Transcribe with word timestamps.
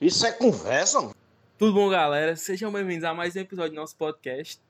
Isso 0.00 0.24
é 0.24 0.30
conversa, 0.30 1.00
mano. 1.00 1.14
Tudo 1.58 1.74
bom, 1.74 1.88
galera? 1.90 2.36
Sejam 2.36 2.70
bem-vindos 2.70 3.02
a 3.02 3.12
mais 3.12 3.34
um 3.34 3.40
episódio 3.40 3.72
do 3.72 3.80
nosso 3.80 3.96
podcast. 3.96 4.62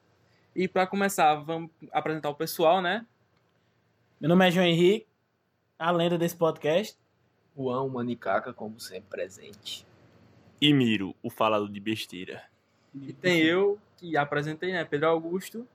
E 0.57 0.67
para 0.67 0.87
começar, 0.87 1.35
vamos 1.35 1.71
apresentar 1.93 2.31
o 2.31 2.35
pessoal, 2.35 2.81
né? 2.81 3.05
Meu 4.19 4.31
nome 4.31 4.49
é 4.49 4.51
João 4.51 4.65
Henrique, 4.65 5.07
a 5.79 5.91
lenda 5.91 6.17
desse 6.17 6.35
podcast. 6.35 6.97
Juan 7.55 7.89
Manicaca, 7.89 8.55
como 8.55 8.81
sempre, 8.81 9.11
presente. 9.11 9.87
E 10.59 10.73
Miro, 10.73 11.15
o 11.23 11.29
falado 11.29 11.69
de 11.69 11.79
besteira. 11.79 12.43
E 12.95 13.13
tem 13.13 13.39
eu, 13.39 13.79
que 13.99 14.17
apresentei, 14.17 14.73
né? 14.73 14.83
Pedro 14.87 15.11
Augusto. 15.11 15.69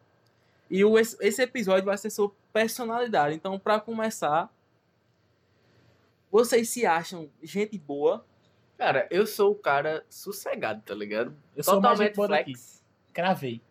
E 0.68 0.84
o, 0.84 0.98
esse 0.98 1.16
esse 1.22 1.44
episódio 1.44 1.86
vai 1.86 1.98
ser 2.00 2.10
sobre 2.10 2.36
personalidade. 2.52 3.36
Então, 3.36 3.60
para 3.60 3.80
começar, 3.80 4.52
vocês 6.32 6.70
se 6.70 6.88
acham 6.88 7.30
gente 7.44 7.78
boa? 7.78 8.26
Cara, 8.78 9.08
eu 9.10 9.26
sou 9.26 9.52
o 9.52 9.56
cara 9.56 10.04
sossegado, 10.10 10.82
tá 10.82 10.94
ligado? 10.94 11.36
Eu 11.56 11.64
sou 11.64 11.78
o 11.78 11.82
mais 11.82 11.92
Totalmente 12.00 12.08
gente 12.10 12.16
boa 12.16 12.28
daqui. 12.28 12.54
Cravei. 13.14 13.62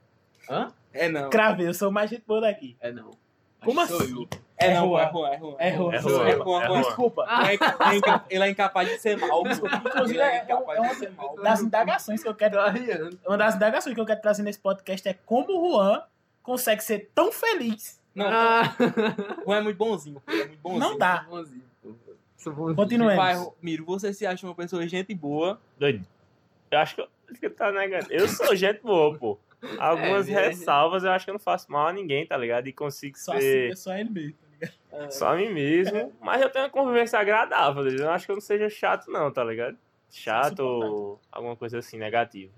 Hã? 0.48 0.72
É 0.92 1.08
não. 1.08 1.30
Cravei, 1.30 1.66
eu 1.68 1.74
sou 1.74 1.88
o 1.88 1.92
mais 1.92 2.08
gente 2.10 2.24
boa 2.26 2.40
daqui. 2.40 2.76
É 2.80 2.92
não. 2.92 3.10
Como 3.64 3.80
Acho 3.80 3.96
assim? 3.96 4.12
eu. 4.12 4.28
É 4.56 4.74
não, 4.74 4.98
é 4.98 5.10
Juan, 5.10 5.28
é 5.28 5.38
Juan. 5.38 5.56
É 5.58 5.76
Juan. 5.76 5.92
É 5.94 5.98
Juan, 6.00 6.28
é 6.28 6.32
Juan. 6.36 6.66
Juan. 6.66 6.82
Desculpa. 6.82 7.26
Ele 8.30 8.40
é 8.40 8.44
é 8.44 8.48
é 8.48 8.50
incapaz 8.50 8.88
de 8.88 8.98
ser 8.98 9.16
mal. 9.18 9.42
Inclusive, 9.46 10.18
é, 10.20 10.44
é, 10.48 10.56
um- 10.56 10.94
ser 10.94 11.10
mal. 11.12 11.34
das 11.36 11.60
indagações 11.60 12.22
que 12.22 12.28
eu 12.28 12.34
quero. 12.34 12.60
Arriando. 12.60 13.18
Uma 13.26 13.36
das 13.36 13.56
indagações 13.56 13.94
que 13.94 14.00
eu 14.00 14.06
quero 14.06 14.20
trazer 14.20 14.42
nesse 14.42 14.58
podcast 14.60 15.08
é 15.08 15.14
como 15.26 15.48
o 15.50 15.72
Juan 15.72 16.02
consegue 16.42 16.82
ser 16.82 17.10
tão 17.14 17.32
feliz. 17.32 18.00
Não, 18.14 18.26
Ah. 18.28 18.74
o 19.40 19.44
Juan 19.46 19.56
é 19.58 19.60
muito 19.62 19.76
bonzinho. 19.76 20.22
É 20.28 20.36
muito 20.36 20.58
bonzinho. 20.58 20.80
Não 20.80 20.98
dá. 20.98 21.26
Bonzinho. 21.28 21.62
Continuemos. 22.74 23.52
Miro, 23.60 23.84
você 23.84 24.12
se 24.12 24.26
acha 24.26 24.46
uma 24.46 24.54
pessoa 24.54 24.86
gente 24.88 25.14
boa? 25.14 25.60
Doido. 25.78 26.04
Eu 26.70 26.78
acho 26.78 26.94
que 26.94 27.00
eu, 27.02 27.08
acho 27.30 27.40
que 27.40 27.50
tá 27.50 27.70
negando. 27.72 28.06
Eu 28.10 28.26
sou 28.28 28.54
gente 28.56 28.80
boa, 28.82 29.16
pô. 29.16 29.38
Algumas 29.78 30.28
É, 30.28 30.48
ressalvas 30.48 31.04
eu 31.04 31.10
acho 31.12 31.24
que 31.24 31.30
eu 31.30 31.34
não 31.34 31.38
faço 31.40 31.70
mal 31.70 31.86
a 31.88 31.92
ninguém, 31.92 32.26
tá 32.26 32.36
ligado? 32.36 32.66
E 32.66 32.72
consigo 32.72 33.16
Só 33.18 33.32
assim, 33.32 33.40
ser 33.40 33.72
é 33.72 33.76
só 33.76 33.94
ele 33.96 34.10
mesmo. 34.10 34.32
tá 34.32 34.46
ligado? 34.98 35.10
só 35.12 35.28
a 35.32 35.36
mim 35.36 35.52
mesmo. 35.52 36.12
Mas 36.20 36.40
eu 36.42 36.50
tenho 36.50 36.64
uma 36.64 36.70
convivência 36.70 37.18
agradável? 37.18 37.86
Eu 37.86 37.98
não 38.04 38.10
acho 38.10 38.26
que 38.26 38.32
eu 38.32 38.36
não 38.36 38.40
seja 38.40 38.68
chato, 38.68 39.10
não, 39.10 39.30
tá 39.30 39.44
ligado? 39.44 39.76
Chato 40.10 40.60
ou 40.60 41.20
alguma 41.30 41.56
coisa 41.56 41.78
assim, 41.78 41.96
negativa. 41.98 42.52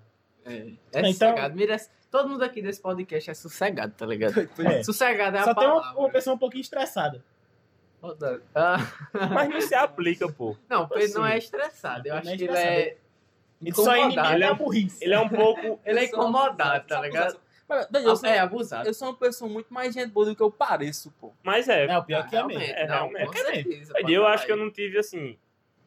É, 0.45 0.53
é 0.53 0.69
Então- 1.01 1.05
sossegado. 1.13 1.55
Mira, 1.57 1.77
todo 2.11 2.29
mundo 2.29 2.43
aqui 2.43 2.61
desse 2.63 2.81
podcast 2.81 3.31
é 3.31 3.35
sossegado, 3.35 3.93
tá 3.97 4.07
ligado? 4.07 4.49
É. 4.65 4.83
Sossegado 4.83 5.37
é 5.37 5.41
a 5.41 5.45
Só 5.45 5.55
tem 5.55 5.65
palavra. 5.69 5.91
uma, 5.93 5.99
uma 6.07 6.11
pessoa 6.11 6.35
um 6.35 6.39
pouquinho 6.39 6.63
estressada. 6.63 7.23
Ah, 8.55 8.77
Mas 9.33 9.49
não 9.49 9.61
se 9.61 9.75
aplica, 9.75 10.31
pô. 10.31 10.57
não, 10.69 10.83
o 10.85 10.89
Pedro 10.89 11.15
não 11.21 11.25
Assim. 11.25 11.35
é 11.35 11.39
estressado. 11.39 12.07
Eu 12.09 12.13
Não 12.15 12.21
acho 12.21 12.31
é 12.31 12.37
que 12.37 12.45
ele 12.45 12.57
é 12.57 12.97
Ele 13.63 13.75
só 13.75 13.95
é 13.95 14.01
incomodado. 14.01 14.57
burrice. 14.57 15.05
Ele 15.05 15.15
é 15.15 15.21
um 15.21 15.29
pouco. 15.29 15.81
Ele 15.85 16.01
é 16.01 16.05
incomodado, 16.05 16.87
tá 16.87 17.01
ligado? 17.01 17.41
Mas, 17.67 17.87
Eu 17.95 18.15
sou, 18.17 18.29
É 18.29 18.39
abusado. 18.39 18.87
eu 18.89 18.93
sou 18.95 19.09
uma 19.09 19.15
pessoa 19.17 19.51
muito 19.51 19.73
mais 19.73 19.95
gente 19.95 20.11
boa 20.11 20.27
do 20.27 20.37
que 20.37 20.43
eu 20.43 20.51
pareço, 20.51 21.11
pô. 21.19 21.33
Mas 21.43 21.67
é. 21.69 21.87
Não, 21.87 22.01
o 22.01 22.05
pior 22.05 22.29
que 22.29 22.37
é 22.37 22.45
mesmo. 22.45 22.63
É, 22.63 22.87
não, 22.87 22.95
realmente. 23.09 23.27
com 23.27 23.33
É 23.39 23.43
mesmo. 23.53 23.55
certeza. 23.71 23.93
Pra 23.95 24.11
Eu 24.11 24.27
acho 24.27 24.45
que 24.47 24.53
eu 24.53 24.57
não 24.57 24.71
tive 24.71 24.99
assim. 24.99 25.39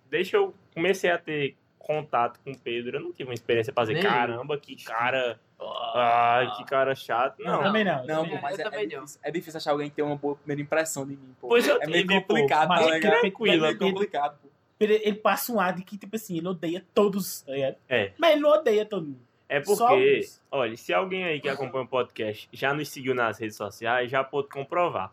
Desde 0.10 0.32
que 0.32 0.38
eu 0.38 0.56
comecei 0.74 1.12
a 1.12 1.18
ter 1.20 1.56
contato 1.78 2.40
com 2.44 2.52
o 2.52 2.58
Pedro, 2.58 2.98
eu 2.98 3.02
não 3.02 3.12
tive 3.14 3.30
uma 3.30 3.34
experiência 3.34 3.72
pra 3.72 3.84
dizer, 3.84 3.94
Nem 3.96 4.04
caramba, 4.04 4.58
que 4.58 4.76
cara. 4.84 5.40
Ai, 5.60 6.52
que 6.56 6.66
cara 6.66 6.94
chato. 6.94 7.40
Não, 7.40 7.54
Não. 7.54 7.64
também 7.64 7.84
não. 7.84 8.06
Não, 8.06 8.30
pô, 8.30 8.38
mas 8.42 8.60
é, 8.60 8.62
é 8.62 8.66
também 8.66 8.88
não. 8.88 9.00
difícil, 9.02 9.20
é 9.24 9.32
difícil 9.32 9.58
achar 9.58 9.72
alguém 9.72 9.90
que 9.90 9.96
tem 9.96 10.06
uma 10.06 10.16
boa 10.16 10.36
primeira 10.36 10.62
impressão 10.62 11.06
de 11.06 11.16
mim, 11.16 11.36
pô. 11.42 11.48
Pois 11.48 11.68
eu 11.68 11.82
é 11.82 11.88
meio 11.88 12.06
tive, 12.08 12.22
pô. 12.22 12.28
complicado, 12.36 12.68
Mas 12.70 12.86
tá 12.86 12.96
é 12.96 13.00
tranquilo, 13.00 13.66
É 13.66 13.74
meio 13.74 13.78
complicado, 13.80 14.38
pô. 14.42 14.48
Ele, 14.80 15.14
passa 15.16 15.52
um 15.52 15.60
ar 15.60 15.74
de 15.74 15.84
que, 15.84 15.98
tipo 15.98 16.16
assim, 16.16 16.38
ele 16.38 16.48
odeia 16.48 16.86
todos. 16.94 17.42
tá? 17.42 17.52
É. 17.90 18.12
Mas 18.18 18.34
ele 18.34 18.42
não 18.42 18.52
odeia 18.52 18.86
todo 18.86 19.06
mundo. 19.08 19.28
É 19.50 19.60
porque, 19.62 20.20
olha, 20.52 20.76
se 20.78 20.94
alguém 20.94 21.24
aí 21.24 21.40
que 21.40 21.48
acompanha 21.50 21.86
o 21.86 21.88
podcast 21.88 22.48
já 22.52 22.74
nos 22.74 22.90
seguiu 22.90 23.16
nas 23.16 23.40
redes 23.40 23.56
sociais, 23.56 24.12
já 24.12 24.24
pode 24.24 24.50
comprovar. 24.50 25.12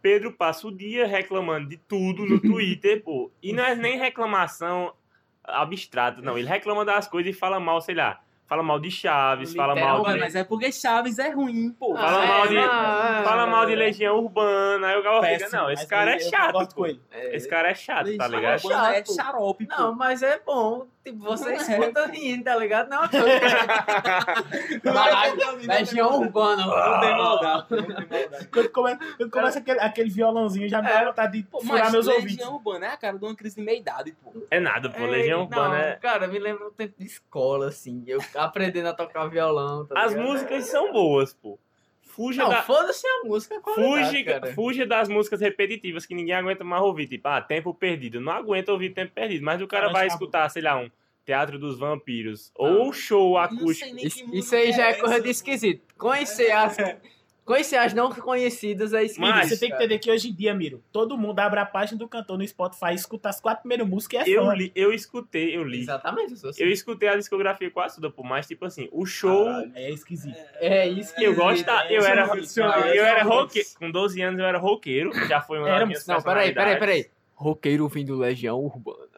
Pedro 0.00 0.32
passa 0.32 0.66
o 0.66 0.72
dia 0.72 1.06
reclamando 1.06 1.68
de 1.68 1.76
tudo 1.76 2.24
no 2.24 2.38
Twitter, 2.40 3.02
pô. 3.02 3.30
E 3.42 3.52
não 3.52 3.62
é 3.64 3.74
nem 3.74 3.98
reclamação 3.98 4.94
abstrata, 5.44 6.22
não. 6.22 6.38
Ele 6.38 6.48
reclama 6.48 6.84
das 6.84 7.06
coisas 7.06 7.34
e 7.34 7.38
fala 7.38 7.60
mal, 7.60 7.80
sei 7.82 7.94
lá. 7.96 8.20
Fala 8.52 8.62
mal 8.62 8.78
de 8.78 8.90
Chaves, 8.90 9.54
fala 9.54 9.74
mal 9.74 10.04
de. 10.04 10.18
mas 10.20 10.34
é 10.34 10.44
porque 10.44 10.70
Chaves 10.70 11.18
é 11.18 11.30
ruim, 11.30 11.70
pô. 11.72 11.94
Fala 11.94 12.22
Ah, 12.22 12.26
mal 12.26 12.44
é, 12.44 12.48
de- 12.48 12.54
não, 12.54 13.24
Fala 13.24 13.46
mal 13.46 13.64
de 13.64 13.72
é. 13.72 13.76
Legião 13.76 14.18
Urbana. 14.18 14.88
Aí 14.88 14.98
o 14.98 15.02
cara 15.02 15.22
fica, 15.38 15.56
não, 15.56 15.70
esse 15.70 15.86
cara 15.86 16.14
é 16.14 16.18
chato. 16.18 16.84
É. 17.10 17.34
Esse 17.34 17.48
cara 17.48 17.70
é 17.70 17.74
chato, 17.74 18.14
tá 18.18 18.28
ligado? 18.28 18.54
É 18.56 18.58
Chato. 18.58 19.14
xarope, 19.14 19.66
pô. 19.66 19.74
Não, 19.74 19.94
mas 19.94 20.22
é 20.22 20.38
bom. 20.44 20.86
Tipo, 21.04 21.18
você 21.18 21.50
é, 21.50 21.56
escuta 21.56 22.06
rindo, 22.06 22.44
tá 22.44 22.54
ligado? 22.56 22.88
Não, 22.88 23.02
Caralho, 24.82 25.42
é 25.42 25.56
que- 25.56 25.66
Legião 25.66 26.20
Urbana. 26.20 26.64
Não 26.66 27.00
tem 27.00 27.16
maldade, 27.16 27.66
não 27.70 28.06
tem. 28.06 28.28
Quando, 28.52 28.68
come- 28.70 28.98
quando 29.16 29.30
começa 29.30 29.58
aquele, 29.58 29.80
aquele 29.80 30.10
violãozinho, 30.10 30.68
já 30.68 30.80
me 30.80 30.88
dá 30.88 31.00
É. 31.00 31.04
vontade 31.06 31.38
de 31.38 31.42
Pô, 31.44 31.60
furar 31.60 31.90
meus 31.90 32.06
Legião 32.06 32.22
ouvidos. 32.22 32.46
Urbana 32.46 32.86
é 32.86 32.88
a 32.90 32.96
cara 32.96 33.18
de 33.18 33.24
uma 33.24 33.34
crise 33.34 33.56
de 33.56 33.62
meia-idade, 33.62 34.12
pô. 34.22 34.32
É 34.50 34.60
nada, 34.60 34.90
pô. 34.90 35.00
Ei, 35.00 35.10
Legião 35.10 35.42
Urbana 35.42 35.68
não, 35.68 35.74
é. 35.76 35.96
Cara, 35.96 36.26
me 36.26 36.38
lembra 36.38 36.68
um 36.68 36.72
tempo 36.72 36.94
de 36.98 37.04
escola, 37.06 37.68
assim. 37.68 38.04
Eu 38.06 38.20
aprendendo 38.36 38.88
a 38.88 38.92
tocar 38.92 39.26
violão. 39.26 39.84
Tá 39.86 40.00
As 40.04 40.12
ligado? 40.12 40.26
músicas 40.28 40.66
são 40.66 40.92
boas, 40.92 41.34
pô. 41.34 41.58
Fuja 42.14 42.42
Não, 42.42 42.50
da. 42.50 42.62
foda-se 42.62 43.06
a 43.06 43.24
música. 43.24 43.56
a 43.56 44.24
cara. 44.24 44.52
fuja 44.52 44.84
das 44.84 45.08
músicas 45.08 45.40
repetitivas 45.40 46.04
que 46.04 46.14
ninguém 46.14 46.34
aguenta 46.34 46.62
mais 46.62 46.82
ouvir. 46.82 47.06
Tipo, 47.08 47.28
ah, 47.28 47.40
tempo 47.40 47.72
perdido. 47.72 48.20
Não 48.20 48.32
aguento 48.32 48.68
ouvir 48.68 48.90
tempo 48.90 49.12
perdido. 49.14 49.42
Mas 49.42 49.62
o 49.62 49.66
cara 49.66 49.90
vai 49.90 50.06
escutar, 50.06 50.46
sei 50.50 50.60
lá, 50.60 50.78
um 50.78 50.90
Teatro 51.24 51.58
dos 51.58 51.78
Vampiros. 51.78 52.52
Ou 52.54 52.88
um 52.88 52.92
show 52.92 53.38
acústico. 53.38 53.96
Isso, 53.96 54.24
isso 54.34 54.54
aí 54.54 54.72
já 54.72 54.88
é 54.88 54.94
coisa 54.94 55.14
essa, 55.14 55.24
de 55.24 55.30
esquisito. 55.30 55.82
Conhecer 55.96 56.50
as, 56.52 56.76
conhecer 57.44 57.76
as 57.76 57.92
não 57.92 58.10
conhecidas 58.10 58.92
é 58.92 59.02
esquisito. 59.04 59.20
Mas- 59.20 59.48
Você 59.48 59.58
tem 59.58 59.68
que 59.70 59.76
entender 59.76 59.98
que 59.98 60.10
hoje 60.10 60.28
em 60.28 60.34
dia, 60.34 60.54
Miro, 60.54 60.82
todo 60.92 61.16
mundo 61.18 61.38
abre 61.40 61.60
a 61.60 61.66
página 61.66 61.98
do 61.98 62.08
cantor 62.08 62.38
no 62.38 62.46
Spotify, 62.46 62.94
escuta 62.94 63.28
as 63.28 63.40
quatro 63.40 63.62
primeiras 63.62 63.86
músicas 63.88 64.26
e 64.26 64.32
é 64.32 64.36
Eu, 64.38 64.44
fã. 64.46 64.54
li, 64.54 64.72
eu 64.74 64.92
escutei, 64.92 65.56
eu 65.56 65.64
li. 65.64 65.80
Exatamente, 65.80 66.32
eu 66.32 66.36
sou 66.36 66.50
assim. 66.50 66.62
Eu 66.62 66.70
escutei 66.70 67.08
a 67.08 67.16
discografia 67.16 67.70
quase 67.70 67.96
toda, 67.96 68.10
pô. 68.10 68.22
Mas, 68.22 68.46
tipo 68.46 68.64
assim, 68.64 68.88
o 68.92 69.04
show. 69.04 69.48
É 69.74 69.90
esquisito. 69.90 70.36
É 70.56 70.88
isso 70.88 71.14
que 71.14 71.24
Eu 71.24 71.34
gosto 71.34 71.64
da. 71.64 71.90
Eu 71.90 72.04
era, 72.04 72.26
eu 72.94 73.04
era 73.04 73.22
roqueiro. 73.22 73.68
Com 73.78 73.90
12 73.90 74.20
anos 74.22 74.38
eu 74.40 74.46
era 74.46 74.58
roqueiro. 74.58 75.10
Já 75.28 75.40
foi 75.40 75.58
uma 75.58 75.66
das 75.66 75.76
Éramos. 75.76 76.06
Não, 76.06 76.22
peraí, 76.22 76.52
peraí, 76.54 76.78
peraí. 76.78 77.06
Roqueiro 77.34 77.88
vindo 77.88 78.14
Legião 78.16 78.58
Urbana. 78.60 79.08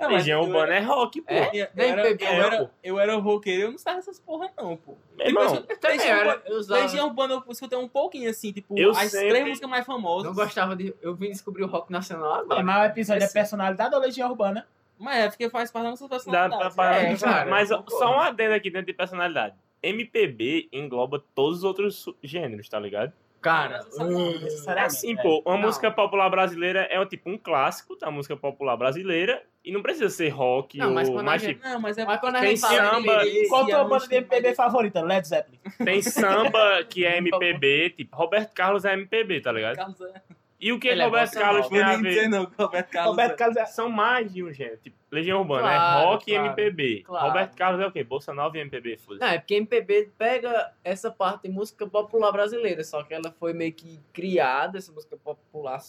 Não, 0.00 0.06
mas 0.10 0.18
Legião 0.18 0.40
eu 0.42 0.46
Urbana 0.46 0.74
é 0.74 0.80
rock, 0.80 1.20
pô. 1.22 1.32
É? 1.32 1.50
Eu, 1.54 1.66
era, 1.76 2.08
MPB, 2.08 2.24
eu, 2.24 2.28
é, 2.28 2.36
era, 2.38 2.58
pô. 2.64 2.70
eu 2.82 2.98
era 3.00 3.16
roqueiro 3.16 3.62
eu 3.62 3.70
não 3.72 3.78
sabia 3.78 3.98
essas 4.00 4.18
porra, 4.20 4.50
não, 4.56 4.76
pô. 4.76 4.94
Meu 5.16 5.26
irmão, 5.26 5.56
Também 5.80 5.98
Legião, 5.98 6.16
era, 6.16 6.28
Urbana- 6.30 6.42
eu 6.46 6.56
usava- 6.58 6.80
Legião 6.82 7.06
Urbana 7.06 7.34
eu 7.34 7.52
escutei 7.52 7.78
um 7.78 7.88
pouquinho, 7.88 8.30
assim, 8.30 8.52
tipo, 8.52 8.78
Eu 8.78 8.90
as 8.90 9.10
sempre- 9.10 9.28
três 9.28 9.46
músicas 9.48 9.70
mais 9.70 9.86
famosas. 9.86 10.26
Não 10.28 10.34
gostava 10.34 10.74
de. 10.76 10.94
Eu 11.00 11.14
vim 11.14 11.28
descobrir 11.30 11.64
o 11.64 11.66
rock 11.66 11.90
nacional 11.92 12.36
É, 12.36 12.40
agora. 12.40 12.62
mas 12.62 12.82
o 12.82 12.84
episódio 12.92 13.22
é 13.22 13.24
Esse- 13.26 13.34
personalidade 13.34 13.94
ou 13.94 14.00
Legião 14.00 14.30
Urbana? 14.30 14.66
Mas 14.98 15.16
é 15.18 15.28
porque 15.28 15.50
faz 15.50 15.70
parte 15.72 15.84
da 15.84 15.90
nossa 15.90 16.04
Dá 16.04 16.08
pra, 16.08 16.18
personalidade. 16.18 16.74
pra- 16.74 16.96
É, 17.02 17.16
cara, 17.16 17.50
mas 17.50 17.70
eu 17.70 17.78
concordo. 17.78 17.98
só 18.04 18.16
um 18.16 18.20
adendo 18.20 18.54
aqui 18.54 18.70
dentro 18.70 18.86
de 18.86 18.92
personalidade. 18.94 19.54
MPB 19.82 20.68
engloba 20.72 21.22
todos 21.34 21.58
os 21.58 21.64
outros 21.64 22.06
gêneros, 22.22 22.68
tá 22.68 22.78
ligado? 22.78 23.12
Cara, 23.44 23.84
hum, 24.00 24.32
Assim, 24.78 25.12
é. 25.18 25.22
pô, 25.22 25.42
uma 25.44 25.56
Não. 25.56 25.66
música 25.66 25.90
popular 25.90 26.30
brasileira 26.30 26.80
é 26.90 26.98
um, 26.98 27.04
tipo 27.04 27.28
um 27.28 27.36
clássico 27.36 27.94
da 27.98 28.10
música 28.10 28.34
popular 28.34 28.74
brasileira 28.74 29.42
e 29.62 29.70
não 29.70 29.82
precisa 29.82 30.08
ser 30.08 30.30
rock 30.30 30.78
Não, 30.78 30.94
mas 30.94 31.08
ou 31.08 31.14
quando 31.16 31.26
mais 31.26 31.42
gente- 31.42 31.56
tipo, 31.56 31.68
Não, 31.68 31.78
mas 31.78 31.98
é 31.98 32.06
mas 32.06 32.20
quando 32.20 32.36
a 32.36 32.40
Tem 32.40 32.50
gente 32.56 32.60
fala 32.60 32.90
samba, 32.94 33.12
MPB, 33.26 33.48
Qual 33.48 33.66
tua 33.66 33.78
é 33.80 33.84
banda 33.84 34.08
de 34.08 34.14
MPB 34.14 34.42
mais- 34.46 34.56
favorita? 34.56 35.02
Led 35.02 35.28
Zeppelin. 35.28 35.58
tem 35.84 36.00
samba 36.02 36.84
que 36.88 37.04
é 37.04 37.18
MPB, 37.20 37.90
tipo, 37.90 38.16
Roberto 38.16 38.54
Carlos 38.54 38.84
é 38.86 38.94
MPB, 38.94 39.40
tá 39.42 39.52
ligado? 39.52 39.76
Carlos 39.76 40.00
é... 40.00 40.22
E 40.64 40.72
o 40.72 40.80
que 40.80 40.88
Ele 40.88 41.02
é 41.02 41.04
Roberto 41.04 41.26
bossa 41.26 41.40
Carlos 41.40 41.68
tem 41.68 41.78
Eu 41.78 41.84
a 41.84 41.96
ver? 41.98 42.26
não, 42.26 42.46
que 42.46 42.54
o 42.56 42.64
Roberto 42.64 42.90
Carlos 42.90 43.10
Roberto 43.10 43.32
é... 43.32 43.36
Carlos 43.36 43.56
é... 43.58 43.66
São 43.66 43.90
mais 43.90 44.32
de 44.32 44.42
um 44.42 44.50
gênero, 44.50 44.78
tipo, 44.78 44.96
Legião 45.12 45.40
Urbana 45.40 45.60
Claro, 45.60 46.00
é 46.00 46.04
rock 46.06 46.24
claro, 46.24 46.42
e 46.42 46.48
MPB. 46.48 47.02
claro. 47.02 47.26
Roberto 47.26 47.54
Carlos 47.54 47.80
é 47.82 47.86
o 47.86 47.92
quê? 47.92 48.02
Bossa 48.02 48.32
Nova 48.32 48.56
e 48.56 48.60
MPB, 48.62 48.96
foda 48.96 49.18
Não, 49.20 49.26
é 49.26 49.38
porque 49.38 49.56
MPB 49.56 50.12
pega 50.16 50.72
essa 50.82 51.10
parte 51.10 51.42
de 51.42 51.50
música 51.50 51.86
popular 51.86 52.32
brasileira, 52.32 52.82
só 52.82 53.02
que 53.02 53.12
ela 53.12 53.30
foi 53.38 53.52
meio 53.52 53.74
que 53.74 54.00
criada, 54.10 54.78
essa 54.78 54.90
música 54.90 55.18
popular, 55.18 55.82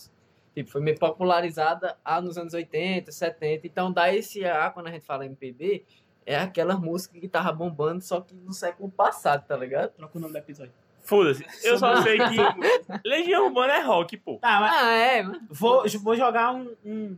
tipo, 0.54 0.70
foi 0.70 0.82
meio 0.82 1.00
popularizada 1.00 1.98
ah, 2.04 2.20
nos 2.20 2.38
anos 2.38 2.54
80, 2.54 3.14
70. 3.14 3.66
Então, 3.66 3.94
dá 3.94 4.14
esse 4.14 4.44
A, 4.44 4.70
quando 4.72 4.88
a 4.88 4.92
gente 4.92 5.06
fala 5.06 5.26
MPB, 5.26 5.86
é 6.26 6.36
aquela 6.36 6.76
música 6.76 7.18
que 7.18 7.30
tava 7.30 7.54
bombando, 7.54 8.04
só 8.04 8.20
que 8.20 8.36
no 8.36 8.52
século 8.52 8.92
passado, 8.92 9.48
tá 9.48 9.56
ligado? 9.56 9.92
Troca 9.92 10.18
o 10.18 10.20
nome 10.20 10.34
do 10.34 10.38
episódio. 10.38 10.74
Foda-se. 11.06 11.46
Eu 11.64 11.78
só 11.78 12.02
sei 12.02 12.18
que 12.18 12.36
Legião 13.08 13.46
Urbana 13.48 13.74
é 13.74 13.82
rock, 13.82 14.18
pô. 14.18 14.38
Tá, 14.40 14.60
mas 14.60 14.72
Ah, 14.76 14.92
é, 14.92 15.24
vou, 15.50 15.86
vou 16.02 16.16
jogar 16.16 16.52
um, 16.54 16.76
um, 16.84 17.18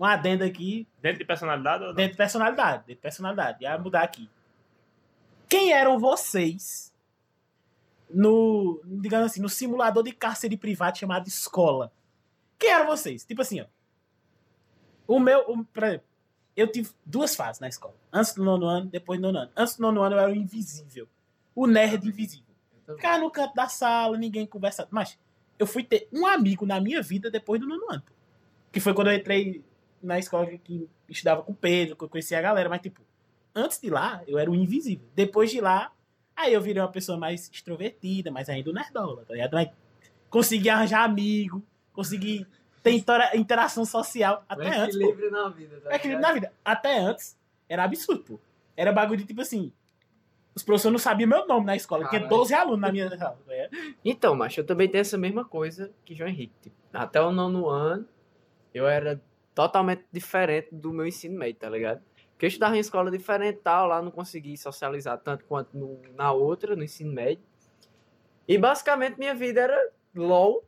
um 0.00 0.04
adendo 0.04 0.42
aqui 0.44 0.86
Dentro 1.02 1.18
de 1.18 1.24
personalidade 1.24 1.82
ou 1.82 1.88
não? 1.90 1.94
dentro 1.94 2.12
de 2.12 2.16
personalidade. 2.16 2.78
Dentro 2.78 2.94
de 2.94 3.00
personalidade. 3.02 3.58
Já 3.62 3.78
mudar 3.78 4.02
aqui. 4.02 4.28
Quem 5.48 5.72
eram 5.72 5.98
vocês 5.98 6.92
no, 8.10 8.80
digamos 8.84 9.26
assim, 9.26 9.40
no 9.40 9.48
simulador 9.48 10.02
de 10.02 10.12
cárcere 10.12 10.56
privado 10.56 10.98
chamado 10.98 11.26
escola? 11.28 11.92
Quem 12.58 12.70
eram 12.70 12.86
vocês? 12.86 13.24
Tipo 13.24 13.42
assim, 13.42 13.60
ó. 13.60 13.66
O 15.06 15.20
meu, 15.20 15.40
o, 15.50 15.62
por 15.64 15.82
exemplo, 15.84 16.06
eu 16.56 16.66
tive 16.70 16.90
duas 17.04 17.34
fases 17.36 17.60
na 17.60 17.68
escola. 17.68 17.94
Antes 18.12 18.32
do 18.34 18.42
nono 18.44 18.66
ano, 18.66 18.86
depois 18.86 19.20
do 19.20 19.22
nono 19.26 19.38
ano. 19.40 19.50
Antes 19.56 19.76
do 19.76 19.82
nono 19.82 20.02
ano 20.02 20.16
eu 20.16 20.20
era 20.20 20.30
o 20.32 20.34
invisível. 20.34 21.06
O 21.54 21.66
nerd 21.66 22.06
invisível. 22.08 22.43
Ficava 22.86 23.18
no 23.18 23.30
canto 23.30 23.54
da 23.54 23.68
sala, 23.68 24.16
ninguém 24.18 24.46
conversa. 24.46 24.86
Mas 24.90 25.18
eu 25.58 25.66
fui 25.66 25.82
ter 25.82 26.08
um 26.12 26.26
amigo 26.26 26.66
na 26.66 26.80
minha 26.80 27.00
vida 27.02 27.30
depois 27.30 27.60
do 27.60 27.66
nono 27.66 27.90
ano. 27.90 28.02
pô. 28.02 28.12
Que 28.72 28.80
foi 28.80 28.92
quando 28.92 29.10
eu 29.10 29.14
entrei 29.16 29.64
na 30.02 30.18
escola 30.18 30.46
que 30.46 30.88
estudava 31.08 31.42
com 31.42 31.52
o 31.52 31.54
Pedro, 31.54 31.96
que 31.96 32.04
eu 32.04 32.08
conhecia 32.08 32.38
a 32.38 32.42
galera. 32.42 32.68
Mas, 32.68 32.80
tipo, 32.82 33.00
antes 33.54 33.80
de 33.80 33.88
lá, 33.88 34.22
eu 34.26 34.38
era 34.38 34.50
o 34.50 34.54
invisível. 34.54 35.06
Depois 35.14 35.50
de 35.50 35.60
lá, 35.60 35.92
aí 36.36 36.52
eu 36.52 36.60
virei 36.60 36.82
uma 36.82 36.90
pessoa 36.90 37.16
mais 37.16 37.48
extrovertida, 37.52 38.30
mas 38.30 38.48
ainda 38.48 38.72
nerdola, 38.72 39.24
tá 39.24 39.32
ligado? 39.34 39.52
Mas 39.54 39.70
consegui 40.28 40.68
arranjar 40.68 41.04
amigo, 41.04 41.62
consegui 41.92 42.46
ter 42.82 42.90
intera- 42.92 43.34
interação 43.36 43.84
social. 43.84 44.44
Até 44.48 44.68
Um 44.68 44.82
antes, 44.82 44.96
pô. 44.98 45.02
equilíbrio 45.04 45.30
na 45.30 45.48
vida. 45.48 45.80
Tá 45.80 45.92
É 45.92 45.96
equilíbrio 45.96 46.20
na 46.26 46.32
vida. 46.32 46.52
Até 46.64 46.98
antes, 46.98 47.36
era 47.68 47.84
absurdo, 47.84 48.22
pô. 48.24 48.40
Era 48.76 48.92
bagulho 48.92 49.20
de 49.20 49.26
tipo 49.26 49.40
assim. 49.40 49.72
Os 50.54 50.62
professores 50.62 50.92
não 50.92 50.98
sabiam 50.98 51.28
meu 51.28 51.46
nome 51.46 51.66
na 51.66 51.74
escola. 51.74 52.08
Tinha 52.08 52.20
Caralho. 52.20 52.36
12 52.36 52.54
alunos 52.54 52.80
na 52.80 52.92
minha 52.92 53.08
sala. 53.16 53.38
ligado? 53.48 53.96
Então, 54.04 54.34
macho, 54.36 54.60
eu 54.60 54.64
também 54.66 54.88
tenho 54.88 55.00
essa 55.02 55.18
mesma 55.18 55.44
coisa 55.44 55.90
que 56.04 56.14
João 56.14 56.28
Henrique. 56.30 56.54
Tipo, 56.62 56.76
até 56.92 57.20
o 57.20 57.32
nono 57.32 57.68
ano, 57.68 58.06
eu 58.72 58.86
era 58.86 59.20
totalmente 59.54 60.04
diferente 60.12 60.68
do 60.72 60.92
meu 60.92 61.06
ensino 61.06 61.36
médio, 61.38 61.60
tá 61.60 61.68
ligado? 61.68 62.00
Porque 62.32 62.46
eu 62.46 62.48
estudava 62.48 62.76
em 62.76 62.80
escola 62.80 63.10
diferente 63.10 63.56
e 63.56 63.62
tal, 63.62 63.86
lá 63.88 64.00
não 64.02 64.10
consegui 64.10 64.56
socializar 64.56 65.18
tanto 65.18 65.44
quanto 65.44 65.76
no- 65.76 66.00
na 66.14 66.30
outra, 66.32 66.74
no 66.76 66.82
ensino 66.84 67.12
médio. 67.12 67.42
E 68.46 68.56
basicamente 68.58 69.18
minha 69.18 69.34
vida 69.34 69.60
era 69.60 69.90
LOL, 70.14 70.64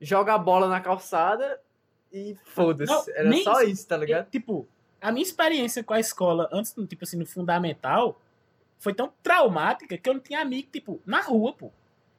jogar 0.00 0.38
bola 0.38 0.68
na 0.68 0.80
calçada 0.80 1.60
e 2.12 2.36
foda-se. 2.44 3.10
Era 3.12 3.32
só 3.42 3.62
isso. 3.62 3.86
tá 3.86 3.96
ligado? 3.96 4.26
E, 4.28 4.30
tipo, 4.30 4.66
a 5.00 5.10
minha 5.12 5.22
experiência 5.24 5.82
com 5.84 5.92
a 5.94 6.00
escola, 6.00 6.48
antes, 6.52 6.74
tipo 6.88 7.04
assim, 7.04 7.16
no 7.18 7.26
fundamental, 7.26 8.20
foi 8.78 8.94
tão 8.94 9.12
traumática 9.22 9.98
que 9.98 10.08
eu 10.08 10.14
não 10.14 10.20
tinha 10.20 10.40
amigo, 10.40 10.68
tipo, 10.72 11.00
na 11.04 11.20
rua, 11.20 11.52
pô. 11.52 11.72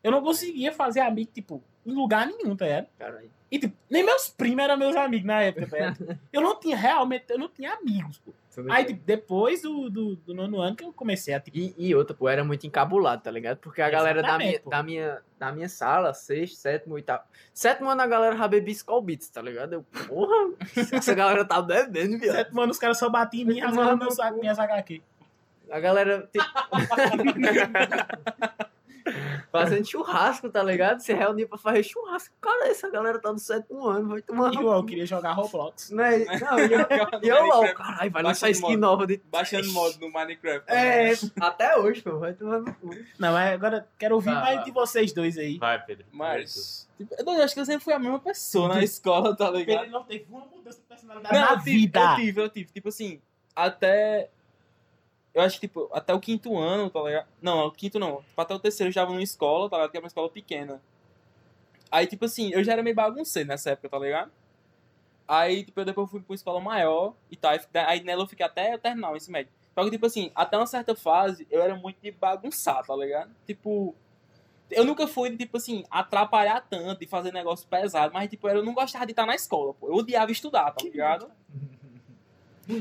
Eu 0.03 0.11
não 0.11 0.21
conseguia 0.21 0.71
fazer 0.71 1.01
amigo, 1.01 1.31
tipo, 1.33 1.63
em 1.85 1.91
lugar 1.91 2.27
nenhum, 2.27 2.55
tá 2.55 2.65
ligado? 2.65 2.87
Caralho. 2.97 3.31
E, 3.51 3.57
tipo, 3.57 3.75
nem 3.89 4.03
meus 4.03 4.29
primos 4.29 4.63
eram 4.63 4.77
meus 4.77 4.95
amigos 4.95 5.25
na 5.25 5.41
época, 5.41 5.67
tá? 5.67 5.97
Eu 6.31 6.41
não 6.41 6.59
tinha, 6.59 6.77
realmente, 6.77 7.25
eu 7.29 7.39
não 7.39 7.49
tinha 7.49 7.73
amigos, 7.73 8.19
pô. 8.19 8.31
Aí, 8.69 8.85
tipo, 8.85 9.01
depois 9.05 9.61
do, 9.61 9.89
do, 9.89 10.15
do 10.17 10.33
nono 10.33 10.59
ano 10.59 10.75
que 10.75 10.83
eu 10.83 10.91
comecei 10.91 11.33
a, 11.33 11.39
tipo, 11.39 11.57
E, 11.57 11.73
e 11.77 11.95
outra, 11.95 12.15
pô, 12.15 12.27
era 12.27 12.43
muito 12.43 12.67
encabulado, 12.67 13.23
tá 13.23 13.31
ligado? 13.31 13.57
Porque 13.57 13.81
a 13.81 13.89
galera 13.89 14.21
da 14.21 14.37
minha, 14.37 14.59
pô. 14.59 14.69
da, 14.69 14.83
minha, 14.83 15.21
da 15.37 15.51
minha 15.51 15.69
sala, 15.69 16.13
sexto, 16.13 16.57
sétimo, 16.57 16.95
oitavo. 16.95 17.23
Sétimo 17.53 17.89
ano 17.89 18.01
a 18.01 18.07
galera 18.07 18.35
já 18.35 18.47
bebia 18.47 18.73
Skull 18.73 19.01
Beats, 19.01 19.29
tá 19.29 19.41
ligado? 19.41 19.73
Eu, 19.73 19.83
porra, 20.07 20.53
essa 20.93 21.15
galera 21.15 21.45
tá 21.45 21.61
bebendo, 21.61 22.19
viado. 22.19 22.35
Sete 22.35 22.59
anos 22.59 22.75
os 22.75 22.79
caras 22.79 22.97
só 22.97 23.09
batiam 23.09 23.43
em 23.43 23.53
mim, 23.55 23.61
tomar 23.61 23.95
meu 23.95 24.07
no 24.07 24.11
saco, 24.11 24.39
minhas 24.39 24.59
HQ. 24.59 25.01
A 25.71 25.79
galera. 25.79 26.29
Fazendo 29.51 29.83
churrasco, 29.89 30.47
tá 30.49 30.61
ligado? 30.61 30.99
Se 30.99 31.11
reunir 31.13 31.47
pra 31.47 31.57
fazer 31.57 31.81
churrasco. 31.81 32.35
Cara, 32.39 32.67
essa 32.67 32.87
galera 32.91 33.17
tá 33.19 33.31
no 33.33 33.39
sétimo 33.39 33.87
ano, 33.87 34.09
vai 34.09 34.21
tomar 34.21 34.49
no 34.49 34.61
Igual, 34.61 34.77
eu 34.77 34.83
queria 34.85 35.05
jogar 35.07 35.31
Roblox. 35.31 35.89
Não, 35.89 36.03
é- 36.03 36.25
não, 36.39 36.59
e 36.59 36.71
eu, 36.71 36.79
e 37.23 37.27
eu 37.27 37.47
lá, 37.47 37.73
caralho, 37.73 38.11
vai 38.11 38.21
lançar 38.21 38.51
skin 38.51 38.61
modo. 38.73 38.77
nova 38.77 39.07
de... 39.07 39.19
Baixando 39.31 39.71
modo 39.71 39.97
no 39.99 40.11
Minecraft. 40.11 40.69
É, 40.71 41.13
até 41.41 41.75
hoje, 41.77 42.03
pô, 42.03 42.19
vai 42.19 42.33
tomar 42.33 42.59
no 42.59 42.71
cu. 42.75 42.89
Não, 43.17 43.33
mas 43.33 43.53
agora 43.53 43.87
quero 43.97 44.13
ouvir 44.13 44.31
Vai, 44.33 44.41
mais 44.43 44.55
vai. 44.57 44.65
de 44.65 44.71
vocês 44.71 45.11
dois 45.11 45.35
aí. 45.39 45.57
Vai, 45.57 45.83
Pedro. 45.83 46.05
Mas. 46.11 46.87
Tipo, 46.97 47.15
eu 47.17 47.41
acho 47.43 47.53
que 47.55 47.59
eu 47.61 47.65
sempre 47.65 47.83
fui 47.83 47.93
a 47.93 47.99
mesma 47.99 48.19
pessoa 48.19 48.67
na 48.67 48.83
escola, 48.83 49.35
tá 49.35 49.49
ligado? 49.49 49.83
Ele 49.85 49.91
não 49.91 50.03
teve 50.03 50.25
uma 50.29 50.41
mudança 50.41 50.77
de 50.77 50.83
personalidade 50.83 51.33
Não, 51.33 51.41
na 51.41 51.51
eu 51.53 51.57
tive, 51.57 51.71
vida. 51.71 51.99
eu 51.99 52.15
tive, 52.15 52.41
eu 52.41 52.49
tive. 52.49 52.71
Tipo 52.71 52.89
assim, 52.89 53.19
até. 53.55 54.29
Eu 55.39 55.45
acho 55.45 55.59
que, 55.59 55.67
tipo, 55.67 55.89
até 55.93 56.13
o 56.13 56.19
quinto 56.19 56.57
ano, 56.57 56.89
tá 56.89 57.01
ligado? 57.01 57.27
Não, 57.41 57.67
o 57.67 57.71
quinto 57.71 57.97
não. 57.97 58.21
Tipo, 58.23 58.41
até 58.41 58.53
o 58.53 58.59
terceiro 58.59 58.89
eu 58.89 58.93
já 58.93 59.01
estava 59.01 59.13
numa 59.13 59.23
escola, 59.23 59.69
tá 59.69 59.77
ligado? 59.77 59.91
Que 59.91 59.97
era 59.97 60.03
uma 60.03 60.07
escola 60.07 60.29
pequena. 60.29 60.81
Aí, 61.89 62.05
tipo 62.05 62.25
assim, 62.25 62.51
eu 62.51 62.61
já 62.63 62.73
era 62.73 62.83
meio 62.83 62.95
bagunceiro 62.95 63.47
nessa 63.47 63.71
época, 63.71 63.89
tá 63.89 63.99
ligado? 63.99 64.31
Aí, 65.25 65.63
tipo, 65.63 65.79
eu 65.79 65.85
depois 65.85 66.09
fui 66.09 66.19
pra 66.19 66.33
uma 66.33 66.35
escola 66.35 66.59
maior 66.59 67.13
e 67.31 67.37
tal. 67.37 67.51
Aí, 67.51 67.59
aí 67.73 68.03
nela 68.03 68.23
eu 68.23 68.27
fiquei 68.27 68.45
até 68.45 68.73
eu 68.73 68.79
terminar 68.79 69.11
o 69.11 69.15
ensino 69.15 69.33
médio. 69.33 69.51
Só 69.73 69.83
que, 69.85 69.91
tipo 69.91 70.05
assim, 70.05 70.29
até 70.35 70.57
uma 70.57 70.67
certa 70.67 70.93
fase, 70.93 71.47
eu 71.49 71.61
era 71.61 71.73
muito 71.73 71.97
de 72.01 72.11
bagunçar, 72.11 72.85
tá 72.85 72.93
ligado? 72.95 73.31
Tipo, 73.47 73.95
eu 74.69 74.83
nunca 74.83 75.07
fui 75.07 75.37
tipo 75.37 75.55
assim, 75.55 75.85
atrapalhar 75.89 76.59
tanto, 76.69 76.99
de 76.99 77.07
fazer 77.07 77.31
negócio 77.31 77.65
pesado, 77.67 78.13
mas, 78.13 78.29
tipo, 78.29 78.49
eu 78.49 78.61
não 78.61 78.73
gostava 78.73 79.05
de 79.05 79.13
estar 79.13 79.25
na 79.25 79.35
escola, 79.35 79.73
pô. 79.73 79.87
Eu 79.87 79.95
odiava 79.95 80.31
estudar, 80.31 80.71
tá 80.71 80.83
ligado? 80.83 81.31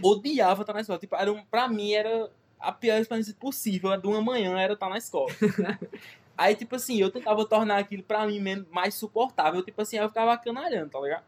Odiava 0.03 0.63
estar 0.63 0.73
na 0.73 0.81
escola. 0.81 0.99
Tipo, 0.99 1.15
era 1.15 1.33
um, 1.33 1.45
pra 1.45 1.69
mim, 1.69 1.93
era 1.93 2.29
a 2.61 2.73
pior 2.73 3.01
experiência 3.01 3.35
possível 3.39 3.97
de 3.97 4.07
uma 4.07 4.21
manhã 4.21 4.59
era 4.59 4.75
estar 4.75 4.89
na 4.89 4.99
escola. 4.99 5.31
Aí, 6.39 6.55
tipo 6.55 6.77
assim, 6.77 7.01
eu 7.01 7.11
tentava 7.11 7.45
tornar 7.45 7.79
aquilo 7.79 8.03
pra 8.05 8.25
mim 8.25 8.41
mais 8.71 8.95
suportável. 8.95 9.61
Tipo 9.61 9.83
assim, 9.83 9.99
aí 9.99 10.05
eu 10.05 10.09
ficava 10.09 10.39
canalhando, 10.39 10.89
tá 10.89 11.01
ligado? 11.01 11.25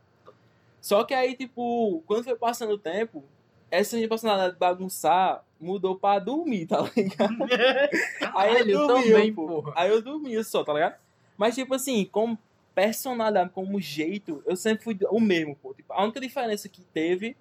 Só 0.81 1.03
que 1.03 1.13
aí, 1.13 1.35
tipo, 1.35 2.01
quando 2.07 2.23
foi 2.23 2.37
passando 2.37 2.75
o 2.75 2.79
tempo, 2.79 3.25
essa 3.71 3.97
minha 3.97 4.09
personalidade 4.09 4.55
de 4.55 4.59
bagunçar 4.61 5.45
mudou 5.61 5.97
pra 5.97 6.21
dormir, 6.21 6.67
tá 6.67 6.81
ligado? 6.97 7.37
Aí 8.35 8.61
eu 8.61 8.69
eu 8.69 8.87
dormia, 8.87 9.13
também, 9.15 9.35
pô. 9.35 9.47
porra. 9.47 9.73
Aí 9.77 9.91
eu 9.91 10.01
dormia 10.01 10.43
só, 10.43 10.65
tá 10.65 10.73
ligado? 10.73 10.95
Mas, 11.37 11.55
tipo 11.55 11.75
assim, 11.75 12.05
como 12.05 12.39
personalidade, 12.75 13.51
como 13.51 13.81
jeito, 13.81 14.43
eu 14.47 14.57
sempre 14.57 14.85
fui 14.85 14.97
o 15.11 15.21
mesmo, 15.21 15.55
pô. 15.57 15.75
Tipo, 15.75 15.93
a 15.93 16.03
única 16.03 16.21
diferença 16.21 16.69
que 16.69 16.83
teve 16.83 17.37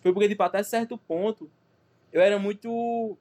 foi 0.00 0.12
porque, 0.12 0.28
tipo, 0.28 0.42
até 0.42 0.62
certo 0.62 0.96
ponto, 0.96 1.50
eu 2.12 2.22
era 2.22 2.38
muito 2.38 3.18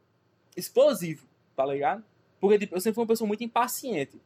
explosivo, 0.57 1.25
tá 1.55 1.65
ligado? 1.65 2.03
Porque, 2.39 2.59
tipo, 2.59 2.75
eu 2.75 2.81
sempre 2.81 2.95
fui 2.95 3.03
uma 3.03 3.07
pessoa 3.07 3.27
muito 3.27 3.43
impaciente. 3.43 4.19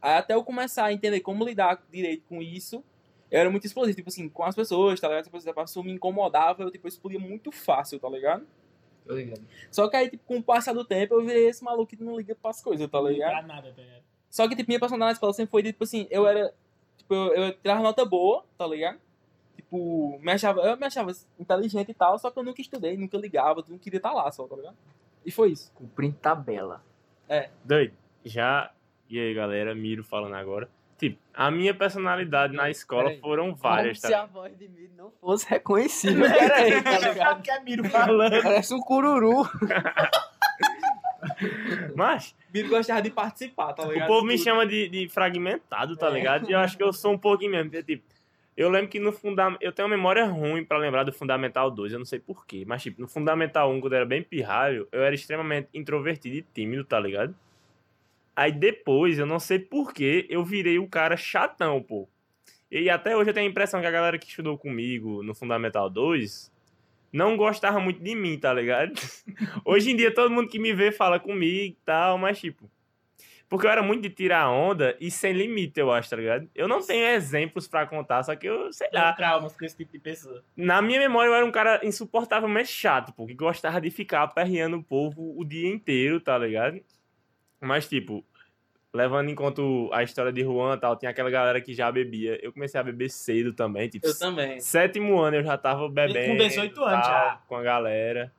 Aí 0.00 0.14
até 0.16 0.34
eu 0.34 0.42
começar 0.42 0.86
a 0.86 0.92
entender 0.92 1.20
como 1.20 1.44
lidar 1.44 1.82
direito 1.90 2.24
com 2.28 2.42
isso, 2.42 2.82
eu 3.30 3.40
era 3.40 3.50
muito 3.50 3.66
explosivo, 3.66 3.96
tipo 3.96 4.08
assim, 4.08 4.28
com 4.28 4.44
as 4.44 4.54
pessoas, 4.54 5.00
tá 5.00 5.08
ligado? 5.08 5.24
Tipo, 5.24 5.40
se 5.40 5.48
a 5.48 5.54
pessoa 5.54 5.84
me 5.84 5.92
incomodava, 5.92 6.62
eu, 6.62 6.70
tipo, 6.70 6.86
eu 6.86 6.88
explodia 6.88 7.20
muito 7.20 7.52
fácil, 7.52 7.98
tá 7.98 8.08
ligado? 8.08 8.46
Tô 9.06 9.14
ligado. 9.14 9.40
Só 9.70 9.88
que 9.88 9.96
aí, 9.96 10.10
tipo, 10.10 10.24
com 10.26 10.38
o 10.38 10.42
passar 10.42 10.72
do 10.72 10.84
tempo, 10.84 11.14
eu 11.14 11.24
virei 11.24 11.48
esse 11.48 11.62
maluco 11.64 11.86
que 11.96 12.02
não 12.02 12.16
liga 12.16 12.34
pras 12.34 12.60
coisas, 12.60 12.88
tá 12.90 13.00
Não 13.00 13.08
ligado? 13.08 13.30
pra 13.30 13.42
nada, 13.42 13.72
tá 13.72 13.82
ligado? 13.82 14.02
Só 14.30 14.48
que, 14.48 14.56
tipo, 14.56 14.70
minha 14.70 14.80
personalidade 14.80 15.10
na 15.10 15.12
escola 15.14 15.32
sempre 15.32 15.50
foi, 15.50 15.62
tipo 15.62 15.84
assim, 15.84 16.06
eu 16.10 16.26
era. 16.26 16.52
Tipo, 16.96 17.14
eu, 17.14 17.44
eu 17.44 17.52
tirava 17.52 17.82
nota 17.82 18.04
boa, 18.04 18.44
tá 18.56 18.66
ligado? 18.66 18.98
Tipo, 19.56 20.18
me 20.20 20.32
achava, 20.32 20.60
eu 20.62 20.76
me 20.76 20.86
achava 20.86 21.12
inteligente 21.38 21.90
e 21.90 21.94
tal, 21.94 22.18
só 22.18 22.30
que 22.30 22.38
eu 22.38 22.42
nunca 22.42 22.60
estudei, 22.60 22.96
nunca 22.96 23.16
ligava, 23.18 23.64
não 23.68 23.78
queria 23.78 23.98
estar 23.98 24.12
lá 24.12 24.30
só, 24.30 24.46
tá 24.46 24.56
ligado? 24.56 24.76
E 25.24 25.30
foi 25.30 25.52
isso. 25.52 25.70
Cumprindo 25.74 26.16
tabela. 26.16 26.82
Doido. 27.64 27.94
Já. 28.24 28.70
E 29.08 29.18
aí, 29.18 29.34
galera? 29.34 29.74
Miro 29.74 30.02
falando 30.04 30.34
agora. 30.34 30.68
Tipo, 30.98 31.18
a 31.34 31.50
minha 31.50 31.74
personalidade 31.74 32.54
na 32.54 32.70
escola 32.70 33.04
Peraí. 33.08 33.20
foram 33.20 33.54
várias, 33.54 34.00
Como 34.00 34.06
se 34.12 34.16
tá? 34.16 34.22
a 34.22 34.26
voz 34.26 34.56
de 34.56 34.68
Miro 34.68 34.92
não 34.96 35.10
fosse 35.20 35.48
reconhecível. 35.48 36.24
Pera 36.30 36.54
aí, 36.56 36.82
tá 36.82 36.90
ligado? 36.98 37.16
Sabe 37.16 37.40
o 37.40 37.42
que 37.42 37.50
é 37.50 37.60
Miro 37.60 37.84
falando? 37.88 38.42
Parece 38.42 38.74
um 38.74 38.80
cururu. 38.80 39.42
Mas 41.96 42.34
Biro 42.50 42.68
gostava 42.68 43.00
de 43.02 43.10
participar, 43.10 43.72
tá 43.72 43.84
o 43.86 43.92
ligado? 43.92 44.08
povo 44.08 44.26
me 44.26 44.36
chama 44.38 44.66
de, 44.66 44.88
de 44.88 45.08
fragmentado, 45.08 45.96
tá 45.96 46.08
É. 46.08 46.12
ligado? 46.12 46.48
E 46.48 46.52
eu 46.52 46.58
acho 46.58 46.76
que 46.76 46.82
eu 46.82 46.92
sou 46.92 47.12
um 47.12 47.18
pouquinho 47.18 47.52
mesmo. 47.52 47.70
porque, 47.70 47.96
Tipo, 47.96 48.04
eu 48.56 48.68
lembro 48.68 48.88
que 48.88 49.00
no 49.00 49.12
fundamental. 49.12 49.58
Eu 49.60 49.72
tenho 49.72 49.88
uma 49.88 49.96
memória 49.96 50.24
ruim 50.26 50.64
pra 50.64 50.78
lembrar 50.78 51.04
do 51.04 51.12
Fundamental 51.12 51.70
2, 51.70 51.92
eu 51.92 51.98
não 51.98 52.06
sei 52.06 52.18
porquê. 52.18 52.64
Mas, 52.66 52.82
tipo, 52.82 53.00
no 53.00 53.08
Fundamental 53.08 53.70
1, 53.72 53.80
quando 53.80 53.92
eu 53.94 53.96
era 53.98 54.06
bem 54.06 54.22
pirralho, 54.22 54.86
eu 54.92 55.02
era 55.02 55.14
extremamente 55.14 55.68
introvertido 55.72 56.36
e 56.36 56.42
tímido, 56.42 56.84
tá 56.84 57.00
ligado? 57.00 57.34
Aí 58.34 58.52
depois, 58.52 59.18
eu 59.18 59.26
não 59.26 59.38
sei 59.38 59.58
porquê, 59.58 60.26
eu 60.28 60.44
virei 60.44 60.78
o 60.78 60.88
cara 60.88 61.16
chatão, 61.16 61.82
pô. 61.82 62.08
E 62.70 62.88
até 62.88 63.16
hoje 63.16 63.30
eu 63.30 63.34
tenho 63.34 63.46
a 63.46 63.50
impressão 63.50 63.80
que 63.80 63.86
a 63.86 63.90
galera 63.90 64.18
que 64.18 64.26
estudou 64.26 64.56
comigo 64.56 65.22
no 65.22 65.34
Fundamental 65.34 65.90
2 65.90 66.50
não 67.12 67.36
gostava 67.36 67.78
muito 67.78 68.02
de 68.02 68.14
mim, 68.14 68.38
tá 68.38 68.52
ligado? 68.54 68.92
Hoje 69.64 69.90
em 69.90 69.96
dia 69.96 70.14
todo 70.14 70.30
mundo 70.30 70.48
que 70.48 70.58
me 70.58 70.72
vê 70.72 70.90
fala 70.90 71.20
comigo 71.20 71.74
e 71.74 71.76
tal, 71.84 72.16
mas 72.16 72.40
tipo. 72.40 72.70
Porque 73.52 73.66
eu 73.66 73.70
era 73.70 73.82
muito 73.82 74.00
de 74.00 74.08
tirar 74.08 74.48
onda 74.48 74.96
e 74.98 75.10
sem 75.10 75.34
limite, 75.34 75.78
eu 75.78 75.92
acho, 75.92 76.08
tá 76.08 76.16
ligado? 76.16 76.48
Eu 76.54 76.66
não 76.66 76.80
tenho 76.80 77.06
exemplos 77.08 77.68
pra 77.68 77.86
contar, 77.86 78.22
só 78.22 78.34
que 78.34 78.46
eu, 78.48 78.72
sei 78.72 78.88
lá. 78.94 79.10
Dá 79.10 79.12
traumas 79.12 79.54
com 79.54 79.62
esse 79.62 79.76
tipo 79.76 79.92
de 79.92 79.98
pessoa. 79.98 80.42
Na 80.56 80.80
minha 80.80 80.98
memória 80.98 81.28
eu 81.28 81.34
era 81.34 81.44
um 81.44 81.52
cara 81.52 81.78
insuportavelmente 81.84 82.70
chato, 82.72 83.12
pô, 83.12 83.26
que 83.26 83.34
gostava 83.34 83.78
de 83.78 83.90
ficar 83.90 84.22
aperreando 84.22 84.78
o 84.78 84.82
povo 84.82 85.38
o 85.38 85.44
dia 85.44 85.68
inteiro, 85.68 86.18
tá 86.18 86.38
ligado? 86.38 86.80
Mas, 87.60 87.86
tipo, 87.86 88.24
levando 88.90 89.28
em 89.28 89.34
conta 89.34 89.60
a 89.92 90.02
história 90.02 90.32
de 90.32 90.40
Juan 90.42 90.74
e 90.76 90.80
tal, 90.80 90.96
tinha 90.96 91.10
aquela 91.10 91.28
galera 91.28 91.60
que 91.60 91.74
já 91.74 91.92
bebia. 91.92 92.38
Eu 92.42 92.54
comecei 92.54 92.80
a 92.80 92.82
beber 92.82 93.10
cedo 93.10 93.52
também, 93.52 93.86
tipo, 93.86 94.06
Eu 94.06 94.18
também. 94.18 94.60
sétimo 94.60 95.18
ano 95.20 95.36
eu 95.36 95.44
já 95.44 95.58
tava 95.58 95.90
bebendo. 95.90 96.42
18 96.42 96.82
anos 96.82 97.06
tal, 97.06 97.12
já. 97.12 97.40
Com 97.46 97.56
a 97.56 97.62
galera. 97.62 98.32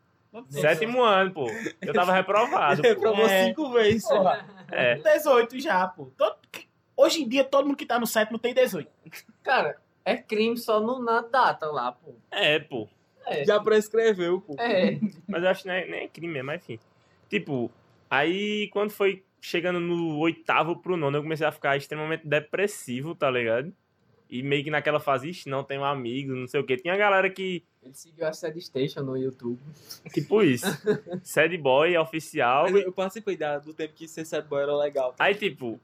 Sétimo 0.50 1.03
ano, 1.03 1.29
pô. 1.32 1.46
Eu 1.79 1.93
tava 1.93 2.12
reprovado. 2.17 2.82
Reprovou 2.82 3.27
É. 3.27 3.46
cinco 3.46 3.70
vezes. 3.70 4.03
Porra, 4.08 4.43
É. 4.74 4.96
18 4.96 5.60
já, 5.60 5.88
pô. 5.88 6.12
Todo- 6.18 6.38
Hoje 6.96 7.24
em 7.24 7.27
dia, 7.27 7.44
todo 7.44 7.65
mundo 7.65 7.75
que 7.77 7.86
tá 7.88 8.00
no 8.00 8.06
sétimo 8.06 8.38
tem 8.38 8.53
18. 8.53 8.88
Cara, 9.42 9.77
é 10.06 10.15
crime 10.15 10.56
só 10.58 10.80
no, 10.80 11.01
na 11.01 11.22
data 11.22 11.65
lá, 11.72 11.92
pô. 11.92 12.13
É, 12.30 12.60
pô. 12.60 12.88
É. 13.25 13.44
Já 13.46 13.60
prescreveu, 13.60 14.39
pô. 14.42 14.56
É. 14.60 15.00
Mas 15.27 15.44
eu 15.44 15.50
acho 15.50 15.63
que 15.63 15.70
nem, 15.70 15.89
nem 15.89 16.00
é 16.03 16.08
crime 16.08 16.32
mesmo, 16.34 16.48
mas 16.48 16.62
enfim. 16.62 16.80
Tipo, 17.30 17.72
aí 18.10 18.68
quando 18.72 18.92
foi 18.92 19.24
chegando 19.42 19.80
no 19.80 20.20
oitavo 20.20 20.75
pro 20.77 20.96
nono, 20.96 21.18
eu 21.18 21.24
comecei 21.24 21.48
a 21.48 21.51
ficar 21.51 21.75
extremamente 21.75 22.27
depressivo, 22.27 23.15
tá 23.15 23.30
ligado? 23.32 23.74
E 24.30 24.44
meio 24.44 24.63
que 24.63 24.70
naquela 24.72 25.00
fase, 25.00 25.30
ixi, 25.30 25.50
não 25.50 25.63
tenho 25.63 25.84
amigos, 25.84 26.38
não 26.38 26.48
sei 26.48 26.60
o 26.62 26.63
quê. 26.65 26.77
Tinha 26.77 26.96
galera 26.96 27.30
que, 27.30 27.63
Ele 27.84 27.94
seguiu 27.94 28.25
a 28.25 28.34
Sad 28.34 28.60
Station 28.62 29.02
no 29.02 29.18
YouTube. 29.18 29.60
tipo 30.13 30.42
isso, 30.42 30.66
sad 31.24 31.58
boy, 31.58 31.96
oficial. 31.98 32.63
Mas 32.63 32.75
eu, 32.75 32.82
eu 32.82 32.92
participei 32.94 33.36
da, 33.38 33.60
do 33.60 33.74
tempo 33.74 33.94
que 33.94 34.08
ser 34.08 34.25
sad 34.25 34.48
boy 34.48 34.62
era 34.63 34.75
legal. 34.75 35.13
Aí, 35.20 35.36
tipo, 35.36 35.80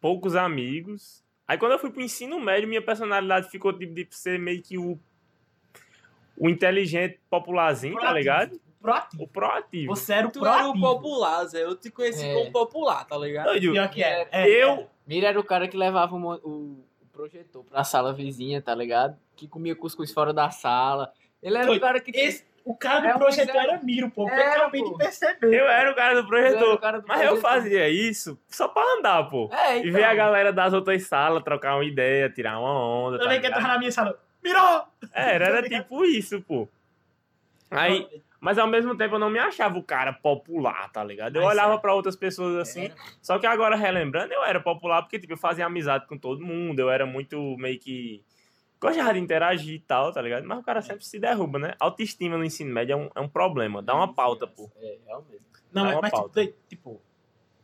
poucos 0.00 0.34
amigos. 0.34 1.22
Aí 1.46 1.58
quando 1.58 1.72
eu 1.72 1.78
fui 1.78 1.90
pro 1.90 2.00
ensino 2.00 2.40
médio, 2.40 2.66
minha 2.68 2.80
personalidade 2.82 3.50
ficou 3.50 3.72
tipo 3.72 3.92
de 3.94 4.06
ser 4.10 4.38
meio 4.38 4.62
que 4.62 4.78
o, 4.78 4.98
o 6.36 6.48
inteligente 6.48 7.20
popularzinho, 7.30 7.94
tá 7.94 8.00
Proativo. 8.00 8.18
ligado? 8.18 8.60
Proativo. 8.80 9.22
O 9.24 9.28
proativo. 9.28 9.96
Você 9.96 10.12
era 10.12 10.26
o 10.26 10.30
Tu 10.30 10.38
era 10.44 10.50
o 10.68 10.72
proativo. 10.72 10.80
popular, 10.94 11.44
Zé. 11.46 11.62
Eu 11.64 11.74
te 11.76 11.90
conheci 11.90 12.24
É. 12.24 12.34
como 12.34 12.52
popular, 12.52 13.04
tá 13.06 13.16
ligado? 13.16 13.46
Doido. 13.46 13.72
Pior 13.72 13.90
que 13.90 14.02
é. 14.02 14.28
é 14.30 14.48
Eu, 14.48 14.70
é. 14.70 14.86
Mira 15.06 15.28
era 15.28 15.40
o 15.40 15.44
cara 15.44 15.68
que 15.68 15.76
levava 15.76 16.14
o- 16.16 16.34
o 16.34 16.84
projetor 17.12 17.62
pra 17.64 17.84
sala 17.84 18.12
vizinha, 18.12 18.60
tá 18.60 18.74
ligado? 18.74 19.16
Que 19.36 19.46
comia 19.48 19.74
cuscuz 19.76 20.12
fora 20.12 20.32
da 20.32 20.50
sala. 20.50 21.12
Ele 21.44 21.56
era 21.56 21.66
Doido. 21.66 21.78
o 21.78 21.80
cara 21.82 22.00
que. 22.00 22.10
Esse- 22.18 22.44
o 22.64 22.74
cara 22.74 23.00
do 23.00 23.06
É, 23.08 23.18
projetor 23.18 23.54
é- 23.54 23.58
era 23.58 23.82
Miro, 23.82 24.10
pô. 24.10 24.26
Eu 24.26 24.34
Era, 24.34 24.70
pô. 24.70 24.90
de 24.92 24.96
perceber. 24.96 25.54
eu 25.54 25.66
era 25.68 25.92
o 25.92 25.94
cara 25.94 26.14
do 26.22 26.26
projetor. 26.26 26.80
cara 26.80 26.98
do 27.00 27.06
Mas 27.06 27.20
eu 27.20 27.26
projetor. 27.36 27.50
fazia 27.52 27.88
isso 27.90 28.38
só 28.48 28.66
pra 28.68 28.82
andar, 28.98 29.24
pô. 29.24 29.50
É, 29.52 29.76
E 29.76 29.80
então. 29.80 29.92
ver 29.92 30.04
a 30.04 30.14
galera 30.14 30.50
das 30.50 30.72
outras 30.72 31.02
salas, 31.06 31.42
trocar 31.44 31.74
uma 31.76 31.84
ideia, 31.84 32.30
tirar 32.30 32.58
uma 32.58 32.72
onda. 32.72 33.18
Tá 33.18 33.24
Também 33.24 33.38
que 33.40 33.46
ligado? 33.46 33.60
tava 33.60 33.74
na 33.74 33.78
minha 33.78 33.92
sala. 33.92 34.18
Mirou! 34.42 34.82
Era, 35.12 35.44
era 35.46 35.62
tipo 35.68 36.04
isso, 36.06 36.40
pô. 36.40 36.66
Aí, 37.70 38.06
mas 38.40 38.56
ao 38.58 38.66
mesmo 38.66 38.96
tempo 38.96 39.16
eu 39.16 39.18
não 39.18 39.30
me 39.30 39.38
achava 39.38 39.78
o 39.78 39.82
cara 39.82 40.12
popular, 40.12 40.90
tá 40.92 41.02
ligado? 41.02 41.36
Eu 41.36 41.42
Mas 41.42 41.52
olhava 41.52 41.74
é. 41.74 41.78
pra 41.78 41.94
outras 41.94 42.14
pessoas 42.16 42.56
assim. 42.56 42.90
Só 43.20 43.38
que 43.38 43.46
agora, 43.46 43.74
relembrando, 43.76 44.32
eu 44.32 44.44
era 44.44 44.60
popular 44.60 45.02
porque, 45.02 45.18
tipo, 45.18 45.32
eu 45.32 45.38
fazia 45.38 45.66
amizade 45.66 46.06
com 46.06 46.16
todo 46.16 46.44
mundo. 46.44 46.78
Eu 46.80 46.90
era 46.90 47.04
muito 47.04 47.56
meio 47.58 47.78
que. 47.78 48.22
Gostava 48.80 49.14
de 49.14 49.20
interagir 49.20 49.74
e 49.74 49.80
tal, 49.80 50.12
tá 50.12 50.20
ligado? 50.20 50.44
Mas 50.46 50.58
o 50.58 50.62
cara 50.62 50.82
sempre 50.82 51.04
se 51.04 51.18
derruba, 51.18 51.58
né? 51.58 51.74
Autoestima 51.80 52.36
no 52.36 52.44
ensino 52.44 52.72
médio 52.72 52.92
é 52.92 52.96
um, 52.96 53.10
é 53.14 53.20
um 53.20 53.28
problema. 53.28 53.80
Dá 53.80 53.94
uma 53.94 54.12
pauta, 54.12 54.46
pô. 54.46 54.70
É, 54.76 54.98
realmente. 55.06 55.42
Não, 55.72 55.84
Dá 55.84 56.00
mas, 56.00 56.12
uma 56.12 56.30
mas 56.30 56.44
tipo, 56.44 56.58
tipo, 56.68 57.00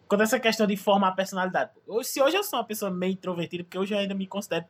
quando 0.08 0.22
essa 0.22 0.40
questão 0.40 0.66
de 0.66 0.76
formar 0.76 1.08
a 1.08 1.12
personalidade. 1.12 1.72
pô, 1.86 2.02
Se 2.02 2.22
hoje 2.22 2.36
eu 2.36 2.42
sou 2.42 2.58
uma 2.58 2.64
pessoa 2.64 2.90
meio 2.90 3.12
introvertida, 3.12 3.62
porque 3.62 3.78
hoje 3.78 3.94
eu 3.94 3.98
ainda 3.98 4.14
me 4.14 4.26
considero 4.26 4.64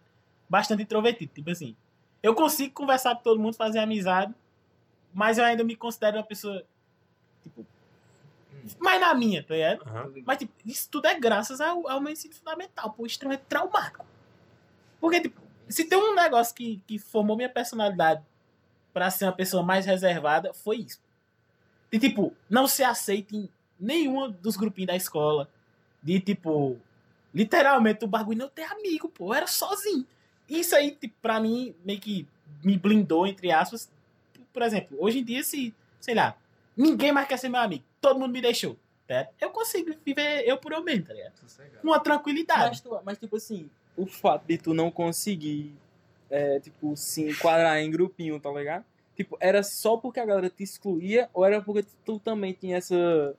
bastante 0.49 0.82
introvertido. 0.82 1.32
Tipo 1.32 1.50
assim, 1.50 1.76
eu 2.23 2.35
consigo 2.35 2.75
conversar 2.75 3.14
com 3.16 3.23
todo 3.23 3.40
mundo, 3.40 3.54
fazer 3.54 3.78
amizade, 3.78 4.35
mas 5.14 5.38
eu 5.38 5.44
ainda 5.44 5.64
me 5.64 5.75
considero 5.75 6.18
uma 6.18 6.25
pessoa, 6.25 6.62
tipo, 7.42 7.64
mais 8.78 9.00
na 9.00 9.14
minha, 9.14 9.42
tá 9.42 9.54
ligado? 9.54 9.82
Aham. 9.87 10.12
Mas, 10.26 10.38
tipo, 10.38 10.52
isso 10.64 10.88
tudo 10.90 11.06
é 11.06 11.18
graças 11.18 11.61
ao, 11.61 11.88
ao 11.88 12.00
meu 12.00 12.12
ensino 12.12 12.35
fundamental, 12.35 12.92
pô, 12.92 13.06
extremamente 13.06 13.44
traumático. 13.49 14.04
Porque, 15.00 15.20
tipo, 15.20 15.40
se 15.71 15.85
tem 15.85 15.99
um 15.99 16.15
negócio 16.15 16.55
que, 16.55 16.83
que 16.87 16.99
formou 16.99 17.37
minha 17.37 17.49
personalidade 17.49 18.23
pra 18.93 19.11
ser 19.11 19.25
uma 19.27 19.33
pessoa 19.33 19.62
mais 19.62 19.87
reservada, 19.87 20.53
foi 20.53 20.79
isso. 20.79 21.00
De, 21.91 21.99
tipo, 21.99 22.35
não 22.49 22.67
se 22.67 22.83
aceita 22.85 23.35
em 23.37 23.49
nenhum 23.79 24.31
dos 24.31 24.57
grupinhos 24.57 24.89
da 24.89 24.97
escola. 24.97 25.49
De, 26.03 26.19
tipo, 26.21 26.79
literalmente 27.35 28.05
o 28.05 28.09
bagulho 28.09 28.39
não 28.39 28.49
ter 28.49 28.65
amigo, 28.65 29.09
pô, 29.09 29.29
eu 29.29 29.35
era 29.35 29.47
sozinho. 29.47 30.07
Isso 30.49 30.75
aí, 30.75 30.93
tipo, 30.93 31.15
pra 31.23 31.41
mim, 31.41 31.75
meio 31.85 32.00
que 32.00 32.27
me 32.65 32.77
blindou, 32.77 33.27
entre 33.27 33.50
aspas. 33.53 33.91
Por 34.53 34.62
exemplo, 34.62 34.97
hoje 35.00 35.21
em 35.21 35.25
dia, 35.25 35.43
se, 35.45 35.73
sei 36.00 36.15
lá, 36.15 36.37
ninguém 36.77 37.12
mais 37.12 37.29
quer 37.29 37.39
ser 37.39 37.49
meu 37.49 37.61
amigo, 37.61 37.85
todo 38.00 38.19
mundo 38.19 38.33
me 38.33 38.41
deixou. 38.41 38.77
tá? 39.07 39.29
Eu 39.41 39.50
consigo 39.50 39.95
viver 40.05 40.43
eu 40.47 40.57
por 40.59 40.73
eu 40.73 40.83
mesmo, 40.83 41.07
tá 41.07 41.15
ligado? 41.15 41.33
Com 41.81 41.87
uma 41.89 42.00
tranquilidade. 42.00 42.61
Mas, 42.71 42.81
tu- 42.81 43.00
mas, 43.05 43.19
tipo 43.19 43.37
assim, 43.37 43.71
o 44.00 44.07
fato 44.07 44.47
de 44.47 44.57
tu 44.57 44.73
não 44.73 44.90
conseguir, 44.90 45.75
é, 46.30 46.61
tipo, 46.61 46.97
se 46.97 47.28
enquadrar 47.28 47.78
em 47.78 47.90
grupinho, 47.90 48.40
tá 48.40 48.50
ligado? 48.50 48.85
Tipo, 49.14 49.37
era 49.40 49.62
só 49.62 49.97
porque 49.97 50.19
a 50.19 50.25
galera 50.25 50.49
te 50.49 50.62
excluía 50.62 51.28
ou 51.35 51.45
era 51.45 51.61
porque 51.61 51.85
tu 52.04 52.19
também 52.19 52.52
tinha 52.52 52.78
essa... 52.78 53.35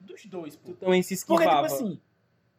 Dos 0.00 0.24
dois, 0.26 0.56
pô. 0.56 0.72
Tu 0.72 0.76
também 0.76 1.02
se 1.02 1.16
Porque, 1.26 1.42
esquivava? 1.42 1.66
tipo 1.68 1.74
assim, 1.74 2.00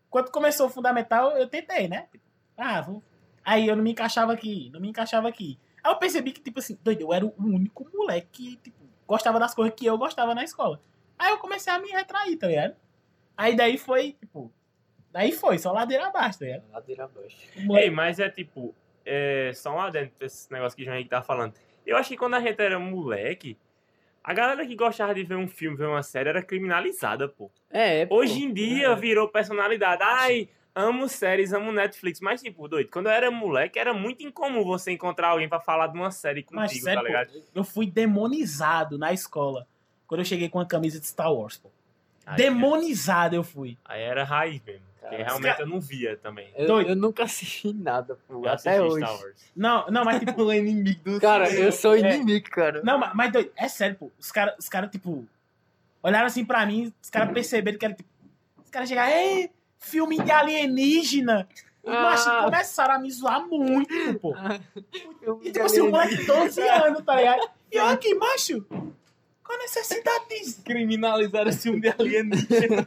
quando 0.10 0.32
começou 0.32 0.68
o 0.68 0.70
fundamental, 0.70 1.32
eu 1.32 1.48
tentei, 1.48 1.88
né? 1.88 2.08
Tipo, 2.12 2.24
ah, 2.58 2.82
vou... 2.82 3.02
Aí 3.46 3.68
eu 3.68 3.76
não 3.76 3.84
me 3.84 3.92
encaixava 3.92 4.34
aqui, 4.34 4.70
não 4.74 4.80
me 4.80 4.90
encaixava 4.90 5.28
aqui. 5.28 5.58
Aí 5.84 5.92
eu 5.92 5.98
percebi 5.98 6.32
que, 6.32 6.42
tipo 6.42 6.60
assim, 6.60 6.78
doido, 6.82 7.02
eu 7.02 7.14
era 7.14 7.26
o 7.26 7.34
único 7.38 7.88
moleque 7.94 8.28
que, 8.32 8.56
tipo, 8.58 8.84
gostava 9.08 9.40
das 9.40 9.54
coisas 9.54 9.74
que 9.76 9.86
eu 9.86 9.98
gostava 9.98 10.34
na 10.34 10.44
escola. 10.44 10.80
Aí 11.18 11.32
eu 11.32 11.38
comecei 11.38 11.72
a 11.72 11.80
me 11.80 11.90
retrair, 11.90 12.38
tá 12.38 12.48
ligado? 12.48 12.76
Aí 13.36 13.56
daí 13.56 13.78
foi, 13.78 14.14
tipo, 14.14 14.52
daí 15.14 15.32
foi, 15.32 15.58
só 15.60 15.72
ladeira 15.72 16.08
abaixo, 16.08 16.40
tá 16.40 16.46
ligado? 16.46 16.64
Ladeira 16.72 17.06
abaixo. 17.06 17.38
Ei, 17.78 17.90
mas 17.90 18.20
é 18.20 18.30
tipo, 18.30 18.76
é, 19.06 19.52
só 19.54 19.76
um 19.76 19.80
adendo 19.80 20.12
pra 20.18 20.26
esse 20.26 20.52
negócio 20.52 20.76
que 20.76 20.82
o 20.82 20.86
João 20.86 20.96
Henrique 20.96 21.10
tá 21.10 21.22
falando. 21.22 21.54
Eu 21.86 21.96
acho 21.96 22.10
que 22.10 22.18
quando 22.18 22.34
a 22.34 22.40
gente 22.40 22.60
era 22.60 22.80
moleque, 22.80 23.58
a 24.24 24.34
galera 24.34 24.66
que 24.66 24.76
gostava 24.76 25.14
de 25.14 25.24
ver 25.24 25.36
um 25.36 25.48
filme, 25.48 25.78
ver 25.78 25.88
uma 25.88 26.02
série, 26.02 26.30
era 26.30 26.42
criminalizada, 26.42 27.28
pô. 27.28 27.52
É, 27.70 28.06
pô. 28.06 28.16
Hoje 28.16 28.44
em 28.44 28.52
dia 28.52 28.96
virou 28.96 29.28
personalidade. 29.28 30.02
Ai, 30.04 30.50
amo 30.74 31.08
séries, 31.08 31.54
amo 31.54 31.72
Netflix. 31.72 32.20
Mas, 32.20 32.42
tipo, 32.42 32.68
doido, 32.68 32.90
quando 32.90 33.08
eu 33.08 33.12
era 33.12 33.30
moleque, 33.30 33.78
era 33.78 33.94
muito 33.94 34.24
incomum 34.24 34.64
você 34.64 34.92
encontrar 34.92 35.30
alguém 35.30 35.50
pra 35.50 35.60
falar 35.60 35.88
de 35.88 35.98
uma 35.98 36.10
série 36.10 36.46
Mas 36.52 36.72
contigo, 36.72 36.86
sério, 36.86 37.02
tá 37.02 37.08
ligado? 37.08 37.34
pô, 37.34 37.40
eu 37.54 37.64
fui 37.64 37.86
demonizado 37.86 38.98
na 38.98 39.14
escola 39.14 39.68
quando 40.08 40.22
eu 40.22 40.26
cheguei 40.26 40.50
com 40.50 40.60
a 40.60 40.66
camisa 40.66 41.00
de 41.00 41.06
Star 41.06 41.34
Wars, 41.34 41.58
pô. 41.58 41.70
Aí, 42.26 42.38
demonizado 42.38 43.36
eu 43.36 43.44
fui. 43.44 43.78
aí 43.86 44.02
era 44.02 44.24
raiz 44.24 44.62
mesmo. 44.66 44.82
Porque 45.00 45.18
Cara, 45.18 45.24
realmente 45.28 45.60
eu 45.60 45.68
não 45.68 45.82
via 45.82 46.16
também. 46.16 46.50
Eu, 46.56 46.82
eu 46.82 46.96
nunca 46.96 47.24
assisti 47.24 47.74
nada, 47.74 48.18
pô. 48.28 48.46
Eu 48.46 48.50
até 48.50 48.82
hoje. 48.82 49.06
Star 49.06 49.20
Wars. 49.20 49.52
Não, 49.54 49.86
não, 49.88 50.06
mas 50.06 50.20
tipo, 50.20 50.42
o 50.44 50.54
inimigo 50.54 51.02
do 51.04 51.20
Cara, 51.20 51.50
eu 51.54 51.72
sou 51.74 51.94
É. 51.96 52.00
inimigo, 52.00 52.50
cara. 52.50 52.82
Não, 52.84 52.98
mas, 52.98 53.12
mas 53.14 53.32
doido, 53.34 53.52
é 53.58 53.68
sério, 53.68 53.98
pô. 53.98 54.10
Os 54.18 54.32
caras, 54.32 54.56
os 54.58 54.70
cara, 54.70 54.88
tipo, 54.88 55.28
olharam 56.02 56.26
assim 56.28 56.46
pra 56.46 56.66
mim, 56.66 56.94
os 57.02 57.10
caras 57.10 57.34
perceberam 57.34 57.78
que 57.78 57.84
era 57.86 57.94
tipo. 57.94 58.08
Os 58.64 58.70
caras 58.72 58.88
chegaram, 58.88 59.12
ei, 59.12 59.50
filme 59.78 60.18
de 60.24 60.32
alienígena. 60.32 61.48
E 61.86 61.90
Ah. 61.90 62.02
macho, 62.02 62.44
começaram 62.46 62.96
a 62.96 63.00
me 63.00 63.12
zoar 63.12 63.46
muito, 63.46 64.20
pô. 64.22 64.34
Eu 65.22 65.42
E 65.44 65.52
tipo 65.52 65.66
assim, 65.66 65.82
um 65.82 65.92
moleque 65.92 66.16
de 66.16 66.26
12 66.26 66.62
anos, 66.62 67.02
tá 67.04 67.16
ligado? 67.16 67.50
E 67.70 67.76
eu 67.76 67.86
aqui, 67.88 68.14
macho, 68.16 68.66
qual 69.54 69.60
a 69.60 69.64
necessidade 69.64 70.30
disso? 70.30 70.64
Criminalizar 70.64 71.48
esse 71.48 71.64
filme 71.64 71.82
de 71.82 71.90
alienígena. 71.90 72.86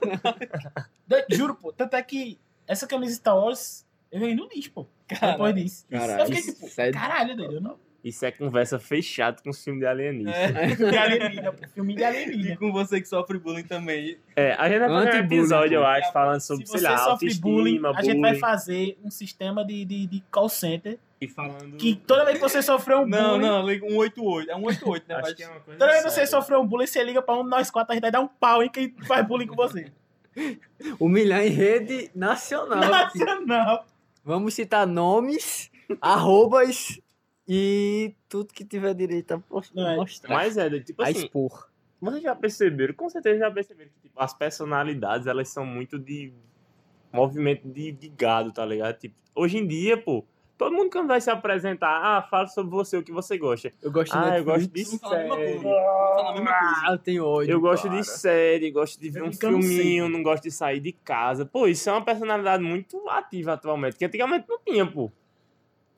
Juro, 1.31 1.55
pô. 1.55 1.73
Tanto 1.73 1.95
é 1.95 2.03
que 2.03 2.39
essa 2.67 2.87
camisa 2.87 3.15
Star 3.15 3.37
Wars, 3.37 3.87
eu 4.11 4.21
ganhei 4.21 4.35
no 4.35 4.49
lixo, 4.49 4.73
pô. 4.73 4.87
Depois 5.09 5.55
disso. 5.55 5.87
Caralho, 5.91 6.21
eu 6.21 6.27
fiquei 6.27 6.43
tipo, 6.43 6.69
sério? 6.69 6.93
caralho, 6.93 7.37
doido, 7.37 7.55
eu 7.55 7.61
não. 7.61 7.87
Isso 8.03 8.25
é 8.25 8.31
conversa 8.31 8.79
fechada 8.79 9.43
com 9.43 9.51
os 9.51 9.63
filmes 9.65 9.81
de 9.81 9.87
alienígena. 9.87 10.37
É. 10.37 10.77
Filme 10.77 10.93
de 10.93 10.97
alienígena. 10.99 11.53
Filme 11.75 11.95
de 11.95 12.01
E 12.01 12.05
alienígena. 12.05 12.57
com 12.57 12.73
você 12.73 13.01
que 13.01 13.09
sofre 13.09 13.37
bullying 13.39 13.65
também. 13.65 14.17
É, 14.37 14.53
a 14.53 14.69
gente 14.69 14.79
vai 14.79 14.89
fazer 14.89 15.17
um 15.17 15.25
episódio, 15.25 15.75
eu 15.75 15.85
acho, 15.87 16.13
falando 16.13 16.41
sobre, 16.41 16.67
Se 16.67 16.73
sei 16.73 16.83
lá, 16.83 16.99
sofre 16.99 17.35
bullying, 17.35 17.85
autoestima, 17.85 17.99
a 17.99 18.03
gente 18.03 18.21
vai 18.21 18.37
fazer 18.37 18.97
um 19.05 19.11
sistema 19.11 19.65
de, 19.65 19.85
de, 19.85 20.07
de 20.07 20.23
call 20.31 20.49
center 20.49 20.99
E 21.21 21.27
falando... 21.29 21.77
que 21.79 21.97
toda 21.97 22.25
vez 22.27 22.37
que 22.37 22.43
você 22.43 22.61
sofreu 22.63 22.99
um 23.01 23.07
Não, 23.07 23.31
bullying, 23.39 23.47
não, 23.47 23.67
liga 23.67 23.87
188. 23.89 24.51
É 24.51 24.55
188, 24.55 25.05
né? 25.09 25.15
Acho 25.15 25.23
Mas- 25.25 25.35
que 25.35 25.43
é 25.43 25.49
uma 25.49 25.61
coisa 25.61 25.79
toda 25.79 25.93
vez 25.93 26.05
que 26.05 26.11
você 26.11 26.27
sofreu 26.27 26.61
um 26.61 26.67
bullying, 26.67 26.87
você 26.87 27.03
liga 27.05 27.23
pra 27.23 27.35
um 27.39 27.45
de 27.45 27.51
nós 27.51 27.71
quatro, 27.71 27.93
a 27.93 27.95
gente 27.95 28.03
vai 28.03 28.11
dar 28.11 28.21
um 28.21 28.29
pau 28.29 28.63
em 28.63 28.69
quem 28.69 28.95
faz 29.07 29.27
bullying 29.27 29.47
com 29.47 29.57
você. 29.57 29.91
Humilhar 31.01 31.41
em 31.47 31.51
rede 31.51 32.11
nacional. 32.15 32.83
aqui. 32.93 33.19
Nacional. 33.19 33.87
Vamos 34.25 34.55
citar 34.55 34.87
nomes, 34.87 35.71
arrobas 36.01 37.01
e 37.49 38.15
tudo 38.29 38.53
que 38.53 38.65
tiver 38.65 38.93
direito 38.95 39.33
a 39.33 39.41
Não, 39.75 39.89
é. 39.89 39.97
mostrar. 39.97 40.35
Mas 40.35 40.57
é, 40.59 40.69
tipo 40.81 41.03
a 41.03 41.09
assim, 41.09 41.25
expor. 41.25 41.69
vocês 42.01 42.23
já 42.23 42.35
perceberam, 42.35 42.93
com 42.95 43.09
certeza 43.09 43.39
já 43.39 43.51
perceberam 43.51 43.91
que 43.91 44.09
tipo, 44.09 44.21
as 44.21 44.35
personalidades, 44.35 45.27
elas 45.27 45.49
são 45.49 45.65
muito 45.65 45.99
de 45.99 46.33
movimento 47.13 47.67
de, 47.69 47.93
de 47.93 48.09
gado, 48.09 48.53
tá 48.53 48.67
ligado? 48.67 48.99
Tipo, 48.99 49.15
hoje 49.35 49.59
em 49.59 49.67
dia, 49.67 49.97
pô, 49.97 50.25
todo 50.59 50.75
mundo 50.75 50.91
quando 50.91 51.09
vai 51.09 51.21
se 51.21 51.31
apresentar, 51.31 51.89
ah, 52.03 52.23
fala 52.23 52.47
sobre 52.49 52.71
você, 52.71 52.97
o 52.97 53.03
que 53.03 53.13
você 53.13 53.37
gosta. 53.39 53.73
Eu 53.83 53.91
gosto 53.93 54.13
de 54.13 54.19
Ah, 54.19 54.39
eu 54.39 54.45
gosto 54.45 54.67
de 54.67 54.67
Netflix. 54.69 55.09
Série. 55.09 55.29
coisa. 55.29 55.59
Vamos 55.59 55.63
falar 55.63 56.31
a 56.31 56.33
mesma 56.33 56.59
coisa. 56.59 56.83
Ah, 56.87 56.93
eu 56.93 56.99
tenho 56.99 57.27
ódio. 57.27 57.53
Eu 57.53 57.61
gosto 57.61 57.89
cara. 57.89 57.97
de 58.01 58.07
série, 58.07 58.71
gosto 58.71 59.01
de 59.01 59.11
ver 59.11 59.21
Eu 59.21 59.27
um 59.27 59.33
filminho, 59.33 60.09
não 60.09 60.23
gosto 60.23 60.43
de 60.45 60.51
sair 60.51 60.81
de 60.81 60.93
casa. 60.93 61.45
Pô, 61.47 61.67
isso 61.67 61.89
é 61.89 61.93
uma 61.93 62.05
personalidade 62.05 62.63
muito 62.63 63.09
ativa 63.09 63.53
atualmente, 63.53 63.97
que 63.97 64.05
antigamente 64.05 64.47
não 64.49 64.59
tinha, 64.65 64.87
pô. 64.87 65.11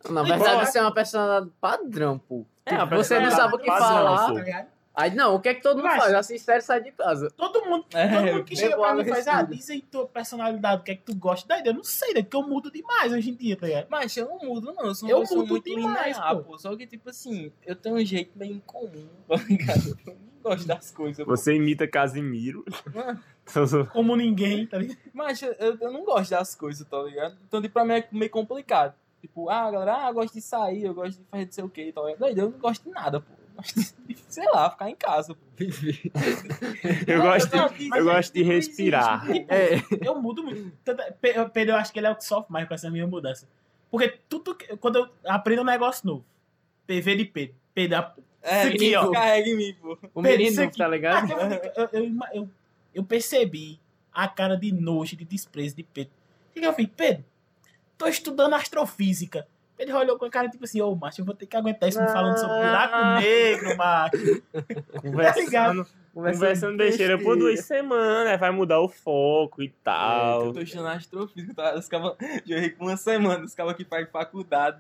Na 0.09 0.23
verdade, 0.23 0.65
isso 0.65 0.79
é 0.79 0.81
uma 0.81 0.95
personalidade 0.95 1.50
padrão, 1.61 2.19
pô. 2.19 2.45
É, 2.65 2.77
Tipo, 2.77 2.97
você 2.97 3.19
não 3.19 3.31
sabe 3.31 3.55
o 3.55 3.59
que 3.59 3.67
padrão, 3.67 3.88
falar. 3.88 4.29
pô. 4.29 4.77
Aí, 5.00 5.14
não, 5.14 5.37
o 5.37 5.40
que 5.40 5.49
é 5.49 5.55
que 5.55 5.62
todo 5.62 5.76
mundo 5.76 5.85
Mas- 5.87 6.02
faz? 6.02 6.14
Assiste 6.14 6.45
série 6.45 6.59
e 6.59 6.62
sai 6.62 6.83
de 6.83 6.90
casa. 6.90 7.31
Todo 7.31 7.64
mundo, 7.64 7.87
É, 7.95 8.09
todo 8.09 8.26
mundo 8.33 8.45
que 8.45 8.57
chega 8.57 8.76
pra 8.76 8.95
mim 8.95 9.02
e 9.02 9.09
faz, 9.09 9.28
ah, 9.28 9.43
diz 9.43 9.71
aí 9.71 9.81
tua 9.81 10.07
personalidade, 10.09 10.81
o 10.81 10.85
que 10.85 10.90
é 10.90 10.97
que 10.97 11.02
tu 11.05 11.14
gosta. 11.14 11.47
Daí 11.47 11.62
eu 11.64 11.73
não 11.75 11.85
sei, 11.85 12.14
né? 12.14 12.23
Porque 12.23 12.37
eu 12.37 12.43
mudo 12.43 12.69
demais 12.71 13.12
hoje 13.12 13.31
em 13.31 13.35
dia, 13.35 13.57
tá 13.57 13.67
ligado? 13.67 13.87
Mas 13.88 14.17
eu 14.17 14.26
não 14.28 14.38
mudo, 14.38 14.73
não. 14.75 14.87
Eu 14.87 14.95
sou 14.97 15.09
Eu 15.09 15.21
mudo 15.21 15.47
muito 15.47 15.64
demais, 15.64 16.17
linear, 16.17 16.37
pô. 16.38 16.43
pô. 16.43 16.59
Só 16.59 16.75
que, 16.76 16.85
tipo 16.87 17.09
assim, 17.11 17.52
eu 17.64 17.76
tenho 17.76 17.95
um 17.95 18.05
jeito 18.05 18.37
bem 18.37 18.52
incomum, 18.55 19.07
tá 19.28 19.37
ligado? 19.49 19.97
Eu 20.05 20.14
não 20.14 20.43
gosto 20.43 20.67
das 20.67 20.90
coisas. 20.90 21.25
pô. 21.25 21.31
Você 21.37 21.55
imita 21.55 21.87
Casimiro. 21.87 22.64
Como 23.93 24.14
ninguém, 24.17 24.67
tá 24.67 24.78
ligado? 24.78 24.99
Mas 25.14 25.40
eu, 25.43 25.52
eu- 25.55 25.78
eu 25.81 25.93
não 25.93 26.05
gosto 26.05 26.31
das 26.31 26.55
coisas, 26.55 26.87
tá 26.87 27.00
ligado? 27.02 27.37
Então, 27.47 27.62
tipo, 27.62 27.73
pra 27.75 27.85
mim 27.85 27.95
é 27.95 28.09
meio 28.12 28.31
complicado. 28.31 28.95
Tipo, 29.21 29.49
ah, 29.49 29.71
galera, 29.71 30.05
ah, 30.07 30.09
eu 30.11 30.14
gosto 30.14 30.35
de 30.35 30.40
sair, 30.40 30.85
eu 30.85 30.95
gosto 30.95 31.19
de 31.19 31.25
fazer 31.31 31.45
não 31.47 31.52
sei 31.52 31.64
o 31.64 31.69
que, 31.69 31.93
tá 31.93 32.00
ligado? 32.02 32.19
Daí 32.21 32.37
eu 32.38 32.50
não 32.50 32.59
gosto 32.59 32.85
de 32.85 32.90
nada, 32.90 33.21
pô. 33.21 33.38
Eu 33.59 34.17
sei 34.29 34.45
lá, 34.47 34.71
ficar 34.71 34.88
em 34.91 34.95
casa. 34.95 35.37
Eu 37.07 37.23
gosto 37.23 37.57
não, 37.57 37.69
de, 37.69 37.88
eu 37.88 37.95
é 37.97 38.03
gosto 38.03 38.33
de 38.33 38.41
que 38.41 38.45
não 38.49 38.55
respirar. 38.55 39.25
existe, 39.31 39.47
É. 39.49 39.77
Eu 40.07 40.21
mudo 40.21 40.43
muito. 40.45 40.73
É- 40.87 40.95
Pe- 41.12 41.33
eu- 41.37 41.49
Pedro, 41.50 41.75
eu 41.75 41.79
acho 41.79 41.93
que 41.93 41.99
ele 41.99 42.07
é 42.07 42.11
o 42.11 42.17
que 42.17 42.25
sofre 42.25 42.53
mais 42.53 42.69
com 42.69 42.75
essa 42.75 42.91
minha 42.91 43.07
mudança. 43.07 43.49
Porque 43.91 44.19
tudo 44.29 44.55
que, 44.55 44.77
quando 44.77 44.97
eu 45.00 45.09
aprendo 45.27 45.62
um 45.62 45.65
negócio 45.65 46.07
novo, 46.07 46.25
PV 46.87 47.17
de 47.17 47.25
Pedro, 47.25 47.55
Pedro, 47.75 48.07
É, 48.43 48.67
Isso 48.67 48.75
aqui, 48.77 48.95
ó. 48.97 49.11
carrega 49.11 49.49
em 49.49 49.57
mim, 49.57 49.75
pô. 49.81 49.99
O 50.15 50.23
Pedro, 50.23 50.45
menino, 50.45 50.71
tá 50.71 50.87
ligado? 50.88 51.33
Ah, 51.33 51.49
eu, 51.77 51.85
eu, 51.85 51.88
eu, 52.05 52.19
eu, 52.35 52.50
eu 52.95 53.05
percebi 53.05 53.81
a 54.12 54.29
cara 54.29 54.57
de 54.57 54.71
nojo, 54.73 55.17
de 55.17 55.25
desprezo 55.25 55.75
de 55.77 55.83
Pedro. 55.83 56.12
O 56.50 56.61
que 56.61 56.65
eu 56.67 56.73
fiz? 56.73 56.88
Pedro, 56.97 57.25
tô 57.97 58.07
estudando 58.07 58.55
astrofísica. 58.55 59.47
Pedro 59.78 59.97
olhou 59.97 60.18
com 60.18 60.25
a 60.25 60.30
cara 60.30 60.49
tipo 60.49 60.64
assim, 60.64 60.80
ô, 60.82 60.92
macho, 60.97 61.20
eu 61.20 61.25
vou 61.25 61.35
ter 61.37 61.47
que 61.47 61.56
aguentar 61.56 61.88
isso 61.88 62.02
me 62.02 62.08
falando 62.08 62.37
sobre 62.37 62.56
buraco 62.56 62.94
Ah. 62.94 63.20
negro, 63.20 63.76
macho. 63.76 64.42
Conversando, 65.00 65.87
conversando 66.12 66.76
besteira 66.76 67.16
por 67.16 67.37
duas 67.38 67.61
semanas, 67.61 68.32
aí 68.32 68.37
vai 68.37 68.50
mudar 68.50 68.80
o 68.80 68.88
foco 68.88 69.62
e 69.62 69.68
tal. 69.85 70.47
Eu 70.47 70.52
tô 70.52 70.61
estudando 70.61 70.88
astrofísica, 70.88 71.54
tá? 71.54 71.75
Os 71.76 71.88
já 72.44 72.56
errei 72.56 72.70
com 72.70 72.87
uma 72.87 72.97
semana, 72.97 73.44
os 73.44 73.54
cabas 73.54 73.76
que 73.76 73.85
fazem 73.85 74.06
faculdade, 74.06 74.78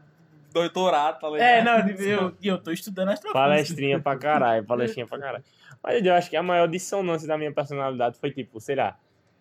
doutorado, 0.52 1.20
tá 1.20 1.28
ligado? 1.30 1.46
É, 1.46 1.62
não, 1.62 1.88
eu, 1.88 2.34
eu 2.42 2.58
tô 2.58 2.72
estudando 2.72 3.10
astrofísica. 3.10 3.38
Palestrinha 3.38 4.00
pra 4.00 4.16
caralho, 4.16 4.64
palestrinha 4.64 5.06
pra 5.06 5.18
caralho. 5.18 5.44
Mas 5.80 6.04
eu 6.04 6.12
acho 6.12 6.28
que 6.28 6.36
a 6.36 6.42
maior 6.42 6.66
dissonância 6.66 7.28
da 7.28 7.38
minha 7.38 7.52
personalidade 7.52 8.18
foi, 8.18 8.32
tipo, 8.32 8.58
sei 8.58 8.74
lá, 8.74 8.98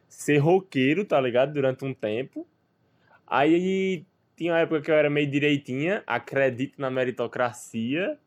ser 0.08 0.38
roqueiro, 0.38 1.04
tá 1.04 1.20
ligado? 1.20 1.52
Durante 1.52 1.84
um 1.84 1.96
tempo. 1.96 2.48
Aí 3.26 4.06
tinha 4.38 4.54
uma 4.54 4.60
época 4.60 4.82
que 4.82 4.90
eu 4.92 4.96
era 4.96 5.10
meio 5.10 5.30
direitinha, 5.30 6.04
acredito 6.08 6.80
na 6.80 6.90
meritocracia, 6.90 8.18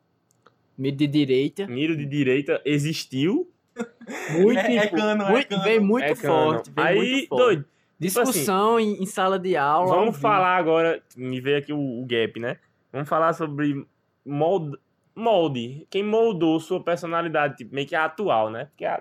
Meio 0.76 0.94
de 0.96 1.06
direita. 1.06 1.66
miro 1.66 1.96
de 1.96 2.04
direita 2.04 2.60
existiu. 2.64 3.50
Muito, 4.40 4.58
É- 4.58 4.76
é 4.76 4.80
tipo, 4.82 4.96
cano, 4.96 5.22
é 5.24 5.30
muito, 5.30 5.48
cano. 5.48 5.62
Veio 5.62 5.82
muito 5.82 6.04
É 6.04 6.14
cano. 6.14 6.34
forte. 6.34 6.70
Veio 6.70 6.86
Aí, 6.88 6.96
muito 6.96 7.28
forte. 7.28 7.40
doido, 7.44 7.64
Discussão 7.98 8.80
em, 8.80 9.02
em 9.02 9.06
sala 9.06 9.38
de 9.38 9.56
aula. 9.56 9.94
Vamos 9.94 10.10
vivo. 10.16 10.20
falar 10.22 10.56
agora, 10.56 11.02
me 11.16 11.40
veio 11.40 11.58
aqui 11.58 11.72
o, 11.72 11.78
o 12.02 12.04
gap, 12.06 12.40
né? 12.40 12.56
Vamos 12.92 13.08
falar 13.08 13.32
sobre 13.34 13.86
molde, 14.24 14.76
molde. 15.14 15.86
Quem 15.90 16.02
moldou 16.02 16.58
sua 16.60 16.82
personalidade, 16.82 17.56
tipo, 17.58 17.74
meio 17.74 17.86
que 17.86 17.94
a 17.94 18.06
atual, 18.06 18.50
né? 18.50 18.64
Porque 18.66 18.84
é, 18.86 19.00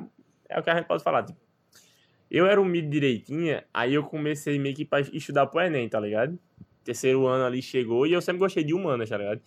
é 0.50 0.60
o 0.60 0.64
que 0.64 0.70
a 0.70 0.76
gente 0.76 0.86
pode 0.86 1.02
falar, 1.04 1.24
tipo. 1.24 1.40
Eu 2.30 2.46
era 2.46 2.62
um 2.62 2.66
mid 2.66 2.90
direitinha, 2.90 3.64
aí 3.74 3.94
eu 3.96 4.04
comecei 4.04 4.60
meio 4.60 4.76
que 4.76 4.86
pra 4.86 5.00
estudar 5.02 5.48
pro 5.48 5.62
Enem, 5.62 5.88
tá 5.90 6.00
ligado? 6.00 6.38
Terceiro 6.90 7.28
ano 7.28 7.46
ali 7.46 7.62
chegou 7.62 8.08
e 8.08 8.14
eu 8.14 8.20
sempre 8.20 8.40
gostei 8.40 8.64
de 8.64 8.74
humanas, 8.74 9.08
tá 9.08 9.16
ligado? 9.16 9.40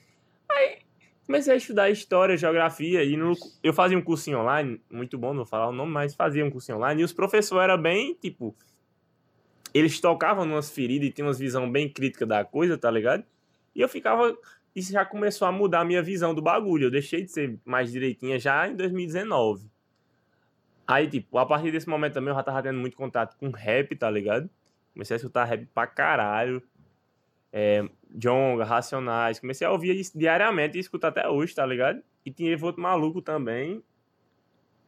Aí 0.48 0.78
comecei 1.26 1.52
a 1.52 1.56
estudar 1.56 1.90
história, 1.90 2.36
geografia 2.36 3.02
e 3.02 3.16
no, 3.16 3.32
eu 3.64 3.72
fazia 3.72 3.98
um 3.98 4.00
cursinho 4.00 4.38
online, 4.38 4.80
muito 4.88 5.18
bom, 5.18 5.30
não 5.30 5.38
vou 5.38 5.46
falar 5.46 5.68
o 5.68 5.72
nome, 5.72 5.90
mas 5.90 6.14
fazia 6.14 6.44
um 6.44 6.50
cursinho 6.52 6.78
online 6.78 7.02
e 7.02 7.04
os 7.04 7.12
professores 7.12 7.64
eram 7.64 7.82
bem, 7.82 8.14
tipo, 8.14 8.54
eles 9.74 10.00
tocavam 10.00 10.44
numas 10.44 10.70
feridas 10.70 11.08
e 11.08 11.10
tinham 11.10 11.26
umas 11.26 11.40
visão 11.40 11.68
bem 11.68 11.88
crítica 11.88 12.24
da 12.24 12.44
coisa, 12.44 12.78
tá 12.78 12.88
ligado? 12.88 13.24
E 13.74 13.80
eu 13.80 13.88
ficava. 13.88 14.36
Isso 14.72 14.92
já 14.92 15.04
começou 15.04 15.48
a 15.48 15.50
mudar 15.50 15.80
a 15.80 15.84
minha 15.84 16.00
visão 16.00 16.32
do 16.32 16.40
bagulho. 16.40 16.86
Eu 16.86 16.90
deixei 16.92 17.24
de 17.24 17.32
ser 17.32 17.58
mais 17.64 17.90
direitinha 17.90 18.38
já 18.38 18.68
em 18.68 18.76
2019. 18.76 19.68
Aí, 20.86 21.08
tipo, 21.08 21.38
a 21.38 21.44
partir 21.46 21.72
desse 21.72 21.88
momento 21.88 22.14
também 22.14 22.30
eu 22.30 22.36
já 22.36 22.42
tava 22.44 22.62
tendo 22.62 22.78
muito 22.78 22.96
contato 22.96 23.36
com 23.36 23.50
rap, 23.50 23.96
tá 23.96 24.08
ligado? 24.08 24.48
Comecei 24.92 25.14
a 25.14 25.16
escutar 25.16 25.44
rap 25.44 25.66
pra 25.74 25.88
caralho. 25.88 26.62
É, 27.52 27.84
Jonga, 28.10 28.64
Racionais. 28.64 29.38
Comecei 29.38 29.66
a 29.66 29.70
ouvir 29.70 29.94
isso 29.96 30.18
diariamente 30.18 30.76
e 30.76 30.80
escutar 30.80 31.08
até 31.08 31.28
hoje, 31.28 31.54
tá 31.54 31.66
ligado? 31.66 32.02
E 32.24 32.30
tinha 32.30 32.56
outro 32.62 32.80
maluco 32.82 33.20
também. 33.20 33.82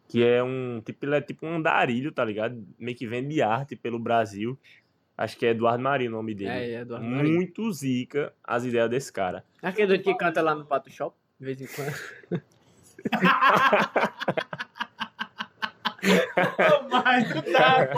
Que 0.09 0.23
é 0.25 0.43
um. 0.43 0.81
Tipo, 0.85 1.07
ele 1.07 1.17
é 1.17 1.21
tipo 1.21 1.47
um 1.47 1.57
andarilho, 1.57 2.13
tá 2.13 2.25
ligado? 2.25 2.65
Meio 2.79 2.97
que 2.97 3.07
vende 3.07 3.43
arte 3.43 3.77
pelo 3.77 3.99
Brasil. 3.99 4.59
Acho 5.17 5.37
que 5.37 5.47
é 5.47 5.51
Eduardo 5.51 5.83
Marinho 5.83 6.11
o 6.11 6.15
nome 6.15 6.35
dele. 6.35 6.51
É, 6.51 6.71
é 6.71 6.81
Eduardo 6.81 7.07
Marinho. 7.07 7.37
Muito 7.37 7.73
zica 7.73 8.33
as 8.43 8.65
ideias 8.65 8.91
desse 8.91 9.13
cara. 9.13 9.45
Aquele 9.63 9.87
doido 9.87 10.03
que 10.03 10.15
canta 10.15 10.43
lá 10.43 10.55
no 10.55 10.67
Pato 10.67 10.91
Shop, 10.91 11.17
de 11.39 11.47
vez 11.47 11.61
em 11.61 11.67
quando. 11.67 11.95
Mas 16.91 17.35
não 17.35 17.43
dá, 17.51 17.89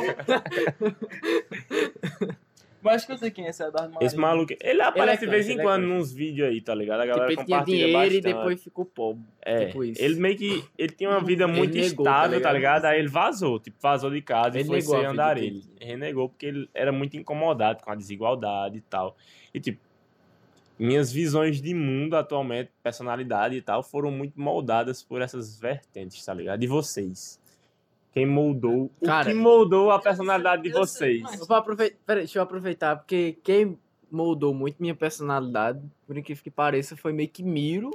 Mas 2.87 2.95
acho 2.97 3.07
que 3.07 3.13
eu 3.13 3.19
sei 3.19 3.31
quem 3.31 3.47
é 3.47 3.51
esse 3.51 3.63
Eduardo 3.63 3.93
Marinho. 3.95 4.07
Esse 4.07 4.17
maluco, 4.17 4.55
ele 4.61 4.81
aparece 4.83 5.25
de 5.25 5.31
vez 5.31 5.49
em 5.49 5.53
ele 5.53 5.61
é 5.61 5.63
quando 5.65 5.83
nos 5.87 6.13
vídeos 6.13 6.49
aí, 6.49 6.61
tá 6.61 6.75
ligado? 6.75 7.01
A 7.01 7.07
galera 7.07 7.29
Tipo, 7.29 7.41
ele 7.41 7.47
tinha 7.47 7.59
compartilha 7.59 7.77
dinheiro 7.87 7.99
bastante. 7.99 8.17
e 8.17 8.21
depois 8.35 8.63
ficou 8.65 8.85
pobre. 8.85 9.25
É, 9.43 9.67
tipo 9.67 9.85
isso. 9.85 10.03
ele 10.03 10.15
meio 10.21 10.37
que, 10.37 10.65
ele 10.79 10.93
tinha 10.93 11.11
uma 11.11 11.21
vida 11.21 11.45
Ele 11.45 11.53
muito 11.53 11.75
negou, 11.77 12.05
tá 12.05 12.11
estável, 12.13 12.41
tá 12.41 12.53
ligado? 12.53 12.57
ligado? 12.83 12.85
Aí 12.93 12.99
ele 12.99 13.09
vazou, 13.09 13.59
tipo, 13.61 13.77
vazou 13.81 14.11
de 14.11 14.23
casa 14.23 14.57
e 14.57 14.61
Ele 14.61 14.69
foi 14.69 14.79
negou 14.79 14.95
a 14.95 14.97
ser 14.99 15.01
vida 15.11 15.13
andarilho. 15.23 15.61
dele. 15.61 15.73
Renegou 15.81 16.29
porque 16.29 16.47
ele 16.47 16.71
era 16.73 16.93
muito 16.93 17.17
incomodado 17.17 17.83
com 17.83 17.91
a 17.91 17.95
desigualdade 17.95 18.79
e 18.79 18.81
tal. 18.83 19.17
E, 19.53 19.61
tipo, 19.61 19.81
minhas 20.79 21.11
visões 21.11 21.61
de 21.61 21.73
mundo 21.75 22.15
atualmente, 22.17 22.71
personalidade 22.83 23.57
e 23.57 23.63
tal, 23.63 23.83
foram 23.83 24.11
muito 24.11 24.39
moldadas 24.41 25.03
por 25.03 25.23
essas 25.23 25.59
vertentes, 25.59 26.25
tá 26.25 26.35
ligado? 26.35 26.61
De 26.61 26.67
vocês. 26.67 27.41
Quem 28.17 28.25
moldou, 28.25 28.91
Cara, 29.05 29.29
o 29.29 29.31
que 29.31 29.39
moldou 29.39 29.91
a 29.91 29.99
personalidade 29.99 30.63
de 30.63 30.71
vocês? 30.71 31.23
Eu 31.39 31.47
vou 31.47 31.55
aproveitar, 31.55 31.99
peraí, 32.07 32.23
deixa 32.23 32.39
eu 32.39 32.43
aproveitar, 32.43 32.97
porque 32.97 33.37
quem 33.45 33.79
moldou 34.11 34.55
muito 34.55 34.77
minha 34.81 34.95
personalidade, 34.95 35.83
por 36.07 36.17
incrível 36.17 36.43
que 36.43 36.51
pareça, 36.51 36.97
foi 36.97 37.13
meio 37.13 37.29
que 37.29 37.43
Miro 37.43 37.91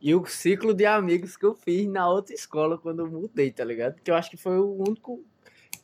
e 0.00 0.14
o 0.14 0.24
ciclo 0.26 0.72
de 0.72 0.86
amigos 0.86 1.36
que 1.36 1.44
eu 1.44 1.56
fiz 1.56 1.88
na 1.88 2.08
outra 2.08 2.32
escola 2.36 2.78
quando 2.78 3.00
eu 3.00 3.10
mudei, 3.10 3.50
tá 3.50 3.64
ligado? 3.64 3.96
Que 4.00 4.12
eu 4.12 4.14
acho 4.14 4.30
que 4.30 4.36
foi 4.36 4.56
o 4.60 4.76
único 4.80 5.24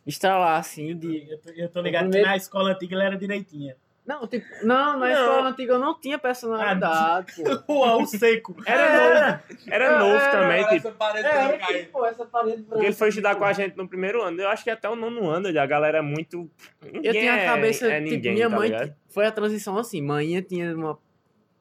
estralar, 0.06 0.60
assim, 0.60 0.96
de... 0.96 1.28
Eu 1.28 1.38
tô, 1.40 1.50
eu 1.50 1.68
tô 1.68 1.80
ligado 1.80 2.02
primeiro- 2.02 2.26
que 2.26 2.30
na 2.30 2.36
escola 2.36 2.70
antiga 2.70 2.94
ele 2.94 3.02
era 3.02 3.16
direitinha. 3.18 3.76
Não, 4.06 4.26
tipo, 4.26 4.46
não, 4.64 4.98
na 4.98 5.06
Não. 5.06 5.12
escola 5.12 5.48
antiga 5.50 5.74
eu 5.74 5.78
não 5.78 5.94
tinha 6.00 6.18
personalidade, 6.18 7.32
pô. 7.66 7.74
Uau, 7.80 8.02
o 8.02 8.06
seco. 8.06 8.56
Era 8.66 8.92
novo, 8.96 9.42
era 9.68 9.98
novo 9.98 10.16
É, 10.16 10.30
também, 10.30 10.62
tipo, 10.64 10.74
Essa 10.88 10.90
parede 10.92 11.28
É, 11.28 11.58
que, 11.58 11.84
pô, 11.84 12.04
essa 12.06 12.24
parede 12.26 12.62
Porque 12.62 12.86
ele 12.86 12.94
foi 12.94 13.08
estudar 13.10 13.36
com 13.36 13.44
a 13.44 13.52
gente 13.52 13.76
no 13.76 13.88
primeiro 13.88 14.22
ano. 14.22 14.40
Eu 14.40 14.48
acho 14.48 14.64
que 14.64 14.70
até 14.70 14.88
o 14.88 14.96
nono 14.96 15.28
ano 15.28 15.46
a 15.48 15.66
galera 15.66 15.98
é 15.98 16.02
muito. 16.02 16.50
Eu 16.82 16.92
Ninguém 16.92 17.12
tinha 17.12 17.32
a 17.34 17.36
é- 17.36 17.46
cabeça, 17.46 17.86
é 17.86 17.98
tipo, 18.00 18.10
ninguém, 18.14 18.34
minha 18.34 18.50
tá 18.50 18.56
mãe 18.56 18.70
ligado? 18.70 18.94
foi 19.10 19.26
a 19.26 19.30
transição 19.32 19.78
assim, 19.78 20.02
mãe 20.02 20.40
tinha 20.42 20.74
uma, 20.74 20.98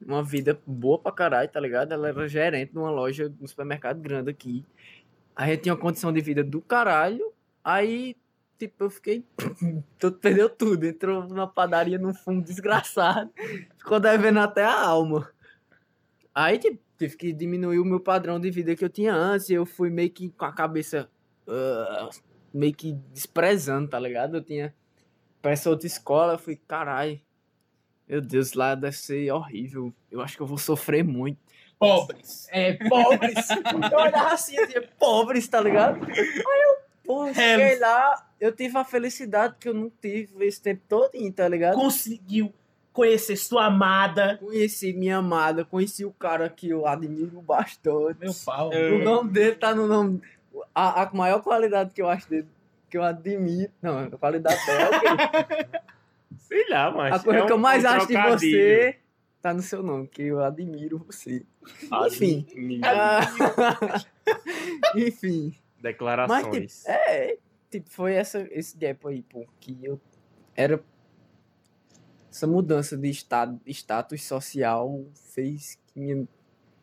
uma 0.03 0.23
vida 0.23 0.59
boa 0.65 0.97
pra 0.97 1.11
caralho, 1.11 1.49
tá 1.49 1.59
ligado? 1.59 1.91
Ela 1.93 2.07
era 2.09 2.27
gerente 2.27 2.71
de 2.71 2.77
uma 2.79 2.89
loja, 2.89 3.31
um 3.39 3.45
supermercado 3.47 3.99
grande 3.99 4.31
aqui. 4.31 4.65
A 5.35 5.45
gente 5.45 5.61
tinha 5.63 5.73
uma 5.75 5.79
condição 5.81 6.11
de 6.11 6.19
vida 6.21 6.43
do 6.43 6.61
caralho, 6.61 7.31
aí, 7.63 8.15
tipo, 8.59 8.83
eu 8.83 8.89
fiquei, 8.89 9.25
tudo, 9.97 10.17
perdeu 10.17 10.49
tudo, 10.49 10.85
entrou 10.85 11.27
numa 11.27 11.47
padaria 11.47 11.97
num 11.97 12.13
fundo 12.13 12.43
desgraçado, 12.43 13.31
ficou 13.77 13.99
devendo 13.99 14.39
até 14.39 14.63
a 14.63 14.79
alma. 14.79 15.31
Aí, 16.35 16.59
tipo, 16.59 16.79
tive 16.97 17.15
que 17.15 17.33
diminuir 17.33 17.79
o 17.79 17.85
meu 17.85 17.99
padrão 17.99 18.39
de 18.39 18.51
vida 18.51 18.75
que 18.75 18.83
eu 18.83 18.89
tinha 18.89 19.13
antes, 19.13 19.49
e 19.49 19.53
eu 19.53 19.65
fui 19.65 19.89
meio 19.89 20.11
que 20.11 20.29
com 20.29 20.45
a 20.45 20.53
cabeça, 20.53 21.09
ah, 21.47 22.09
meio 22.53 22.73
que 22.73 22.93
desprezando, 23.13 23.89
tá 23.89 23.99
ligado? 23.99 24.37
Eu 24.37 24.43
tinha 24.43 24.75
pra 25.41 25.51
essa 25.51 25.69
outra 25.69 25.87
escola, 25.87 26.33
eu 26.33 26.39
fui, 26.39 26.57
caralho, 26.67 27.19
meu 28.07 28.21
Deus, 28.21 28.53
lá 28.53 28.75
deve 28.75 28.97
ser 28.97 29.31
horrível. 29.31 29.93
Eu 30.11 30.19
acho 30.19 30.35
que 30.35 30.41
eu 30.41 30.47
vou 30.47 30.57
sofrer 30.57 31.03
muito. 31.03 31.39
Pobres. 31.77 32.47
É, 32.49 32.73
pobres. 32.89 33.47
eu 33.91 33.97
olhava 33.97 34.33
assim, 34.33 34.57
eu 34.57 34.67
tinha 34.67 34.81
pobres, 34.99 35.47
tá 35.47 35.61
ligado? 35.61 36.03
Aí 36.03 36.19
eu, 36.19 36.77
pô, 37.05 37.33
cheguei 37.33 37.79
lá, 37.79 38.28
eu 38.39 38.51
tive 38.51 38.77
a 38.77 38.83
felicidade 38.85 39.55
que 39.59 39.67
eu 39.69 39.73
não 39.73 39.91
tive 40.01 40.45
esse 40.45 40.61
tempo 40.61 40.81
todo, 40.87 41.11
tá 41.35 41.47
ligado? 41.47 41.75
Conseguiu 41.75 42.53
conhecer 42.93 43.35
sua 43.37 43.65
amada. 43.65 44.37
Conheci 44.37 44.93
minha 44.93 45.17
amada, 45.17 45.63
conheci 45.65 46.03
o 46.05 46.11
cara 46.11 46.49
que 46.49 46.69
eu 46.69 46.85
admiro 46.87 47.41
bastante. 47.41 48.19
Meu 48.19 48.33
pau. 48.45 48.71
Eu- 48.73 48.99
O 48.99 49.03
nome 49.03 49.31
dele 49.31 49.55
tá 49.55 49.73
no 49.75 49.87
nome. 49.87 50.21
A, 50.73 51.03
a 51.03 51.13
maior 51.13 51.41
qualidade 51.41 51.93
que 51.93 52.01
eu 52.01 52.09
acho 52.09 52.29
dele, 52.29 52.47
que 52.89 52.97
eu 52.97 53.03
admiro. 53.03 53.71
Não, 53.81 53.99
a 53.99 54.09
qualidade 54.11 54.65
dela 54.65 54.81
é 54.81 54.97
o 54.97 54.99
quê? 54.99 55.79
Sei 56.39 56.67
lá, 56.69 56.91
mas. 56.91 57.13
A 57.15 57.19
coisa 57.23 57.39
é 57.41 57.45
que 57.45 57.51
eu 57.51 57.55
um- 57.55 57.59
mais 57.59 57.83
um 57.83 57.87
acho 57.87 58.07
de 58.07 58.13
você 58.17 58.97
tá 59.41 59.53
no 59.53 59.61
seu 59.61 59.81
nome, 59.83 60.07
que 60.07 60.23
eu 60.23 60.43
admiro 60.43 60.97
você. 61.07 61.45
Enfim. 62.07 62.45
Admiro. 62.51 62.81
Ah, 62.85 63.21
Enfim. 64.95 65.53
Mas, 65.53 65.81
Declarações. 65.81 66.79
tipo, 66.79 66.91
é, 66.91 67.37
tipo, 67.69 67.89
foi 67.89 68.13
essa, 68.13 68.47
esse 68.51 68.77
gap 68.77 69.07
aí, 69.07 69.21
pô, 69.23 69.45
que 69.59 69.77
eu 69.83 69.99
era. 70.55 70.83
Essa 72.31 72.45
mudança 72.45 72.95
de 72.95 73.09
estado, 73.09 73.59
status 73.65 74.23
social 74.23 75.03
fez 75.33 75.79
que 75.87 75.99
minha 75.99 76.27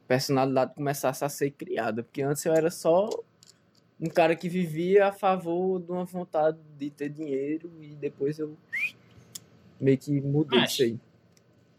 personalidade 0.08 0.74
começasse 0.74 1.24
a 1.24 1.28
ser 1.28 1.50
criada. 1.52 2.02
Porque 2.02 2.20
antes 2.22 2.44
eu 2.44 2.52
era 2.52 2.70
só 2.70 3.08
um 4.00 4.08
cara 4.08 4.34
que 4.34 4.48
vivia 4.48 5.06
a 5.06 5.12
favor 5.12 5.80
de 5.80 5.90
uma 5.92 6.04
vontade 6.04 6.58
de 6.76 6.90
ter 6.90 7.08
dinheiro 7.08 7.70
e 7.80 7.94
depois 7.94 8.38
eu 8.38 8.56
meio 9.80 9.96
que 9.98 10.20
mudei 10.20 10.60
Mas- 10.60 10.72
isso 10.72 10.82
aí. 10.82 10.98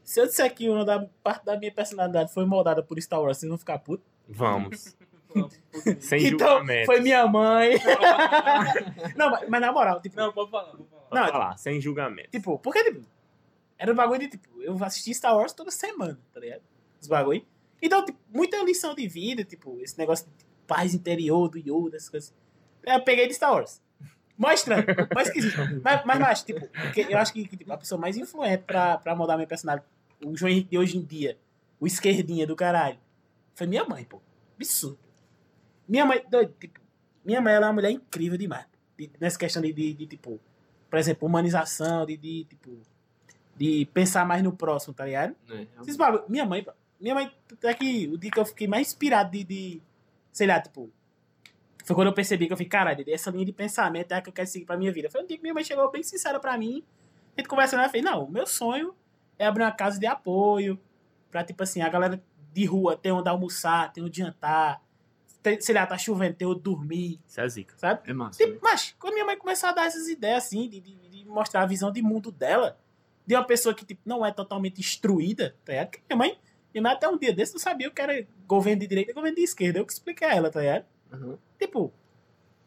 Se 0.04 0.22
eu 0.22 0.26
disser 0.26 0.56
que 0.56 0.70
uma 0.70 0.86
da 0.86 1.06
parte 1.22 1.44
da 1.44 1.58
minha 1.60 1.72
personalidade 1.72 2.34
foi 2.34 2.46
moldada 2.46 2.82
por 2.82 2.98
Star 3.02 3.22
Wars, 3.22 3.38
vocês 3.38 3.50
vão 3.50 3.58
ficar 3.58 3.80
putos? 3.80 4.06
Vamos. 4.30 4.96
Sem 6.00 6.28
então, 6.28 6.48
julgamento. 6.48 6.86
foi 6.86 7.00
minha 7.02 7.26
mãe. 7.28 7.72
não, 9.16 9.30
mas, 9.32 9.50
mas 9.50 9.62
na 9.62 9.72
moral, 9.72 10.02
tipo, 10.02 10.16
Não, 10.16 10.32
pode 10.32 10.52
falar, 10.52 10.72
pode 10.72 10.90
falar. 10.90 11.02
Pode 11.04 11.22
Não, 11.22 11.32
falar, 11.32 11.58
sem 11.58 11.80
julgamento. 11.80 12.30
tipo, 12.32 12.60
porque, 12.60 12.84
tipo, 12.84 13.06
era 13.78 13.92
um 13.92 13.96
bagulho 13.96 14.20
de, 14.22 14.30
tipo, 14.30 14.62
eu 14.62 14.76
assisti 14.84 15.14
Star 15.14 15.36
Wars 15.36 15.54
toda 15.54 15.72
semana, 15.72 16.20
tá 16.34 16.40
ligado? 16.40 16.62
Os 17.00 17.08
bagulho. 17.08 17.46
Então, 17.82 18.04
tipo, 18.04 18.18
muita 18.34 18.58
lição 18.64 18.96
de 18.96 19.08
vida, 19.08 19.44
tipo, 19.44 19.80
esse 19.82 19.98
negócio 19.98 20.26
de 20.26 20.32
tipo, 20.38 20.50
paz 20.66 20.94
interior 20.94 21.48
do 21.48 21.58
Yoda, 21.58 21.96
essas 21.98 22.10
coisas. 22.10 22.34
Eu 22.84 23.02
peguei 23.02 23.28
de 23.28 23.34
Star 23.34 23.54
Wars. 23.54 23.82
Mais 24.38 24.60
estranho, 24.60 24.86
mais 25.16 25.28
esquisito. 25.30 25.58
Mas, 25.84 26.06
mas, 26.06 26.20
mas, 26.20 26.44
tipo, 26.44 26.70
eu 27.10 27.18
acho 27.18 27.34
que, 27.34 27.48
que, 27.48 27.58
tipo, 27.58 27.74
a 27.74 27.78
pessoa 27.78 28.00
mais 28.00 28.16
influente 28.18 28.64
pra, 28.68 28.98
pra 29.00 29.16
moldar 29.16 29.36
minha 29.36 29.48
personalidade, 29.48 29.90
o 30.24 30.36
João 30.38 30.52
Henrique 30.52 30.70
de 30.70 30.78
hoje 30.78 30.96
em 30.98 31.04
dia, 31.04 31.40
o 31.80 31.88
esquerdinha 31.88 32.46
do 32.46 32.56
caralho, 32.56 33.00
foi 33.56 33.66
minha 33.66 33.84
mãe, 33.84 34.04
pô. 34.04 34.22
Absurdo. 34.56 35.00
Minha 35.88 36.06
mãe, 36.06 36.24
tipo, 36.60 36.80
minha 37.24 37.42
mãe 37.42 37.54
ela 37.54 37.66
é 37.66 37.70
uma 37.70 37.74
mulher 37.74 37.92
incrível 37.92 38.38
demais. 38.38 38.66
De- 38.98 39.12
nessa 39.20 39.38
questão 39.38 39.62
de, 39.62 39.72
de, 39.74 39.94
de, 39.94 40.08
tipo, 40.08 40.40
por 40.90 41.00
exemplo, 41.00 41.28
humanização, 41.28 42.06
de, 42.06 42.18
de, 42.18 42.44
tipo, 42.46 42.80
de 43.56 43.86
pensar 43.94 44.26
mais 44.26 44.44
no 44.44 44.52
próximo, 44.52 44.94
tá 44.94 45.06
ligado? 45.06 45.36
Esses 45.82 45.96
bagulho. 45.96 46.24
Minha 46.28 46.46
mãe, 46.46 46.66
minha 47.00 47.16
mãe, 47.16 47.32
até 47.52 47.74
que 47.74 48.08
o 48.08 48.18
dia 48.18 48.32
que 48.32 48.40
eu 48.40 48.46
fiquei 48.46 48.68
mais 48.68 48.88
inspirado 48.88 49.32
de, 49.32 49.44
de, 49.44 49.82
sei 50.32 50.48
lá, 50.48 50.60
tipo, 50.60 50.90
foi 51.86 51.96
quando 51.96 52.08
eu 52.08 52.14
percebi 52.14 52.48
que 52.48 52.54
eu 52.54 52.58
fiquei, 52.58 52.70
caralho, 52.70 53.04
essa 53.08 53.30
linha 53.32 53.46
de 53.46 53.54
pensamento 53.54 54.12
é 54.12 54.16
a 54.16 54.22
que 54.22 54.30
eu 54.30 54.34
quero 54.34 54.48
seguir 54.48 54.66
pra 54.66 54.76
minha 54.78 54.92
vida. 54.92 55.10
Foi 55.10 55.22
um 55.24 55.26
dia 55.26 55.38
que 55.38 55.42
minha 55.44 55.54
mãe 55.54 55.64
chegou 55.64 55.90
bem 55.92 56.04
sincera 56.04 56.40
pra 56.40 56.58
mim, 56.58 56.84
a 57.36 57.40
gente 57.42 57.48
conversando, 57.48 57.80
ela 57.82 57.90
fez, 57.90 58.04
não, 58.04 58.26
o 58.26 58.32
meu 58.32 58.46
sonho 58.46 58.94
é 59.40 59.46
abrir 59.46 59.64
uma 59.64 59.72
casa 59.72 60.00
de 60.00 60.06
apoio, 60.06 60.80
pra, 61.32 61.44
tipo 61.44 61.62
assim, 61.64 61.82
a 61.82 61.88
galera 61.90 62.22
de 62.54 62.66
rua 62.66 62.98
ter 62.98 63.12
onde 63.12 63.30
almoçar, 63.30 63.94
ter 63.94 64.02
onde 64.02 64.18
jantar, 64.18 64.82
sei 65.60 65.76
lá, 65.76 65.86
tá 65.86 65.98
chovendo, 65.98 66.36
onde 66.50 66.62
dormir, 66.62 67.20
Isso 67.28 67.40
é 67.42 67.48
zica. 67.48 67.74
sabe? 67.78 68.02
É 68.10 68.14
massa. 68.14 68.44
Tipo, 68.44 68.60
mas 68.62 68.96
quando 69.00 69.14
minha 69.14 69.26
mãe 69.26 69.38
começou 69.38 69.70
a 69.70 69.72
dar 69.72 69.86
essas 69.86 70.08
ideias 70.08 70.46
assim, 70.46 70.68
de, 70.70 70.80
de, 70.80 70.96
de 70.96 71.26
mostrar 71.26 71.62
a 71.62 71.66
visão 71.66 71.92
de 71.92 72.02
mundo 72.02 72.32
dela, 72.32 72.78
de 73.26 73.36
uma 73.36 73.44
pessoa 73.46 73.74
que 73.76 73.86
tipo, 73.86 74.02
não 74.06 74.26
é 74.26 74.32
totalmente 74.32 74.80
instruída, 74.80 75.56
tá 75.66 75.72
ligado? 75.74 75.88
Porque 75.90 76.04
minha 76.10 76.18
mãe, 76.18 76.38
minha 76.74 76.82
mãe 76.82 76.92
até 76.94 77.08
um 77.08 77.18
dia 77.18 77.34
desse 77.34 77.54
não 77.54 77.60
sabia 77.60 77.88
o 77.88 77.92
que 77.92 78.02
era 78.02 78.26
governo 78.48 78.82
de 78.82 78.88
direita 78.88 79.12
e 79.12 79.14
governo 79.14 79.36
de 79.36 79.44
esquerda. 79.44 79.80
Eu 79.80 79.86
que 79.86 79.94
expliquei 79.94 80.28
a 80.28 80.36
ela, 80.36 80.50
tá 80.50 80.62
ligado? 80.62 80.86
Uhum. 81.14 81.38
Tipo, 81.60 81.92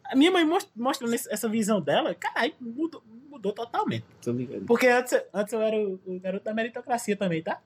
a 0.05 0.15
minha 0.17 0.31
mãe 0.31 0.45
most- 0.45 0.71
mostrando 0.75 1.15
esse- 1.15 1.33
essa 1.33 1.49
visão 1.49 1.81
dela, 1.81 2.15
caralho, 2.15 2.53
mudou, 2.61 3.03
mudou 3.29 3.53
totalmente. 3.53 4.05
Tô 4.23 4.33
ligado. 4.33 4.65
Porque 4.67 4.87
antes, 4.89 5.19
antes 5.33 5.53
eu 5.53 5.63
era 5.63 5.77
o, 5.77 6.01
o 6.07 6.19
garoto 6.21 6.45
da 6.45 6.53
meritocracia 6.53 7.17
também, 7.17 7.43
tá? 7.43 7.61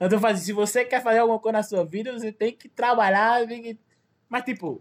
Antes 0.00 0.14
eu 0.14 0.18
fazia, 0.20 0.44
se 0.44 0.52
você 0.52 0.84
quer 0.84 1.00
fazer 1.00 1.18
alguma 1.20 1.38
coisa 1.38 1.58
na 1.58 1.62
sua 1.62 1.84
vida, 1.84 2.12
você 2.12 2.32
tem 2.32 2.52
que 2.52 2.68
trabalhar, 2.68 3.46
tem 3.46 3.62
que... 3.62 3.78
Mas 4.32 4.44
tipo, 4.44 4.80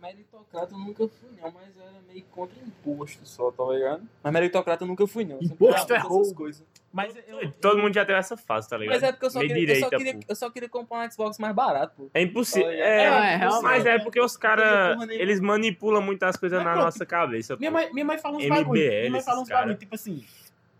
Meritocrata 0.00 0.74
eu 0.74 0.78
nunca 0.78 1.08
fui, 1.08 1.28
não, 1.40 1.50
mas 1.50 1.76
era 1.76 2.00
meio 2.06 2.24
contra 2.30 2.56
imposto 2.64 3.26
só, 3.26 3.50
tá 3.50 3.64
ligado? 3.64 4.08
Mas 4.22 4.32
meritocrata 4.32 4.84
eu 4.84 4.88
nunca 4.88 5.06
fui, 5.08 5.24
não. 5.24 5.36
Eu 5.36 5.42
Imposto 5.42 5.92
é 5.92 5.98
roubo. 5.98 6.50
mas 6.92 7.16
eu, 7.26 7.50
Todo 7.60 7.78
mundo 7.80 7.92
já 7.94 8.04
teve 8.04 8.16
essa 8.18 8.36
fase, 8.36 8.68
tá 8.68 8.76
ligado? 8.76 8.94
Mas 8.94 9.02
é 9.02 9.10
porque 9.10 9.26
eu 9.26 9.30
só, 9.30 9.40
queria, 9.40 9.54
eu, 9.54 9.58
só 9.80 9.88
direita, 9.88 9.96
queria, 9.96 10.14
pô. 10.14 10.20
eu 10.28 10.36
só 10.36 10.50
queria 10.50 10.68
comprar 10.68 11.04
um 11.06 11.10
Xbox 11.10 11.38
mais 11.38 11.52
barato, 11.52 11.94
pô. 11.96 12.10
É 12.14 12.22
impossível. 12.22 12.68
Olha, 12.68 12.76
É, 12.76 13.04
é, 13.04 13.36
realmente. 13.36 13.62
mas 13.62 13.86
é 13.86 13.98
porque 13.98 14.20
os 14.20 14.36
caras, 14.36 15.00
eles 15.10 15.40
manipulam 15.40 16.00
muitas 16.00 16.36
coisas 16.36 16.58
Mas 16.58 16.64
na 16.66 16.72
pronto, 16.74 16.84
nossa 16.84 17.04
cabeça. 17.04 17.56
Minha 17.56 17.70
pô. 17.72 17.78
mãe, 17.78 17.92
minha 17.92 18.04
mãe 18.04 18.18
fala 18.18 18.36
uns 18.36 18.44
MBL, 18.44 18.54
bagulho. 18.54 18.80
Minha 18.82 19.10
mãe 19.10 19.20
fala 19.22 19.40
uns 19.40 19.48
cara. 19.48 19.60
bagulho, 19.62 19.78
tipo 19.78 19.94
assim. 19.96 20.24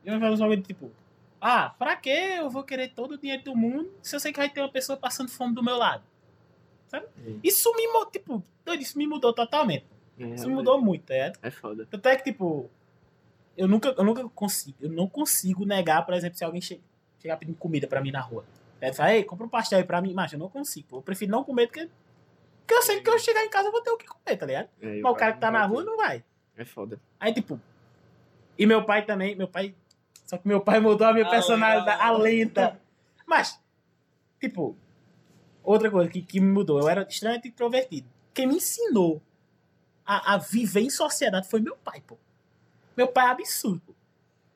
Minha 0.04 0.14
mãe 0.14 0.20
fala 0.20 0.32
uns 0.34 0.40
bagulho, 0.40 0.62
tipo. 0.62 0.90
Ah, 1.40 1.74
pra 1.76 1.96
que 1.96 2.08
eu 2.10 2.48
vou 2.50 2.62
querer 2.62 2.88
todo 2.88 3.12
o 3.12 3.18
dinheiro 3.18 3.42
do 3.42 3.56
mundo 3.56 3.90
se 4.00 4.14
eu 4.14 4.20
sei 4.20 4.32
que 4.32 4.38
vai 4.38 4.48
ter 4.48 4.60
uma 4.60 4.68
pessoa 4.70 4.96
passando 4.96 5.28
fome 5.30 5.54
do 5.54 5.62
meu 5.62 5.76
lado? 5.76 6.02
Sabe? 6.92 7.06
Sim. 7.24 7.40
Isso 7.42 7.74
me 7.74 7.86
mudou, 7.88 8.06
tipo, 8.06 8.44
isso 8.78 8.96
me 8.98 9.06
mudou 9.06 9.32
totalmente. 9.32 9.86
Isso 10.18 10.46
me 10.46 10.54
mudou 10.54 10.80
muito, 10.80 11.06
tá 11.06 11.14
ligado? 11.14 11.38
É 11.42 11.50
foda. 11.50 11.88
Tanto 11.90 12.06
é 12.08 12.14
que, 12.16 12.22
tipo, 12.22 12.70
eu 13.56 13.66
nunca, 13.66 13.88
eu 13.96 14.04
nunca 14.04 14.28
consigo, 14.28 14.76
eu 14.80 14.90
não 14.90 15.08
consigo 15.08 15.64
negar, 15.64 16.04
por 16.04 16.14
exemplo, 16.14 16.38
se 16.38 16.44
alguém 16.44 16.60
che 16.60 16.80
chegar 17.18 17.36
pedindo 17.36 17.56
comida 17.56 17.86
pra 17.88 18.00
mim 18.00 18.10
na 18.12 18.20
rua. 18.20 18.44
Aí 18.80 18.92
fala, 18.92 19.14
ei, 19.14 19.24
compra 19.24 19.46
um 19.46 19.48
pastel 19.48 19.78
aí 19.78 19.84
pra 19.84 20.00
mim. 20.02 20.12
Mas 20.12 20.32
eu 20.32 20.38
não 20.38 20.48
consigo, 20.48 20.86
pô. 20.88 20.96
Eu 20.98 21.02
prefiro 21.02 21.30
não 21.30 21.44
comer 21.44 21.68
porque, 21.68 21.88
porque 22.60 22.74
eu 22.74 22.82
sei 22.82 23.00
que 23.00 23.08
eu 23.08 23.18
chegar 23.18 23.44
em 23.44 23.48
casa 23.48 23.68
eu 23.68 23.72
vou 23.72 23.80
ter 23.80 23.90
o 23.90 23.96
que 23.96 24.06
comer, 24.06 24.36
tá 24.36 24.44
ligado? 24.44 24.68
É, 24.80 25.00
Mas 25.00 25.12
o 25.12 25.14
cara 25.14 25.32
que 25.32 25.40
tá 25.40 25.50
na 25.50 25.64
rua 25.64 25.84
não 25.84 25.96
vai. 25.96 26.22
É 26.56 26.64
foda. 26.64 27.00
Aí, 27.18 27.32
tipo. 27.32 27.60
E 28.58 28.66
meu 28.66 28.84
pai 28.84 29.04
também, 29.04 29.34
meu 29.36 29.46
pai. 29.48 29.74
Só 30.26 30.36
que 30.36 30.46
meu 30.48 30.60
pai 30.60 30.80
mudou 30.80 31.06
a 31.06 31.12
minha 31.12 31.26
A 31.26 31.30
personalidade, 31.30 31.86
lenda. 31.98 32.04
a 32.04 32.10
lenta. 32.18 32.80
Mas, 33.24 33.60
tipo, 34.40 34.76
outra 35.62 35.90
coisa 35.90 36.10
que, 36.10 36.22
que 36.22 36.40
me 36.40 36.46
mudou, 36.52 36.80
eu 36.80 36.88
era 36.88 37.02
extremamente 37.08 37.48
introvertido. 37.48 38.06
Quem 38.34 38.46
me 38.46 38.56
ensinou 38.56 39.20
a, 40.04 40.34
a 40.34 40.38
viver 40.38 40.80
em 40.80 40.90
sociedade 40.90 41.48
foi 41.48 41.60
meu 41.60 41.76
pai, 41.76 42.02
pô. 42.06 42.16
Meu 42.96 43.08
pai 43.08 43.26
é 43.26 43.30
absurdo. 43.30 43.80
pô. 43.86 43.92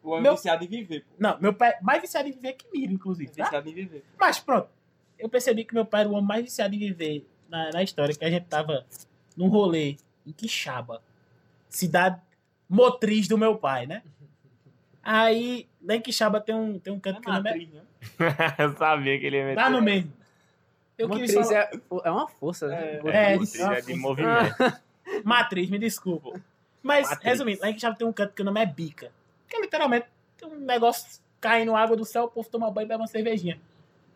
O 0.02 0.10
homem 0.10 0.22
Meu- 0.22 0.34
viciado 0.36 0.64
em 0.64 0.68
viver, 0.68 1.00
pô. 1.00 1.14
Não, 1.18 1.40
meu 1.40 1.52
pai 1.52 1.70
é 1.70 1.80
mais 1.82 2.00
viciado 2.00 2.28
em 2.28 2.32
viver 2.32 2.52
que 2.54 2.66
Miro, 2.72 2.92
inclusive. 2.92 3.30
Tá? 3.32 3.44
Viciado 3.44 3.68
em 3.68 3.74
viver. 3.74 4.04
Mas 4.18 4.38
pronto. 4.38 4.68
Eu 5.18 5.28
percebi 5.28 5.64
que 5.64 5.74
meu 5.74 5.84
pai 5.84 6.02
era 6.02 6.10
o 6.10 6.12
homem 6.12 6.26
mais 6.26 6.44
viciado 6.44 6.74
em 6.74 6.78
viver 6.78 7.26
na, 7.48 7.70
na 7.70 7.82
história, 7.82 8.14
que 8.14 8.24
a 8.24 8.30
gente 8.30 8.44
tava 8.46 8.86
num 9.36 9.48
rolê 9.48 9.96
em 10.26 10.32
Quixaba, 10.32 11.02
cidade 11.68 12.20
motriz 12.68 13.28
do 13.28 13.38
meu 13.38 13.56
pai, 13.56 13.86
né? 13.86 14.02
Aí, 15.02 15.68
lá 15.80 15.94
em 15.94 16.00
Quixaba 16.00 16.40
tem 16.40 16.54
um, 16.54 16.78
tem 16.78 16.92
um 16.92 16.98
canto 16.98 17.20
que 17.20 17.30
o 17.30 17.32
nome 17.32 17.48
é... 17.50 17.56
né? 17.66 17.82
Eu 18.58 18.76
sabia 18.76 19.18
que 19.18 19.26
ele 19.26 19.36
ia 19.36 19.44
meter. 19.44 19.54
Tá 19.56 19.70
no 19.70 19.80
mesmo. 19.80 20.12
Eu 20.98 21.08
Motriz 21.08 21.30
queria 21.30 21.44
falar... 21.44 21.60
é, 21.60 22.08
é 22.08 22.10
uma 22.10 22.28
força, 22.28 22.68
né? 22.68 23.00
É, 23.04 23.36
Motriz 23.36 23.54
é 23.54 23.64
uma 23.64 23.76
é 23.76 23.80
de 23.80 23.86
força. 23.86 24.00
movimento. 24.00 24.80
Matriz, 25.24 25.70
me 25.70 25.78
desculpa. 25.78 26.40
Mas, 26.82 27.08
Matriz. 27.08 27.24
resumindo, 27.24 27.60
lá 27.60 27.70
em 27.70 27.74
Quixaba 27.74 27.96
tem 27.96 28.06
um 28.06 28.12
canto 28.12 28.34
que 28.34 28.42
o 28.42 28.44
nome 28.44 28.60
é 28.60 28.66
Bica. 28.66 29.12
Que 29.48 29.56
é 29.56 29.60
literalmente 29.60 30.06
tem 30.36 30.48
um 30.48 30.56
negócio 30.56 31.20
caindo 31.40 31.74
água 31.74 31.96
do 31.96 32.04
céu, 32.04 32.24
o 32.24 32.28
povo 32.28 32.48
toma 32.48 32.70
banho 32.70 32.86
e 32.86 32.88
bebe 32.88 33.00
uma 33.00 33.06
cervejinha. 33.06 33.60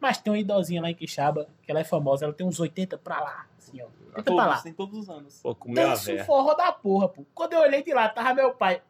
Mas 0.00 0.18
tem 0.18 0.32
uma 0.32 0.38
idosinha 0.38 0.80
lá 0.80 0.90
em 0.90 0.94
Quixaba, 0.94 1.46
que 1.62 1.70
ela 1.70 1.80
é 1.80 1.84
famosa, 1.84 2.24
ela 2.24 2.32
tem 2.32 2.46
uns 2.46 2.58
80 2.58 2.96
pra 2.98 3.20
lá, 3.20 3.46
assim, 3.58 3.80
ó. 3.82 3.86
80 4.16 4.22
pra 4.22 4.34
lá. 4.34 4.46
Todos, 4.46 4.62
tem 4.62 4.72
todos 4.72 4.98
os 4.98 5.10
anos. 5.10 5.40
Pô, 5.42 5.54
comeu 5.54 5.88
Dança 5.88 6.12
um 6.12 6.24
forró 6.24 6.54
da 6.54 6.72
porra, 6.72 7.08
pô. 7.08 7.24
Quando 7.34 7.52
eu 7.52 7.60
olhei 7.60 7.82
de 7.82 7.92
lá, 7.92 8.08
tava 8.08 8.34
meu 8.34 8.52
pai. 8.54 8.82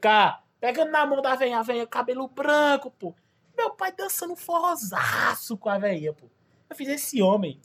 Cá, 0.00 0.42
pegando 0.60 0.90
na 0.90 1.04
mão 1.04 1.20
da 1.20 1.34
venha, 1.34 1.58
a 1.58 1.62
venha, 1.62 1.86
cabelo 1.86 2.26
branco, 2.26 2.90
pô. 2.90 3.14
Meu 3.56 3.70
pai 3.70 3.92
dançando 3.92 4.32
um 4.32 4.36
forrozaço 4.36 5.56
com 5.56 5.68
a 5.68 5.78
venha, 5.78 6.12
pô. 6.12 6.26
Eu 6.72 6.76
fiz 6.76 6.88
esse 6.88 7.20
homem. 7.20 7.60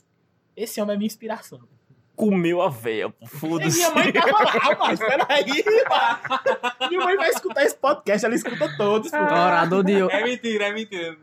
Esse 0.54 0.80
homem 0.82 0.94
é 0.94 0.98
minha 0.98 1.06
inspiração. 1.06 1.60
Comeu 2.14 2.60
a 2.60 2.68
véia. 2.68 3.10
E 3.22 3.26
Foda-se. 3.26 3.78
minha 3.78 3.90
mãe 3.90 4.12
tava 4.12 4.32
lá, 4.44 4.76
mas 4.80 4.98
peraí, 4.98 5.64
mano. 5.88 6.90
Minha 6.90 7.04
mãe 7.06 7.16
vai 7.16 7.30
escutar 7.30 7.62
esse 7.64 7.76
podcast, 7.76 8.26
ela 8.26 8.34
escuta 8.34 8.68
todos, 8.76 9.10
pô. 9.10 9.16
Torador 9.16 9.82
de, 9.82 9.92
É 9.94 10.24
mentira, 10.24 10.66
é 10.66 10.72
mentira. 10.74 11.16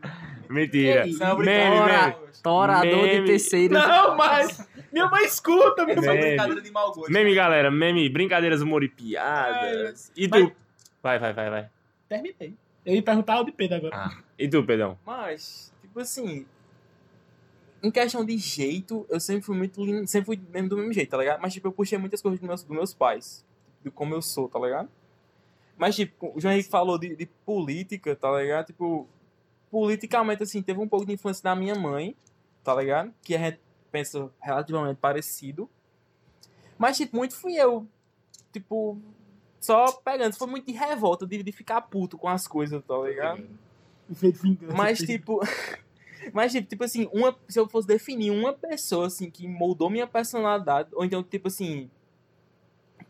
Mentira. 0.48 1.02
Que? 1.04 1.12
Não, 1.12 1.38
Meme, 1.38 1.44
brincadeira. 1.44 2.06
meme. 2.08 2.16
torador 2.42 3.08
de 3.08 3.24
terceiro. 3.24 3.74
Não, 3.74 4.16
mas 4.16 4.68
minha 4.92 5.06
mãe 5.08 5.24
escuta, 5.26 5.84
minha 5.84 5.96
É 5.98 6.00
mãe. 6.00 6.18
Brincadeira 6.20 6.60
de 6.62 6.70
mau 6.72 6.92
gosto. 6.92 7.12
Meme, 7.12 7.34
galera. 7.36 7.70
Meme, 7.70 8.08
brincadeiras, 8.08 8.62
humor 8.62 8.82
e 8.82 8.88
piadas. 8.88 10.10
E 10.16 10.26
tu? 10.26 10.40
Mas- 10.40 10.52
Vai, 11.02 11.18
vai, 11.20 11.32
vai, 11.32 11.50
vai. 11.50 11.68
Terminei. 12.08 12.54
Eu 12.84 12.94
ia 12.96 13.02
perguntar 13.02 13.40
o 13.40 13.44
de 13.44 13.52
Pedro 13.52 13.76
agora. 13.76 13.94
Ah. 13.96 14.16
E 14.36 14.48
tu, 14.48 14.64
Pedrão? 14.64 14.98
Mas, 15.06 15.72
tipo 15.80 16.00
assim. 16.00 16.46
Em 17.86 17.90
questão 17.90 18.24
de 18.24 18.36
jeito, 18.38 19.06
eu 19.08 19.20
sempre 19.20 19.42
fui 19.42 19.56
muito. 19.56 19.84
lin- 19.84 20.06
Sempre 20.06 20.26
fui 20.26 20.40
mesmo 20.52 20.68
do 20.70 20.76
mesmo 20.76 20.92
jeito, 20.92 21.10
tá 21.10 21.18
ligado? 21.18 21.40
Mas, 21.40 21.52
tipo, 21.52 21.68
eu 21.68 21.72
puxei 21.72 21.98
muitas 21.98 22.20
coisas 22.22 22.40
dos 22.40 22.46
meus, 22.48 22.62
dos 22.62 22.76
meus 22.76 22.94
pais. 22.94 23.44
De 23.84 23.90
como 23.90 24.14
eu 24.14 24.22
sou, 24.22 24.48
tá 24.48 24.58
ligado? 24.58 24.88
Mas, 25.78 25.94
tipo, 25.94 26.32
o 26.34 26.40
João 26.40 26.52
Henrique 26.54 26.68
falou 26.70 26.98
de, 26.98 27.14
de 27.14 27.26
política, 27.44 28.16
tá 28.16 28.40
ligado? 28.40 28.66
Tipo, 28.66 29.06
politicamente, 29.70 30.42
assim, 30.42 30.62
teve 30.62 30.80
um 30.80 30.88
pouco 30.88 31.04
de 31.06 31.12
influência 31.12 31.42
da 31.44 31.54
minha 31.54 31.74
mãe, 31.74 32.16
tá 32.64 32.74
ligado? 32.74 33.12
Que 33.22 33.34
a 33.34 33.38
gente 33.38 33.60
pensa 33.92 34.30
relativamente 34.40 34.96
parecido. 34.98 35.68
Mas, 36.78 36.96
tipo, 36.96 37.16
muito 37.16 37.36
fui 37.36 37.54
eu. 37.54 37.86
Tipo, 38.52 38.98
só 39.60 39.92
pegando. 39.92 40.34
Foi 40.36 40.46
muito 40.48 40.66
de 40.66 40.72
revolta, 40.72 41.26
de, 41.26 41.42
de 41.42 41.52
ficar 41.52 41.80
puto 41.82 42.16
com 42.18 42.28
as 42.28 42.48
coisas, 42.48 42.82
tá 42.84 42.96
ligado? 42.98 43.44
Mas, 44.74 44.98
tipo. 44.98 45.40
Mas, 46.32 46.52
tipo, 46.52 46.66
tipo 46.68 46.84
assim, 46.84 47.08
uma, 47.12 47.36
se 47.48 47.58
eu 47.58 47.68
fosse 47.68 47.86
definir 47.86 48.30
uma 48.30 48.52
pessoa, 48.52 49.06
assim, 49.06 49.30
que 49.30 49.46
moldou 49.46 49.88
minha 49.90 50.06
personalidade, 50.06 50.88
ou 50.92 51.04
então, 51.04 51.22
tipo 51.22 51.48
assim, 51.48 51.90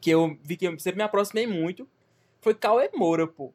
que 0.01 0.11
eu 0.11 0.37
vi 0.43 0.57
que 0.57 0.67
eu 0.67 0.79
sempre 0.79 0.99
me 0.99 1.03
aproximei 1.03 1.47
muito, 1.47 1.89
foi 2.41 2.55
Cauê 2.55 2.91
Moura, 2.95 3.27
pô. 3.27 3.53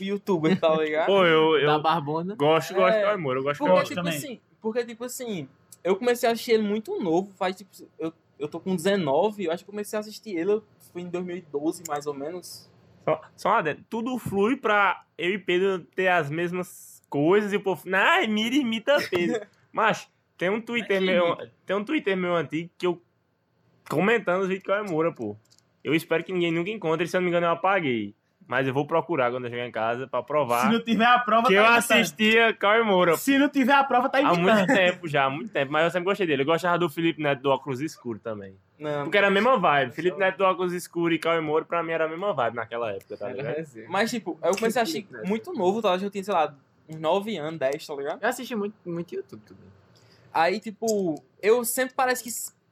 Youtuber, 0.00 0.58
tá 0.60 0.74
ligado? 0.76 1.06
Pô, 1.12 1.24
eu, 1.24 1.52
Da 1.66 1.72
eu 1.74 1.82
Barbona. 1.82 2.34
gosto, 2.36 2.74
gosto 2.74 2.94
É, 2.94 3.02
do 3.06 3.08
amor. 3.08 3.36
Eu 3.38 3.42
gosto 3.42 3.58
Porque, 3.58 3.72
gosto 3.72 3.88
tipo 3.88 3.94
também. 4.02 4.16
assim, 4.18 4.40
porque, 4.60 4.84
tipo 4.84 5.04
assim, 5.04 5.48
eu 5.82 5.96
comecei 5.96 6.28
a 6.28 6.32
assistir 6.32 6.52
ele 6.52 6.62
muito 6.62 6.98
novo, 7.02 7.32
faz, 7.38 7.56
tipo, 7.56 7.70
eu, 7.98 8.12
eu 8.38 8.48
tô 8.48 8.60
com 8.60 8.76
19, 8.76 9.44
eu 9.44 9.50
acho 9.50 9.64
que 9.64 9.70
comecei 9.70 9.96
a 9.96 10.00
assistir 10.00 10.36
ele, 10.36 10.60
foi 10.92 11.00
em 11.00 11.08
2012, 11.08 11.84
mais 11.88 12.06
ou 12.06 12.12
menos. 12.12 12.70
Só, 13.04 13.20
só 13.34 13.48
uma. 13.48 13.78
Tudo 13.88 14.18
flui 14.18 14.56
pra 14.58 15.04
eu 15.16 15.30
e 15.30 15.38
Pedro 15.38 15.78
ter 15.96 16.08
as 16.08 16.28
mesmas 16.30 16.91
coisas 17.12 17.52
e 17.52 17.56
o 17.56 17.60
povo. 17.60 17.82
Ai, 17.94 18.26
mira 18.26 18.56
e 18.56 18.60
imita 18.60 18.96
Pedro. 19.10 19.46
Mas 19.70 20.08
tem 20.38 20.48
um 20.48 20.62
Twitter 20.62 20.98
Mas 20.98 21.10
meu. 21.10 21.26
imita. 21.26 21.52
Tem 21.66 21.76
um 21.76 21.84
Twitter 21.84 22.16
meu 22.16 22.34
antigo 22.34 22.70
que 22.78 22.86
eu. 22.86 23.00
Comentando 23.90 24.40
os 24.40 24.48
vídeos 24.48 24.64
que 24.64 24.70
eu 24.70 24.84
Moura, 24.86 25.12
pô. 25.12 25.36
Eu 25.84 25.94
espero 25.94 26.24
que 26.24 26.32
ninguém 26.32 26.50
nunca 26.50 26.70
encontre, 26.70 27.06
se 27.06 27.14
eu 27.14 27.20
não 27.20 27.24
me 27.24 27.30
engano, 27.30 27.46
eu 27.46 27.50
apaguei. 27.50 28.14
Mas 28.46 28.66
eu 28.66 28.74
vou 28.74 28.86
procurar 28.86 29.30
quando 29.30 29.44
eu 29.44 29.50
chegar 29.50 29.66
em 29.66 29.70
casa 29.70 30.06
pra 30.06 30.22
provar 30.22 30.66
Se 30.66 30.72
não 30.72 30.82
tiver 30.82 31.04
a 31.04 31.18
prova, 31.18 31.46
que 31.48 31.54
tá 31.54 31.60
eu 31.60 31.64
imitando. 31.64 31.78
assistia 31.78 32.54
Cauê 32.54 32.82
Moura. 32.82 33.16
Se 33.16 33.38
não 33.38 33.48
tiver 33.48 33.72
a 33.72 33.84
prova, 33.84 34.08
tá 34.08 34.18
Há 34.18 34.34
muito 34.34 34.66
tempo 34.66 35.08
já, 35.08 35.24
há 35.24 35.30
muito 35.30 35.50
tempo. 35.52 35.70
Mas 35.72 35.84
eu 35.84 35.90
sempre 35.90 36.04
gostei 36.04 36.26
dele. 36.26 36.42
Eu 36.42 36.46
gostava 36.46 36.78
do 36.78 36.88
Felipe 36.88 37.22
Neto 37.22 37.42
do 37.42 37.50
óculos 37.50 37.80
escuro 37.80 38.18
também. 38.18 38.56
Não, 38.78 39.04
Porque 39.04 39.18
era 39.18 39.28
a 39.28 39.30
mesma 39.30 39.58
vibe. 39.58 39.92
Felipe 39.92 40.18
Neto 40.18 40.38
do 40.38 40.44
óculos 40.44 40.72
escuro 40.72 41.14
e 41.14 41.18
Cauê 41.18 41.40
Moura, 41.40 41.64
pra 41.64 41.82
mim, 41.82 41.92
era 41.92 42.06
a 42.06 42.08
mesma 42.08 42.32
vibe 42.32 42.54
naquela 42.56 42.90
época, 42.90 43.16
tá 43.16 43.28
ligado? 43.28 43.64
mas, 43.88 44.10
tipo, 44.10 44.38
eu 44.42 44.54
comecei 44.56 44.80
a 44.80 44.82
assistir 44.82 45.06
muito 45.24 45.52
novo, 45.52 45.80
tá? 45.80 45.94
Eu 45.94 46.10
tinha, 46.10 46.24
sei 46.24 46.34
lá, 46.34 46.54
uns 46.88 46.98
9 46.98 47.36
anos, 47.36 47.58
10, 47.58 47.86
tá 47.86 47.94
ligado? 47.94 48.22
Eu 48.22 48.28
assisti 48.28 48.54
muito, 48.54 48.74
muito 48.84 49.14
YouTube 49.14 49.42
também. 49.46 49.70
Aí, 50.32 50.60
tipo, 50.60 51.22
eu 51.40 51.64
sempre 51.64 51.94
parece 51.94 52.22
que 52.22 52.30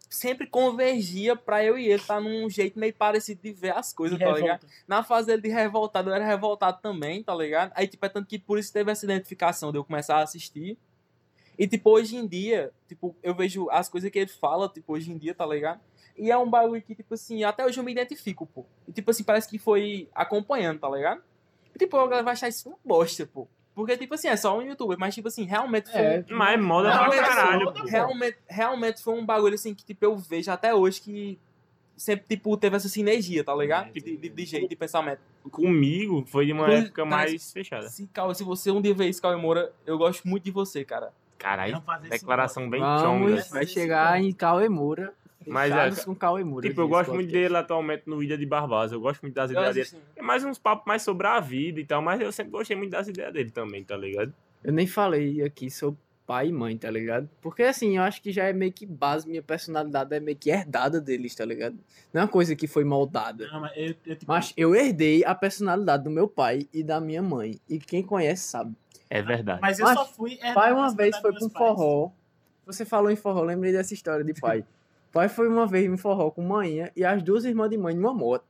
sempre 0.08 0.46
convergia 0.46 1.36
pra 1.36 1.64
eu 1.64 1.78
e 1.78 1.86
ele 1.86 1.94
estar 1.94 2.20
num 2.20 2.50
jeito 2.50 2.78
meio 2.78 2.92
parecido 2.92 3.40
de 3.42 3.52
ver 3.52 3.76
as 3.76 3.92
coisas, 3.92 4.18
De 4.18 4.24
tá 4.24 4.32
ligado? 4.32 4.62
revolta. 4.62 4.66
Na 4.88 5.04
fase 5.04 5.28
dele 5.28 5.42
de 5.42 5.48
revoltado, 5.48 6.10
eu 6.10 6.14
era 6.14 6.24
revoltado 6.26 6.80
também, 6.82 7.22
tá 7.22 7.34
ligado? 7.34 7.72
Aí, 7.76 7.86
tipo, 7.86 8.04
é 8.04 8.08
tanto 8.08 8.26
que 8.26 8.38
por 8.38 8.58
isso 8.58 8.72
teve 8.72 8.90
essa 8.90 9.04
identificação 9.04 9.70
de 9.70 9.78
eu 9.78 9.84
começar 9.84 10.16
a 10.16 10.22
assistir. 10.22 10.76
E, 11.56 11.68
tipo, 11.68 11.90
hoje 11.90 12.16
em 12.16 12.26
dia, 12.26 12.72
tipo, 12.88 13.14
eu 13.22 13.34
vejo 13.34 13.68
as 13.70 13.88
coisas 13.88 14.10
que 14.10 14.18
ele 14.18 14.30
fala, 14.30 14.68
tipo, 14.68 14.94
hoje 14.94 15.12
em 15.12 15.18
dia, 15.18 15.34
tá 15.34 15.46
ligado? 15.46 15.80
E 16.16 16.30
é 16.30 16.36
um 16.36 16.48
bagulho 16.48 16.82
que, 16.82 16.94
tipo 16.94 17.14
assim, 17.14 17.44
até 17.44 17.64
hoje 17.64 17.78
eu 17.78 17.84
me 17.84 17.92
identifico, 17.92 18.46
pô. 18.46 18.64
E, 18.88 18.92
tipo 18.92 19.10
assim, 19.10 19.22
parece 19.22 19.48
que 19.48 19.58
foi 19.58 20.08
acompanhando, 20.14 20.80
tá 20.80 20.88
ligado? 20.88 21.22
E, 21.74 21.78
tipo, 21.78 21.96
a 21.96 22.04
galera 22.04 22.22
vai 22.24 22.32
achar 22.32 22.48
isso 22.48 22.68
uma 22.68 22.78
bosta, 22.84 23.26
pô. 23.26 23.46
Porque, 23.74 23.96
tipo 23.96 24.14
assim, 24.14 24.28
é 24.28 24.36
só 24.36 24.58
um 24.58 24.62
youtuber, 24.62 24.98
mas, 24.98 25.14
tipo 25.14 25.28
assim, 25.28 25.44
realmente 25.44 25.90
foi. 25.90 26.00
É, 26.00 26.24
Mas 26.28 26.60
moda 26.60 26.90
Não, 26.90 26.98
pra 26.98 27.08
mas 27.08 27.20
caralho, 27.20 27.64
moda, 27.66 27.82
realmente, 27.86 28.38
realmente 28.48 29.02
foi 29.02 29.14
um 29.14 29.24
bagulho 29.24 29.54
assim 29.54 29.74
que, 29.74 29.84
tipo, 29.84 30.04
eu 30.04 30.16
vejo 30.16 30.50
até 30.50 30.74
hoje 30.74 31.00
que 31.00 31.38
sempre, 31.96 32.24
tipo, 32.28 32.56
teve 32.56 32.76
essa 32.76 32.88
sinergia, 32.88 33.44
tá 33.44 33.54
ligado? 33.54 33.92
De, 33.92 34.00
de, 34.00 34.28
de 34.28 34.44
jeito, 34.44 34.68
de 34.68 34.76
pensamento. 34.76 35.20
Comigo 35.50 36.24
foi 36.26 36.46
de 36.46 36.52
uma 36.52 36.70
época 36.70 37.04
cara, 37.04 37.08
mais 37.08 37.52
fechada. 37.52 37.88
Se, 37.88 38.06
Cauê, 38.08 38.34
se 38.34 38.42
você 38.42 38.70
um 38.70 38.80
dia 38.80 38.94
ver 38.94 39.08
isso, 39.08 39.22
Cauê 39.22 39.36
Moura, 39.36 39.72
eu 39.86 39.96
gosto 39.98 40.26
muito 40.26 40.44
de 40.44 40.50
você, 40.50 40.84
cara. 40.84 41.12
Caralho, 41.38 41.82
declaração 42.08 42.68
bem 42.68 42.80
chonga. 42.80 43.42
vai 43.50 43.66
chegar 43.66 44.20
em 44.20 44.32
Cauê 44.32 44.68
Moura. 44.68 45.14
Mas 45.46 45.72
Fechados 45.72 45.98
é, 45.98 46.04
com 46.04 46.14
Cauê 46.14 46.44
Moura. 46.44 46.68
Tipo, 46.68 46.82
eu 46.82 46.88
gosto 46.88 47.14
muito 47.14 47.30
dele 47.30 47.56
atualmente 47.56 48.02
no 48.06 48.22
Ilha 48.22 48.36
de 48.36 48.44
Barbados. 48.44 48.92
Eu 48.92 49.00
gosto 49.00 49.22
muito 49.22 49.34
das 49.34 49.50
Eu 49.50 49.58
ideias 49.58 49.92
dele. 49.92 50.02
É 50.16 50.22
mais 50.22 50.44
uns 50.44 50.58
papos 50.58 50.84
mais 50.86 51.02
sobre 51.02 51.26
a 51.26 51.40
vida 51.40 51.80
e 51.80 51.84
tal, 51.84 52.02
mas 52.02 52.20
eu 52.20 52.30
sempre 52.30 52.52
gostei 52.52 52.76
muito 52.76 52.90
das 52.90 53.08
ideias 53.08 53.32
dele 53.32 53.50
também, 53.50 53.82
tá 53.82 53.96
ligado? 53.96 54.32
Eu 54.62 54.72
nem 54.72 54.86
falei 54.86 55.42
aqui 55.42 55.70
sobre 55.70 55.98
pai 56.30 56.46
e 56.46 56.52
mãe, 56.52 56.76
tá 56.78 56.88
ligado? 56.88 57.28
Porque 57.40 57.64
assim, 57.64 57.96
eu 57.96 58.04
acho 58.04 58.22
que 58.22 58.30
já 58.30 58.44
é 58.44 58.52
meio 58.52 58.72
que 58.72 58.86
base, 58.86 59.28
minha 59.28 59.42
personalidade 59.42 60.14
é 60.14 60.20
meio 60.20 60.36
que 60.36 60.48
herdada 60.48 61.00
deles, 61.00 61.34
tá 61.34 61.44
ligado? 61.44 61.76
Não 62.12 62.20
é 62.20 62.24
uma 62.24 62.30
coisa 62.30 62.54
que 62.54 62.68
foi 62.68 62.84
moldada. 62.84 63.48
Não, 63.48 63.60
mas 63.60 63.72
eu, 63.74 63.94
eu, 64.06 64.16
tipo, 64.16 64.30
Mas 64.30 64.52
eu 64.56 64.72
herdei 64.72 65.24
a 65.24 65.34
personalidade 65.34 66.04
do 66.04 66.10
meu 66.10 66.28
pai 66.28 66.68
e 66.72 66.84
da 66.84 67.00
minha 67.00 67.20
mãe. 67.20 67.58
E 67.68 67.80
quem 67.80 68.00
conhece 68.02 68.44
sabe. 68.44 68.76
É 69.08 69.20
verdade. 69.20 69.60
mas 69.60 69.80
eu 69.80 69.86
Mas 69.86 69.98
só 69.98 70.04
fui. 70.06 70.38
Pai 70.54 70.72
uma 70.72 70.94
vez 70.94 71.16
foi 71.18 71.32
pra 71.32 71.44
um 71.44 71.48
pais. 71.48 71.66
forró. 71.66 72.12
Você 72.64 72.84
falou 72.84 73.10
em 73.10 73.16
forró, 73.16 73.42
lembrei 73.42 73.72
dessa 73.72 73.92
história 73.92 74.24
de 74.24 74.34
pai. 74.34 74.64
pai 75.12 75.28
foi 75.28 75.48
uma 75.48 75.66
vez 75.66 75.84
em 75.90 75.96
forró 75.96 76.30
com 76.30 76.42
manhã 76.42 76.90
e 76.96 77.04
as 77.04 77.22
duas 77.22 77.44
irmãs 77.44 77.68
de 77.70 77.76
mãe 77.78 77.94
numa 77.94 78.12
moto. 78.14 78.44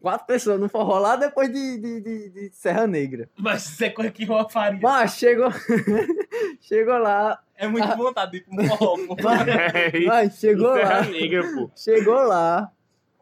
Quatro 0.00 0.26
pessoas 0.26 0.58
no 0.58 0.66
forró 0.68 0.98
lá 0.98 1.14
depois 1.16 1.52
de, 1.52 1.76
de, 1.78 2.00
de, 2.00 2.30
de 2.30 2.50
Serra 2.54 2.86
Negra. 2.86 3.28
Mas 3.38 3.66
isso 3.66 3.84
é 3.84 3.90
coisa 3.90 4.10
que 4.10 4.24
eu 4.24 4.48
faria. 4.48 4.80
Mas 4.80 5.16
chegou. 5.16 5.50
chegou 6.60 6.96
lá. 6.98 7.38
É 7.56 7.68
muito 7.68 7.84
Ah. 7.86 7.94
vontade 7.94 8.30
de 8.32 8.38
ir 8.38 8.40
pro 8.44 8.64
forró, 8.64 8.96
pô. 9.06 9.16
Mas, 9.22 9.48
É 9.48 10.00
mas 10.06 10.38
chegou 10.38 10.74
Serra 10.74 11.00
lá. 11.00 11.06
Negra, 11.06 11.42
pô. 11.54 11.70
Chegou 11.76 12.14
lá. 12.22 12.72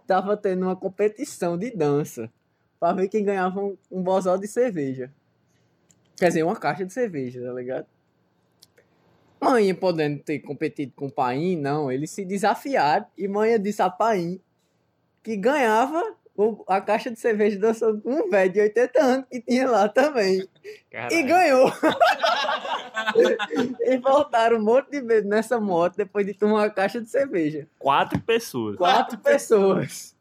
Tava 0.07 0.37
tendo 0.37 0.67
uma 0.67 0.77
competição 0.77 1.59
de 1.59 1.71
dança. 1.75 2.31
Pra 2.79 2.93
ver 2.93 3.09
quem 3.09 3.25
ganhava 3.25 3.61
um, 3.61 3.77
um 3.91 4.01
bozal 4.01 4.39
de 4.39 4.47
cerveja. 4.47 5.13
Quer 6.17 6.29
dizer, 6.29 6.45
uma 6.45 6.55
caixa 6.57 6.85
de 6.85 6.93
cerveja, 6.93 7.43
tá 7.45 7.53
ligado? 7.53 7.87
Mãe 9.41 9.75
podendo 9.75 10.21
ter 10.23 10.41
competido 10.41 10.93
com 10.97 11.07
o 11.07 11.13
Paim, 11.13 11.57
não. 11.57 11.91
Eles 11.91 12.11
se 12.11 12.25
desafiaram 12.25 13.07
e 13.17 13.29
mãe 13.29 13.61
disse 13.61 13.83
a 13.83 13.91
Paim 13.91 14.41
que 15.23 15.37
ganhava 15.37 16.03
o- 16.37 16.65
a 16.69 16.81
caixa 16.81 17.11
de 17.11 17.19
cerveja 17.19 17.59
dançando 17.59 18.01
com 18.01 18.11
um 18.11 18.31
velho 18.31 18.53
de 18.53 18.61
80 18.61 19.03
anos 19.03 19.27
que 19.31 19.41
tinha 19.41 19.69
lá 19.71 19.89
também. 19.89 20.49
E 20.65 20.81
Caralho. 20.91 21.27
ganhou. 21.27 21.73
e 23.83 23.97
voltaram 23.99 24.59
um 24.59 24.63
monte 24.65 24.91
de 24.91 25.01
vezes 25.01 25.29
nessa 25.29 25.61
moto 25.61 25.97
depois 25.97 26.27
de 26.27 26.35
tomar 26.35 26.55
uma 26.55 26.71
caixa 26.71 27.01
de 27.01 27.09
cerveja. 27.09 27.67
Quatro 27.79 28.21
pessoas. 28.21 28.77
Quatro 28.77 29.19
pessoas. 29.19 30.17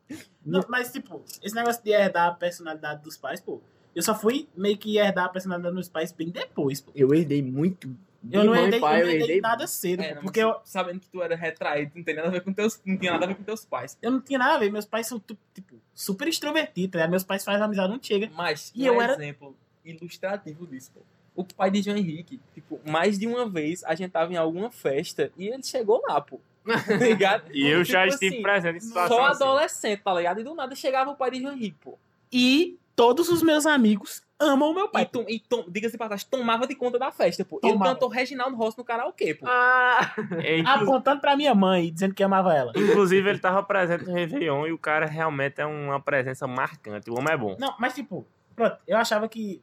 Não, 0.46 0.62
mas, 0.70 0.92
tipo, 0.92 1.22
esse 1.44 1.54
negócio 1.56 1.84
de 1.84 1.92
herdar 1.92 2.28
a 2.30 2.32
personalidade 2.32 3.04
dos 3.04 3.18
pais, 3.18 3.40
pô. 3.42 3.60
Eu 3.96 4.02
só 4.04 4.14
fui 4.16 4.48
meio 4.56 4.78
que 4.78 4.98
herdar 4.98 5.26
a 5.26 5.30
personalidade 5.30 5.76
dos 5.76 5.90
pais 5.90 6.12
bem 6.12 6.30
depois, 6.30 6.80
pô. 6.82 6.92
Eu 6.96 7.14
herdei 7.14 7.42
muito. 7.42 7.94
Eu 8.32 8.44
não 8.44 8.56
herdei, 8.56 8.80
pai, 8.80 9.02
eu 9.02 9.06
não 9.06 9.14
herdei 9.14 9.42
nada 9.42 9.68
cedo, 9.68 10.02
É, 10.02 10.16
não, 10.16 10.22
porque 10.24 10.40
eu, 10.40 10.56
sabendo 10.66 11.00
que 11.00 11.08
tu 11.10 11.22
era 11.22 11.36
retraído, 11.36 11.92
não 11.96 12.04
tem 12.04 12.16
nada 12.16 12.28
a 12.28 12.32
ver 12.32 12.42
com 12.42 12.52
teus, 12.52 12.80
não 12.86 12.98
tinha 12.98 13.12
nada 13.14 13.26
a 13.26 13.28
ver 13.28 13.36
com 13.36 13.44
teus 13.44 13.64
pais. 13.66 13.98
eu 14.02 14.12
não 14.12 14.20
tinha 14.20 14.40
nada 14.40 14.56
a 14.56 14.58
ver. 14.58 14.72
Meus 14.72 14.86
pais 14.86 15.08
são, 15.08 15.20
tipo, 15.20 15.76
super 15.94 16.28
extrovertidos, 16.28 17.00
né? 17.00 17.08
Meus 17.08 17.24
pais 17.24 17.44
fazem 17.46 17.62
amizade 17.64 17.94
onde 17.94 18.06
chega. 18.08 18.30
Mas 18.34 18.72
E 18.76 18.84
um 18.90 18.94
eu 18.96 19.02
era- 19.02 19.14
exemplo 19.14 19.56
ilustrativo 19.86 20.68
disso, 20.68 20.92
pô. 20.94 21.02
O 21.36 21.44
pai 21.44 21.70
de 21.70 21.82
João 21.84 21.96
Henrique, 21.98 22.40
tipo, 22.54 22.80
mais 22.86 23.18
de 23.20 23.28
uma 23.28 23.48
vez 23.48 23.84
a 23.84 23.94
gente 23.96 24.12
tava 24.12 24.34
em 24.34 24.38
alguma 24.38 24.72
festa 24.72 25.32
e 25.38 25.48
ele 25.48 25.64
chegou 25.64 26.02
lá, 26.08 26.20
pô. 26.20 26.40
Ligado? 27.00 27.50
E 27.54 27.66
eu 27.66 27.84
já 27.84 28.02
Tipo 28.04 28.14
estive 28.16 28.34
assim, 28.36 28.42
presente 28.42 28.78
em 28.78 28.82
situação 28.82 29.18
Só 29.18 29.26
assim. 29.28 29.44
adolescente, 29.44 30.02
tá 30.02 30.14
ligado? 30.14 30.42
E 30.42 30.44
do 30.44 30.54
nada 30.56 30.76
chegava 30.76 31.12
o 31.12 31.16
pai 31.16 31.32
de 31.32 31.40
João 31.42 31.54
Henrique, 31.54 31.78
pô. 31.82 31.98
E 32.32 32.78
todos 32.96 33.30
os 33.30 33.42
meus 33.42 33.66
amigos 33.66 34.22
amam 34.40 34.72
o 34.72 34.74
meu 34.74 34.86
E, 34.86 34.90
pai. 34.90 35.06
tom, 35.06 35.26
e 35.28 35.40
tom, 35.40 35.66
diga-se 35.68 35.98
pra 35.98 36.08
trás, 36.08 36.24
tomava 36.24 36.68
de 36.68 36.76
conta 36.76 36.98
da 37.00 37.12
festa, 37.12 37.44
pô. 37.44 37.60
Ele 37.64 37.74
Tomava. 37.74 37.94
cantou 37.94 38.10
Reginaldo 38.10 38.56
Rossi 38.56 38.78
no 38.78 38.84
karaokê, 38.84 39.34
pô. 39.34 39.46
Ah! 39.48 40.14
É, 40.44 40.60
inclu- 40.60 40.74
Apontando 40.74 41.22
pra 41.22 41.36
minha 41.36 41.56
mãe, 41.56 41.92
dizendo 41.92 42.14
que 42.14 42.24
amava 42.24 42.54
ela. 42.54 42.72
Inclusive, 42.76 43.30
ele 43.30 43.40
tava 43.40 43.64
presente 43.64 44.06
no 44.06 44.14
Réveillon 44.14 44.68
e 44.68 44.72
o 44.72 44.78
cara 44.78 45.06
realmente 45.06 45.60
é 45.62 45.66
uma 45.66 46.00
presença 46.00 46.46
marcante. 46.48 47.10
O 47.10 47.18
homem 47.18 47.34
é 47.34 47.38
bom. 47.38 47.56
Não, 47.60 47.76
mas 47.80 47.94
tipo, 47.96 48.26
pronto, 48.56 48.78
eu 48.88 48.98
achava 48.98 49.28
que. 49.28 49.62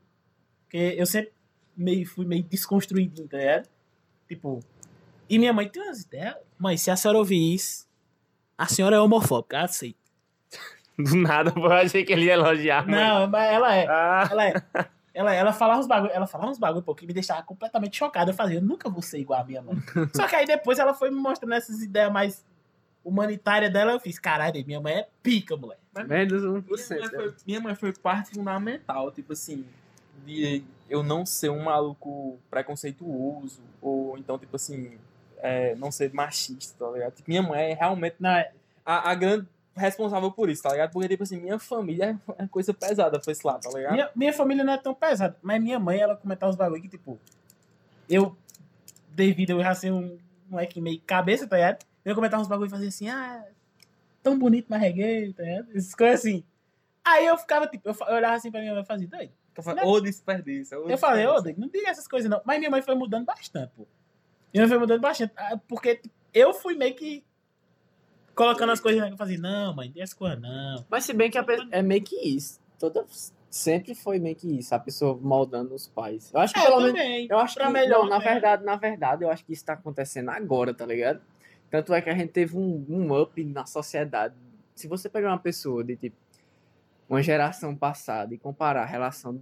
que 0.68 0.76
eu 0.98 1.06
sempre 1.06 1.32
meio, 1.76 2.06
fui 2.06 2.24
meio 2.26 2.42
desconstruído, 2.42 3.26
tá 3.28 3.36
ligado? 3.38 3.68
Tipo. 4.28 4.60
E 5.28 5.38
minha 5.38 5.52
mãe 5.52 5.68
tem 5.68 5.82
umas 5.82 6.02
ideias. 6.02 6.36
Mãe, 6.58 6.76
se 6.76 6.90
a 6.90 6.96
senhora 6.96 7.18
ouvir 7.18 7.54
isso, 7.54 7.86
a 8.58 8.66
senhora 8.66 8.96
é 8.96 9.00
homofóbica, 9.00 9.66
sei. 9.68 9.94
Do 10.98 11.16
nada, 11.16 11.52
eu 11.56 11.72
achei 11.72 12.04
que 12.04 12.12
ele 12.12 12.26
ia 12.26 12.34
elogiar. 12.34 12.86
mas- 12.86 12.96
Não, 13.00 13.26
mas 13.28 13.52
ela 13.52 13.74
é. 13.76 13.86
Ah, 13.88 14.28
Ela 14.30 14.46
é. 14.48 14.54
Ela, 15.12 15.32
ela 15.32 15.52
falava 15.52 15.78
uns 15.78 15.86
bagulho, 15.86 16.12
ela 16.12 16.26
falava 16.26 16.50
uns 16.50 16.58
bagulho, 16.58 16.82
pô, 16.82 16.92
que 16.92 17.06
me 17.06 17.12
deixava 17.12 17.40
completamente 17.44 17.96
chocado. 17.96 18.30
Eu 18.32 18.34
fazia, 18.34 18.56
eu 18.58 18.62
nunca 18.62 18.90
vou 18.90 19.00
ser 19.00 19.18
igual 19.20 19.40
a 19.40 19.44
minha 19.44 19.62
mãe. 19.62 19.76
Só 20.14 20.26
que 20.26 20.34
aí 20.34 20.44
depois 20.44 20.78
ela 20.80 20.92
foi 20.92 21.08
me 21.10 21.16
mostrando 21.16 21.54
essas 21.54 21.80
ideias 21.82 22.10
mais 22.12 22.44
humanitárias 23.04 23.72
dela, 23.72 23.92
eu 23.92 24.00
fiz, 24.00 24.18
caralho, 24.18 24.64
minha 24.66 24.80
mãe 24.80 24.94
é 24.94 25.08
pica, 25.22 25.56
moleque. 25.56 25.80
Menos 26.08 26.42
Minha 26.42 26.62
1%. 26.62 26.98
mãe, 27.00 27.08
foi, 27.10 27.34
minha 27.46 27.60
mãe 27.60 27.74
foi 27.76 27.92
parte 27.92 28.30
fundamental, 28.34 29.12
tipo 29.12 29.34
assim, 29.34 29.64
de 30.26 30.64
eu 30.90 31.02
não 31.02 31.24
ser 31.26 31.50
um 31.50 31.62
maluco 31.64 32.38
preconceituoso, 32.50 33.60
ou 33.80 34.16
então, 34.18 34.38
tipo 34.38 34.56
assim, 34.56 34.98
é, 35.38 35.74
não 35.76 35.92
ser 35.92 36.12
machista, 36.12 36.74
tá 36.84 36.90
ligado? 36.90 37.12
Tipo, 37.12 37.30
minha 37.30 37.42
mãe 37.42 37.70
é 37.70 37.74
realmente 37.74 38.16
Não, 38.18 38.30
é, 38.30 38.50
a, 38.84 39.10
a 39.10 39.14
grande 39.14 39.46
responsável 39.74 40.30
por 40.30 40.48
isso, 40.48 40.62
tá 40.62 40.70
ligado? 40.70 40.92
Porque, 40.92 41.08
tipo 41.08 41.22
assim, 41.22 41.40
minha 41.40 41.58
família 41.58 42.18
é 42.38 42.46
coisa 42.46 42.72
pesada 42.72 43.18
pra 43.18 43.32
esse 43.32 43.46
lado, 43.46 43.60
tá 43.60 43.70
ligado? 43.70 43.92
Minha, 43.92 44.10
minha 44.14 44.32
família 44.32 44.62
não 44.64 44.72
é 44.72 44.78
tão 44.78 44.94
pesada, 44.94 45.36
mas 45.42 45.62
minha 45.62 45.78
mãe, 45.78 45.98
ela 46.00 46.16
comentava 46.16 46.50
uns 46.50 46.56
bagulho 46.56 46.80
que, 46.82 46.88
tipo, 46.88 47.18
eu, 48.08 48.36
devido 49.10 49.50
eu 49.50 49.62
já 49.62 49.74
ser 49.74 49.92
um 49.92 50.18
moleque 50.48 50.80
meio 50.80 51.00
cabeça, 51.00 51.46
tá 51.46 51.56
ligado? 51.56 51.84
Eu 52.04 52.14
comentava 52.14 52.42
uns 52.42 52.48
bagulho 52.48 52.68
e 52.68 52.70
fazia 52.70 52.88
assim, 52.88 53.08
ah, 53.08 53.44
tão 54.22 54.38
bonito, 54.38 54.66
mas 54.68 54.80
reguei, 54.80 55.32
tá 55.32 55.42
ligado? 55.42 55.68
Essas 55.74 55.94
coisas 55.94 56.20
assim. 56.20 56.44
Aí 57.04 57.26
eu 57.26 57.36
ficava, 57.36 57.66
tipo, 57.66 57.88
eu, 57.88 57.94
eu 58.08 58.14
olhava 58.14 58.34
assim 58.36 58.50
pra 58.50 58.60
minha 58.60 58.72
mãe 58.72 58.82
e 58.82 58.86
fazia, 58.86 59.08
doido. 59.08 59.32
Eu 59.56 59.62
falei, 59.62 59.84
ô 59.84 60.00
desperdício. 60.00 60.88
Eu 60.88 60.98
falei, 60.98 61.26
ô, 61.26 61.34
não 61.56 61.68
diga 61.68 61.88
essas 61.88 62.08
coisas 62.08 62.28
não. 62.28 62.40
Mas 62.44 62.58
minha 62.58 62.70
mãe 62.70 62.82
foi 62.82 62.94
mudando 62.94 63.24
bastante, 63.24 63.72
pô. 63.76 63.86
Minha 64.52 64.62
mãe 64.62 64.68
foi 64.68 64.78
mudando 64.78 65.00
bastante. 65.00 65.32
ah, 65.36 65.58
Porque 65.68 65.96
tipo, 65.96 66.14
eu 66.32 66.52
fui 66.52 66.74
meio 66.74 66.94
que 66.94 67.24
colocando 68.34 68.70
as 68.72 68.80
coisas 68.80 69.10
eu 69.10 69.16
fazia, 69.16 69.38
não, 69.38 69.74
mãe, 69.74 69.90
tem 69.90 70.02
essa 70.02 70.14
coisa 70.16 70.36
não. 70.36 70.84
Mas 70.90 71.04
se 71.04 71.12
bem 71.12 71.30
que 71.30 71.42
pe- 71.42 71.66
é 71.70 71.82
meio 71.82 72.02
que 72.02 72.16
isso. 72.16 72.60
Toda, 72.78 73.04
sempre 73.48 73.94
foi 73.94 74.18
meio 74.18 74.34
que 74.36 74.58
isso, 74.58 74.74
a 74.74 74.78
pessoa 74.78 75.16
moldando 75.20 75.74
os 75.74 75.86
pais. 75.86 76.30
Eu 76.34 76.40
acho 76.40 76.52
que 76.54 76.60
É, 76.60 76.64
pelo 76.66 76.80
menos. 76.92 77.30
Eu 77.30 77.38
acho 77.38 77.54
pra 77.54 77.66
que. 77.66 77.72
melhor, 77.72 78.02
não, 78.02 78.08
na 78.10 78.18
né? 78.18 78.24
verdade, 78.24 78.64
na 78.64 78.76
verdade, 78.76 79.24
eu 79.24 79.30
acho 79.30 79.44
que 79.44 79.52
isso 79.52 79.64
tá 79.64 79.74
acontecendo 79.74 80.30
agora, 80.30 80.74
tá 80.74 80.84
ligado? 80.84 81.20
Tanto 81.70 81.92
é 81.94 82.00
que 82.02 82.10
a 82.10 82.14
gente 82.14 82.30
teve 82.30 82.56
um, 82.56 82.84
um 82.88 83.20
up 83.20 83.42
na 83.44 83.64
sociedade. 83.66 84.34
Se 84.74 84.86
você 84.88 85.08
pegar 85.08 85.28
uma 85.30 85.38
pessoa 85.38 85.82
de 85.84 85.96
tipo 85.96 86.16
uma 87.08 87.22
geração 87.22 87.74
passada 87.76 88.34
e 88.34 88.38
comparar 88.38 88.82
a 88.82 88.86
relação 88.86 89.40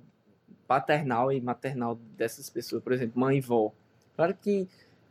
paternal 0.67 1.33
e 1.33 1.41
maternal 1.41 1.97
dessas 2.17 2.49
pessoas, 2.51 2.83
por 2.83 2.93
exemplo, 2.93 3.21
mãe 3.21 3.39
e 3.39 3.41
vó, 3.41 3.73
claro 4.17 4.35
que 4.35 4.69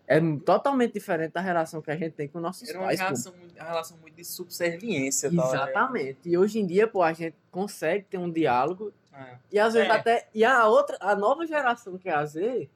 é 0.08 0.20
totalmente 0.46 0.94
diferente 0.94 1.32
da 1.32 1.42
relação 1.42 1.82
que 1.82 1.90
a 1.92 1.96
gente 1.96 2.14
tem 2.14 2.28
com 2.28 2.40
nossos 2.40 2.68
Era 2.70 2.80
uma 2.80 2.88
pais. 2.88 3.00
relação, 3.00 3.34
uma 3.34 3.64
relação 3.64 3.98
muito 3.98 4.16
de 4.16 4.26
subserviência. 4.26 5.30
tá? 5.30 5.36
Exatamente. 5.48 6.20
E 6.26 6.38
hoje 6.38 6.60
em 6.60 6.66
dia, 6.66 6.88
pô, 6.88 7.02
a 7.02 7.14
gente 7.14 7.36
consegue 7.50 8.06
ter 8.10 8.18
um 8.18 8.30
diálogo 8.30 8.92
É. 9.14 9.36
e 9.52 9.60
às 9.60 9.74
vezes 9.74 9.90
É. 9.90 9.92
até. 9.94 10.28
E 10.34 10.44
a 10.44 10.68
outra, 10.68 10.98
a 11.00 11.16
nova 11.16 11.46
geração 11.48 11.98
que 11.98 12.10
é 12.10 12.14
a 12.14 12.26
Z, 12.26 12.70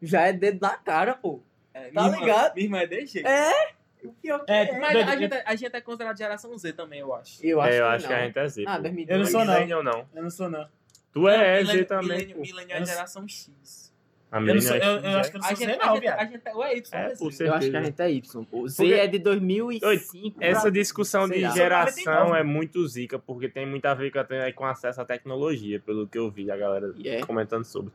já 0.00 0.22
é 0.22 0.32
dedo 0.32 0.60
na 0.60 0.76
cara, 0.76 1.14
pô. 1.14 1.40
É, 1.74 1.90
Tá 1.90 2.02
minha 2.02 2.06
irmã- 2.14 2.26
ligado? 2.26 2.54
Minha 2.54 2.66
irmã 2.66 2.78
é 2.80 2.86
de 2.86 3.06
jeito. 3.06 3.26
É! 3.28 3.72
O 4.04 4.12
pior 4.14 4.44
que 4.44 4.50
É, 4.50 4.64
é. 4.64 4.78
Mas 4.80 4.96
a 5.08 5.16
gente, 5.16 5.34
a 5.46 5.54
gente 5.54 5.76
é 5.76 5.80
considerado 5.80 6.18
geração 6.18 6.58
Z 6.58 6.72
também, 6.72 6.98
eu 7.00 7.14
acho. 7.14 7.38
Eu 7.46 7.60
acho 7.60 7.70
é, 7.72 7.78
eu 7.78 7.84
que 7.84 7.88
acho 7.94 8.02
não. 8.02 8.08
que 8.08 8.14
a 8.20 8.26
gente 8.26 8.38
é 8.38 8.48
Z. 8.48 8.64
Ah, 8.66 8.76
pô. 8.76 8.82
2002. 8.82 9.08
Eu 9.16 9.18
não 9.24 9.30
sou, 9.30 9.44
não. 9.44 10.06
Eu 10.14 10.22
não 10.24 10.30
sou, 10.30 10.50
não. 10.50 10.68
Tu 11.12 11.28
é 11.28 11.38
Millennial- 11.62 11.76
Z 11.76 11.84
também, 11.84 12.28
pô. 12.34 12.40
Millennial 12.40 12.80
é 12.80 12.84
geração 12.84 13.28
X. 13.28 13.91
A 14.32 14.40
Eu, 14.40 14.54
não 14.54 14.60
sou, 14.62 14.74
é 14.74 14.78
eu, 14.78 14.82
eu 14.82 15.04
é. 15.10 15.14
acho 15.20 15.30
que 15.30 15.36
eu 15.36 15.40
não 15.40 15.46
A 15.46 15.48
sou 15.50 15.56
gente, 15.58 15.66
Z, 15.68 15.72
a 15.82 15.86
não, 15.86 15.92
gente, 15.94 16.00
viado. 16.00 16.18
a 16.18 16.24
gente 16.24 16.42
é 16.48 16.54
o 16.54 16.64
Y. 16.64 16.82
É, 16.92 17.08
né, 17.08 17.14
por 17.18 17.30
Z? 17.30 17.36
ser- 17.36 17.46
Eu 17.48 17.54
acho 17.54 17.70
que 17.70 17.76
a 17.76 17.82
gente 17.82 18.00
é 18.02 18.10
Y, 18.10 18.44
pô. 18.46 18.66
Z 18.68 18.76
Porque- 18.82 18.94
é 18.94 19.06
de 19.06 19.18
2005. 19.18 20.38
pra- 20.38 20.46
Essa 20.48 20.70
discussão 20.70 21.28
de 21.28 21.40
geração 21.52 22.34
é 22.34 22.42
muito 22.42 22.86
zica, 22.88 23.18
porque 23.18 23.48
tem 23.48 23.66
muito 23.66 23.84
a 23.84 23.92
ver 23.94 24.10
com, 24.10 24.18
a- 24.18 24.52
com 24.54 24.64
acesso 24.64 25.00
à 25.00 25.04
tecnologia, 25.04 25.80
pelo 25.80 26.08
que 26.08 26.16
eu 26.18 26.30
vi 26.30 26.50
a 26.50 26.56
galera 26.56 26.94
é. 27.04 27.20
comentando 27.20 27.64
sobre. 27.64 27.92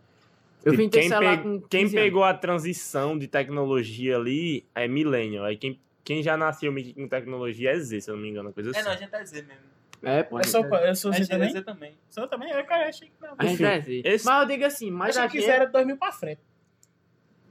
Eu 0.64 0.72
Tipo, 0.74 0.84
vim 0.84 0.90
quem, 0.90 1.10
pe- 1.10 1.38
com 1.38 1.62
quem 1.62 1.82
15 1.82 1.98
anos. 1.98 2.06
pegou 2.08 2.24
a 2.24 2.34
transição 2.34 3.18
de 3.18 3.28
tecnologia 3.28 4.16
ali 4.18 4.64
é 4.76 4.88
millennial. 4.88 5.46
Aí 5.46 5.56
quem, 5.58 5.80
quem 6.04 6.22
já 6.22 6.36
nasceu 6.38 6.74
com 6.94 7.08
tecnologia 7.08 7.72
é 7.72 7.80
Z, 7.80 8.02
se 8.02 8.10
eu 8.12 8.16
não 8.16 8.22
me 8.22 8.30
engano, 8.30 8.52
coisa 8.54 8.72
assim. 8.72 8.80
É, 8.80 8.84
não, 8.84 8.92
a 8.92 8.96
gente 8.96 9.14
é 9.16 9.26
Z 9.26 9.42
mesmo. 9.44 9.77
É, 10.04 10.24
pô. 10.24 10.38
a 10.38 10.42
Eu 10.42 10.44
sou, 10.46 10.66
é- 10.76 10.90
eu 10.90 10.96
sou 10.96 11.12
A 11.12 11.14
Z 11.16 11.20
gente 11.24 11.32
é 11.32 11.36
também? 11.38 11.52
Z 11.52 11.62
também. 11.64 11.96
Sou 12.10 12.28
também? 12.28 12.52
Eu, 12.52 12.64
cara, 12.66 12.88
achei 12.90 13.08
que 13.08 13.14
não. 13.22 13.34
A 13.38 13.46
gente 13.46 13.64
é 13.66 13.82
Z. 13.82 14.02
esse- 14.06 14.26
Mas 14.26 14.42
eu 14.42 14.48
digo 14.48 14.66
assim, 14.66 14.92
mas 14.92 15.18
a 15.18 15.28
que 15.28 15.40
gente... 15.40 15.50
era 15.50 15.66
2000 15.66 15.98
pra 15.98 16.12
frente. 16.12 16.42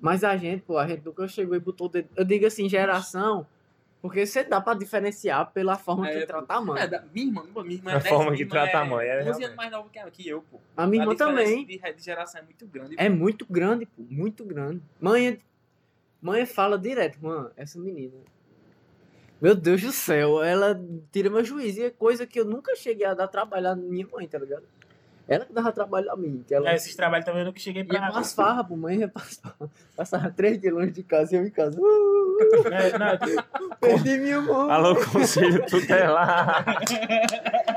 Mas 0.01 0.23
a 0.23 0.37
gente, 0.37 0.63
pô, 0.63 0.79
a 0.79 0.87
gente 0.87 1.05
nunca 1.05 1.27
chegou 1.27 1.57
e 1.57 1.61
botou 1.61 1.87
o 1.87 1.91
dedo. 1.91 2.09
Eu 2.15 2.25
digo 2.25 2.47
assim, 2.47 2.69
geração, 2.69 3.47
porque 4.01 4.25
você 4.27 4.45
dá 4.45 4.61
pra 4.61 4.75
diferenciar 4.75 5.51
pela 5.53 5.77
forma 5.77 6.09
É, 6.09 6.21
que 6.21 6.27
trata 6.27 6.55
a 6.55 6.61
mãe. 6.61 6.83
É, 6.83 6.87
da, 6.87 7.03
minha 7.13 7.27
irmã, 7.27 7.43
pô, 7.53 7.63
minha 7.65 7.77
irmã 7.77 7.91
é 7.93 7.95
A 7.95 7.99
10, 7.99 8.09
forma 8.09 8.25
minha 8.27 8.37
que 8.37 8.43
irmã 8.43 8.53
trata 8.53 8.79
a 8.79 8.85
é 8.87 8.89
mãe, 8.89 9.07
é 9.07 9.11
11 9.17 9.23
realmente. 9.25 9.45
anos 9.45 9.57
mais 9.57 9.71
nova 9.73 9.89
que, 9.91 10.11
que 10.23 10.29
eu, 10.29 10.43
pô. 10.43 10.61
A 10.77 10.87
minha 10.87 11.03
irmã 11.03 11.15
diferença 11.15 11.43
também. 11.45 11.67
De, 11.67 11.79
de 11.95 12.03
geração 12.05 12.41
é 12.41 12.45
muito 12.45 12.67
grande. 12.67 12.95
É 12.99 13.09
muito 13.09 13.47
grande, 13.51 13.87
pô, 13.87 14.03
muito 14.09 14.45
grande. 14.45 14.83
Mãe, 15.01 15.41
mãe 16.21 16.47
fala 16.47 16.79
direto, 16.79 17.19
mano, 17.21 17.51
essa 17.57 17.79
menina. 17.81 18.13
Meu 19.41 19.55
Deus 19.55 19.83
do 19.83 19.93
céu, 19.93 20.43
ela 20.43 20.79
tira 21.13 21.29
meu 21.29 21.45
juízo. 21.45 21.81
E 21.81 21.85
é 21.85 21.91
coisa 21.91 22.27
que 22.27 22.41
eu 22.41 22.45
nunca 22.45 22.75
cheguei 22.75 23.07
a 23.07 23.15
dar 23.15 23.29
trabalho 23.29 23.69
à 23.69 23.77
minha 23.77 24.07
mãe, 24.13 24.27
tá 24.27 24.39
ligado? 24.39 24.65
Ela 25.29 25.45
que 25.45 25.53
dava 25.53 25.73
trabalho 25.73 26.11
a 26.13 26.17
mim. 26.17 26.45
Que 26.47 26.55
ela 26.55 26.71
É, 26.71 26.77
esses 26.77 26.95
trabalhos 26.95 27.25
também 27.27 27.41
eu 27.43 27.47
nunca 27.47 27.59
cheguei 27.59 27.83
pra. 27.83 28.11
pras 28.13 28.33
farras, 28.33 28.65
pô, 28.67 28.77
mãe 28.77 28.99
ia 28.99 29.09
pras 29.09 29.35
farras. 29.37 29.69
Passava 29.97 30.31
três 30.31 30.59
dias 30.61 30.73
longe 30.73 30.93
de 30.93 31.03
casa 31.03 31.35
e 31.35 31.39
eu 31.39 31.45
em 31.45 31.51
casa. 31.51 31.79
Uh, 31.81 32.39
É, 32.73 32.97
não, 32.99 33.77
perdi 33.81 34.19
minha 34.19 34.41
mão. 34.41 34.71
Alô, 34.71 34.95
conselho 35.11 35.67
tutelar. 35.67 36.65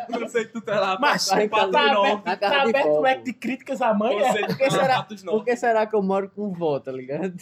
Não 0.10 0.28
sei 0.28 0.45
que 0.45 0.54
tu 0.54 0.62
tá 0.62 0.80
lá. 0.80 0.98
Mas 1.00 1.26
tá 1.28 1.36
pra 1.48 1.63
aberto- 1.63 2.24
tá 2.24 2.36
de 2.36 2.45
aberto 2.69 2.88
o 2.89 3.02
leque 3.02 3.24
de 3.24 3.34
críticas 3.34 3.82
à 3.82 3.93
mãe, 3.93 4.17
é? 4.19 4.32
Você 4.32 4.45
Por 4.45 4.58
que 4.58 4.69
será- 4.72 5.04
Por 5.04 5.45
que 5.45 5.56
será 5.56 5.86
que 5.88 5.95
eu 5.95 6.02
moro 6.04 6.30
com 6.30 6.52
vó, 6.54 6.80
tá 6.80 6.91
ligado? 6.91 7.34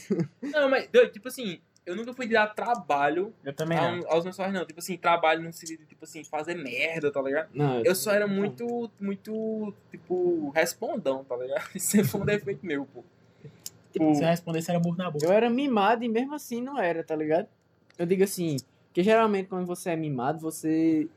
Não, 0.41 0.69
mas, 0.69 0.87
tipo 1.11 1.27
assim, 1.27 1.59
eu 1.87 1.95
nunca 1.95 2.13
fui 2.13 2.27
dar 2.27 2.47
trabalho 2.53 3.33
Eu 3.43 3.53
também 3.53 3.77
a- 3.77 3.99
aos 4.09 4.23
meus 4.23 4.35
pais, 4.37 4.53
não. 4.53 4.65
Tipo 4.65 4.79
assim, 4.79 4.95
trabalho 4.97 5.41
no 5.41 5.51
sentido 5.53 5.79
de, 5.79 5.85
tipo 5.87 6.03
assim, 6.05 6.23
fazer 6.23 6.53
merda, 6.55 7.09
tá 7.11 7.21
ligado? 7.21 7.49
Não, 7.53 7.81
Eu 7.83 7.95
só 7.95 8.11
era 8.11 8.27
muito, 8.27 8.91
muito, 8.99 9.73
tipo, 9.89 10.49
respondão, 10.49 11.23
tá 11.23 11.35
ligado? 11.35 11.67
Isso 11.75 11.87
sempre 11.91 12.07
foi 12.09 12.21
um 12.21 12.25
defeito 12.25 12.65
meu, 12.65 12.85
pô. 12.85 13.03
Tipo, 13.91 14.13
Se 14.13 14.21
eu 14.23 14.27
respondesse, 14.27 14.69
era 14.69 14.79
burro 14.79 14.97
na 14.97 15.09
boca. 15.09 15.25
Eu 15.25 15.31
era 15.31 15.49
mimado 15.49 16.03
e 16.03 16.09
mesmo 16.09 16.35
assim 16.35 16.61
não 16.61 16.77
era, 16.77 17.03
tá 17.03 17.15
ligado? 17.15 17.47
Eu 17.97 18.05
digo 18.05 18.23
assim, 18.23 18.57
que 18.93 19.01
geralmente 19.01 19.47
quando 19.47 19.65
você 19.65 19.91
é 19.91 19.95
mimado, 19.95 20.39
você. 20.39 21.07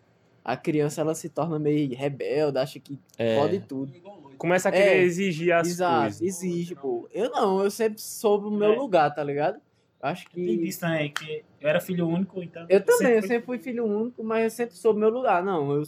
A 0.42 0.56
criança 0.56 1.02
ela 1.02 1.14
se 1.14 1.28
torna 1.28 1.58
meio 1.58 1.94
rebelde, 1.94 2.56
acha 2.56 2.80
que 2.80 2.98
pode 3.34 3.60
tudo. 3.60 3.92
Começa 4.38 4.70
a 4.70 4.72
querer 4.72 4.96
É, 5.00 5.02
exigir 5.02 5.52
as 5.52 5.68
Exato, 5.68 6.00
coisas. 6.00 6.22
exige, 6.22 6.74
pô. 6.74 7.06
Eu 7.12 7.28
não, 7.30 7.62
eu 7.62 7.70
sempre 7.70 8.00
soube 8.00 8.46
o 8.46 8.50
meu 8.50 8.72
É. 8.72 8.76
lugar, 8.76 9.14
tá 9.14 9.22
ligado? 9.22 9.60
Acho 10.02 10.24
Tem 10.30 10.44
que. 10.46 10.64
disso 10.64 10.80
também, 10.80 11.12
que 11.12 11.44
eu 11.60 11.68
era 11.68 11.80
filho 11.80 12.08
único, 12.08 12.42
então. 12.42 12.64
Eu 12.68 12.82
também, 12.84 13.12
eu 13.12 13.20
fui- 13.20 13.28
sempre 13.28 13.46
fui 13.46 13.58
filho 13.58 13.84
único, 13.84 14.24
mas 14.24 14.44
eu 14.44 14.50
sempre 14.50 14.74
soube 14.76 14.98
meu 14.98 15.10
lugar. 15.10 15.42
Não, 15.42 15.72
eu. 15.72 15.82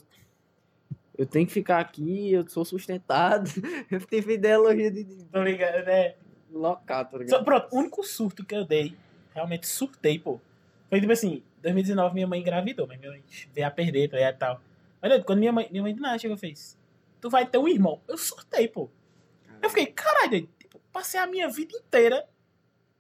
Eu 1.17 1.27
tenho 1.27 1.47
que 1.47 1.53
ficar 1.53 1.79
aqui, 1.79 2.33
eu 2.33 2.47
sou 2.49 2.65
sustentado. 2.65 3.45
Eu 3.91 4.01
tive 4.07 4.35
ideologia 4.35 4.91
de, 4.91 5.05
Tô 5.31 5.43
ligado, 5.43 5.85
né? 5.85 6.15
local, 6.51 7.05
tá 7.05 7.11
Só, 7.11 7.19
ligado? 7.19 7.45
pronto, 7.45 7.69
o 7.75 7.79
único 7.79 8.03
surto 8.03 8.45
que 8.45 8.55
eu 8.55 8.65
dei, 8.65 8.95
realmente 9.35 9.67
surtei, 9.67 10.19
pô. 10.19 10.41
Foi 10.89 11.01
tipo 11.01 11.13
assim, 11.13 11.43
2019 11.63 12.15
minha 12.15 12.27
mãe 12.27 12.41
engravidou, 12.41 12.87
mas 12.87 12.99
minha 12.99 13.11
mãe 13.13 13.23
veio 13.55 13.67
a 13.67 13.71
perder, 13.71 14.09
tá 14.09 14.17
ligado, 14.17 14.35
e 14.35 14.39
tal. 14.39 14.61
Mas 15.01 15.11
doido, 15.11 15.25
quando 15.25 15.39
minha 15.39 15.53
mãe, 15.53 15.69
minha 15.71 15.83
mãe 15.83 15.95
do 15.95 16.01
nada 16.03 16.19
chegou 16.19 16.37
e 16.37 16.41
fez, 16.41 16.79
tu 17.21 17.29
vai 17.31 17.47
ter 17.47 17.59
um 17.59 17.69
irmão. 17.69 18.01
Eu 18.09 18.17
surtei, 18.19 18.69
pô. 18.69 18.91
Eu 19.63 19.69
fiquei, 19.71 19.87
caralho, 19.87 20.47
tipo, 20.59 20.81
passei 20.93 21.21
a 21.21 21.27
minha 21.27 21.49
vida 21.49 21.75
inteira 21.77 22.27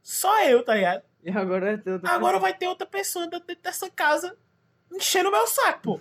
só 0.02 0.44
eu, 0.44 0.64
tá 0.64 0.74
ligado? 0.74 1.02
E 1.24 1.30
agora 1.30 1.80
eu 1.86 2.00
tô- 2.00 2.06
Agora 2.08 2.38
vai 2.38 2.52
ter 2.56 2.66
outra 2.66 2.86
pessoa 2.86 3.26
dentro 3.28 3.56
dessa 3.62 3.88
casa 3.90 4.36
enchendo 4.92 5.28
o 5.28 5.32
meu 5.32 5.46
saco, 5.46 5.80
pô. 5.82 6.00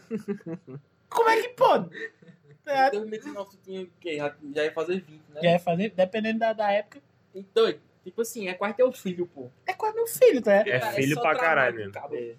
Como 1.09 1.29
é 1.29 1.41
que 1.41 1.49
pode? 1.49 1.89
Tá 2.63 2.71
Em 2.73 2.75
ligado? 2.75 2.91
2019 2.99 3.49
tu 3.49 3.57
tinha 3.63 3.81
o 3.81 3.89
quê? 3.99 4.17
Já, 4.17 4.35
já 4.53 4.63
ia 4.65 4.71
fazer 4.71 5.01
20, 5.01 5.07
né? 5.33 5.41
Já 5.41 5.51
ia 5.53 5.59
fazer, 5.59 5.89
dependendo 5.89 6.37
da, 6.39 6.53
da 6.53 6.71
época, 6.71 7.01
E 7.33 7.43
doido, 7.55 7.79
tipo 8.03 8.21
assim, 8.21 8.47
é 8.47 8.53
quase 8.53 8.75
teu 8.75 8.91
filho, 8.91 9.25
pô. 9.25 9.49
é 9.65 9.73
quase 9.73 9.95
meu 9.95 10.05
filho, 10.05 10.41
tá 10.43 10.59
ligado? 10.59 10.67
É 10.75 10.79
Cara, 10.79 10.93
filho 10.93 11.15
só 11.15 11.21
pra 11.21 11.31
trabalho, 11.35 11.49
caralho 11.49 11.77
mesmo. 12.11 12.15
É. 12.15 12.35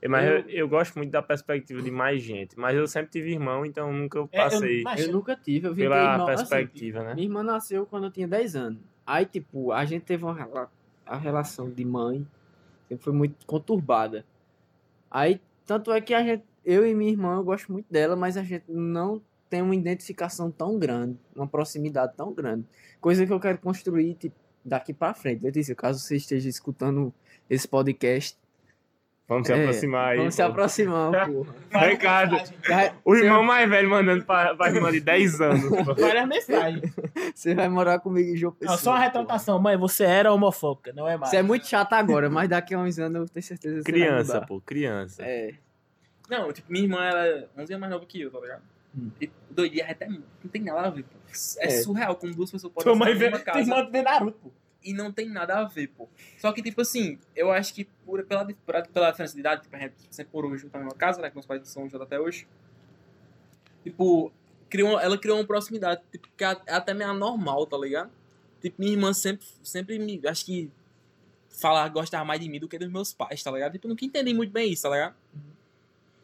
É, 0.00 0.08
Mas 0.08 0.24
eu, 0.26 0.38
Eu- 0.38 0.48
eu 0.48 0.68
gosto 0.68 0.96
muito 0.96 1.10
da 1.10 1.20
perspectiva 1.20 1.82
de 1.82 1.90
mais 1.90 2.22
gente. 2.22 2.58
Mas 2.58 2.74
eu 2.74 2.86
sempre 2.88 3.10
tive 3.10 3.32
irmão, 3.32 3.66
então 3.66 3.92
nunca 3.92 4.18
É, 4.18 4.22
eu- 4.22 4.28
passei 4.28 4.82
mas- 4.82 5.00
Eu 5.06 5.12
nunca 5.12 5.36
tive, 5.36 5.68
eu 5.68 5.74
vim 5.74 5.82
ter 5.82 5.88
pela 5.90 6.12
irmão 6.14 6.26
assim, 6.28 6.36
perspectiva, 6.48 7.02
né? 7.04 7.14
Minha 7.14 7.26
irmã 7.26 7.42
nasceu 7.42 7.84
quando 7.84 8.04
eu 8.04 8.10
tinha 8.10 8.26
10 8.26 8.56
anos. 8.56 8.80
Aí, 9.06 9.26
tipo, 9.26 9.72
a 9.72 9.84
gente 9.84 10.04
teve 10.06 10.24
uma 10.24 10.32
a 11.10 11.16
relação 11.16 11.68
de 11.68 11.84
mãe 11.84 12.24
sempre 12.88 13.02
foi 13.04 13.12
muito 13.12 13.44
conturbada. 13.44 14.24
Aí, 15.10 15.40
tanto 15.66 15.90
é 15.90 16.00
que 16.00 16.14
a 16.14 16.22
gente, 16.22 16.44
eu 16.64 16.86
e 16.86 16.94
minha 16.94 17.10
irmã, 17.10 17.36
eu 17.36 17.44
gosto 17.44 17.72
muito 17.72 17.86
dela, 17.90 18.14
mas 18.14 18.36
a 18.36 18.44
gente 18.44 18.64
não 18.68 19.20
tem 19.48 19.60
uma 19.60 19.74
identificação 19.74 20.52
tão 20.52 20.78
grande, 20.78 21.18
uma 21.34 21.48
proximidade 21.48 22.14
tão 22.16 22.32
grande. 22.32 22.64
Coisa 23.00 23.26
que 23.26 23.32
eu 23.32 23.40
quero 23.40 23.58
construir 23.58 24.14
tipo, 24.14 24.36
daqui 24.64 24.94
pra 24.94 25.12
frente. 25.12 25.42
Caso 25.74 25.98
você 25.98 26.14
esteja 26.14 26.48
escutando 26.48 27.12
esse 27.48 27.66
podcast, 27.66 28.38
Vamos 29.30 29.46
se 29.46 29.52
É, 29.52 29.60
aproximar 29.62 30.08
aí. 30.10 30.16
vamos 30.18 30.34
se 30.34 30.42
pô. 30.42 30.48
aproximar, 30.48 31.10
porra. 31.30 31.54
Ricardo, 31.86 32.36
o 33.04 33.14
irmão 33.14 33.44
mais 33.44 33.70
velho 33.70 33.88
mandando 33.88 34.24
pra, 34.24 34.56
pra 34.56 34.70
irmã 34.70 34.90
de 34.90 35.00
10 35.00 35.40
anos. 35.40 35.62
pô. 35.68 35.94
Várias 35.94 36.26
mensagens. 36.28 36.92
Você 37.32 37.54
vai 37.54 37.68
morar 37.68 38.00
comigo 38.00 38.28
em 38.28 38.36
João 38.36 38.50
Não, 38.54 38.58
Pessoa. 38.58 38.76
só 38.78 38.90
uma 38.90 38.98
retratação. 38.98 39.60
Mãe, 39.60 39.76
você 39.76 40.02
era 40.02 40.32
homofóbica, 40.32 40.92
não 40.92 41.06
é 41.08 41.16
mais. 41.16 41.30
Você 41.30 41.36
é 41.36 41.42
muito 41.42 41.64
chato 41.68 41.92
agora, 41.92 42.28
mas 42.28 42.48
daqui 42.48 42.74
a 42.74 42.78
uns 42.80 42.98
anos 42.98 43.20
eu 43.22 43.28
tenho 43.28 43.44
certeza 43.44 43.76
que 43.76 43.82
você 43.84 43.92
vai 43.92 44.00
Criança, 44.08 44.34
mudar. 44.34 44.46
pô, 44.46 44.60
criança. 44.60 45.22
É. 45.24 45.54
Não, 46.28 46.52
tipo, 46.52 46.70
minha 46.72 46.84
irmã 46.84 47.04
ela 47.04 47.24
é 47.26 47.46
11 47.56 47.72
anos 47.72 47.80
mais 47.80 47.92
nova 47.92 48.04
que 48.06 48.20
eu, 48.20 48.30
tá 48.32 48.40
ligado? 48.40 48.62
Hum. 48.98 49.10
E 49.20 49.30
doideira 49.48 49.92
até 49.92 50.08
não 50.08 50.20
tem 50.50 50.62
nada 50.62 50.88
a 50.88 50.90
ver, 50.90 51.04
pô. 51.04 51.16
É, 51.60 51.66
É. 51.66 51.70
surreal 51.82 52.16
como 52.16 52.34
duas 52.34 52.50
pessoas 52.50 52.72
podem 52.72 52.84
Tua 52.92 52.98
mãe 52.98 53.10
irmã 53.12 53.88
vê 53.92 54.02
Naruto, 54.02 54.38
pô. 54.42 54.50
E 54.82 54.92
não 54.92 55.12
tem 55.12 55.28
nada 55.28 55.58
a 55.58 55.64
ver, 55.64 55.88
pô. 55.88 56.08
Só 56.38 56.52
que, 56.52 56.62
tipo 56.62 56.80
assim, 56.80 57.18
eu 57.34 57.50
acho 57.50 57.74
que 57.74 57.84
por, 58.04 58.24
pela, 58.24 58.44
pela, 58.44 58.82
pela 58.82 59.10
diferença 59.10 59.34
de 59.34 59.40
idade, 59.40 59.62
tipo, 59.62 59.76
a 59.76 59.78
gente 59.78 59.94
sempre 60.10 60.32
morou 60.32 60.56
junto 60.56 60.72
na 60.72 60.80
mesma 60.80 60.94
casa, 60.94 61.20
né? 61.20 61.28
Que 61.28 61.36
meus 61.36 61.46
pais 61.46 61.68
são 61.68 61.82
juntos 61.84 62.00
até 62.00 62.18
hoje. 62.18 62.46
Tipo, 63.84 64.32
criou, 64.68 64.98
ela 64.98 65.18
criou 65.18 65.38
uma 65.38 65.46
proximidade, 65.46 66.02
tipo, 66.10 66.28
que 66.36 66.44
é 66.44 66.56
até 66.68 66.94
meio 66.94 67.10
anormal, 67.10 67.66
tá 67.66 67.76
ligado? 67.76 68.10
Tipo, 68.60 68.76
minha 68.80 68.92
irmã 68.92 69.12
sempre, 69.12 69.46
sempre 69.62 69.98
me, 69.98 70.20
acho 70.26 70.44
que, 70.44 70.70
fala, 71.48 71.88
gostava 71.88 72.24
mais 72.24 72.40
de 72.40 72.48
mim 72.48 72.60
do 72.60 72.68
que 72.68 72.78
dos 72.78 72.90
meus 72.90 73.12
pais, 73.12 73.42
tá 73.42 73.50
ligado? 73.50 73.72
Tipo, 73.72 73.86
eu 73.86 73.90
nunca 73.90 74.04
entendi 74.04 74.32
muito 74.32 74.52
bem 74.52 74.72
isso, 74.72 74.82
tá 74.82 74.90
ligado? 74.90 75.14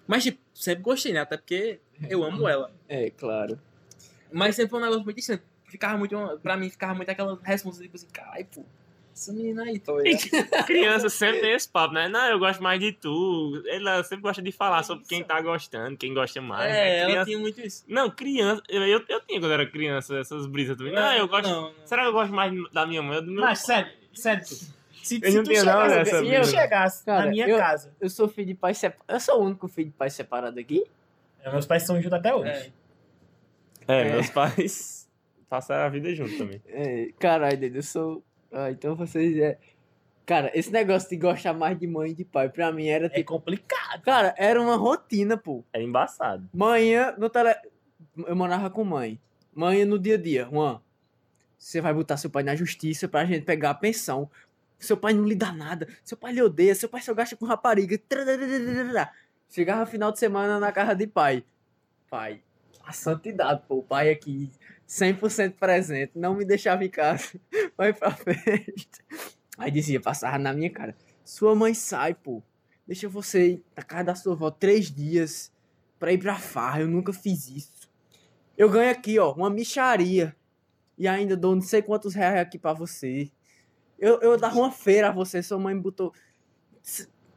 Mas, 0.07 0.23
tipo, 0.23 0.39
sempre 0.55 0.83
gostei, 0.83 1.13
né? 1.13 1.21
Até 1.21 1.37
porque 1.37 1.81
eu 2.09 2.23
amo 2.23 2.49
ela. 2.49 2.71
É, 2.89 3.11
claro. 3.11 3.61
Mas 4.33 4.55
sempre 4.55 4.71
foi 4.71 4.79
um 4.79 4.83
negócio 4.83 5.05
muito 5.05 5.19
estranho. 5.19 5.43
Ficava 5.69 5.97
muito, 5.99 6.17
pra 6.43 6.57
mim, 6.57 6.71
ficava 6.71 6.95
muito 6.95 7.09
aquela 7.11 7.39
resposta, 7.43 7.83
tipo 7.83 7.97
assim, 7.97 8.07
caralho, 8.13 8.47
pô. 8.55 8.65
Essa 9.13 9.33
menina 9.33 9.63
aí, 9.63 9.79
ligado? 9.99 10.67
Criança 10.67 11.09
sempre 11.09 11.41
tem 11.41 11.53
esse 11.55 11.67
papo, 11.67 11.95
né? 11.95 12.07
Não, 12.07 12.29
eu 12.29 12.39
gosto 12.39 12.63
mais 12.63 12.79
de 12.79 12.93
tu. 12.93 13.63
Ela 13.67 14.03
sempre 14.05 14.23
gosta 14.23 14.43
de 14.43 14.53
falar 14.53 14.83
sobre 14.83 15.07
quem 15.07 15.25
tá 15.25 15.41
gostando, 15.41 15.97
quem 15.97 16.13
gosta 16.13 16.39
mais. 16.43 16.71
É, 16.71 16.75
né? 16.75 16.97
ela 16.99 17.07
Criança- 17.07 17.25
tinha 17.25 17.39
muito 17.39 17.61
isso. 17.63 17.85
Não, 17.89 18.11
criança. 18.11 18.63
Eu, 18.69 18.83
eu, 18.87 19.03
eu 19.09 19.21
tinha 19.23 19.41
quando 19.41 19.53
era 19.53 19.67
criança 19.67 20.19
essas 20.19 20.47
brisas 20.47 20.77
também. 20.77 20.93
Não, 20.93 21.13
eu 21.15 21.27
gosto. 21.27 21.49
Não, 21.49 21.63
não. 21.63 21.73
Será 21.87 22.03
que 22.03 22.09
eu 22.09 22.13
gosto 22.13 22.35
mais 22.35 22.53
da 22.73 22.85
minha 22.87 23.03
mãe 23.03 23.17
ou 23.17 23.23
do 23.23 23.33
meu 23.33 23.41
Mas, 23.41 23.61
sério, 23.61 23.91
sério. 24.13 24.45
Se, 24.45 25.19
Eu 25.23 25.33
se 25.33 25.43
tu 25.43 25.55
chegasse, 25.55 26.11
se 26.11 26.35
eu 26.35 26.45
chegasse 26.45 27.05
Cara, 27.07 27.25
na 27.25 27.31
minha 27.31 27.49
eu- 27.49 27.57
casa, 27.59 27.95
Eu 27.99 28.11
sou 28.11 28.29
filho 28.29 28.49
de 28.49 28.55
pai 28.55 28.75
separado. 28.75 29.05
Eu 29.09 29.21
sou 29.21 29.41
o 29.41 29.45
único 29.47 29.67
filho 29.67 29.89
de 29.89 29.95
pai 29.97 30.11
separado 30.11 30.61
aqui? 30.61 30.85
meus 31.51 31.65
pais 31.65 31.85
são 31.85 31.97
juntos 31.97 32.13
até 32.13 32.35
hoje. 32.35 32.51
É. 32.51 32.71
É, 33.89 34.01
É. 34.09 34.13
meus 34.13 34.29
pais 34.29 34.96
passaram 35.49 35.85
a 35.87 35.89
vida 35.89 36.15
junto 36.15 36.37
também. 36.39 36.63
É, 36.67 37.11
caralho, 37.19 37.57
Dede, 37.59 37.77
eu 37.77 37.83
sou. 37.83 38.23
Ah, 38.53 38.71
então 38.71 38.95
vocês 38.95 39.37
é. 39.39 39.59
Cara, 40.25 40.51
esse 40.55 40.73
negócio 40.73 41.09
de 41.09 41.17
gostar 41.17 41.53
mais 41.53 41.79
de 41.79 41.87
mãe 41.87 42.11
e 42.11 42.15
de 42.15 42.25
pai, 42.25 42.49
pra 42.49 42.73
mim 42.73 42.89
era 42.89 43.07
É 43.07 43.11
tipo. 43.11 43.33
complicado. 43.35 44.03
Cara, 44.03 44.35
era 44.37 44.61
uma 44.61 44.77
rotina, 44.77 45.37
pô. 45.37 45.65
Era 45.73 45.83
embaçado. 45.85 46.49
Manhã 46.53 47.15
no 47.17 47.31
tele. 47.31 47.55
Eu 48.27 48.35
morava 48.35 48.69
com 48.69 48.83
mãe. 48.83 49.21
Manhã 49.55 49.85
no 49.87 49.99
dia 49.99 50.15
a 50.17 50.19
dia. 50.19 50.49
Juan, 50.51 50.81
você 51.57 51.81
vai 51.81 51.95
botar 51.95 52.17
seu 52.17 52.29
pai 52.29 52.43
na 52.43 52.57
justiça 52.57 53.07
pra 53.07 53.25
gente 53.25 53.45
pegar 53.45 53.71
a 53.71 53.75
pensão. 53.75 54.29
Seu 54.79 54.97
pai 54.97 55.13
não 55.15 55.25
lhe 55.25 55.35
dá 55.37 55.53
nada. 55.53 55.87
Seu 56.03 56.17
pai 56.17 56.33
lhe 56.33 56.43
odeia. 56.43 56.75
Seu 56.75 56.89
pai 56.89 57.01
só 57.03 57.15
gasta 57.15 57.37
com 57.37 57.47
rapariga. 57.47 57.97
Chegava 59.49 59.87
final 59.87 60.11
de 60.11 60.19
semana 60.19 60.59
na 60.59 60.73
casa 60.73 60.95
de 60.95 61.07
pai. 61.07 61.45
Pai, 62.11 62.43
a 62.85 62.93
santidade, 62.93 63.63
pô. 63.69 63.77
O 63.77 63.83
pai 63.83 64.11
aqui, 64.11 64.51
100% 64.89 65.55
presente. 65.55 66.13
Não 66.15 66.35
me 66.35 66.45
deixava 66.45 66.85
em 66.85 66.91
casa. 66.91 67.41
Vai 67.77 67.93
pra 67.93 68.11
festa. 68.11 69.05
Aí 69.59 69.71
dizia, 69.71 70.01
passava 70.01 70.39
na 70.39 70.53
minha 70.53 70.71
cara. 70.71 70.97
Sua 71.25 71.55
mãe 71.55 71.75
sai, 71.75 72.15
pô. 72.15 72.43
Deixa 72.87 73.09
você 73.09 73.53
ir 73.53 73.65
na 73.77 73.83
casa 73.83 74.05
da 74.05 74.15
sua 74.15 74.35
avó 74.35 74.51
três 74.51 74.91
dias 74.91 75.53
pra 75.99 76.13
ir 76.13 76.19
pra 76.19 76.39
farra. 76.39 76.81
Eu 76.81 76.89
nunca 76.89 77.13
fiz 77.13 77.49
isso. 77.49 77.91
Eu 78.57 78.71
ganho 78.71 78.91
aqui, 78.91 79.19
ó, 79.19 79.33
uma 79.33 79.51
micharia. 79.51 80.35
E 80.97 81.07
ainda 81.07 81.37
dou 81.37 81.55
não 81.55 81.63
sei 81.63 81.83
quantos 81.83 82.15
reais 82.15 82.41
aqui 82.41 82.59
pra 82.59 82.73
você. 82.73 83.31
Eu, 83.99 84.21
eu 84.21 84.37
dava 84.37 84.59
uma 84.59 84.71
feira 84.71 85.09
a 85.09 85.13
você, 85.13 85.43
sua 85.43 85.59
mãe 85.59 85.79
botou. 85.79 86.13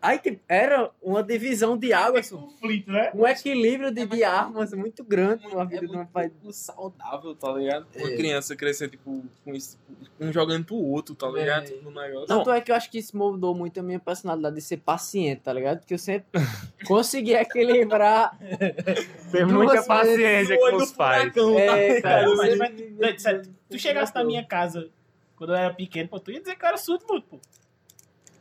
Aí, 0.02 0.18
tipo, 0.18 0.40
era 0.48 0.90
uma 1.02 1.22
divisão 1.22 1.78
de 1.78 1.92
águas, 1.92 2.30
pô. 2.30 2.38
conflito, 2.38 2.90
né? 2.90 3.12
um 3.14 3.28
equilíbrio 3.28 3.92
de, 3.92 4.02
É, 4.02 4.06
mas 4.06 4.18
de 4.18 4.24
é 4.24 4.28
armas 4.28 4.74
muito 4.74 5.04
grande 5.04 5.44
muito- 5.44 5.58
na 5.58 5.64
é 5.64 5.66
vida 5.66 5.88
de 5.88 5.92
um 5.94 5.96
muito 5.98 6.10
pai. 6.12 6.30
pouco 6.30 6.54
saudável, 6.54 7.36
tá 7.36 7.52
ligado? 7.52 7.86
Uma 7.98 8.10
É. 8.10 8.16
criança 8.16 8.56
crescer, 8.56 8.90
tipo, 8.90 9.24
com 9.44 9.54
isso, 9.54 9.78
um 10.20 10.32
jogando 10.32 10.64
pro 10.66 10.76
outro, 10.78 11.14
tá 11.16 11.28
ligado? 11.30 11.66
É. 11.70 11.80
Negócio. 11.90 12.28
Tanto 12.28 12.50
é 12.52 12.62
que 12.62 12.72
eu 12.72 12.76
acho 12.76 12.90
que 12.90 12.98
isso 12.98 13.18
moldou 13.18 13.54
muito 13.54 13.78
a 13.80 13.84
minha 13.84 14.00
personalidade 14.00 14.56
de 14.56 14.62
ser 14.62 14.78
paciente, 14.78 15.42
tá 15.42 15.52
ligado? 15.52 15.80
Porque 15.80 15.94
eu 15.94 16.00
sempre 16.00 16.28
consegui 16.88 17.34
equilibrar. 17.34 18.38
Tem 19.32 19.46
Duas 19.46 19.52
muita 19.52 19.84
paciência 19.84 20.58
com 20.58 20.76
os 20.78 20.92
pais. 20.94 21.22
furacão, 21.34 21.56
tá 21.56 21.78
É, 21.78 22.02
cara, 22.02 22.22
ligado? 22.22 22.38
mas- 22.38 22.58
sempre- 22.58 22.90
Doido, 22.92 23.20
sério, 23.20 23.42
tu 23.70 23.78
chegasse 23.78 24.16
na 24.16 24.24
minha 24.24 24.46
casa 24.46 24.90
quando 25.36 25.52
eu 25.52 25.56
era 25.58 25.74
pequeno, 25.74 26.08
pô, 26.10 26.20
tu 26.20 26.32
ia 26.32 26.40
dizer 26.40 26.56
que 26.56 26.64
eu 26.64 26.68
era 26.70 26.78
surdo, 26.78 27.04
pô. 27.06 27.40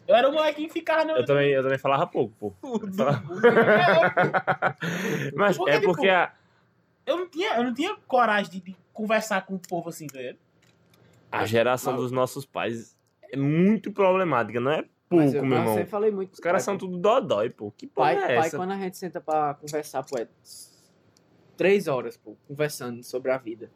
Eu 0.09 0.17
era 0.17 0.29
um 0.29 0.33
molequinho 0.33 0.69
que 0.69 0.73
ficava 0.75 1.05
no. 1.05 1.13
Eu 1.13 1.25
também, 1.27 1.51
eu 1.51 1.63
também 1.63 1.79
falava 1.79 2.07
pouco, 2.07 2.35
pô. 2.41 2.53
Tudo. 2.63 2.91
Mas 5.37 5.57
Porque, 5.57 5.71
é 5.71 5.81
porque 5.81 6.07
tipo, 6.07 6.13
a, 6.13 6.33
Eu 7.07 7.17
não 7.19 7.29
tinha, 7.29 7.57
eu 7.59 7.65
não 7.65 7.75
tinha 7.75 7.95
coragem 8.07 8.51
de, 8.53 8.61
de 8.61 8.77
conversar 8.93 9.45
com 9.45 9.55
o 9.55 9.59
povo 9.59 9.91
assim, 9.91 10.07
tá 10.07 10.19
ligado? 10.19 10.39
a 11.31 11.45
geração 11.45 11.95
dos 11.95 12.11
nossos 12.11 12.47
pais 12.47 12.97
é 13.31 13.37
muito 13.37 13.93
problemática, 13.93 14.59
não 14.59 14.71
é 14.71 14.83
pouco, 15.11 15.25
Mas 15.25 15.35
eu, 15.35 15.45
meu 15.45 15.53
eu 15.53 15.59
irmão. 15.59 15.75
sempre 15.75 15.91
falei 15.91 16.11
muito. 16.11 16.33
Os 16.33 16.41
caras 16.41 16.63
são 16.63 16.79
tudo 16.79 16.97
dodói, 16.97 17.51
pô. 17.51 17.71
Que 17.77 17.87
porra 17.87 18.15
Pai, 18.15 18.17
é 18.17 18.37
pai, 18.37 18.47
essa? 18.47 18.57
quando 18.57 18.73
a 18.73 18.77
gente 18.79 18.97
senta 18.97 19.21
pra 19.21 19.53
conversar, 19.55 20.03
pô, 20.05 20.17
é 20.19 20.27
três 21.55 21.87
horas, 21.87 22.17
pô, 22.17 22.35
conversando 22.47 23.03
sobre 23.03 23.31
a 23.31 23.37
vida. 23.37 23.71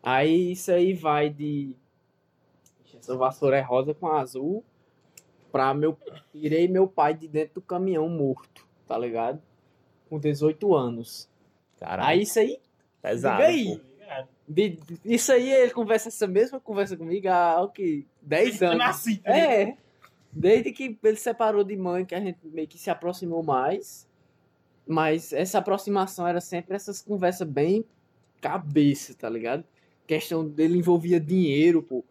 Aí 0.00 0.52
isso 0.52 0.70
aí 0.70 0.94
vai 0.94 1.28
de. 1.28 1.74
Ixi, 2.84 2.98
Essa 2.98 3.16
vassoura 3.16 3.58
é 3.58 3.60
rosa 3.60 3.92
com 3.94 4.06
azul. 4.06 4.64
Pra 5.52 5.72
meu. 5.74 5.96
Tirei 6.32 6.66
meu 6.66 6.88
pai 6.88 7.14
de 7.14 7.28
dentro 7.28 7.54
do 7.56 7.60
caminhão 7.62 8.08
morto, 8.08 8.66
tá 8.88 8.96
ligado? 8.98 9.40
Com 10.08 10.18
18 10.18 10.74
anos. 10.74 11.28
Caralho, 11.78 12.08
Aí 12.08 12.22
isso 12.22 12.38
aí. 12.38 12.58
pesado, 13.02 13.42
aí. 13.42 13.80
de- 14.48 14.78
isso 15.04 15.30
aí 15.32 15.50
ele 15.50 15.70
conversa 15.72 16.08
essa 16.08 16.26
mesma 16.26 16.58
conversa 16.60 16.96
comigo 16.96 17.28
há 17.28 17.60
o 17.62 17.68
que? 17.68 18.06
10 18.22 18.60
Eu 18.62 18.68
anos. 18.68 18.78
nasci, 18.78 19.18
tá? 19.18 19.36
É. 19.36 19.76
Desde 20.32 20.72
que 20.72 20.98
ele 21.02 21.16
separou 21.16 21.62
de 21.62 21.76
mãe, 21.76 22.04
que 22.06 22.14
a 22.14 22.20
gente 22.20 22.38
meio 22.44 22.66
que 22.66 22.78
se 22.78 22.88
aproximou 22.90 23.42
mais. 23.42 24.08
Mas 24.86 25.32
essa 25.32 25.58
aproximação 25.58 26.26
era 26.26 26.40
sempre 26.40 26.74
essas 26.74 27.00
conversas 27.02 27.46
bem 27.46 27.84
cabeça, 28.40 29.14
tá 29.14 29.28
ligado? 29.28 29.64
Questão 30.06 30.46
dele 30.48 30.78
envolvia 30.78 31.20
dinheiro, 31.20 31.82
pô. 31.82 32.04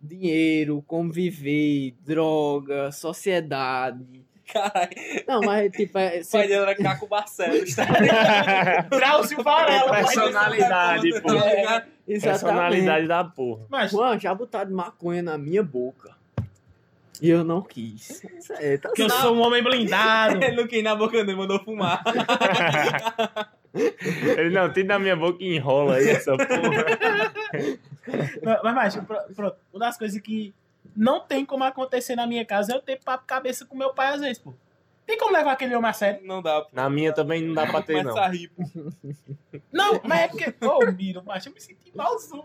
Dinheiro, 0.00 0.82
conviver, 0.86 1.94
droga, 2.04 2.92
sociedade. 2.92 4.24
Caralho, 4.52 4.90
Não, 5.26 5.40
mas 5.40 5.70
tipo, 5.72 5.98
é, 5.98 6.20
o 6.20 6.30
pai 6.30 6.48
dele 6.48 6.54
era 6.54 6.74
Caco 6.74 7.06
Barcelos, 7.06 7.74
tá 7.76 7.84
ligado? 8.00 8.88
Drauzio 8.88 9.42
Varela. 9.42 9.92
Personalidade, 9.92 11.20
pô. 11.20 11.28
Tá 11.28 11.86
exatamente. 12.06 12.22
Personalidade 12.22 13.06
da 13.08 13.24
porra. 13.24 13.66
Mas, 13.68 13.90
Juan, 13.90 14.18
já 14.18 14.34
botaram 14.34 14.70
maconha 14.70 15.22
na 15.22 15.36
minha 15.36 15.62
boca. 15.62 16.16
E 17.20 17.30
eu 17.30 17.42
não 17.44 17.60
quis. 17.62 18.22
Isso 18.38 18.52
aí, 18.54 18.78
tá 18.78 18.90
que 18.92 19.02
eu 19.02 19.10
sou 19.10 19.34
um 19.34 19.40
homem 19.40 19.62
blindado. 19.62 20.36
Ele 20.44 20.56
não 20.56 20.66
quis 20.66 20.78
ir 20.78 20.82
na 20.82 20.94
boca 20.94 21.24
dele, 21.24 21.36
mandou 21.36 21.58
fumar. 21.64 22.02
Ele 24.36 24.50
não, 24.50 24.72
tem 24.72 24.84
na 24.84 24.98
minha 24.98 25.16
boca 25.16 25.42
e 25.42 25.56
enrola 25.56 25.96
aí 25.96 26.08
essa 26.08 26.36
porra. 26.36 26.86
Mas, 28.42 28.60
mas, 28.62 28.74
macho, 28.74 29.02
pro- 29.02 29.34
pronto. 29.34 29.56
Uma 29.72 29.80
das 29.86 29.98
coisas 29.98 30.20
que 30.20 30.54
não 30.96 31.20
tem 31.20 31.44
como 31.44 31.64
acontecer 31.64 32.16
na 32.16 32.26
minha 32.26 32.44
casa 32.44 32.72
é 32.72 32.76
eu 32.76 32.80
ter 32.82 32.98
papo 33.04 33.24
cabeça 33.26 33.64
com 33.66 33.76
meu 33.76 33.92
pai 33.92 34.14
às 34.14 34.20
vezes, 34.20 34.38
pô. 34.38 34.54
Tem 35.06 35.16
como 35.16 35.32
levar 35.32 35.52
aquele 35.52 35.74
homem 35.74 35.88
a 35.88 35.92
sério? 35.92 36.20
Não 36.26 36.42
dá. 36.42 36.60
pô. 36.62 36.68
Na 36.72 36.88
minha 36.90 37.12
também 37.12 37.42
não 37.42 37.54
dá 37.54 37.66
pra 37.66 37.80
ter, 37.82 38.02
não. 38.04 38.14
rir, 38.30 38.48
pô. 38.48 38.62
Não, 39.72 40.00
mas 40.04 40.20
é 40.20 40.28
porque. 40.28 40.54
Ô, 40.64 40.90
Miro, 40.92 41.22
macho, 41.24 41.48
eu 41.48 41.54
me 41.54 41.60
senti 41.60 41.90
malzão. 41.94 42.44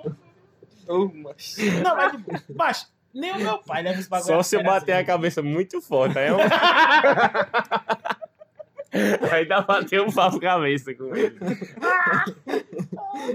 Ô, 0.88 1.06
mas... 1.14 1.58
Não, 1.82 1.96
mas, 1.96 2.14
macho, 2.56 2.88
nem 3.14 3.32
o 3.32 3.40
meu 3.40 3.60
pai 3.60 3.84
leva 3.84 4.00
esse 4.00 4.10
bagulho. 4.10 4.28
Só 4.28 4.40
a 4.40 4.44
se 4.44 4.62
bater 4.62 4.94
a 4.94 4.98
assim. 4.98 5.06
cabeça 5.06 5.42
muito 5.42 5.82
forte. 5.82 6.18
Aí, 6.18 6.30
eu... 6.30 6.38
aí 9.32 9.46
dá 9.46 9.62
pra 9.62 9.84
ter 9.84 10.02
um 10.02 10.12
papo 10.12 10.40
cabeça 10.40 10.94
com 10.96 11.16
ele. 11.16 11.38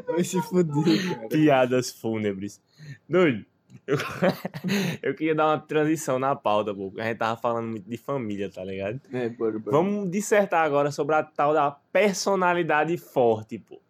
Vai 0.06 0.24
se 0.24 0.40
fuder, 0.42 1.14
cara. 1.14 1.28
Piadas 1.28 1.92
fúnebres. 1.92 2.60
Doido. 3.08 3.46
Eu, 3.86 3.96
eu 5.02 5.14
queria 5.14 5.34
dar 5.34 5.46
uma 5.46 5.58
transição 5.58 6.18
na 6.18 6.36
pauta, 6.36 6.74
pô. 6.74 6.88
porque 6.88 7.00
A 7.00 7.04
gente 7.04 7.16
tava 7.18 7.40
falando 7.40 7.68
muito 7.68 7.88
de 7.88 7.96
família, 7.96 8.50
tá 8.50 8.62
ligado? 8.64 9.00
É, 9.12 9.28
bora, 9.30 9.58
bora. 9.58 9.70
Vamos 9.70 10.10
dissertar 10.10 10.64
agora 10.64 10.90
sobre 10.90 11.14
a 11.14 11.22
tal 11.22 11.54
da 11.54 11.70
personalidade 11.70 12.98
forte, 12.98 13.58
pô. 13.58 13.80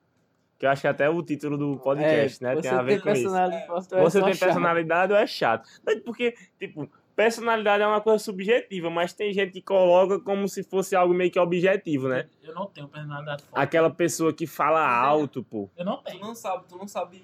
Que 0.58 0.66
eu 0.66 0.70
acho 0.70 0.82
que 0.82 0.88
até 0.88 1.04
é 1.04 1.08
o 1.08 1.22
título 1.22 1.56
do 1.56 1.78
podcast, 1.78 2.42
né? 2.42 2.54
Você 2.56 2.62
Tem 2.62 2.70
a 2.72 2.82
ver 2.82 3.00
com 3.00 3.10
isso. 3.10 3.36
é 3.36 3.66
Você 4.00 4.20
tem 4.22 4.36
personalidade 4.36 5.12
ou 5.12 5.18
é 5.18 5.26
chato? 5.26 5.68
Porque, 6.04 6.34
tipo, 6.58 6.90
personalidade 7.14 7.82
é 7.82 7.86
uma 7.86 8.00
coisa 8.00 8.18
subjetiva, 8.22 8.90
mas 8.90 9.12
tem 9.12 9.32
gente 9.32 9.52
que 9.52 9.62
coloca 9.62 10.18
como 10.18 10.48
se 10.48 10.64
fosse 10.64 10.96
algo 10.96 11.14
meio 11.14 11.30
que 11.30 11.38
objetivo, 11.38 12.08
né? 12.08 12.26
Eu 12.42 12.54
não 12.54 12.66
tenho 12.66 12.88
personalidade 12.88 13.42
forte. 13.44 13.62
Aquela 13.62 13.88
pessoa 13.90 14.32
que 14.32 14.46
fala 14.48 14.84
alto, 14.84 15.44
pô. 15.44 15.70
Eu 15.76 15.84
não 15.84 15.98
Tu 15.98 16.04
tenho. 16.10 16.20
não 16.20 16.34
sabe, 16.34 16.64
tu 16.68 16.76
não 16.76 16.88
sabe... 16.88 17.22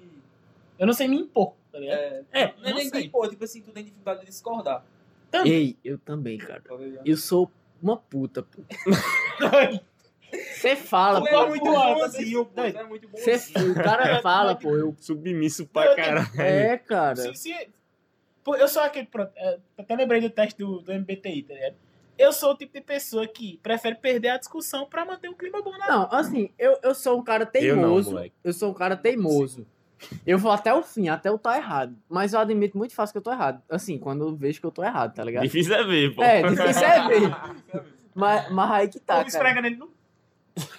Eu 0.79 0.87
não 0.87 0.93
sei 0.93 1.07
me 1.07 1.17
impor, 1.17 1.55
tá 1.71 1.79
ligado? 1.79 1.97
É, 1.97 2.23
É, 2.31 2.45
não 2.57 2.65
é 2.65 2.69
não 2.69 2.75
nem 2.77 2.89
sei. 2.89 3.03
de 3.03 3.09
pô, 3.09 3.27
tipo 3.27 3.43
assim, 3.43 3.61
tu 3.61 3.71
tem 3.71 3.83
dificuldade 3.83 4.21
de 4.21 4.25
discordar. 4.27 4.83
Ei, 5.45 5.77
eu 5.83 5.97
também, 5.97 6.37
cara. 6.37 6.61
Tá? 6.61 6.73
Eu 7.05 7.17
sou 7.17 7.51
uma 7.81 7.97
puta, 7.97 8.43
pô. 8.43 8.61
Você 10.55 10.75
fala, 10.75 11.21
Tu 11.21 11.29
pô, 11.29 11.35
é 11.43 11.47
muito 11.49 11.63
pô, 11.63 11.71
bonzinho, 11.95 12.45
pô. 12.45 12.61
É 12.61 12.83
muito 12.83 13.07
Você, 13.09 13.31
bonzinho. 13.37 13.71
o 13.71 13.75
cara 13.75 14.21
fala, 14.23 14.55
pô. 14.55 14.75
Eu, 14.75 14.95
Submisso 14.99 15.63
Eu 15.63 15.67
pra 15.67 15.95
tenho- 15.95 16.07
caralho. 16.07 16.41
é, 16.41 16.77
cara. 16.77 17.15
Se, 17.15 17.35
se- 17.35 17.69
pô, 18.43 18.55
eu 18.55 18.67
sou 18.67 18.81
aquele. 18.81 19.07
Pronto, 19.07 19.31
é, 19.35 19.57
até 19.77 19.95
lembrei 19.95 20.21
do 20.21 20.29
teste 20.29 20.57
do, 20.57 20.79
do 20.81 20.91
MBTI, 20.93 21.43
tá 21.43 21.53
ligado? 21.53 21.75
Eu 22.17 22.31
sou 22.31 22.51
o 22.53 22.57
tipo 22.57 22.71
de 22.73 22.79
pessoa 22.81 23.27
que 23.27 23.59
prefere 23.61 23.95
perder 23.95 24.29
a 24.29 24.37
discussão 24.37 24.85
pra 24.85 25.03
manter 25.05 25.27
o 25.27 25.35
clima 25.35 25.61
bom 25.61 25.77
na 25.77 25.85
Não, 25.87 26.09
assim, 26.11 26.49
eu, 26.57 26.77
eu 26.81 26.95
sou 26.95 27.19
um 27.19 27.23
cara 27.23 27.43
Eu 27.53 27.75
não, 27.75 27.81
teimoso. 27.83 28.31
Eu, 28.43 28.53
sou 28.53 28.71
um 28.71 28.73
cara 28.73 28.95
teimoso. 28.95 29.67
Eu 30.25 30.37
vou 30.37 30.51
até 30.51 30.73
o 30.73 30.81
fim, 30.81 31.09
até 31.09 31.27
eu 31.29 31.37
tá 31.37 31.57
errado. 31.57 31.95
Mas 32.07 32.33
eu 32.33 32.39
admito 32.39 32.77
muito 32.77 32.93
fácil 32.93 33.13
que 33.13 33.17
eu 33.17 33.21
tô 33.21 33.31
errado. 33.31 33.61
Assim, 33.69 33.97
quando 33.97 34.25
eu 34.27 34.33
vejo 34.35 34.59
que 34.61 34.65
eu 34.65 34.71
tô 34.71 34.81
errado, 34.83 35.13
tá 35.13 35.23
ligado? 35.25 35.43
Difícil 35.43 35.73
é 35.73 35.83
ver, 35.83 36.15
pô. 36.15 36.23
É, 36.23 36.41
difícil 36.43 36.83
é 36.85 37.07
ver. 37.07 37.35
Mas, 38.17 38.49
mas 38.49 38.71
aí 38.71 38.87
que 38.87 38.97
tá, 38.97 39.15
cara. 39.15 39.27
esfrega 39.27 39.61
nele 39.61 39.75
no. 39.75 39.89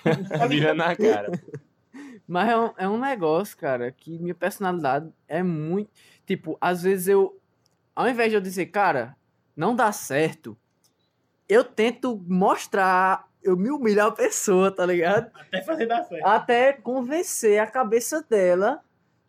Vira 0.49 0.75
na 0.75 0.95
cara. 0.95 1.31
Mas 2.27 2.49
é 2.49 2.57
um, 2.59 2.71
é 2.77 2.89
um 2.89 2.99
negócio, 2.99 3.57
cara, 3.57 3.93
que 3.93 4.19
minha 4.19 4.35
personalidade 4.35 5.09
é 5.29 5.43
muito. 5.43 5.91
Tipo, 6.27 6.59
às 6.61 6.83
vezes 6.83 7.09
eu. 7.09 7.39
ao 7.95 8.09
invés 8.09 8.31
de 8.31 8.37
eu 8.37 8.41
dizer, 8.41 8.67
cara, 8.67 9.17
não 9.57 9.77
dá 9.77 9.93
certo, 9.93 10.57
eu 11.49 11.63
tento 11.63 12.21
mostrar, 12.27 13.29
eu 13.43 13.57
me 13.57 13.71
humilho 13.71 14.05
a 14.05 14.11
pessoa, 14.11 14.73
tá 14.73 14.85
ligado? 14.85 15.31
Até 15.35 15.63
fazer 15.63 15.87
dar 15.87 16.03
certo. 16.03 16.27
Até 16.27 16.73
convencer 16.73 17.61
a 17.61 17.67
cabeça 17.67 18.27
dela, 18.29 18.81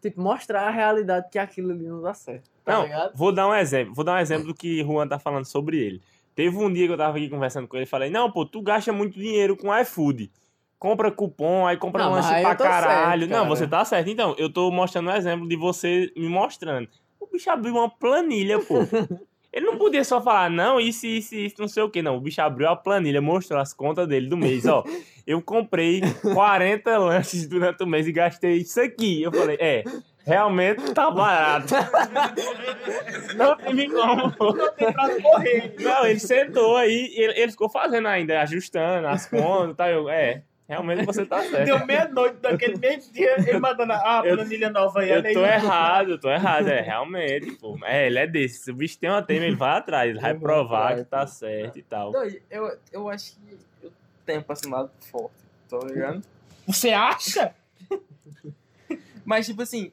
tipo, 0.01 0.19
mostrar 0.19 0.61
a 0.67 0.71
realidade 0.71 1.27
que 1.29 1.37
aquilo 1.37 1.71
ali 1.71 1.85
não 1.85 2.01
dá 2.01 2.15
certo. 2.15 2.49
Tá 2.65 2.73
Não, 2.73 2.83
ligado? 2.83 3.15
vou 3.15 3.31
dar 3.31 3.47
um 3.47 3.53
exemplo. 3.53 3.93
Vou 3.93 4.03
dar 4.03 4.15
um 4.15 4.19
exemplo 4.19 4.47
do 4.47 4.55
que 4.55 4.83
Juan 4.83 5.07
tá 5.07 5.19
falando 5.19 5.45
sobre 5.45 5.77
ele. 5.77 6.01
Teve 6.35 6.57
um 6.57 6.71
dia 6.71 6.87
que 6.87 6.93
eu 6.93 6.97
tava 6.97 7.17
aqui 7.17 7.29
conversando 7.29 7.67
com 7.67 7.77
ele 7.77 7.85
e 7.85 7.89
falei, 7.89 8.09
não, 8.09 8.31
pô, 8.31 8.45
tu 8.45 8.61
gasta 8.61 8.91
muito 8.91 9.19
dinheiro 9.19 9.55
com 9.55 9.75
iFood. 9.79 10.31
Compra 10.79 11.11
cupom, 11.11 11.65
aí 11.65 11.75
compra 11.75 12.03
Não, 12.03 12.11
lanche 12.11 12.29
pra 12.41 12.55
caralho. 12.55 13.21
certo, 13.21 13.31
não, 13.31 13.37
cara. 13.43 13.49
você 13.49 13.67
tá 13.67 13.83
certo. 13.83 14.09
Então, 14.09 14.35
eu 14.37 14.51
tô 14.51 14.69
mostrando 14.69 15.09
um 15.09 15.15
exemplo 15.15 15.47
de 15.47 15.55
você 15.55 16.11
me 16.15 16.29
mostrando. 16.29 16.87
O 17.19 17.25
bicho 17.25 17.49
abriu 17.49 17.73
uma 17.73 17.89
planilha, 17.89 18.59
pô. 18.59 18.75
Ele 19.51 19.65
não 19.65 19.77
podia 19.77 20.03
só 20.03 20.21
falar, 20.21 20.51
não, 20.51 20.79
isso, 20.79 21.07
isso, 21.07 21.33
isso, 21.33 21.55
não 21.57 21.67
sei 21.67 21.81
o 21.81 21.89
que, 21.89 22.01
não. 22.03 22.17
O 22.17 22.21
bicho 22.21 22.39
abriu 22.41 22.69
a 22.69 22.75
planilha, 22.75 23.19
mostrou 23.19 23.59
as 23.59 23.73
contas 23.73 24.07
dele 24.07 24.27
do 24.27 24.37
mês, 24.37 24.67
ó. 24.67 24.83
Eu 25.25 25.41
comprei 25.41 26.01
40 26.21 26.97
lanches 26.97 27.47
durante 27.47 27.83
o 27.83 27.87
mês 27.87 28.07
e 28.07 28.11
gastei 28.11 28.57
isso 28.57 28.79
aqui. 28.79 29.23
Eu 29.23 29.31
falei, 29.31 29.57
é, 29.59 29.83
realmente 30.25 30.93
tá 30.93 31.09
barato. 31.11 31.73
Não 33.35 33.57
teve 33.57 33.89
como. 33.89 34.33
Não 34.55 34.71
tem 34.73 34.93
pra 34.93 35.21
correr. 35.21 35.75
Não, 35.79 36.05
ele 36.05 36.19
sentou 36.19 36.77
aí, 36.77 37.11
ele, 37.15 37.33
ele 37.41 37.51
ficou 37.51 37.67
fazendo 37.67 38.07
ainda, 38.07 38.39
ajustando 38.41 39.07
as 39.07 39.25
contas 39.25 39.71
e 39.71 39.75
tal. 39.75 39.87
Eu, 39.89 40.09
é, 40.09 40.43
realmente 40.67 41.05
você 41.05 41.25
tá 41.25 41.41
certo. 41.43 41.65
Deu 41.65 41.85
meia-noite 41.85 42.37
daquele 42.37 42.77
mesmo 42.77 43.11
dia, 43.13 43.35
ele 43.39 43.59
mandando 43.59 43.93
a 43.93 44.21
planilha 44.21 44.69
nova 44.69 44.99
aí. 44.99 45.09
Eu 45.09 45.17
olha 45.17 45.27
aí. 45.29 45.33
tô 45.33 45.45
errado, 45.45 46.09
eu 46.11 46.19
tô 46.19 46.29
errado, 46.29 46.67
é, 46.67 46.81
realmente, 46.81 47.51
pô. 47.53 47.77
É, 47.83 48.07
ele 48.07 48.19
é 48.19 48.27
desse. 48.27 48.59
Se 48.63 48.71
o 48.71 48.75
bicho 48.75 48.97
tem 48.99 49.09
uma 49.09 49.21
tema, 49.21 49.45
ele 49.45 49.55
vai 49.55 49.77
atrás, 49.77 50.09
ele 50.09 50.19
vai 50.19 50.33
provar 50.33 50.91
atrás, 50.93 51.03
que 51.03 51.09
tá 51.09 51.19
pô. 51.21 51.27
certo 51.27 51.79
e 51.79 51.83
tal. 51.83 52.13
Eu, 52.49 52.77
eu 52.91 53.09
acho 53.09 53.35
que 53.35 53.57
eu 53.83 53.91
tenho 54.25 54.43
personalidade 54.43 54.93
forte, 55.09 55.35
tá 55.69 55.77
ligado? 55.79 56.21
Você 56.67 56.91
acha? 56.91 57.55
Mas, 59.25 59.45
tipo 59.45 59.61
assim, 59.61 59.91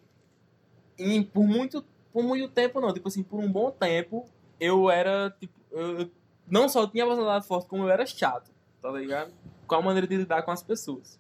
em- 0.98 1.22
por, 1.22 1.44
muito, 1.44 1.84
por 2.12 2.22
muito 2.22 2.48
tempo 2.48 2.80
não, 2.80 2.92
tipo 2.92 3.08
assim, 3.08 3.22
por 3.22 3.38
um 3.40 3.50
bom 3.50 3.70
tempo, 3.70 4.28
eu 4.60 4.90
era, 4.90 5.30
tipo, 5.38 5.52
eu, 5.72 6.00
eu 6.00 6.10
não 6.48 6.68
só 6.68 6.86
tinha 6.86 7.04
personalidade 7.06 7.46
forte, 7.46 7.68
como 7.68 7.84
eu 7.84 7.90
era 7.90 8.06
chato, 8.06 8.50
tá 8.80 8.90
ligado? 8.90 9.32
Com 9.66 9.74
a 9.76 9.82
maneira 9.82 10.06
de 10.06 10.16
lidar 10.16 10.42
com 10.42 10.50
as 10.50 10.62
pessoas. 10.62 11.18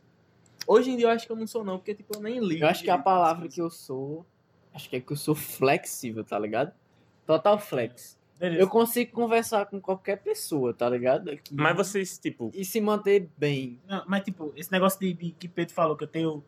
Hoje 0.66 0.90
em 0.90 0.96
dia 0.96 1.06
eu 1.06 1.10
acho 1.10 1.26
que 1.26 1.32
eu 1.32 1.36
não 1.36 1.46
sou 1.46 1.62
não, 1.64 1.78
porque, 1.78 1.94
tipo, 1.94 2.16
eu 2.16 2.20
nem 2.22 2.38
ligo. 2.40 2.64
Eu 2.64 2.68
acho 2.68 2.82
que 2.82 2.90
a 2.90 2.98
palavra 2.98 3.48
que 3.48 3.60
eu 3.60 3.68
sou, 3.70 4.24
acho 4.72 4.88
que 4.88 4.96
é 4.96 5.00
que 5.00 5.12
eu 5.12 5.16
sou 5.16 5.34
flexível, 5.34 6.24
tá 6.24 6.38
ligado? 6.38 6.72
Total 7.26 7.58
flex. 7.58 8.18
Beleza. 8.38 8.60
Eu 8.62 8.68
consigo 8.68 9.12
conversar 9.12 9.66
com 9.66 9.80
qualquer 9.80 10.16
pessoa, 10.22 10.74
tá 10.74 10.88
ligado? 10.88 11.36
Que- 11.36 11.54
Mas 11.54 11.76
vocês, 11.76 12.18
tipo, 12.18 12.50
E 12.54 12.64
se 12.64 12.80
manter 12.80 13.28
bem. 13.38 13.78
Não, 13.86 14.04
mas, 14.08 14.24
tipo, 14.24 14.52
esse 14.56 14.70
negócio 14.72 14.98
de, 15.00 15.12
de 15.12 15.30
que 15.32 15.46
Pedro 15.48 15.72
falou, 15.74 15.96
que 15.96 16.04
eu 16.04 16.08
tenho 16.08 16.42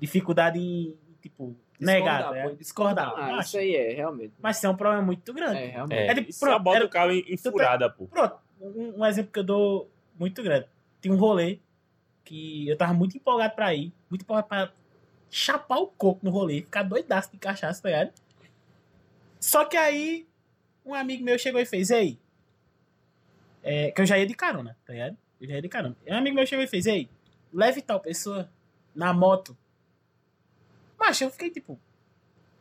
dificuldade 0.00 0.58
em, 0.58 0.94
tipo, 1.20 1.56
negar, 1.80 2.18
Discordar, 2.18 2.32
né? 2.48 2.54
discordar. 2.58 3.14
Ah, 3.16 3.38
isso 3.40 3.56
aí 3.58 3.74
é, 3.74 3.94
realmente. 3.94 4.34
mas 4.40 4.56
isso 4.58 4.66
é 4.66 4.70
um 4.70 4.76
problema 4.76 5.02
muito 5.02 5.32
grande. 5.32 5.58
É, 5.58 5.66
realmente. 5.66 5.98
é, 5.98 6.06
É 6.08 6.14
de- 6.14 6.30
isso 6.30 6.40
pronto, 6.40 6.52
só 6.52 6.58
bota 6.58 6.76
era- 6.78 6.86
o 6.86 6.90
carro 6.90 7.10
em, 7.12 7.24
em 7.28 7.36
furada, 7.36 7.88
pô. 7.90 8.06
Pronto, 8.06 8.36
um, 8.60 9.00
um 9.00 9.06
exemplo 9.06 9.32
que 9.32 9.38
eu 9.38 9.44
dou 9.44 9.90
muito 10.18 10.42
grande. 10.42 10.66
Tem 11.02 11.12
um 11.12 11.16
rolê 11.16 11.58
que 12.24 12.68
eu 12.68 12.76
tava 12.78 12.94
muito 12.94 13.16
empolgado 13.16 13.54
pra 13.54 13.74
ir, 13.74 13.92
muito 14.08 14.22
empolgado 14.22 14.48
pra 14.48 14.72
chapar 15.28 15.78
o 15.78 15.88
coco 15.88 16.24
no 16.24 16.30
rolê, 16.30 16.62
ficar 16.62 16.84
doidaço 16.84 17.32
de 17.32 17.38
cachaça, 17.38 17.82
tá 17.82 17.88
ligado? 17.88 18.12
Só 19.40 19.64
que 19.64 19.76
aí, 19.76 20.26
um 20.86 20.94
amigo 20.94 21.24
meu 21.24 21.36
chegou 21.38 21.60
e 21.60 21.66
fez, 21.66 21.90
ei, 21.90 22.18
é, 23.62 23.90
que 23.90 24.00
eu 24.00 24.06
já 24.06 24.16
ia 24.16 24.26
de 24.26 24.34
carona, 24.34 24.78
tá 24.86 24.92
ligado? 24.92 25.18
Eu 25.40 25.48
já 25.48 25.54
ia 25.56 25.62
de 25.62 25.68
carona. 25.68 25.96
Um 26.06 26.14
amigo 26.14 26.36
meu 26.36 26.46
chegou 26.46 26.64
e 26.64 26.68
fez, 26.68 26.86
ei, 26.86 27.10
leve 27.52 27.82
tal 27.82 27.98
pessoa 27.98 28.48
na 28.94 29.12
moto. 29.12 29.58
Mas 30.96 31.20
eu 31.20 31.30
fiquei 31.30 31.50
tipo, 31.50 31.80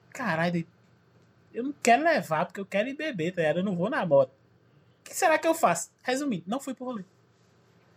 caralho, 0.09 0.65
eu 1.53 1.63
não 1.63 1.73
quero 1.73 2.03
levar 2.03 2.45
porque 2.45 2.59
eu 2.59 2.65
quero 2.65 2.89
ir 2.89 2.95
beber, 2.95 3.33
tá 3.35 3.41
ligado? 3.41 3.57
Eu 3.57 3.63
não 3.63 3.75
vou 3.75 3.89
na 3.89 4.03
moto. 4.03 4.31
O 4.31 5.03
que 5.03 5.13
será 5.13 5.37
que 5.37 5.47
eu 5.47 5.53
faço? 5.53 5.91
Resumindo, 6.01 6.45
não 6.47 6.59
fui 6.59 6.73
pro 6.73 6.85
rolê. 6.85 7.03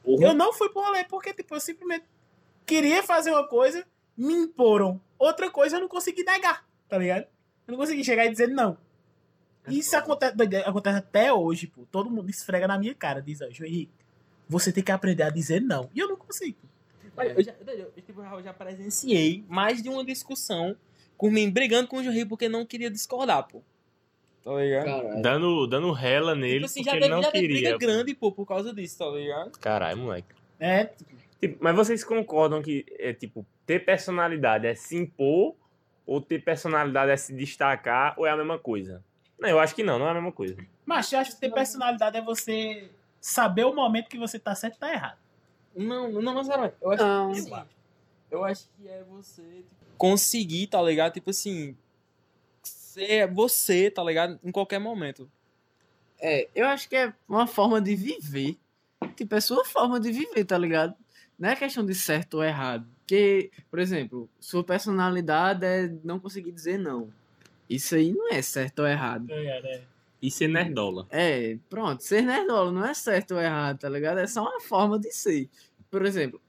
Eu 0.07 0.35
não 0.35 0.53
fui 0.53 0.69
pro 0.69 0.83
rolê 0.83 1.05
porque, 1.05 1.33
tipo, 1.33 1.55
eu 1.55 1.61
simplesmente 1.61 2.05
queria 2.67 3.03
fazer 3.03 3.31
uma 3.31 3.47
coisa, 3.47 3.85
me 4.17 4.35
imporam. 4.35 5.01
Outra 5.19 5.51
coisa 5.51 5.77
eu 5.77 5.81
não 5.81 5.89
consegui 5.89 6.25
negar, 6.25 6.67
tá 6.89 6.99
ligado? 6.99 7.27
Eu 7.67 7.73
não 7.73 7.79
consegui 7.79 8.05
chegar 8.05 8.27
e 8.27 8.31
dizer 8.31 8.49
não. 8.49 8.77
Isso 9.67 9.97
acontece, 9.97 10.35
acontece 10.67 10.99
até 10.99 11.33
hoje, 11.33 11.67
pô. 11.67 11.87
Todo 11.91 12.11
mundo 12.11 12.29
esfrega 12.29 12.69
na 12.69 12.79
minha 12.79 12.95
cara, 12.95 13.23
diz, 13.23 13.41
ó, 13.41 13.49
João 13.51 13.69
Henrique, 13.69 13.93
você 14.49 14.71
tem 14.71 14.85
que 14.85 14.93
aprender 14.93 15.23
a 15.23 15.31
dizer 15.31 15.61
não. 15.61 15.89
E 15.95 16.01
eu 16.01 16.09
não 16.09 16.17
consigo. 16.17 16.59
Mas 17.17 17.37
eu, 17.37 17.43
já, 17.43 17.55
eu, 17.67 17.75
eu, 17.75 17.93
tipo, 18.03 18.21
eu 18.21 18.43
já 18.43 18.53
presenciei 18.53 19.45
mais 19.49 19.83
de 19.83 19.89
uma 19.89 20.05
discussão 20.05 20.77
com 21.17 21.31
mim 21.31 21.51
brigando 21.51 21.89
com 21.89 21.99
o 21.99 22.05
Jorri 22.05 22.27
porque 22.27 22.49
não 22.49 22.67
queria 22.67 22.91
discordar, 22.91 23.47
pô. 23.49 23.63
Tá 24.45 24.55
ligado? 24.55 24.85
Caralho. 24.85 25.23
Dando, 25.23 25.67
dando 25.67 25.91
rela 25.93 26.35
nele 26.35 26.55
tipo 26.55 26.67
assim, 26.67 26.81
porque 26.85 26.91
já 26.91 26.97
ele 26.97 27.01
teve, 27.07 27.15
não 27.15 27.23
já 27.23 27.33
queria. 27.33 27.49
briga 27.49 27.79
grande, 27.79 28.15
pô, 28.15 28.31
por 28.31 28.47
causa 28.47 28.75
disso, 28.75 28.99
tá 28.99 29.07
ligado? 29.07 29.59
Caralho, 29.59 29.99
moleque. 29.99 30.29
É, 30.61 30.85
tipo, 30.85 31.15
Tipo, 31.41 31.59
mas 31.63 31.75
vocês 31.77 32.03
concordam 32.05 32.63
que 32.63 32.87
é 32.99 33.13
tipo, 33.13 33.45
ter 33.67 33.85
personalidade 33.85 34.67
é 34.67 34.75
se 34.75 34.97
impor 34.97 35.55
ou 36.07 36.21
ter 36.21 36.43
personalidade 36.43 37.11
é 37.11 37.17
se 37.17 37.35
destacar 37.35 38.15
ou 38.17 38.27
é 38.27 38.31
a 38.31 38.37
mesma 38.37 38.59
coisa? 38.59 39.03
Não, 39.39 39.49
eu 39.49 39.59
acho 39.61 39.75
que 39.75 39.83
não, 39.83 39.99
não 39.99 40.07
é 40.07 40.11
a 40.11 40.15
mesma 40.15 40.33
coisa. 40.33 40.57
mas 40.87 41.13
eu 41.13 41.19
acho 41.19 41.33
que 41.35 41.41
ter 41.41 41.53
personalidade 41.53 42.17
é 42.17 42.23
você 42.23 42.89
saber 43.21 43.65
o 43.65 43.75
momento 43.75 44.09
que 44.09 44.17
você 44.19 44.39
tá 44.39 44.55
certo 44.55 44.77
e 44.77 44.79
tá 44.79 44.93
errado. 44.93 45.19
Não, 45.77 46.11
não, 46.11 46.23
não 46.23 46.35
necessariamente. 46.35 46.77
Eu 46.81 46.91
acho 46.93 47.03
Não. 47.03 47.33
que 47.33 47.39
assim, 47.41 47.53
eu 48.31 48.45
acho 48.45 48.69
que 48.79 48.89
é 48.89 49.03
você 49.11 49.43
tipo, 49.43 49.67
conseguir, 49.99 50.69
tá 50.69 50.81
ligado? 50.81 51.13
Tipo 51.13 51.31
assim, 51.31 51.77
ser 52.95 53.27
você, 53.33 53.91
tá 53.91 54.03
ligado? 54.05 54.39
Em 54.45 54.53
qualquer 54.53 54.79
momento. 54.79 55.29
É, 56.21 56.49
eu 56.55 56.67
acho 56.67 56.89
que 56.89 56.95
é 56.95 57.13
uma 57.29 57.47
forma 57.47 57.81
de 57.81 57.97
viver. 57.97 58.57
Tipo, 59.17 59.35
é 59.35 59.41
sua 59.41 59.65
forma 59.65 59.99
de 59.99 60.13
viver, 60.13 60.45
tá 60.45 60.57
ligado? 60.57 60.95
Não 61.39 61.49
é 61.49 61.57
questão 61.57 61.85
de 61.85 61.95
certo 61.95 62.35
ou 62.35 62.45
errado. 62.45 62.87
Porque, 63.01 63.51
por 63.71 63.79
exemplo, 63.81 64.31
sua 64.41 64.63
personalidade 64.65 65.67
é 65.67 65.93
não 66.03 66.19
conseguir 66.19 66.53
dizer 66.53 66.79
não. 66.79 67.13
Isso 67.69 67.95
aí 67.97 68.13
não 68.13 68.31
é 68.31 68.41
certo 68.41 68.81
ou 68.81 68.87
errado. 68.87 69.27
Ligado? 69.27 69.67
É. 69.67 69.83
E 70.23 70.31
ser 70.31 70.49
nerdola. 70.49 71.07
É, 71.11 71.59
pronto, 71.69 72.03
ser 72.03 72.23
nerdola 72.23 72.73
não 72.73 72.87
é 72.87 72.95
certo 72.95 73.35
ou 73.35 73.41
errado, 73.41 73.81
tá 73.81 73.89
ligado? 73.89 74.19
É 74.19 74.27
só 74.27 74.43
uma 74.43 74.61
forma 74.61 74.99
de 74.99 75.13
ser. 75.13 75.51
Por 75.91 76.07
exemplo, 76.07 76.41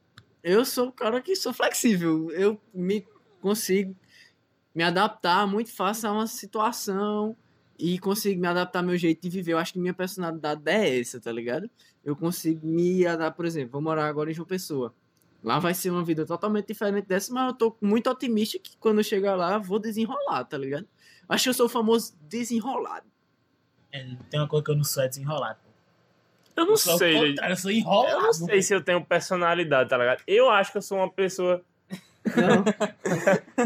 eu 0.42 0.64
sou 0.64 0.88
o 0.88 0.92
cara 0.92 1.20
que 1.22 1.36
sou 1.36 1.54
flexível. 1.54 2.32
Eu 2.32 2.62
me 2.74 3.06
consigo 3.42 3.94
me 4.76 4.84
adaptar 4.84 5.48
muito 5.48 5.72
fácil 5.74 6.10
a 6.10 6.12
uma 6.12 6.28
situação 6.28 7.36
e 7.80 7.98
consigo 8.00 8.40
me 8.40 8.48
adaptar 8.48 8.80
ao 8.80 8.86
meu 8.86 8.98
jeito 8.98 9.22
de 9.22 9.30
viver. 9.30 9.54
Eu 9.54 9.58
acho 9.58 9.74
que 9.74 9.80
minha 9.80 9.94
personalidade 9.94 10.62
é 10.66 11.00
essa, 11.00 11.20
tá 11.20 11.32
ligado? 11.32 11.70
Eu 12.04 12.16
consigo 12.16 12.66
me 12.68 13.06
adaptar, 13.08 13.32
por 13.32 13.46
exemplo, 13.46 13.72
vou 13.72 13.82
morar 13.82 14.06
agora 14.08 14.30
em 14.30 14.34
João 14.34 14.48
Pessoa. 14.48 14.94
Lá 15.44 15.60
vai 15.60 15.74
ser 15.74 15.92
uma 15.92 16.04
vida 16.04 16.26
totalmente 16.26 16.68
diferente 16.68 17.06
dessa, 17.06 17.32
mas 17.34 17.48
eu 17.50 17.54
tô 17.54 17.76
muito 17.82 18.10
otimista 18.10 18.58
que 18.60 18.76
quando 18.78 18.98
eu 19.00 19.04
chegar 19.04 19.36
lá, 19.36 19.58
vou 19.58 19.80
desenrolar, 19.80 20.44
tá 20.46 20.58
ligado? 20.58 20.88
Acho 21.30 21.44
que 21.44 21.50
eu 21.50 21.54
sou 21.54 21.66
o 21.68 21.70
famoso 21.70 22.16
desenrolado. 22.22 23.06
É, 23.92 24.04
Tem 24.30 24.40
uma 24.40 24.48
coisa 24.48 24.66
que 24.66 24.72
eu 24.72 24.76
não 24.76 24.84
sou 24.84 25.04
é 25.04 25.08
desenrolado. 25.08 25.60
Eu 26.56 26.66
não 26.66 26.72
Eu 26.74 26.78
sei. 26.78 27.36
eu 27.50 27.56
sou 27.58 27.70
Eu 27.72 27.78
enrolado. 27.78 28.22
não 28.24 28.34
sei 28.34 28.62
se 28.62 28.74
eu 28.74 28.82
tenho 28.84 29.04
personalidade, 29.06 29.90
tá 29.90 29.98
ligado? 29.98 30.24
Eu 30.26 30.50
acho 30.50 30.72
que 30.72 30.78
eu 30.78 30.82
sou 30.82 30.98
uma 30.98 31.12
pessoa. 31.12 31.62
Não. 32.36 32.64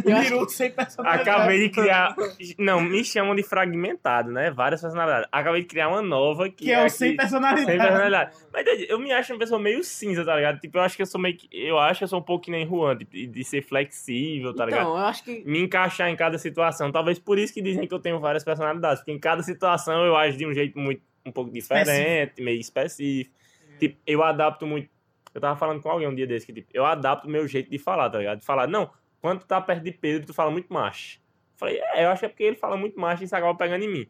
Peru 0.01 0.49
sem 0.49 0.72
personalidade. 0.72 1.30
Acabei 1.30 1.60
de 1.60 1.70
criar. 1.70 2.16
Não, 2.57 2.82
me 2.82 3.03
chamam 3.03 3.36
de 3.36 3.43
fragmentado, 3.43 4.32
né? 4.32 4.51
Várias 4.51 4.82
personalidades. 4.82 5.28
Acabei 5.32 5.62
de 5.62 5.68
criar 5.68 5.88
uma 5.89 6.01
nova 6.01 6.49
que, 6.49 6.66
Que 6.66 6.72
é 6.72 6.82
o 6.82 6.86
a 6.86 6.89
sem 6.89 7.12
que- 7.12 7.18
personalidade. 7.18 7.66
Sem 7.66 7.78
personalidade. 7.80 8.36
Mas 8.51 8.66
eu 8.89 8.99
me 8.99 9.12
acho 9.12 9.34
uma 9.34 9.39
pessoa 9.39 9.60
meio 9.60 9.84
cinza, 9.84 10.26
tá 10.26 10.36
ligado? 10.36 10.60
Tipo, 10.60 10.78
eu 10.78 10.82
acho 10.82 10.95
que 10.95 11.01
eu 11.01 11.05
sou 11.05 11.20
meio 11.20 11.38
que. 11.38 11.47
Eu 11.51 11.80
acho 11.80 11.99
que 11.99 12.03
eu 12.03 12.07
sou 12.07 12.20
um 12.20 12.24
pouco 12.24 12.45
que 12.45 12.51
nem 12.51 12.68
Juan, 12.68 12.97
tipo, 12.97 13.12
de, 13.12 13.28
de 13.28 13.43
ser 13.43 13.62
flexível, 13.62 14.53
tá 14.53 14.66
ligado? 14.66 14.82
Então, 14.82 14.91
eu 14.97 15.05
acho 15.05 15.24
que. 15.24 15.43
Me 15.45 15.60
encaixar 15.62 16.10
em 16.10 16.16
cada 16.16 16.38
situação. 16.38 16.91
Talvez 16.91 17.18
por 17.20 17.38
isso 17.39 17.53
que 17.53 17.62
dizem 17.62 17.88
que 17.88 17.93
eu 17.93 17.99
tenho 17.99 18.20
várias 18.20 18.43
personalidades. 18.43 18.99
Porque 18.99 19.12
em 19.12 19.20
cada 19.20 19.41
situação 19.43 20.05
eu 20.05 20.16
ajo 20.16 20.38
de 20.38 20.45
um 20.45 20.53
jeito 20.53 20.78
muito 20.80 21.01
um 21.26 21.32
pouco 21.32 21.51
diferente, 21.51 22.41
meio 22.41 22.60
específico. 22.60 23.36
Tipo, 23.80 23.97
eu 24.05 24.24
adapto 24.24 24.66
muito. 24.66 24.89
Eu 25.34 25.42
tava 25.42 25.56
falando 25.58 25.82
com 25.82 25.90
alguém 25.90 26.08
um 26.08 26.16
dia 26.16 26.26
desse 26.28 26.46
que, 26.46 26.54
tipo, 26.54 26.70
eu 26.74 26.86
adapto 26.86 27.28
o 27.28 27.30
meu 27.32 27.48
jeito 27.48 27.70
de 27.70 27.78
falar, 27.78 28.10
tá 28.10 28.18
ligado? 28.18 28.40
De 28.40 28.46
falar, 28.46 28.68
não, 28.68 28.90
quando 29.22 29.40
tu 29.42 29.46
tá 29.48 29.60
perto 29.62 29.84
de 29.84 29.92
Pedro, 29.92 30.26
tu 30.28 30.34
fala 30.34 30.50
muito 30.52 30.72
macho. 30.74 31.20
Falei, 31.58 31.80
é, 31.94 32.06
eu 32.06 32.10
acho 32.10 32.22
que 32.22 32.26
é 32.26 32.30
porque 32.30 32.44
ele 32.44 32.56
fala 32.56 32.76
muito 32.78 33.00
macho 33.00 33.22
e 33.24 33.26
isso 33.26 33.36
acaba 33.36 33.54
pegando 33.56 33.84
em 33.84 33.90
mim. 33.90 34.08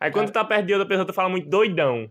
Aí 0.00 0.10
quando 0.10 0.26
tu 0.28 0.32
tá 0.32 0.44
perto 0.44 0.66
de 0.66 0.72
outra 0.72 0.88
pessoa, 0.88 1.06
tu 1.06 1.12
fala 1.12 1.28
muito 1.28 1.48
doidão. 1.48 2.10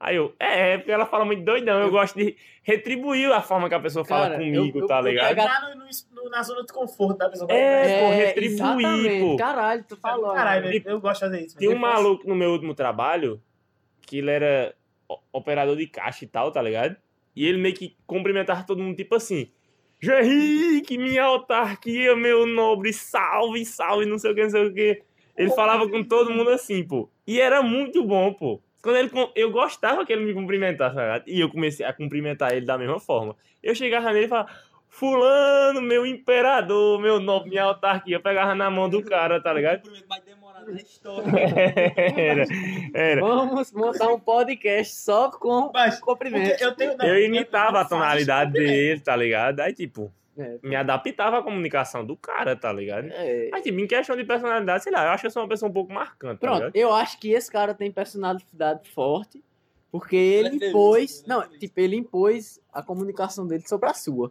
Aí 0.00 0.14
eu, 0.14 0.32
é, 0.38 0.74
é 0.74 0.78
porque 0.78 0.92
ela 0.92 1.06
fala 1.06 1.24
muito 1.24 1.42
doidão. 1.44 1.80
Eu 1.80 1.90
gosto 1.90 2.16
de 2.16 2.36
retribuir 2.62 3.32
a 3.32 3.42
forma 3.42 3.68
que 3.68 3.74
a 3.74 3.80
pessoa 3.80 4.04
fala 4.04 4.28
Cara, 4.28 4.38
comigo, 4.38 4.78
eu- 4.78 4.82
eu- 4.82 4.86
tá 4.86 4.98
eu 4.98 5.02
ligado? 5.02 5.32
Entrar 5.32 5.60
no, 5.62 6.22
no- 6.22 6.30
na 6.30 6.42
zona 6.42 6.62
de 6.64 6.72
conforto 6.72 7.18
da 7.18 7.28
pessoa. 7.28 7.50
É, 7.52 8.00
pô, 8.00 8.10
retribuir, 8.10 8.52
exatamente. 8.52 9.20
pô. 9.20 9.36
Caralho, 9.36 9.84
tu 9.88 9.96
falou. 9.96 10.34
Caralho, 10.34 10.64
né? 10.66 10.70
velho, 10.72 10.84
eu 10.86 11.00
gosto 11.00 11.14
de 11.14 11.20
fazer 11.30 11.46
isso. 11.46 11.58
Tinha 11.58 11.70
um 11.70 11.78
maluco 11.78 12.28
no 12.28 12.36
meu 12.36 12.50
último 12.52 12.74
trabalho 12.74 13.42
que 14.02 14.18
ele 14.18 14.30
era 14.30 14.74
operador 15.32 15.76
de 15.76 15.86
caixa 15.86 16.24
e 16.24 16.28
tal, 16.28 16.52
tá 16.52 16.62
ligado? 16.62 16.96
E 17.38 17.46
ele 17.46 17.56
meio 17.56 17.72
que 17.72 17.96
cumprimentava 18.04 18.64
todo 18.66 18.82
mundo, 18.82 18.96
tipo 18.96 19.14
assim. 19.14 19.48
Henrique, 20.02 20.98
minha 20.98 21.22
autarquia, 21.22 22.16
meu 22.16 22.44
nobre, 22.44 22.92
salve, 22.92 23.64
salve, 23.64 24.06
não 24.06 24.18
sei 24.18 24.32
o 24.32 24.34
que, 24.34 24.42
não 24.42 24.50
sei 24.50 24.66
o 24.66 24.74
que. 24.74 25.02
Ele 25.36 25.50
falava 25.50 25.88
com 25.88 26.02
todo 26.02 26.32
mundo 26.32 26.50
assim, 26.50 26.82
pô. 26.82 27.08
E 27.24 27.40
era 27.40 27.62
muito 27.62 28.04
bom, 28.04 28.32
pô. 28.32 28.60
Quando 28.82 28.96
ele, 28.96 29.10
eu 29.36 29.52
gostava 29.52 30.04
que 30.04 30.12
ele 30.12 30.24
me 30.24 30.34
cumprimentasse, 30.34 30.96
tá? 30.96 31.22
E 31.28 31.38
eu 31.38 31.48
comecei 31.48 31.86
a 31.86 31.92
cumprimentar 31.92 32.52
ele 32.52 32.66
da 32.66 32.76
mesma 32.76 32.98
forma. 32.98 33.36
Eu 33.62 33.72
chegava 33.72 34.12
nele 34.12 34.26
e 34.26 34.28
falava, 34.28 34.50
fulano, 34.88 35.80
meu 35.80 36.04
imperador, 36.04 37.00
meu 37.00 37.20
nobre, 37.20 37.50
minha 37.50 37.62
autarquia. 37.62 38.16
Eu 38.16 38.20
pegava 38.20 38.52
na 38.52 38.68
mão 38.68 38.88
do 38.88 39.00
cara, 39.00 39.40
tá 39.40 39.52
ligado? 39.52 39.88
História. 40.76 41.24
Era, 42.16 42.44
era. 42.94 43.20
Vamos 43.20 43.72
montar 43.72 44.08
um 44.08 44.18
podcast 44.20 44.94
só 44.94 45.30
com 45.30 45.70
Mas, 45.72 45.98
cumprimento. 46.00 46.60
eu 46.62 46.74
tenho. 46.74 46.96
não, 46.96 47.06
Eu 47.06 47.24
imitava 47.24 47.78
a 47.78 47.82
faço 47.82 47.90
tonalidade 47.90 48.52
dele, 48.52 49.00
tá 49.00 49.14
ligado? 49.16 49.60
Aí, 49.60 49.72
tipo, 49.72 50.12
É, 50.38 50.58
me 50.62 50.76
adaptava 50.76 51.38
à 51.38 51.42
comunicação 51.42 52.04
do 52.04 52.16
cara, 52.16 52.54
tá 52.54 52.72
ligado? 52.72 53.08
é. 53.10 53.48
Mas, 53.50 53.62
tipo, 53.62 53.78
em 53.78 53.86
questão 53.86 54.16
de 54.16 54.24
personalidade, 54.24 54.84
sei 54.84 54.92
lá, 54.92 55.04
eu 55.04 55.10
acho 55.10 55.22
que 55.22 55.26
eu 55.26 55.30
sou 55.30 55.42
uma 55.42 55.48
pessoa 55.48 55.68
um 55.68 55.72
pouco 55.72 55.92
marcante, 55.92 56.40
tá 56.40 56.46
Pronto, 56.46 56.58
ligado? 56.58 56.76
eu 56.76 56.92
acho 56.92 57.18
que 57.18 57.32
esse 57.32 57.50
cara 57.50 57.74
tem 57.74 57.90
personalidade 57.90 58.88
forte, 58.90 59.42
porque 59.90 60.16
ele 60.16 60.64
é 60.64 60.68
impôs. 60.68 61.10
feliz, 61.12 61.26
Não, 61.26 61.42
é 61.42 61.48
tipo, 61.58 61.80
ele 61.80 61.96
impôs 61.96 62.60
a 62.72 62.82
comunicação 62.82 63.46
dele 63.46 63.66
sobre 63.66 63.88
a 63.88 63.94
sua. 63.94 64.30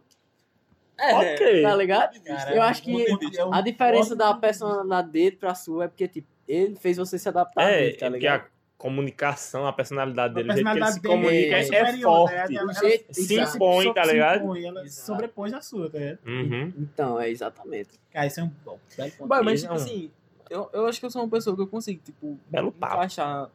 É, 0.98 1.14
Ok. 1.14 1.62
Tá 1.62 1.76
ligado? 1.76 2.20
Cara, 2.22 2.54
Eu 2.54 2.62
acho 2.62 2.82
que 2.82 2.92
vista. 3.16 3.48
A 3.52 3.60
diferença 3.60 4.16
da 4.16 4.32
de 4.32 4.40
personalidade 4.40 5.10
dele 5.10 5.36
pra 5.36 5.54
sua 5.54 5.84
é 5.84 5.88
porque, 5.88 6.08
tipo, 6.08 6.26
ele 6.48 6.74
fez 6.76 6.96
você 6.96 7.18
se 7.18 7.28
adaptar 7.28 7.62
a 7.62 7.70
É, 7.70 7.84
ele, 7.86 7.96
tá 7.96 8.06
é 8.06 8.10
porque 8.10 8.20
ligado? 8.26 8.40
a 8.42 8.46
comunicação, 8.78 9.66
a 9.66 9.72
personalidade 9.72 10.30
A 10.30 10.34
dele, 10.34 10.50
o 10.50 10.54
jeito 10.54 10.64
que 10.64 10.78
ele 10.78 10.86
se 10.86 11.00
personalidade 11.00 11.02
dele 11.02 11.14
comunica 11.14 11.56
é 11.56 11.60
é, 11.60 11.64
superior, 11.64 12.28
forte. 12.28 12.52
O 12.54 12.58
Ela- 12.58 12.72
jeito- 12.74 13.14
se 13.14 13.40
impõe, 13.40 13.94
tá 13.94 14.04
se 14.04 14.12
ligado? 14.12 14.42
impõe, 14.44 14.64
ela 14.64 14.84
Exato. 14.84 15.06
sobrepôs 15.06 15.52
a 15.52 15.60
sua, 15.60 15.90
tá 15.90 15.98
ligado? 15.98 16.18
Uhum. 16.26 16.72
Então, 16.78 17.20
é 17.20 17.30
exatamente. 17.30 17.90
Cara, 18.12 18.26
isso 18.26 18.40
é 18.40 18.44
um 18.44 18.50
bom. 18.64 18.78
ponto. 19.18 19.44
Mas, 19.44 19.60
tipo 19.62 19.72
é 19.72 19.76
assim, 19.76 20.10
eu, 20.50 20.70
eu 20.72 20.86
acho 20.86 21.00
que 21.00 21.06
eu 21.06 21.10
sou 21.10 21.22
uma 21.22 21.28
pessoa 21.28 21.54
que 21.54 21.62
eu 21.62 21.66
consigo, 21.66 22.00
tipo, 22.04 22.38
Belo 22.48 22.72
papo. 22.72 22.94
encaixar 22.96 23.50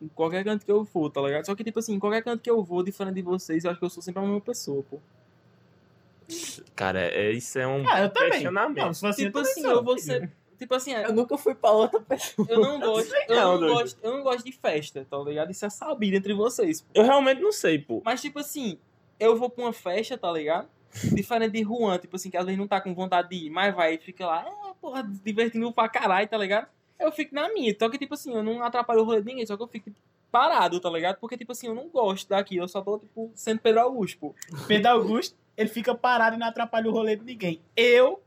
em 0.00 0.08
qualquer 0.08 0.44
canto 0.44 0.64
que 0.64 0.70
eu 0.70 0.84
for, 0.84 1.10
tá 1.10 1.20
ligado? 1.22 1.46
Só 1.46 1.54
que, 1.54 1.64
tipo 1.64 1.78
assim, 1.78 1.94
em 1.94 1.98
qualquer 1.98 2.22
canto 2.22 2.42
que 2.42 2.50
eu 2.50 2.62
vou, 2.62 2.82
diferente 2.82 3.14
de 3.16 3.22
vocês, 3.22 3.64
eu 3.64 3.70
acho 3.70 3.80
que 3.80 3.84
eu 3.86 3.90
sou 3.90 4.02
sempre 4.02 4.20
a 4.20 4.24
mesma 4.24 4.40
pessoa, 4.40 4.82
pô. 4.90 4.98
Cara, 6.74 7.00
é, 7.00 7.30
isso 7.32 7.58
é 7.58 7.66
um 7.66 7.88
Ah, 7.88 8.02
eu 8.02 8.10
também. 8.10 8.30
questionamento. 8.32 8.84
Não, 8.84 8.92
se 9.12 9.24
Tipo 9.24 9.38
eu 9.38 9.42
assim, 9.42 9.64
eu 9.64 9.82
vou 9.84 9.98
ser. 9.98 10.30
Tipo 10.58 10.74
assim, 10.74 10.92
Eu 10.94 11.12
nunca 11.12 11.36
fui 11.36 11.54
pra 11.54 11.70
outra 11.70 12.00
pessoa. 12.00 12.48
eu 12.50 12.60
não 12.60 12.80
gosto. 12.80 13.12
Eu 13.28 13.36
Não, 13.36 13.52
não 13.52 13.60
doido. 13.60 13.72
gosto, 13.74 13.98
eu 14.02 14.10
não 14.16 14.22
gosto 14.22 14.44
de 14.44 14.52
festa, 14.52 15.06
tá 15.08 15.18
ligado? 15.18 15.50
Isso 15.50 15.66
é 15.66 15.70
sabido 15.70 16.16
entre 16.16 16.32
vocês. 16.32 16.80
pô. 16.80 16.88
Eu 16.94 17.04
realmente 17.04 17.40
não 17.42 17.52
sei, 17.52 17.78
pô. 17.78 18.00
Mas, 18.04 18.22
tipo 18.22 18.38
assim, 18.38 18.78
eu 19.20 19.36
vou 19.36 19.50
pra 19.50 19.64
uma 19.64 19.72
festa, 19.72 20.16
tá 20.16 20.32
ligado? 20.32 20.68
Diferente 21.12 21.52
de 21.52 21.62
Juan, 21.62 21.98
tipo 21.98 22.16
assim, 22.16 22.30
que 22.30 22.38
às 22.38 22.44
vezes 22.46 22.58
não 22.58 22.66
tá 22.66 22.80
com 22.80 22.94
vontade 22.94 23.28
de 23.28 23.46
ir, 23.46 23.50
mas 23.50 23.74
vai 23.74 23.94
e 23.94 23.98
fica 23.98 24.24
lá, 24.26 24.46
é, 24.48 24.72
porra, 24.80 25.02
divertindo 25.22 25.70
pra 25.70 25.90
caralho, 25.90 26.26
tá 26.26 26.38
ligado? 26.38 26.68
Eu 26.98 27.12
fico 27.12 27.34
na 27.34 27.52
minha. 27.52 27.76
Só 27.78 27.90
que, 27.90 27.98
tipo 27.98 28.14
assim, 28.14 28.32
eu 28.34 28.42
não 28.42 28.62
atrapalho 28.62 29.00
o 29.02 29.04
rolê 29.04 29.20
de 29.20 29.26
ninguém, 29.26 29.44
só 29.44 29.58
que 29.58 29.62
eu 29.62 29.68
fico 29.68 29.90
parado, 30.32 30.80
tá 30.80 30.88
ligado? 30.88 31.18
Porque, 31.18 31.36
tipo 31.36 31.52
assim, 31.52 31.66
eu 31.66 31.74
não 31.74 31.86
gosto 31.88 32.26
daqui, 32.30 32.56
eu 32.56 32.66
só 32.66 32.80
tô, 32.80 32.98
tipo, 32.98 33.30
sendo 33.34 33.60
Pedro 33.60 33.82
Augusto, 33.82 34.18
pô. 34.18 34.34
Pedro 34.66 34.90
Augusto, 34.92 35.36
ele 35.56 35.68
fica 35.68 35.94
parado 35.94 36.36
e 36.36 36.38
não 36.38 36.46
atrapalha 36.46 36.88
o 36.88 36.92
rolê 36.92 37.16
de 37.16 37.24
ninguém. 37.24 37.60
Eu 37.76 38.22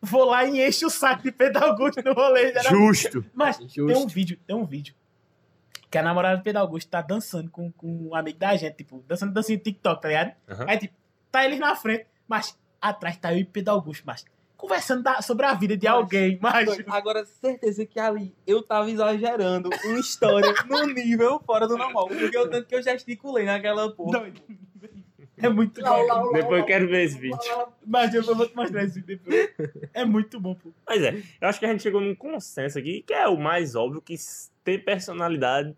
vou 0.00 0.24
lá 0.24 0.44
e 0.44 0.66
encho 0.66 0.86
o 0.86 0.90
saco 0.90 1.22
de 1.22 1.32
Pedro 1.32 1.64
Augusto 1.64 2.02
no 2.04 2.12
rolê. 2.12 2.52
Justo. 2.70 3.24
Mas 3.34 3.56
Justo. 3.58 3.86
tem 3.86 3.96
um 3.96 4.06
vídeo, 4.06 4.38
tem 4.46 4.54
um 4.56 4.64
vídeo. 4.64 4.94
Que 5.90 5.96
a 5.98 6.02
namorada 6.02 6.36
do 6.36 6.42
Pedro 6.42 6.60
Augusto 6.60 6.88
tá 6.88 7.00
dançando 7.00 7.50
com, 7.50 7.72
com 7.72 8.08
um 8.10 8.14
amigo 8.14 8.38
da 8.38 8.54
gente, 8.56 8.76
tipo, 8.76 9.02
dançando 9.08 9.32
dancinha 9.32 9.56
de 9.56 9.64
TikTok, 9.64 10.02
tá 10.02 10.08
ligado? 10.08 10.32
Aham. 10.48 10.64
Aí, 10.68 10.78
tipo, 10.78 10.94
tá 11.32 11.44
eles 11.44 11.58
na 11.58 11.74
frente, 11.74 12.06
mas 12.28 12.58
atrás 12.80 13.16
tá 13.16 13.32
eu 13.32 13.38
e 13.38 13.44
Pedro 13.44 13.72
Augusto, 13.74 14.02
mas 14.06 14.24
conversando 14.56 15.02
da- 15.04 15.22
sobre 15.22 15.46
a 15.46 15.54
vida 15.54 15.76
de 15.76 15.86
Mas- 15.86 15.94
alguém, 15.96 16.38
mas. 16.42 16.68
Agora, 16.88 17.24
certeza 17.24 17.86
que 17.86 17.98
ali 17.98 18.34
eu 18.46 18.62
tava 18.62 18.90
exagerando 18.90 19.70
uma 19.84 19.98
história 19.98 20.52
no 20.68 20.84
nível 20.86 21.40
fora 21.46 21.66
do 21.66 21.78
normal. 21.78 22.06
Porque 22.08 22.36
o 22.36 22.48
tanto 22.50 22.66
que 22.66 22.74
eu 22.74 22.82
gesticulei 22.82 23.44
naquela 23.46 23.90
porra. 23.90 24.18
Doido. 24.20 24.42
É 25.40 25.48
muito 25.48 25.80
Lá, 25.80 25.96
lá, 25.96 26.14
bom. 26.20 26.26
lá. 26.26 26.32
Depois 26.32 26.60
eu 26.60 26.66
quero 26.66 26.88
ver 26.88 27.04
esse 27.04 27.18
vídeo. 27.18 27.38
Mas 27.86 28.12
eu 28.14 28.22
vou 28.22 28.46
te 28.48 28.54
mostrar 28.56 28.84
esse 28.84 29.00
vídeo 29.00 29.20
depois. 29.26 29.70
É 29.94 30.04
muito 30.04 30.38
bom, 30.40 30.54
pô. 30.54 30.70
Mas 30.86 31.02
é, 31.02 31.22
eu 31.40 31.48
acho 31.48 31.58
que 31.58 31.66
a 31.66 31.70
gente 31.70 31.82
chegou 31.82 32.00
num 32.00 32.14
consenso 32.14 32.78
aqui, 32.78 33.02
que 33.02 33.12
é 33.14 33.26
o 33.28 33.36
mais 33.38 33.74
óbvio, 33.74 34.00
que 34.02 34.14
ter 34.64 34.84
personalidade 34.84 35.74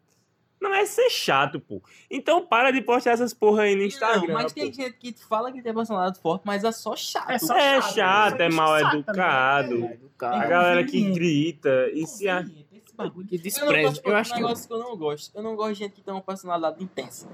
não 0.61 0.75
é 0.75 0.85
ser 0.85 1.09
chato, 1.09 1.59
pô. 1.59 1.83
Então 2.11 2.45
para 2.47 2.71
de 2.71 2.83
postar 2.83 3.13
essas 3.13 3.33
porra 3.33 3.63
aí 3.63 3.75
no 3.75 3.83
Instagram, 3.83 4.27
Não, 4.29 4.35
mas 4.35 4.53
pô. 4.53 4.61
tem 4.61 4.71
gente 4.73 4.93
que 4.99 5.15
fala 5.25 5.51
que 5.51 5.63
tem 5.63 5.73
personalidade 5.73 6.21
forte, 6.21 6.43
mas 6.45 6.65
é 6.65 6.71
só 6.73 6.95
chato. 6.95 7.31
É 7.31 7.39
só 7.39 7.57
É 7.57 7.81
chato, 7.81 7.95
chato, 7.95 8.41
é 8.43 8.51
só 8.51 8.57
mal 8.57 8.79
chato, 8.79 8.95
educado. 8.97 9.79
né? 9.79 9.97
Do 9.97 10.27
A 10.27 10.47
galera 10.47 10.85
que 10.85 11.11
grita 11.13 11.89
e 11.95 12.07
se... 12.07 12.29
a- 12.29 12.41
Esse 12.43 12.95
bagulho. 12.95 13.27
Que 13.27 13.37
Eu 13.37 13.39
não 13.39 13.43
desprezo. 13.43 13.83
gosto 13.89 14.05
Eu 14.07 14.11
de 14.13 14.17
acho 14.19 14.33
um 14.35 14.37
que 14.67 14.73
eu 14.75 14.79
não 14.79 14.97
gosto. 14.99 15.37
Eu 15.39 15.43
não 15.43 15.57
gosto 15.57 15.73
de 15.73 15.79
gente 15.79 15.93
que 15.95 16.03
tem 16.03 16.13
uma 16.13 16.21
personalidade 16.21 16.85
intensa. 16.85 17.27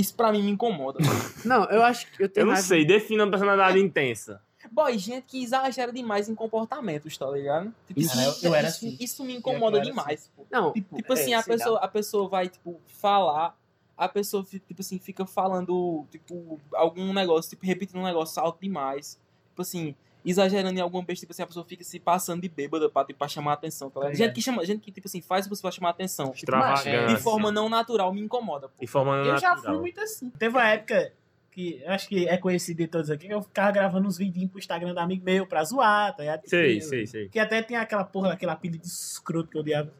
Isso 0.00 0.14
pra 0.14 0.32
mim 0.32 0.42
me 0.42 0.50
incomoda. 0.50 0.98
Não, 1.44 1.64
eu 1.64 1.82
acho 1.82 2.06
que 2.10 2.22
eu 2.22 2.26
Eu 2.26 2.28
tenho 2.28 2.46
não 2.46 2.52
raiva- 2.54 2.66
sei, 2.68 2.84
defina 2.84 3.24
uma 3.24 3.30
personalidade 3.30 3.78
intensa. 3.78 4.40
Boy, 4.72 4.96
gente 4.98 5.24
que 5.26 5.42
exagera 5.42 5.92
demais 5.92 6.28
em 6.28 6.34
comportamentos, 6.34 7.16
tá 7.18 7.28
ligado? 7.30 7.74
Tipo, 7.88 8.06
Cara, 8.06 8.22
isso, 8.28 8.44
eu- 8.44 8.50
eu 8.50 8.54
era 8.54 8.68
isso- 8.68 8.86
assim. 8.86 8.96
isso 9.00 9.24
me 9.24 9.34
incomoda 9.36 9.76
Eu 9.78 9.80
era 9.80 9.90
demais, 9.90 10.30
pô. 10.36 10.46
Não, 10.50 10.72
Tipo 10.72 11.12
é, 11.12 11.20
assim, 11.20 11.34
a 11.34 11.42
pessoa, 11.42 11.78
a 11.80 11.88
pessoa 11.88 12.28
vai, 12.28 12.48
tipo, 12.48 12.80
falar, 12.86 13.56
a 13.96 14.08
pessoa, 14.08 14.44
tipo 14.44 14.80
assim, 14.80 14.98
fica 14.98 15.26
falando, 15.26 16.06
tipo, 16.10 16.60
algum 16.74 17.12
negócio, 17.12 17.50
tipo, 17.50 17.66
repetindo 17.66 17.98
um 17.98 18.04
negócio 18.04 18.40
alto 18.40 18.58
demais. 18.60 19.18
Tipo 19.48 19.62
assim, 19.62 19.94
exagerando 20.24 20.78
em 20.78 20.82
alguma 20.82 21.02
besteira, 21.02 21.20
tipo 21.26 21.32
assim, 21.32 21.42
a 21.42 21.46
pessoa 21.46 21.64
fica 21.64 21.82
se 21.84 21.98
passando 21.98 22.42
de 22.42 22.48
bêbada 22.48 22.88
pra, 22.90 23.04
tipo, 23.04 23.18
pra 23.18 23.28
chamar 23.28 23.52
a 23.52 23.54
atenção, 23.54 23.88
tá 23.90 24.00
ligado? 24.00 24.14
Gente 24.16 24.32
que 24.34 24.42
chama, 24.42 24.64
gente 24.64 24.80
que, 24.82 24.92
tipo 24.92 25.06
assim, 25.08 25.20
faz 25.20 25.46
você 25.48 25.62
pra 25.62 25.70
chamar 25.70 25.88
a 25.88 25.92
atenção. 25.92 26.32
Extravagância. 26.34 27.06
De 27.06 27.16
forma 27.16 27.50
não 27.50 27.68
natural, 27.68 28.12
me 28.12 28.20
incomoda, 28.20 28.68
pô. 28.68 28.74
De 28.80 28.86
forma 28.86 29.16
Eu 29.16 29.38
já 29.38 29.50
natural. 29.54 29.74
fui 29.74 29.80
muito 29.80 30.00
assim. 30.00 30.30
Teve 30.30 30.56
uma 30.56 30.68
época 30.68 31.12
que 31.52 31.82
eu 31.84 31.90
acho 31.92 32.08
que 32.08 32.28
é 32.28 32.36
conhecido 32.36 32.76
de 32.78 32.86
todos 32.86 33.10
aqui, 33.10 33.26
que 33.26 33.34
eu 33.34 33.42
ficava 33.42 33.72
gravando 33.72 34.06
uns 34.06 34.16
vidinhos 34.16 34.50
pro 34.50 34.58
Instagram 34.60 34.92
do 34.94 35.00
amigo 35.00 35.24
meu 35.24 35.46
pra 35.46 35.64
zoar, 35.64 36.14
tá 36.14 36.22
ligado? 36.22 36.42
Sei, 36.46 36.74
Que- 36.76 36.80
sei, 36.82 37.06
sei. 37.06 37.28
Que 37.28 37.38
até 37.40 37.60
tem 37.62 37.76
aquela 37.76 38.04
porra, 38.04 38.32
aquele 38.34 38.52
apelido 38.52 38.78
de 38.82 38.86
escroto 38.88 39.48
que 39.50 39.56
eu 39.56 39.62
odiava. 39.62 39.92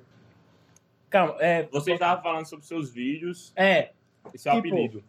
Calma, 1.08 1.34
é. 1.40 1.64
Você 1.72 1.92
estava 1.92 2.22
falando 2.22 2.46
sobre 2.46 2.64
seus 2.64 2.90
vídeos 2.90 3.52
É, 3.56 3.90
e 4.32 4.38
seu 4.38 4.52
Tipo, 4.54 4.68
apelido. 4.68 5.02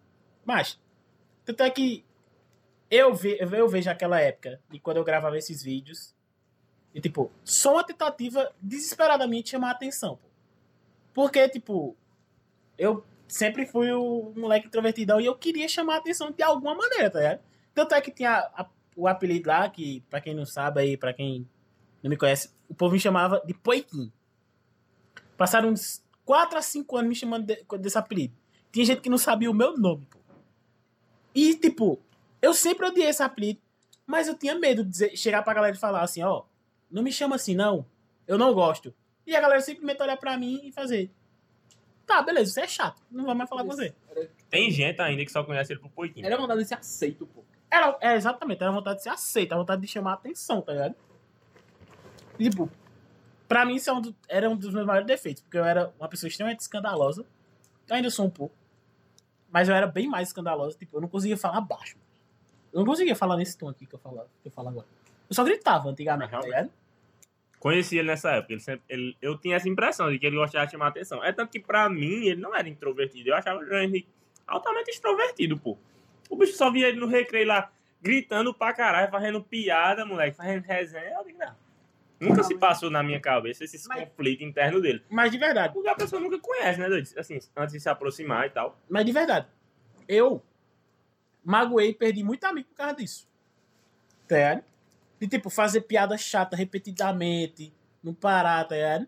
mas. 0.46 0.80
Tanto 1.46 1.62
é 1.64 1.70
que 1.70 2.04
eu, 2.92 3.16
ve, 3.16 3.38
eu 3.40 3.68
vejo 3.70 3.90
aquela 3.90 4.20
época 4.20 4.62
de 4.70 4.80
quando 4.80 4.98
eu 4.98 5.04
gravava 5.04 5.38
esses 5.38 5.64
vídeos. 5.64 6.14
E, 6.94 7.00
tipo, 7.00 7.32
só 7.44 7.74
uma 7.74 7.84
tentativa 7.86 8.52
desesperadamente 8.62 9.46
de 9.46 9.50
chamar 9.52 9.70
a 9.70 9.72
atenção. 9.72 10.18
Pô. 10.18 10.30
Porque, 11.14 11.48
tipo, 11.50 11.96
eu 12.78 13.04
sempre 13.28 13.66
fui 13.66 13.92
o 13.94 14.34
moleque 14.36 14.68
introvertidão 14.68 15.20
e 15.22 15.26
eu 15.26 15.36
queria 15.36 15.68
chamar 15.70 15.96
a 15.96 15.98
atenção 16.00 16.32
de 16.32 16.44
alguma 16.44 16.76
maneira, 16.76 17.10
tá 17.10 17.20
ligado? 17.20 17.40
Tanto 17.74 17.96
é 17.96 18.02
que 18.02 18.12
tinha 18.12 18.38
a- 18.54 18.70
o 18.96 19.08
apelido 19.08 19.48
lá, 19.48 19.70
que, 19.70 20.02
pra 20.10 20.20
quem 20.20 20.34
não 20.36 20.46
sabe 20.46 20.82
aí, 20.82 20.98
pra 20.98 21.14
quem 21.14 21.48
não 22.04 22.10
me 22.10 22.18
conhece, 22.18 22.50
o 22.68 22.74
povo 22.76 22.94
me 22.94 23.00
chamava 23.00 23.42
de 23.46 23.54
Poiquim. 23.54 24.12
Passaram 25.38 25.70
uns 25.70 26.04
4 26.26 26.58
a 26.58 26.62
5 26.62 26.98
anos 26.98 27.08
me 27.10 27.16
chamando 27.16 27.46
de- 27.46 27.64
desse 27.80 27.98
apelido. 27.98 28.34
Tinha 28.72 28.86
gente 28.86 29.02
que 29.02 29.10
não 29.10 29.18
sabia 29.18 29.50
o 29.50 29.54
meu 29.54 29.78
nome, 29.78 30.06
pô. 30.10 30.20
E, 31.34 31.56
tipo, 31.56 32.00
eu 32.42 32.54
sempre 32.54 32.86
odiei 32.88 33.08
esse 33.08 33.22
apelido, 33.24 33.60
mas 34.06 34.28
eu 34.28 34.38
tinha 34.38 34.56
medo 34.56 34.84
de 34.84 34.90
dizer- 34.90 35.16
chegar 35.18 35.44
pra 35.44 35.54
galera 35.54 35.76
e 35.76 35.80
falar 35.80 36.02
assim, 36.02 36.24
ó, 36.24 36.44
não 36.90 37.04
me 37.04 37.12
chama 37.12 37.36
assim, 37.36 37.56
não. 37.56 37.86
Eu 38.28 38.38
não 38.38 38.54
gosto. 38.54 38.94
E 39.26 39.36
a 39.36 39.42
galera 39.42 39.62
simplesmente 39.62 40.02
olhar 40.02 40.18
pra 40.18 40.38
mim 40.38 40.60
e 40.64 40.72
fazer. 40.72 41.12
Tá, 42.06 42.22
beleza, 42.22 42.52
você 42.52 42.62
é 42.62 42.68
chato. 42.68 43.02
Não 43.10 43.24
vou 43.26 43.36
mais 43.36 43.50
falar 43.50 43.64
com 43.64 43.70
você. 43.70 43.94
Tem 44.50 44.70
gente 44.72 45.00
ainda 45.02 45.24
que 45.24 45.32
só 45.32 45.44
conhece 45.44 45.72
ele 45.74 45.80
por 45.80 45.90
Poitinho. 45.92 46.26
Era 46.26 46.36
vontade 46.38 46.62
de 46.62 46.68
ser 46.68 46.76
aceito, 46.76 47.26
pô. 47.28 47.44
Era, 47.70 47.98
é, 48.02 48.16
exatamente, 48.16 48.62
era 48.62 48.72
vontade 48.72 48.98
de 48.98 49.04
ser 49.04 49.10
aceita, 49.10 49.54
era 49.56 49.62
vontade 49.62 49.82
de 49.82 49.88
chamar 49.88 50.12
a 50.12 50.14
atenção, 50.16 50.62
tá 50.62 50.74
ligado? 50.74 50.96
Tipo, 52.38 52.70
pra 53.48 53.66
mim 53.66 53.76
isso 53.76 53.90
é 53.90 53.94
um 53.94 54.02
do- 54.02 54.16
era 54.28 54.50
um 54.50 54.58
dos 54.58 54.74
meus 54.74 54.86
maiores 54.86 55.08
defeitos, 55.08 55.42
porque 55.42 55.58
eu 55.58 55.64
era 55.64 55.94
uma 56.00 56.10
pessoa 56.10 56.28
extremamente 56.28 56.60
escandalosa. 56.62 57.26
Eu 57.88 57.96
ainda 57.96 58.10
sou 58.10 58.26
um 58.26 58.30
pouco. 58.30 58.56
Mas 59.50 59.70
eu 59.70 59.76
era 59.76 59.88
bem 59.88 60.08
mais 60.08 60.30
escandalosa, 60.30 60.78
tipo, 60.78 60.98
eu 60.98 61.02
não 61.02 61.08
conseguia 61.08 61.38
falar 61.38 61.62
baixo. 61.62 61.98
Eu 62.74 62.80
não 62.80 62.86
conseguia 62.86 63.16
falar 63.16 63.38
nesse 63.38 63.58
tom 63.58 63.70
aqui 63.70 63.86
que 63.86 63.96
eu 63.96 64.00
falo, 64.00 64.24
que 64.42 64.48
eu 64.48 64.52
falo 64.52 64.70
agora. 64.70 64.88
Eu 65.30 65.36
só 65.36 65.44
gritava 65.44 65.90
antigamente, 65.90 66.32
tá 66.32 66.40
ligado? 66.40 66.70
conheci 67.60 67.98
ele 67.98 68.08
nessa 68.08 68.32
época. 68.32 68.54
Ele 68.54 68.60
sempre, 68.60 68.84
ele, 68.90 69.16
eu 69.22 69.38
tinha 69.38 69.56
essa 69.56 69.70
impressão 69.70 70.12
de 70.12 70.18
que 70.18 70.26
ele 70.26 70.36
gostava 70.36 70.66
de 70.66 70.72
chamar 70.72 70.88
atenção. 70.88 71.24
É 71.24 71.32
tanto 71.32 71.52
que 71.52 71.60
pra 71.60 71.88
mim 71.88 72.26
ele 72.26 72.42
não 72.42 72.56
era 72.56 72.68
introvertido. 72.68 73.30
Eu 73.30 73.36
achava 73.36 73.60
o 73.60 73.66
João 73.66 73.82
Henrique 73.84 74.10
altamente 74.48 74.90
extrovertido, 74.90 75.58
pô. 75.58 75.78
O 76.30 76.36
bicho 76.36 76.54
só 76.58 76.72
via 76.72 76.88
ele 76.88 77.00
no 77.00 77.06
recreio 77.06 77.48
lá, 77.48 77.72
gritando 78.02 78.52
pra 78.54 78.74
caralho, 78.74 79.12
fazendo 79.12 79.44
piada, 79.44 80.04
moleque, 80.06 80.36
fazendo 80.36 80.64
resenha. 80.64 81.14
Eu 81.20 81.24
digo, 81.24 81.38
não. 81.38 81.56
Nunca 82.20 82.44
se 82.44 82.56
passou 82.56 82.90
na 82.90 83.04
minha 83.04 83.20
cabeça 83.20 83.64
esses 83.64 83.86
Mas- 83.88 84.00
conflitos 84.10 84.46
internos 84.48 84.82
dele. 84.82 85.04
Mas 85.10 85.32
de 85.32 85.38
verdade, 85.38 85.74
Porque 85.74 85.88
a 85.90 85.96
pessoa 85.96 86.20
nunca 86.20 86.40
conhece, 86.40 86.80
né, 86.80 86.90
doido? 86.90 87.08
Assim, 87.18 87.40
antes 87.56 87.74
de 87.74 87.80
se 87.80 87.90
aproximar 87.90 88.48
e 88.48 88.50
tal. 88.50 88.80
mas 88.90 89.06
de 89.06 89.12
verdade, 89.12 89.48
eu 90.08 90.42
magoei 91.44 91.94
perdi 91.94 92.24
muito 92.24 92.44
amigo 92.46 92.70
por 92.70 92.76
causa 92.76 92.96
disso. 92.96 93.28
Tá 94.28 94.36
ligado? 94.36 94.64
De 95.20 95.28
tipo, 95.28 95.50
fazer 95.50 95.82
piada 95.82 96.18
chata 96.18 96.56
repetidamente, 96.56 97.74
não 98.04 98.14
parar, 98.14 98.66
tá 98.66 98.76
ligado? 98.76 99.08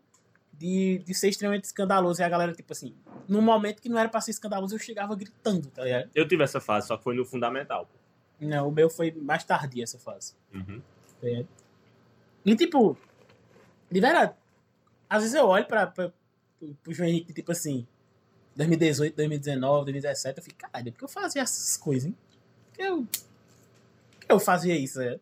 De, 0.51 0.99
de 0.99 1.13
ser 1.13 1.29
extremamente 1.29 1.65
escandaloso. 1.65 2.21
E 2.21 2.23
a 2.23 2.29
galera, 2.29 2.53
tipo 2.53 2.71
assim, 2.71 2.95
num 3.27 3.41
momento 3.41 3.81
que 3.81 3.89
não 3.89 3.97
era 3.97 4.09
pra 4.09 4.21
ser 4.21 4.31
escandaloso, 4.31 4.75
eu 4.75 4.79
chegava 4.79 5.15
gritando, 5.15 5.69
tá 5.69 5.83
ligado? 5.83 6.09
Eu 6.13 6.27
tive 6.27 6.43
essa 6.43 6.61
fase, 6.61 6.87
só 6.87 6.97
que 6.97 7.03
foi 7.03 7.15
no 7.15 7.25
fundamental. 7.25 7.89
Não, 8.39 8.67
o 8.67 8.71
meu 8.71 8.89
foi 8.89 9.11
mais 9.11 9.43
tardia 9.43 9.83
essa 9.83 9.97
fase. 9.97 10.35
Uhum. 10.53 10.81
tá 11.21 11.27
ligado? 11.27 11.47
E 12.45 12.55
tipo, 12.55 12.97
de 13.89 13.99
verdade, 14.01 14.33
às 15.09 15.21
vezes 15.21 15.35
eu 15.35 15.47
olho 15.47 15.65
pra, 15.65 15.87
pra, 15.87 16.11
pro 16.83 16.93
João 16.93 17.07
Henrique, 17.07 17.33
tipo 17.33 17.51
assim, 17.51 17.87
2018, 18.55 19.15
2019, 19.15 19.85
2017, 19.85 20.37
eu 20.37 20.43
fico, 20.43 20.57
caralho, 20.57 20.91
por 20.91 20.99
que 20.99 21.03
eu 21.03 21.09
fazia 21.09 21.41
essas 21.41 21.77
coisas, 21.77 22.09
hein? 22.09 22.17
Por 22.69 22.75
que 22.75 22.81
eu, 22.83 22.97
por 22.97 24.19
que 24.19 24.31
eu 24.31 24.39
fazia 24.39 24.75
isso, 24.75 24.99
né? 24.99 25.19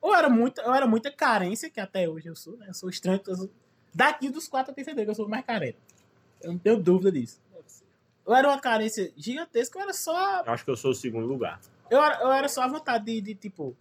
Ou 0.00 0.14
era 0.14 0.28
muita, 0.28 0.62
eu 0.62 0.74
era 0.74 0.86
muita 0.86 1.10
carência, 1.10 1.68
que 1.68 1.80
até 1.80 2.08
hoje 2.08 2.28
eu 2.28 2.36
sou, 2.36 2.56
né? 2.56 2.66
Eu 2.68 2.74
sou 2.74 2.88
estranho. 2.88 3.20
Eu 3.26 3.36
sou... 3.36 3.50
Daqui 3.92 4.30
dos 4.30 4.48
quatro 4.48 4.70
eu 4.70 4.74
tenho 4.74 4.84
certeza 4.84 5.04
que 5.04 5.10
eu 5.10 5.14
sou 5.14 5.26
o 5.26 5.28
mais 5.28 5.44
carente. 5.44 5.78
Eu 6.40 6.52
não 6.52 6.58
tenho 6.58 6.80
dúvida 6.80 7.10
disso. 7.10 7.40
Ou 8.24 8.34
era 8.34 8.46
uma 8.46 8.60
carência 8.60 9.10
gigantesca, 9.16 9.78
ou 9.78 9.82
era 9.82 9.92
só 9.92 10.42
Eu 10.44 10.52
acho 10.52 10.64
que 10.64 10.70
eu 10.70 10.76
sou 10.76 10.90
o 10.90 10.94
segundo 10.94 11.26
lugar. 11.26 11.60
eu 11.90 12.00
era, 12.00 12.20
eu 12.20 12.30
era 12.30 12.48
só 12.48 12.62
a 12.62 12.68
vontade 12.68 13.06
de, 13.06 13.20
de, 13.20 13.34
tipo, 13.34 13.76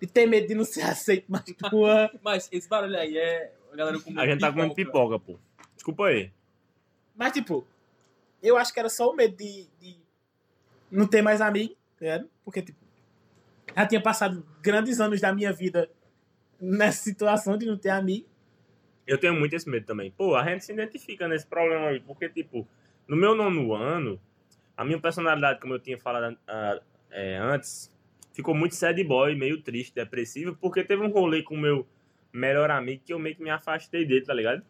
de 0.00 0.06
ter 0.06 0.26
medo 0.26 0.48
de 0.48 0.54
não 0.54 0.64
ser 0.64 0.82
aceito 0.88 1.30
mais 1.30 1.44
rua. 1.70 2.10
Mas 2.24 2.48
esse 2.50 2.68
barulho 2.68 2.98
aí 2.98 3.16
é 3.16 3.52
a 3.72 3.76
galera 3.76 4.00
comendo 4.00 4.20
A 4.20 4.26
gente 4.26 4.40
tá 4.40 4.50
comendo 4.50 4.74
pipoca, 4.74 5.18
pô. 5.18 5.38
Desculpa 5.74 6.06
aí. 6.06 6.32
Mas, 7.14 7.32
tipo, 7.32 7.66
eu 8.44 8.56
acho 8.58 8.72
que 8.72 8.78
era 8.78 8.88
só 8.88 9.10
o 9.10 9.16
medo 9.16 9.36
de, 9.36 9.66
de 9.80 9.96
não 10.90 11.06
ter 11.06 11.22
mais 11.22 11.40
amigo, 11.40 11.74
ligado? 12.04 12.28
Porque, 12.44 12.62
tipo, 12.62 12.78
já 13.74 13.86
tinha 13.86 14.00
passado 14.00 14.46
grandes 14.62 15.00
anos 15.00 15.20
da 15.20 15.32
minha 15.32 15.52
vida 15.52 15.90
nessa 16.60 17.02
situação 17.02 17.56
de 17.56 17.66
não 17.66 17.76
ter 17.76 17.90
amigo. 17.90 18.28
Eu 19.06 19.18
tenho 19.18 19.34
muito 19.34 19.54
esse 19.54 19.68
medo 19.68 19.86
também. 19.86 20.10
Pô, 20.10 20.36
a 20.36 20.44
gente 20.44 20.64
se 20.64 20.72
identifica 20.72 21.26
nesse 21.26 21.46
problema 21.46 21.88
aí, 21.88 22.00
porque, 22.00 22.28
tipo, 22.28 22.66
no 23.08 23.16
meu 23.16 23.34
nono 23.34 23.74
ano, 23.74 24.20
a 24.76 24.84
minha 24.84 25.00
personalidade, 25.00 25.60
como 25.60 25.74
eu 25.74 25.78
tinha 25.78 25.98
falado 25.98 26.36
ah, 26.46 26.80
é, 27.10 27.36
antes, 27.36 27.94
ficou 28.32 28.54
muito 28.54 28.74
sad 28.74 29.02
boy, 29.04 29.34
meio 29.34 29.60
triste, 29.62 29.94
depressivo, 29.94 30.56
porque 30.56 30.84
teve 30.84 31.02
um 31.02 31.10
rolê 31.10 31.42
com 31.42 31.54
o 31.54 31.60
meu 31.60 31.86
melhor 32.32 32.70
amigo 32.70 33.02
que 33.04 33.12
eu 33.12 33.18
meio 33.18 33.36
que 33.36 33.42
me 33.42 33.50
afastei 33.50 34.04
dele, 34.04 34.24
tá 34.24 34.34
ligado? 34.34 34.62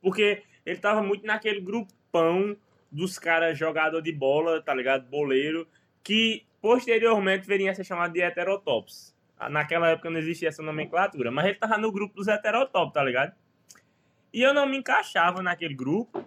Porque 0.00 0.42
ele 0.64 0.78
tava 0.78 1.02
muito 1.02 1.26
naquele 1.26 1.60
grupão 1.60 2.56
dos 2.92 3.18
caras 3.18 3.58
jogador 3.58 4.02
de 4.02 4.12
bola, 4.12 4.62
tá 4.62 4.74
ligado? 4.74 5.08
Boleiro, 5.08 5.66
que 6.04 6.46
posteriormente 6.60 7.46
viria 7.46 7.70
a 7.70 7.74
ser 7.74 7.84
chamado 7.84 8.12
de 8.12 8.20
heterotops. 8.20 9.16
Naquela 9.50 9.88
época 9.88 10.10
não 10.10 10.20
existia 10.20 10.48
essa 10.48 10.62
nomenclatura, 10.62 11.30
mas 11.30 11.46
ele 11.46 11.54
tava 11.56 11.76
no 11.78 11.90
grupo 11.90 12.14
dos 12.14 12.28
heterotops, 12.28 12.92
tá 12.92 13.02
ligado? 13.02 13.34
E 14.32 14.40
eu 14.40 14.54
não 14.54 14.66
me 14.66 14.76
encaixava 14.76 15.42
naquele 15.42 15.74
grupo. 15.74 16.24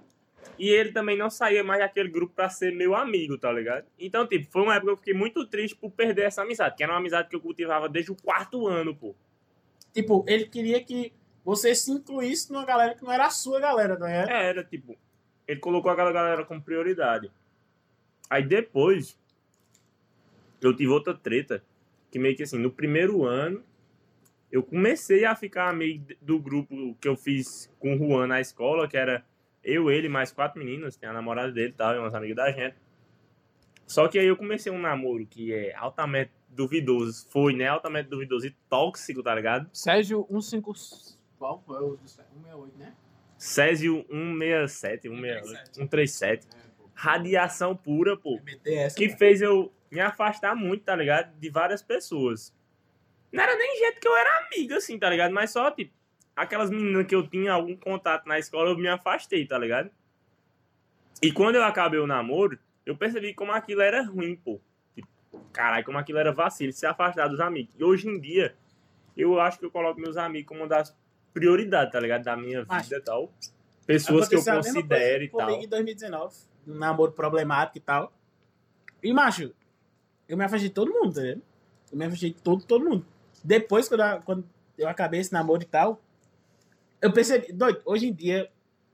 E 0.57 0.69
ele 0.69 0.91
também 0.91 1.17
não 1.17 1.29
saía 1.29 1.63
mais 1.63 1.81
daquele 1.81 2.09
grupo 2.09 2.33
pra 2.33 2.49
ser 2.49 2.73
meu 2.73 2.95
amigo, 2.95 3.37
tá 3.37 3.51
ligado? 3.51 3.85
Então, 3.99 4.25
tipo, 4.25 4.49
foi 4.49 4.61
uma 4.61 4.75
época 4.75 4.87
que 4.87 4.93
eu 4.93 4.97
fiquei 4.97 5.13
muito 5.13 5.45
triste 5.45 5.75
por 5.75 5.91
perder 5.91 6.23
essa 6.23 6.43
amizade, 6.43 6.75
que 6.75 6.83
era 6.83 6.93
uma 6.93 6.99
amizade 6.99 7.27
que 7.27 7.35
eu 7.35 7.41
cultivava 7.41 7.89
desde 7.89 8.11
o 8.11 8.15
quarto 8.15 8.65
ano, 8.65 8.95
pô. 8.95 9.13
Tipo, 9.93 10.23
ele 10.27 10.45
queria 10.45 10.81
que 10.81 11.11
você 11.43 11.75
se 11.75 11.91
incluísse 11.91 12.51
numa 12.53 12.65
galera 12.65 12.95
que 12.95 13.03
não 13.03 13.11
era 13.11 13.25
a 13.25 13.29
sua 13.29 13.59
galera, 13.59 13.95
ligado? 13.95 14.29
É, 14.29 14.49
era 14.49 14.63
tipo, 14.63 14.97
ele 15.47 15.59
colocou 15.59 15.91
aquela 15.91 16.11
galera 16.11 16.45
como 16.45 16.61
prioridade. 16.61 17.31
Aí 18.29 18.43
depois, 18.43 19.19
eu 20.61 20.75
tive 20.75 20.89
outra 20.89 21.13
treta, 21.13 21.63
que 22.11 22.19
meio 22.19 22.35
que 22.35 22.43
assim, 22.43 22.57
no 22.57 22.71
primeiro 22.71 23.23
ano, 23.23 23.63
eu 24.51 24.63
comecei 24.63 25.25
a 25.25 25.35
ficar 25.35 25.69
amigo 25.69 26.13
do 26.21 26.39
grupo 26.39 26.95
que 26.99 27.07
eu 27.07 27.15
fiz 27.15 27.71
com 27.79 27.95
o 27.95 27.97
Juan 27.97 28.27
na 28.27 28.39
escola, 28.39 28.87
que 28.87 28.97
era 28.97 29.25
eu, 29.63 29.89
ele, 29.89 30.07
mais 30.07 30.31
quatro 30.31 30.59
meninas, 30.59 30.95
tem 30.95 31.09
a 31.09 31.13
namorada 31.13 31.51
dele 31.51 31.73
tal, 31.75 31.95
e 31.95 31.99
umas 31.99 32.13
amigas 32.13 32.35
da 32.37 32.51
gente. 32.51 32.75
Só 33.87 34.07
que 34.07 34.17
aí 34.17 34.27
eu 34.27 34.37
comecei 34.37 34.71
um 34.71 34.79
namoro 34.79 35.25
que 35.25 35.53
é 35.53 35.75
altamente 35.75 36.31
duvidoso, 36.49 37.27
foi, 37.29 37.53
né, 37.53 37.67
altamente 37.67 38.09
duvidoso 38.09 38.47
e 38.47 38.51
tóxico, 38.69 39.21
tá 39.21 39.35
ligado? 39.35 39.69
Sérgio 39.73 40.23
15. 40.23 41.17
Qual 41.37 41.61
foi 41.65 41.83
o 41.83 41.97
do 41.97 42.07
Sérgio? 42.07 42.33
168, 42.33 42.77
né? 42.77 42.93
Césio 43.45 44.03
167, 44.09 45.07
168, 45.07 45.75
137. 45.75 46.47
Radiação 46.95 47.75
pura, 47.75 48.17
pô. 48.17 48.41
Essa, 48.65 48.97
que 48.97 49.05
cara. 49.05 49.19
fez 49.19 49.39
eu 49.39 49.71
me 49.91 49.99
afastar 50.01 50.55
muito, 50.55 50.83
tá 50.83 50.95
ligado? 50.95 51.31
De 51.37 51.47
várias 51.51 51.83
pessoas. 51.83 52.51
Não 53.31 53.43
era 53.43 53.55
nem 53.55 53.77
jeito 53.77 53.99
que 53.99 54.07
eu 54.07 54.17
era 54.17 54.47
amigo, 54.47 54.73
assim, 54.73 54.97
tá 54.97 55.07
ligado? 55.11 55.31
Mas 55.31 55.51
só, 55.51 55.69
tipo, 55.69 55.93
aquelas 56.35 56.71
meninas 56.71 57.05
que 57.05 57.13
eu 57.13 57.27
tinha 57.27 57.53
algum 57.53 57.77
contato 57.77 58.25
na 58.25 58.39
escola, 58.39 58.71
eu 58.71 58.77
me 58.79 58.87
afastei, 58.87 59.45
tá 59.45 59.59
ligado? 59.59 59.91
E 61.21 61.31
quando 61.31 61.55
eu 61.55 61.63
acabei 61.63 61.99
o 61.99 62.07
namoro, 62.07 62.57
eu 62.83 62.97
percebi 62.97 63.31
como 63.35 63.51
aquilo 63.51 63.81
era 63.81 64.01
ruim, 64.01 64.35
pô. 64.35 64.59
Tipo, 64.95 65.39
caralho, 65.53 65.85
como 65.85 65.99
aquilo 65.99 66.17
era 66.17 66.31
vacilo, 66.31 66.73
se 66.73 66.87
afastar 66.87 67.27
dos 67.27 67.39
amigos. 67.39 67.75
E 67.77 67.83
hoje 67.83 68.09
em 68.09 68.19
dia, 68.19 68.55
eu 69.15 69.39
acho 69.39 69.59
que 69.59 69.65
eu 69.65 69.71
coloco 69.71 70.01
meus 70.01 70.17
amigos 70.17 70.47
como 70.47 70.61
uma 70.61 70.67
das 70.67 70.95
prioridades, 71.35 71.91
tá 71.91 71.99
ligado? 71.99 72.23
Da 72.23 72.35
minha 72.35 72.63
vida 72.63 72.97
e 72.97 73.01
tal. 73.01 73.31
Pessoas 73.85 74.27
que 74.27 74.35
eu 74.35 74.43
considero 74.43 75.23
e 75.23 75.29
tal. 75.29 75.41
comigo 75.41 75.63
em 75.63 75.67
2019, 75.67 76.35
um 76.67 76.73
namoro 76.73 77.11
problemático 77.11 77.77
e 77.77 77.81
tal. 77.81 78.11
E, 79.03 79.13
macho, 79.13 79.53
eu 80.27 80.35
me 80.35 80.43
afastei 80.43 80.69
de 80.69 80.73
todo 80.73 80.91
mundo, 80.91 81.13
tá 81.13 81.21
ligado? 81.21 81.41
Eu 81.91 81.97
me 81.97 82.05
afastei 82.05 82.31
de 82.31 82.41
todo, 82.41 82.65
todo 82.65 82.83
mundo. 82.83 83.05
Depois, 83.43 83.87
quando 83.87 84.01
eu, 84.01 84.21
quando 84.21 84.49
eu 84.77 84.89
acabei 84.89 85.19
esse 85.19 85.31
namoro 85.31 85.61
e 85.61 85.65
tal, 85.65 86.01
eu 87.01 87.11
percebi, 87.11 87.51
doido, 87.51 87.81
hoje 87.85 88.07
em 88.07 88.13
dia, 88.13 88.49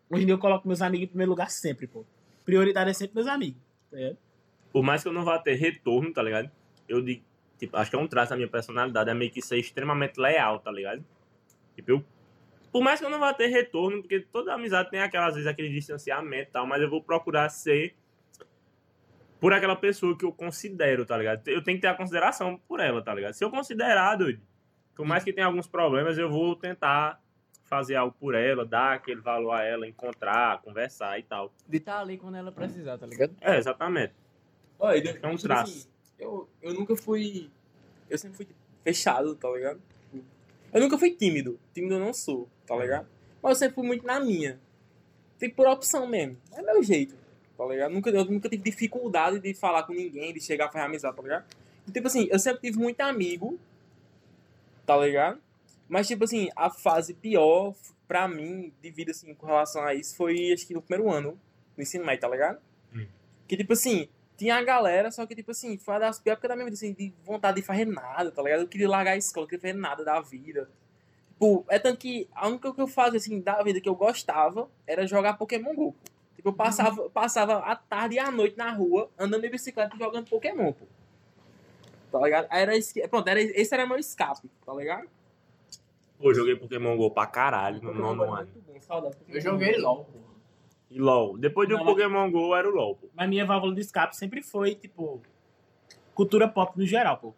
hoje 0.09 0.23
em 0.23 0.25
dia 0.25 0.33
eu 0.33 0.39
coloco 0.39 0.67
meus 0.67 0.81
amigos 0.81 1.05
em 1.05 1.09
primeiro 1.09 1.29
lugar 1.29 1.49
sempre, 1.49 1.87
pô. 1.87 2.03
Prioridade 2.43 2.89
é 2.89 2.93
sempre 2.93 3.15
meus 3.15 3.27
amigos, 3.27 3.61
tá 3.89 3.95
ligado? 3.95 4.17
por 4.71 4.83
mais 4.83 5.03
que 5.03 5.09
eu 5.09 5.13
não 5.13 5.23
vá 5.23 5.37
ter 5.37 5.55
retorno, 5.55 6.11
tá 6.13 6.23
ligado? 6.23 6.49
Eu 6.87 7.01
digo, 7.01 7.23
tipo, 7.59 7.75
acho 7.77 7.89
que 7.89 7.95
é 7.95 7.99
um 7.99 8.07
traço 8.07 8.31
da 8.31 8.35
minha 8.35 8.47
personalidade, 8.47 9.09
é 9.09 9.13
meio 9.13 9.31
que 9.31 9.41
ser 9.41 9.57
extremamente 9.57 10.19
leal, 10.19 10.59
tá 10.59 10.71
ligado? 10.71 11.03
Tipo, 11.75 11.91
eu, 11.91 12.05
por 12.71 12.81
mais 12.81 12.99
que 12.99 13.05
eu 13.05 13.09
não 13.09 13.19
vá 13.19 13.33
ter 13.33 13.47
retorno, 13.47 14.01
porque 14.01 14.19
toda 14.21 14.53
amizade 14.53 14.89
tem 14.89 15.01
aquela, 15.01 15.27
às 15.27 15.33
vezes, 15.35 15.47
aquele 15.47 15.69
distanciamento 15.69 16.49
e 16.49 16.53
tal, 16.53 16.65
mas 16.65 16.81
eu 16.81 16.89
vou 16.89 17.03
procurar 17.03 17.49
ser 17.49 17.95
por 19.39 19.53
aquela 19.53 19.75
pessoa 19.75 20.15
que 20.17 20.23
eu 20.23 20.31
considero, 20.31 21.05
tá 21.05 21.17
ligado? 21.17 21.47
Eu 21.47 21.63
tenho 21.63 21.77
que 21.77 21.81
ter 21.81 21.87
a 21.87 21.95
consideração 21.95 22.59
por 22.67 22.79
ela, 22.79 23.01
tá 23.01 23.13
ligado? 23.13 23.33
Se 23.33 23.43
eu 23.43 23.49
considerar, 23.49 24.15
doido, 24.15 24.41
por 24.95 25.05
mais 25.05 25.23
que 25.23 25.33
tenha 25.33 25.47
alguns 25.47 25.67
problemas, 25.67 26.17
eu 26.17 26.29
vou 26.29 26.55
tentar 26.55 27.19
fazer 27.63 27.95
algo 27.95 28.15
por 28.19 28.35
ela, 28.35 28.65
dar 28.65 28.93
aquele 28.93 29.21
valor 29.21 29.51
a 29.53 29.63
ela, 29.63 29.87
encontrar, 29.87 30.61
conversar 30.61 31.17
e 31.17 31.23
tal. 31.23 31.51
De 31.67 31.77
estar 31.77 31.99
ali 31.99 32.17
quando 32.17 32.35
ela 32.35 32.51
precisar, 32.51 32.97
tá 32.97 33.07
ligado? 33.07 33.33
É, 33.41 33.57
exatamente. 33.57 34.13
Olha, 34.77 35.19
É 35.21 35.27
um 35.27 35.35
tipo 35.35 35.43
traço. 35.47 35.71
assim, 35.71 35.87
eu, 36.19 36.49
eu 36.61 36.73
nunca 36.73 36.95
fui. 36.95 37.49
Eu 38.09 38.17
sempre 38.17 38.37
fui 38.37 38.47
fechado, 38.83 39.33
tá 39.35 39.49
ligado? 39.49 39.81
Eu 40.73 40.81
nunca 40.81 40.97
fui 40.97 41.11
tímido. 41.11 41.59
Tímido 41.73 41.95
eu 41.95 41.99
não 41.99 42.13
sou, 42.13 42.47
tá 42.65 42.75
ligado? 42.75 43.07
Mas 43.41 43.51
eu 43.51 43.55
sempre 43.55 43.75
fui 43.75 43.85
muito 43.85 44.05
na 44.05 44.19
minha. 44.19 44.59
Tipo, 45.39 45.55
por 45.55 45.67
opção 45.67 46.07
mesmo. 46.07 46.37
É 46.53 46.61
meu 46.61 46.83
jeito, 46.83 47.15
tá 47.57 47.65
ligado? 47.65 47.91
Nunca, 47.91 48.09
eu 48.09 48.25
nunca 48.25 48.47
tive 48.47 48.63
dificuldade 48.63 49.39
de 49.39 49.53
falar 49.53 49.83
com 49.83 49.93
ninguém, 49.93 50.33
de 50.33 50.39
chegar 50.39 50.65
a 50.65 50.71
fazer 50.71 50.85
amizade, 50.85 51.15
tá 51.15 51.21
ligado? 51.21 51.45
E, 51.87 51.91
tipo 51.91 52.07
assim, 52.07 52.27
eu 52.31 52.37
sempre 52.37 52.61
tive 52.61 52.77
muito 52.77 53.01
amigo, 53.01 53.59
tá 54.85 54.95
ligado? 54.97 55.41
Mas, 55.89 56.07
tipo 56.07 56.23
assim, 56.23 56.49
a 56.55 56.69
fase 56.69 57.13
pior 57.13 57.73
pra 58.07 58.27
mim, 58.27 58.71
de 58.81 58.91
vida, 58.91 59.11
assim, 59.11 59.33
com 59.33 59.47
relação 59.47 59.83
a 59.83 59.93
isso, 59.95 60.15
foi 60.15 60.53
acho 60.53 60.67
que 60.67 60.73
no 60.73 60.81
primeiro 60.81 61.11
ano 61.11 61.39
do 61.75 61.81
ensino 61.81 62.05
médio, 62.05 62.21
tá 62.21 62.29
ligado? 62.29 62.59
Hum. 62.93 63.07
Que, 63.47 63.57
tipo 63.57 63.73
assim, 63.73 64.07
tinha 64.37 64.55
a 64.55 64.63
galera, 64.63 65.11
só 65.11 65.25
que, 65.25 65.35
tipo 65.35 65.51
assim, 65.51 65.77
foi 65.77 65.93
uma 65.93 65.99
das 65.99 66.19
piores 66.19 66.37
épocas 66.37 66.49
da 66.49 66.55
minha 66.55 66.65
vida, 66.65 66.75
assim, 66.75 66.93
de 66.93 67.13
vontade 67.23 67.61
de 67.61 67.65
fazer 67.65 67.85
nada, 67.85 68.31
tá 68.31 68.41
ligado? 68.41 68.61
Eu 68.61 68.67
queria 68.67 68.89
largar 68.89 69.11
a 69.11 69.17
escola, 69.17 69.43
eu 69.45 69.49
queria 69.49 69.61
fazer 69.61 69.73
nada 69.73 70.03
da 70.03 70.19
vida. 70.19 70.69
Tipo, 71.33 71.65
é 71.69 71.77
tanto 71.79 71.99
que 71.99 72.27
a 72.33 72.47
única 72.47 72.61
coisa 72.63 72.75
que 72.75 72.81
eu 72.81 72.87
fazia, 72.87 73.17
assim, 73.17 73.39
da 73.39 73.61
vida 73.63 73.79
que 73.81 73.87
eu 73.89 73.95
gostava 73.95 74.69
era 74.87 75.05
jogar 75.07 75.33
Pokémon 75.37 75.73
GO. 75.75 75.91
pô. 75.93 76.11
Tipo, 76.35 76.49
eu 76.49 76.53
passava, 76.53 77.09
passava 77.09 77.57
a 77.59 77.75
tarde 77.75 78.15
e 78.15 78.19
a 78.19 78.31
noite 78.31 78.57
na 78.57 78.71
rua, 78.71 79.09
andando 79.17 79.41
de 79.43 79.49
bicicleta 79.49 79.95
e 79.95 79.99
jogando 79.99 80.27
Pokémon, 80.29 80.71
pô. 80.73 80.85
Tá 82.11 82.19
ligado? 82.19 82.47
Aí 82.49 82.61
Era 82.63 82.75
esse, 82.75 82.93
que- 82.93 83.07
pronto, 83.07 83.27
era, 83.27 83.39
esse 83.41 83.73
era 83.73 83.85
meu 83.85 83.97
escape, 83.97 84.49
tá 84.65 84.73
ligado? 84.73 85.07
Pô, 86.19 86.33
joguei 86.33 86.55
Pokémon 86.55 86.95
GO 86.97 87.09
pra 87.11 87.25
caralho 87.25 87.81
no 87.81 87.93
nono 87.93 88.23
ano. 88.33 88.49
Eu 89.27 89.41
joguei 89.41 89.77
LOL, 89.77 90.05
porra. 90.05 90.30
E 90.91 90.99
LOL. 90.99 91.37
Depois 91.37 91.69
do 91.69 91.75
mas- 91.75 91.85
Pokémon 91.85 92.29
GO 92.29 92.53
era 92.53 92.67
o 92.69 92.71
LOL, 92.75 92.95
pô. 92.97 93.09
Mas 93.15 93.29
minha 93.29 93.45
válvula 93.45 93.73
de 93.73 93.79
escape 93.81 94.15
sempre 94.15 94.41
foi, 94.41 94.75
tipo, 94.75 95.21
cultura 96.13 96.47
pop 96.47 96.77
no 96.77 96.85
geral, 96.85 97.17
pô. 97.17 97.33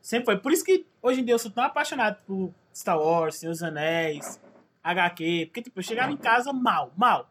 Sempre 0.00 0.24
foi. 0.26 0.36
Por 0.38 0.52
isso 0.52 0.64
que 0.64 0.84
hoje 1.00 1.20
em 1.20 1.24
dia 1.24 1.34
eu 1.34 1.38
sou 1.38 1.50
tão 1.50 1.62
apaixonado 1.62 2.18
por 2.26 2.52
Star 2.74 2.98
Wars, 2.98 3.36
Senhor 3.36 3.52
dos 3.52 3.62
Anéis, 3.62 4.40
HQ. 4.82 5.46
Porque, 5.46 5.62
tipo, 5.62 5.78
eu 5.78 5.82
chegava 5.84 6.10
em 6.10 6.16
casa 6.16 6.52
mal, 6.52 6.92
mal. 6.96 7.30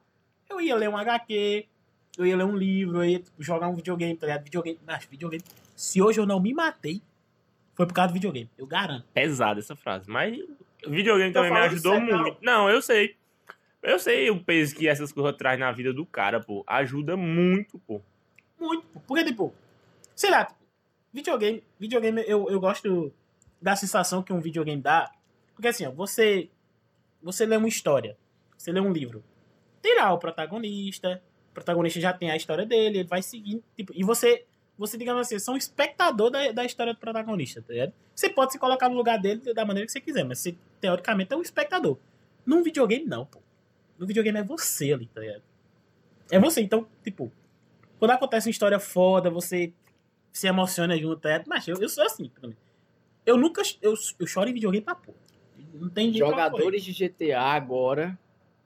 Eu 0.49 0.61
ia 0.61 0.75
ler 0.75 0.89
um 0.89 0.95
HQ, 0.97 1.67
eu 2.17 2.25
ia 2.25 2.37
ler 2.37 2.45
um 2.45 2.55
livro, 2.55 2.99
eu 3.03 3.09
ia 3.09 3.19
tipo, 3.19 3.43
jogar 3.43 3.67
um 3.67 3.75
videogame, 3.75 4.15
tá 4.15 4.27
ligado? 4.27 4.43
Videogame. 4.45 4.79
Mas, 4.87 5.03
videogame. 5.05 5.43
Se 5.75 6.01
hoje 6.01 6.19
eu 6.19 6.25
não 6.25 6.39
me 6.39 6.53
matei, 6.53 7.01
foi 7.75 7.85
por 7.85 7.93
causa 7.93 8.09
do 8.09 8.13
videogame. 8.13 8.49
Eu 8.57 8.65
garanto. 8.65 9.05
Pesada 9.13 9.59
essa 9.59 9.75
frase. 9.75 10.09
Mas 10.09 10.39
o 10.85 10.89
videogame 10.89 11.33
Tô 11.33 11.39
também 11.39 11.51
me 11.51 11.59
ajudou 11.59 11.99
muito. 11.99 12.37
Não, 12.41 12.69
eu 12.69 12.81
sei. 12.81 13.17
Eu 13.81 13.97
sei 13.97 14.29
o 14.29 14.43
peso 14.43 14.75
que 14.75 14.87
essas 14.87 15.11
coisas 15.11 15.35
trazem 15.35 15.59
na 15.59 15.71
vida 15.71 15.91
do 15.91 16.05
cara, 16.05 16.39
pô. 16.39 16.63
Ajuda 16.67 17.17
muito, 17.17 17.79
pô. 17.79 18.01
Muito. 18.59 18.85
pô. 18.87 18.99
Porque, 19.07 19.23
tipo, 19.25 19.53
sei 20.15 20.29
lá, 20.29 20.45
tipo, 20.45 20.59
videogame, 21.11 21.63
videogame 21.79 22.23
eu, 22.27 22.49
eu 22.49 22.59
gosto 22.59 23.11
da 23.61 23.75
sensação 23.75 24.21
que 24.21 24.31
um 24.31 24.39
videogame 24.39 24.81
dá. 24.81 25.11
Porque 25.55 25.67
assim, 25.67 25.85
ó, 25.85 25.91
você, 25.91 26.49
você 27.21 27.45
lê 27.45 27.57
uma 27.57 27.67
história, 27.67 28.17
você 28.57 28.71
lê 28.71 28.79
um 28.79 28.91
livro. 28.91 29.23
Tem 29.81 29.95
lá 29.95 30.13
o 30.13 30.19
protagonista, 30.19 31.21
o 31.49 31.53
protagonista 31.53 31.99
já 31.99 32.13
tem 32.13 32.31
a 32.31 32.35
história 32.35 32.65
dele, 32.65 32.99
ele 32.99 33.07
vai 33.07 33.21
seguindo, 33.21 33.63
tipo, 33.75 33.91
e 33.95 34.03
você, 34.03 34.45
você 34.77 34.97
digamos 34.97 35.21
assim, 35.21 35.35
é 35.35 35.53
um 35.53 35.57
espectador 35.57 36.29
da, 36.29 36.51
da 36.51 36.65
história 36.65 36.93
do 36.93 36.99
protagonista, 36.99 37.61
tá 37.61 37.73
ligado? 37.73 37.93
Você 38.15 38.29
pode 38.29 38.51
se 38.51 38.59
colocar 38.59 38.89
no 38.89 38.95
lugar 38.95 39.19
dele 39.19 39.53
da 39.53 39.65
maneira 39.65 39.85
que 39.85 39.91
você 39.91 39.99
quiser, 39.99 40.23
mas 40.23 40.39
você, 40.39 40.55
teoricamente, 40.79 41.33
é 41.33 41.35
um 41.35 41.41
espectador. 41.41 41.97
Num 42.45 42.61
videogame, 42.63 43.05
não, 43.05 43.25
pô. 43.25 43.41
No 44.01 44.07
videogame 44.07 44.39
é 44.39 44.43
você 44.43 44.91
ali, 44.91 45.05
tá 45.05 45.21
ligado? 45.21 45.43
É 46.31 46.39
você, 46.39 46.59
então, 46.59 46.87
tipo, 47.03 47.31
quando 47.99 48.09
acontece 48.09 48.47
uma 48.47 48.51
história 48.51 48.79
foda, 48.79 49.29
você 49.29 49.71
se 50.31 50.47
emociona 50.47 50.97
junto, 50.97 51.27
é, 51.27 51.43
mas 51.47 51.67
eu, 51.67 51.79
eu 51.79 51.87
sou 51.87 52.03
assim 52.03 52.27
também. 52.41 52.57
Eu 53.23 53.37
nunca. 53.37 53.61
Eu, 53.79 53.93
eu 54.17 54.25
choro 54.25 54.49
em 54.49 54.53
videogame 54.53 54.83
pra 54.83 54.95
porra. 54.95 55.19
Não 55.75 55.87
tem 55.87 56.11
jeito 56.11 56.25
pra 56.25 56.29
Jogadores 56.29 56.83
de 56.83 56.93
GTA 56.93 57.41
agora 57.41 58.17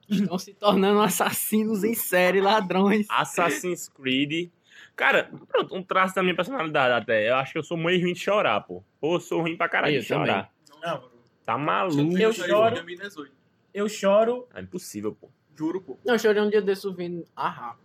estão 0.08 0.38
se 0.38 0.54
tornando 0.54 1.00
assassinos 1.00 1.84
em 1.84 1.94
série, 1.94 2.40
ladrões. 2.40 3.06
Assassin's 3.10 3.90
Creed. 3.90 4.50
Cara, 4.94 5.30
pronto, 5.48 5.76
um 5.76 5.82
traço 5.82 6.14
da 6.14 6.22
minha 6.22 6.34
personalidade 6.34 6.94
até. 6.94 7.28
Eu 7.28 7.34
acho 7.36 7.52
que 7.52 7.58
eu 7.58 7.62
sou 7.62 7.76
muito 7.76 8.02
ruim 8.02 8.14
de 8.14 8.20
chorar, 8.20 8.62
pô. 8.62 8.82
Pô, 8.98 9.16
eu 9.16 9.20
sou 9.20 9.42
ruim 9.42 9.54
pra 9.54 9.68
caralho 9.68 9.96
Eu 9.96 10.00
de 10.00 10.06
chorar. 10.06 10.50
Não, 10.82 11.10
Tá 11.44 11.58
maluco. 11.58 12.16
Eu 12.16 12.32
choro. 12.32 12.74
2018. 12.76 13.35
Eu 13.76 13.88
choro. 13.88 14.48
É 14.54 14.60
impossível, 14.60 15.14
pô. 15.14 15.28
Juro, 15.54 15.80
pô. 15.80 15.98
Não, 16.04 16.14
eu 16.14 16.18
chorei 16.18 16.42
um 16.42 16.48
dia 16.50 16.62
desse 16.62 16.86
ouvindo 16.86 17.24
a 17.36 17.48
rapa. 17.48 17.78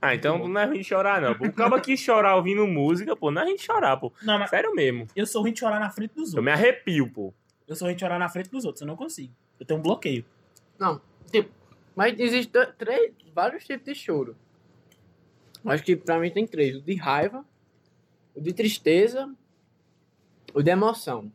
Ah, 0.00 0.14
então 0.14 0.46
não 0.48 0.60
é 0.60 0.64
ruim 0.64 0.78
de 0.78 0.84
chorar, 0.84 1.20
não. 1.20 1.34
Pô. 1.34 1.46
O 1.46 1.52
cara 1.52 1.80
que 1.80 1.96
chorar 1.96 2.36
ouvindo 2.36 2.66
música, 2.66 3.16
pô, 3.16 3.30
não 3.30 3.42
é 3.42 3.44
ruim 3.46 3.56
de 3.56 3.62
chorar, 3.62 3.96
pô. 3.96 4.12
Não, 4.22 4.38
mas 4.38 4.50
Sério 4.50 4.74
mesmo. 4.74 5.06
eu 5.16 5.26
sou 5.26 5.42
ruim 5.42 5.52
de 5.52 5.58
chorar 5.60 5.80
na 5.80 5.90
frente 5.90 6.10
dos 6.14 6.32
Eu 6.32 6.38
outros. 6.38 6.44
me 6.44 6.50
arrepio, 6.52 7.10
pô. 7.12 7.34
Eu 7.66 7.74
sou 7.74 7.86
ruim 7.86 7.94
de 7.94 8.00
chorar 8.00 8.18
na 8.18 8.28
frente 8.28 8.50
dos 8.50 8.64
outros. 8.64 8.80
Eu 8.82 8.86
não 8.86 8.96
consigo. 8.96 9.32
Eu 9.58 9.66
tenho 9.66 9.80
um 9.80 9.82
bloqueio. 9.82 10.24
Não, 10.78 11.00
tipo, 11.32 11.50
mas 11.96 12.18
existem 12.18 12.66
três, 12.78 13.12
vários 13.34 13.64
tipos 13.64 13.84
de 13.84 13.94
choro. 13.94 14.36
Acho 15.64 15.82
que 15.82 15.96
pra 15.96 16.18
mim 16.20 16.30
tem 16.30 16.46
três: 16.46 16.76
o 16.76 16.80
de 16.80 16.94
raiva, 16.94 17.44
o 18.34 18.40
de 18.40 18.52
tristeza, 18.52 19.28
o 20.54 20.62
de 20.62 20.70
emoção. 20.70 21.30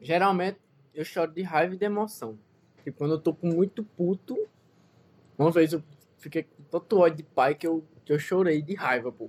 Geralmente 0.00 0.58
eu 0.94 1.04
choro 1.04 1.30
de 1.32 1.42
raiva 1.42 1.74
e 1.74 1.78
de 1.78 1.84
emoção. 1.84 2.38
Tipo, 2.86 2.98
quando 2.98 3.14
eu 3.14 3.18
tô 3.18 3.34
com 3.34 3.48
muito 3.48 3.82
puto, 3.82 4.38
uma 5.36 5.50
vez 5.50 5.72
eu 5.72 5.82
fiquei 6.18 6.44
com 6.44 6.62
tanto 6.70 7.00
ódio 7.00 7.16
de 7.16 7.22
pai 7.24 7.52
que 7.56 7.66
eu, 7.66 7.84
que 8.04 8.12
eu 8.12 8.18
chorei 8.20 8.62
de 8.62 8.76
raiva, 8.76 9.10
pô. 9.10 9.28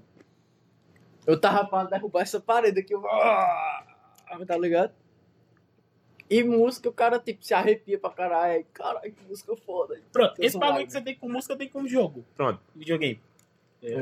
Eu 1.25 1.41
tava 1.41 1.65
pra 1.67 1.85
derrubar 1.85 2.21
essa 2.21 2.39
parede 2.39 2.81
aqui, 2.81 2.93
eu... 2.93 3.01
tá 3.01 4.55
ligado? 4.59 4.93
E 6.29 6.43
música, 6.43 6.87
o 6.87 6.93
cara, 6.93 7.17
tipo, 7.17 7.43
se 7.43 7.55
arrepia 7.55 7.97
pra 7.97 8.11
caralho. 8.11 8.63
Caralho, 8.71 9.11
que 9.11 9.23
música 9.27 9.55
foda. 9.55 9.99
Pronto, 10.13 10.35
esse 10.37 10.55
bagulho 10.55 10.85
que 10.85 10.91
você 10.91 11.01
tem 11.01 11.15
com 11.15 11.27
música 11.27 11.57
tem 11.57 11.67
com 11.67 11.87
jogo. 11.87 12.23
Pronto. 12.35 12.61
Videogame. 12.75 13.19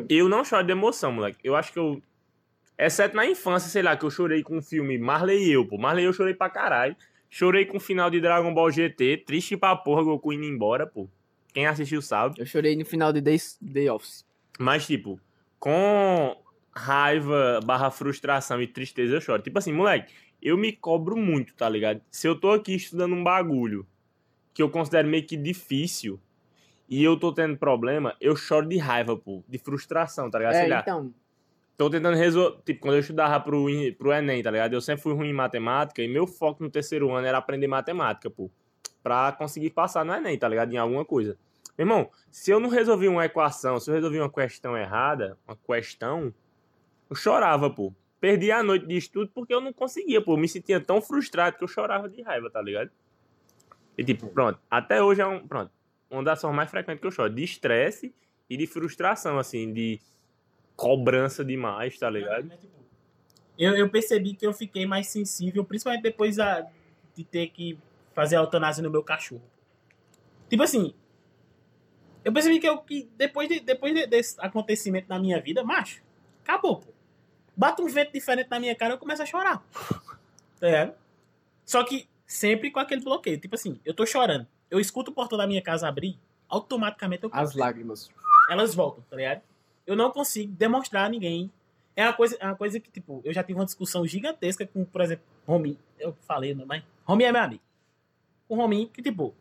Eu 0.09 0.27
não 0.27 0.43
choro 0.43 0.65
de 0.65 0.71
emoção, 0.73 1.13
moleque. 1.13 1.39
Eu 1.41 1.55
acho 1.55 1.71
que 1.71 1.79
eu. 1.79 2.01
Exceto 2.77 3.15
na 3.15 3.25
infância, 3.25 3.69
sei 3.69 3.81
lá, 3.81 3.95
que 3.95 4.03
eu 4.03 4.11
chorei 4.11 4.43
com 4.43 4.57
o 4.57 4.61
filme 4.61 4.97
Marley 4.97 5.47
e 5.47 5.53
eu, 5.53 5.65
pô. 5.65 5.77
Marley 5.77 6.03
e 6.03 6.07
eu 6.07 6.13
chorei 6.13 6.33
pra 6.33 6.49
caralho. 6.49 6.93
Chorei 7.29 7.65
com 7.65 7.77
o 7.77 7.79
final 7.79 8.09
de 8.09 8.21
Dragon 8.21 8.53
Ball 8.53 8.71
GT. 8.71 9.23
Triste 9.25 9.57
pra 9.57 9.75
porra, 9.75 10.03
Goku 10.03 10.31
indo 10.31 10.45
embora, 10.45 10.85
pô. 10.87 11.09
Quem 11.53 11.65
assistiu 11.67 12.01
sabe. 12.01 12.35
Eu 12.39 12.45
chorei 12.45 12.75
no 12.75 12.85
final 12.85 13.13
de 13.13 13.21
Day, 13.21 13.37
Day 13.61 13.89
Office. 13.89 14.25
Mas, 14.59 14.85
tipo, 14.85 15.19
com 15.59 16.35
raiva, 16.75 17.59
barra 17.63 17.89
frustração 17.89 18.61
e 18.61 18.67
tristeza, 18.67 19.15
eu 19.15 19.21
choro. 19.21 19.41
Tipo 19.41 19.57
assim, 19.57 19.71
moleque, 19.71 20.13
eu 20.41 20.57
me 20.57 20.71
cobro 20.71 21.15
muito, 21.15 21.55
tá 21.55 21.67
ligado? 21.69 22.01
Se 22.11 22.27
eu 22.27 22.39
tô 22.39 22.51
aqui 22.51 22.75
estudando 22.75 23.15
um 23.15 23.23
bagulho 23.23 23.87
que 24.53 24.61
eu 24.61 24.69
considero 24.69 25.07
meio 25.07 25.25
que 25.25 25.37
difícil 25.37 26.19
e 26.87 27.03
eu 27.03 27.17
tô 27.17 27.33
tendo 27.33 27.57
problema, 27.57 28.15
eu 28.21 28.35
choro 28.35 28.67
de 28.67 28.77
raiva, 28.77 29.17
pô. 29.17 29.43
De 29.47 29.57
frustração, 29.57 30.29
tá 30.29 30.37
ligado? 30.37 30.55
É, 30.55 30.79
então. 30.79 31.13
Tô 31.77 31.89
tentando 31.89 32.15
resolver. 32.15 32.61
Tipo, 32.65 32.81
quando 32.81 32.93
eu 32.95 32.99
estudava 33.01 33.39
pro, 33.43 33.65
pro 33.97 34.13
Enem, 34.13 34.41
tá 34.41 34.51
ligado? 34.51 34.73
Eu 34.73 34.81
sempre 34.81 35.03
fui 35.03 35.13
ruim 35.13 35.29
em 35.29 35.33
matemática 35.33 36.01
e 36.01 36.07
meu 36.07 36.25
foco 36.25 36.63
no 36.63 36.69
terceiro 36.69 37.11
ano 37.11 37.27
era 37.27 37.37
aprender 37.37 37.67
matemática, 37.67 38.29
pô. 38.29 38.49
Pra 39.03 39.31
conseguir 39.33 39.71
passar 39.71 40.05
no 40.05 40.13
Enem, 40.13 40.37
tá 40.37 40.47
ligado? 40.47 40.73
Em 40.73 40.77
alguma 40.77 41.03
coisa. 41.03 41.37
Meu 41.77 41.85
irmão, 41.85 42.09
se 42.31 42.51
eu 42.51 42.59
não 42.59 42.69
resolvi 42.69 43.07
uma 43.07 43.25
equação, 43.25 43.79
se 43.79 43.89
eu 43.89 43.95
resolvi 43.95 44.19
uma 44.19 44.31
questão 44.31 44.77
errada, 44.77 45.37
uma 45.45 45.57
questão, 45.57 46.33
eu 47.09 47.15
chorava, 47.15 47.69
pô. 47.69 47.93
Perdi 48.19 48.51
a 48.51 48.63
noite 48.63 48.87
de 48.87 48.95
estudo 48.95 49.29
porque 49.35 49.53
eu 49.53 49.59
não 49.59 49.73
conseguia, 49.73 50.21
pô. 50.21 50.33
Eu 50.33 50.37
me 50.37 50.47
sentia 50.47 50.79
tão 50.79 51.01
frustrado 51.01 51.57
que 51.57 51.63
eu 51.63 51.67
chorava 51.67 52.07
de 52.07 52.21
raiva, 52.21 52.49
tá 52.49 52.61
ligado? 52.61 52.89
E 53.97 54.03
tipo, 54.03 54.27
pronto. 54.27 54.59
Até 54.71 55.03
hoje 55.03 55.21
é 55.21 55.27
um. 55.27 55.45
Pronto. 55.45 55.71
Uma 56.09 56.23
das 56.23 56.39
formas 56.39 56.55
mais 56.55 56.71
frequentes 56.71 57.01
que 57.01 57.07
eu 57.07 57.11
choro. 57.11 57.33
De 57.33 57.43
estresse 57.43 58.13
e 58.49 58.55
de 58.55 58.65
frustração, 58.65 59.37
assim, 59.37 59.73
de 59.73 59.99
cobrança 60.75 61.43
demais, 61.43 61.97
tá 61.97 62.09
ligado? 62.09 62.45
Mas, 62.47 62.59
tipo, 62.59 62.73
Eu, 63.57 63.73
eu 63.75 63.89
percebi 63.89 64.33
que 64.33 64.45
eu 64.45 64.51
fiquei 64.53 64.85
mais 64.85 65.07
sensível, 65.07 65.63
principalmente 65.63 66.01
depois 66.03 66.35
da- 66.35 66.67
de 67.15 67.23
ter 67.23 67.47
que 67.47 67.77
fazer 68.13 68.35
a 68.35 68.39
eutanásia 68.39 68.83
no 68.83 68.89
meu 68.91 69.01
cachorro. 69.01 69.41
Tipo 70.49 70.63
assim, 70.63 70.93
eu 72.23 72.33
percebi 72.33 72.59
que, 72.59 72.67
eu, 72.67 72.77
que 72.79 73.09
depois, 73.15 73.47
de, 73.47 73.59
depois 73.61 73.93
de- 73.93 74.07
desse 74.07 74.35
acontecimento 74.39 75.07
na 75.07 75.17
minha 75.19 75.39
vida, 75.39 75.63
macho, 75.63 76.01
acabou, 76.43 76.77
pô. 76.81 76.87
Bate 77.55 77.81
um 77.81 77.87
vento 77.87 78.11
diferente 78.11 78.49
na 78.49 78.59
minha 78.59 78.75
cara, 78.75 78.95
eu 78.95 78.97
começo 78.97 79.21
a 79.21 79.25
chorar. 79.25 79.63
Tá 80.59 80.67
ligado? 80.67 80.93
Só 81.65 81.83
que 81.83 82.07
sempre 82.25 82.71
com 82.71 82.79
aquele 82.79 83.01
bloqueio. 83.03 83.37
Tipo 83.39 83.55
assim, 83.55 83.79
eu 83.85 83.93
tô 83.93 84.05
chorando. 84.05 84.47
Eu 84.71 84.79
escuto 84.79 85.11
o 85.11 85.13
portão 85.13 85.37
da 85.37 85.45
minha 85.45 85.61
casa 85.61 85.87
abrir, 85.87 86.17
automaticamente 86.47 87.23
eu 87.25 87.29
As 87.33 87.53
lágrimas. 87.55 88.09
elas 88.49 88.73
voltam, 88.73 89.03
tá 89.09 89.15
ligado? 89.17 89.41
Eu 89.85 89.95
não 89.95 90.11
consigo 90.11 90.51
demonstrar 90.53 91.05
a 91.05 91.09
ninguém. 91.09 91.51
É 91.95 92.03
uma 92.03 92.13
coisa, 92.13 92.37
é 92.39 92.45
uma 92.45 92.55
coisa 92.55 92.79
que, 92.79 92.91
tipo, 92.91 93.21
eu 93.23 93.33
já 93.33 93.43
tive 93.43 93.59
uma 93.59 93.65
discussão 93.65 94.05
gigantesca 94.05 94.65
com, 94.65 94.83
por 94.83 95.01
exemplo, 95.01 95.25
Rominho. 95.47 95.77
Eu 95.99 96.13
falei, 96.27 96.53
né, 96.53 96.65
mas 96.65 96.83
Rominho 97.05 97.29
é 97.29 97.31
meu 97.31 97.41
amigo. 97.41 97.63
Com 98.47 98.55
Rominho, 98.55 98.89
que, 98.89 99.01
tipo, 99.01 99.33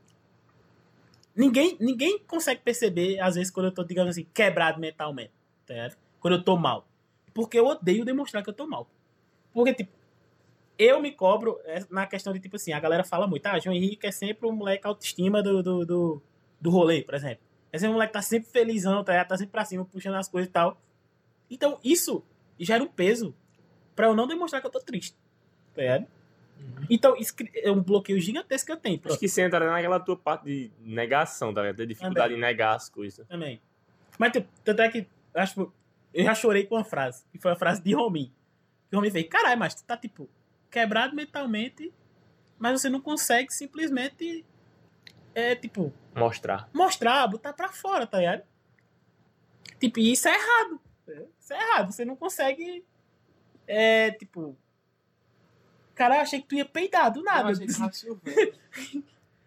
ninguém, 1.35 1.77
ninguém 1.81 2.19
consegue 2.21 2.61
perceber, 2.63 3.19
às 3.21 3.35
vezes, 3.35 3.51
quando 3.51 3.67
eu 3.67 3.73
tô, 3.73 3.83
digamos 3.83 4.11
assim, 4.11 4.27
quebrado 4.33 4.81
mentalmente, 4.81 5.33
tá? 5.67 5.91
Quando 6.21 6.35
eu 6.35 6.45
tô 6.45 6.57
mal. 6.57 6.87
Porque 7.33 7.59
eu 7.59 7.67
odeio 7.67 8.05
demonstrar 8.05 8.43
que 8.43 8.51
eu 8.51 8.55
tô 8.55 8.67
mal. 8.67 8.89
Porque, 9.53 9.75
tipo, 9.75 9.93
eu 10.79 11.01
me 11.01 11.13
cobro 11.13 11.61
é, 11.65 11.85
na 11.91 12.07
questão 12.07 12.33
de, 12.33 12.41
tipo 12.41 12.57
assim, 12.57 12.73
a 12.73 12.81
galera 12.81 13.05
fala 13.05 13.27
muito, 13.27 13.47
ah, 13.47 13.59
João 13.59 13.75
Henrique 13.75 14.07
é 14.07 14.13
sempre 14.13 14.47
o 14.47 14.53
moleque 14.53 14.87
autoestima 14.87 15.43
do, 15.43 15.63
do, 15.63 15.85
do, 15.85 16.23
do 16.61 16.71
rolê, 16.71 17.03
por 17.03 17.15
exemplo. 17.15 17.44
Esse 17.75 17.89
moleque 17.89 18.13
tá 18.13 18.23
sempre 18.23 18.49
felizão, 18.51 19.03
tá, 19.03 19.25
tá 19.25 19.37
sempre 19.37 19.51
pra 19.53 19.65
cima, 19.65 19.85
puxando 19.85 20.15
as 20.15 20.29
coisas 20.29 20.49
e 20.49 20.53
tal. 20.53 20.81
Então, 21.51 21.79
isso 21.83 22.25
gera 22.59 22.83
um 22.83 22.87
peso 22.87 23.35
pra 23.97 24.07
eu 24.07 24.15
não 24.15 24.27
demonstrar 24.29 24.61
que 24.61 24.67
eu 24.67 24.71
tô 24.71 24.79
triste. 24.81 25.17
Tá 25.75 25.83
ligado? 25.83 26.07
Então, 26.89 27.17
isso 27.17 27.35
cri- 27.35 27.51
é 27.57 27.71
um 27.71 27.83
bloqueio 27.83 28.21
gigantesco 28.21 28.67
que 28.67 28.73
eu 28.73 28.77
tenho. 28.77 28.95
Acho 28.97 29.03
Pronto, 29.03 29.19
que 29.21 29.29
você 29.29 29.43
entra 29.43 29.69
naquela 29.71 29.99
tua 29.99 30.17
parte 30.17 30.45
de 30.45 30.71
negação, 30.81 31.53
tá 31.53 31.63
ligado? 31.63 31.77
Ter 31.77 31.87
dificuldade 31.87 32.35
em 32.35 32.39
negar 32.39 32.77
as 32.77 32.89
coisas. 32.89 33.27
também. 33.27 33.61
Mas, 34.19 34.33
tipo, 34.33 34.49
tanto 34.63 34.81
é 34.81 34.89
que, 34.89 34.99
eu 35.35 35.41
acho, 35.43 35.73
eu 36.15 36.25
já 36.25 36.35
chorei 36.35 36.65
com 36.67 36.77
uma 36.77 36.85
frase, 36.85 37.25
que 37.33 37.39
foi 37.39 37.51
a 37.53 37.57
frase 37.57 37.83
de 37.83 37.93
Romin. 37.93 38.33
Que 38.89 38.95
o 38.97 38.99
Romin 39.01 39.11
fez, 39.11 39.27
caralho, 39.29 39.59
mas 39.59 39.75
tu 39.75 39.83
tá, 39.85 39.97
tipo, 39.97 40.29
quebrado 40.71 41.15
mentalmente, 41.17 41.93
mas 42.57 42.81
você 42.81 42.89
não 42.89 43.01
consegue 43.01 43.53
simplesmente, 43.53 44.45
é, 45.35 45.55
tipo, 45.55 45.93
Mostrar. 46.15 46.69
mostrar, 46.73 47.27
botar 47.27 47.53
pra 47.53 47.69
fora, 47.73 48.07
tá 48.07 48.19
ligado? 48.19 48.43
Tipo, 49.81 49.99
e 49.99 50.13
isso 50.13 50.29
é 50.29 50.35
errado. 50.35 50.81
Isso 51.39 51.53
é 51.53 51.57
errado. 51.61 51.93
Você 51.93 52.05
não 52.05 52.17
consegue, 52.17 52.85
é, 53.67 54.11
tipo, 54.13 54.57
Cara, 55.95 56.17
eu 56.17 56.21
achei 56.23 56.41
que 56.41 56.49
tu 56.49 56.57
ia 56.57 56.65
peidar 56.65 57.13
do 57.13 57.23
nada. 57.23 57.53
Não. 57.53 57.91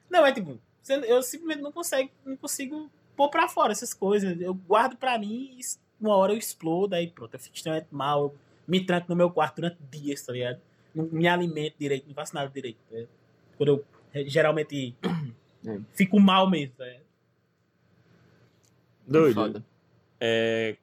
Não, 0.09 0.25
é 0.25 0.31
tipo, 0.31 0.57
você- 0.81 0.93
eu 1.05 1.21
simplesmente 1.21 1.61
não 1.61 1.73
consigo, 1.73 2.09
não 2.25 2.38
consigo 2.38 2.89
pôr 3.17 3.29
pra 3.29 3.49
fora 3.49 3.73
essas 3.73 3.93
coisas. 3.93 4.39
Eu 4.39 4.53
guardo 4.53 4.95
pra 4.95 5.19
mim 5.19 5.57
e 5.59 5.61
uma 5.99 6.15
hora 6.15 6.31
eu 6.31 6.38
explodo, 6.38 6.95
aí 6.95 7.09
pronto, 7.09 7.33
eu 7.33 7.39
fico 7.39 7.53
extremamente 7.53 7.89
mal. 7.91 8.23
Eu 8.27 8.35
me 8.65 8.85
tranco 8.85 9.07
no 9.09 9.15
meu 9.17 9.29
quarto 9.29 9.55
durante 9.57 9.77
dias, 9.91 10.21
tá 10.21 10.31
ligado? 10.31 10.61
Não 10.95 11.03
me 11.11 11.27
alimento 11.27 11.75
direito, 11.77 12.07
não 12.07 12.13
faço 12.15 12.33
nada 12.33 12.49
direito. 12.49 12.77
tá? 12.89 12.97
Quando 13.57 13.83
eu 14.13 14.29
geralmente 14.29 14.95
É. 15.66 15.80
fico 15.93 16.20
mal 16.20 16.49
mesmo, 16.49 16.76
tá 16.78 16.86
ligado? 16.86 17.03
Doido. 19.08 19.34
Foda. 19.36 19.66
É. 20.20 20.76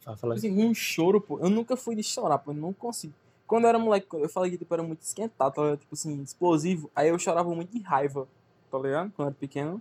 Fala, 0.00 0.16
fala. 0.16 0.34
Assim, 0.34 0.64
um 0.64 0.72
choro, 0.72 1.20
pô. 1.20 1.38
Eu 1.40 1.50
nunca 1.50 1.76
fui 1.76 1.94
de 1.96 2.02
chorar, 2.02 2.38
pô. 2.38 2.52
Eu 2.52 2.56
não 2.56 2.72
consigo. 2.72 3.12
Quando 3.46 3.64
eu 3.64 3.68
era 3.68 3.78
moleque, 3.78 4.06
eu 4.12 4.28
falei 4.28 4.50
que 4.50 4.58
tipo, 4.58 4.72
era 4.74 4.82
muito 4.82 5.02
esquentado, 5.02 5.54
tá 5.54 5.62
ligado? 5.62 5.80
tipo 5.80 5.94
assim, 5.94 6.20
explosivo. 6.22 6.90
Aí 6.94 7.08
eu 7.08 7.18
chorava 7.18 7.52
muito 7.54 7.70
de 7.70 7.80
raiva, 7.80 8.26
tá 8.70 8.78
ligado? 8.78 9.12
Quando 9.12 9.26
eu 9.28 9.30
era 9.30 9.34
pequeno. 9.34 9.80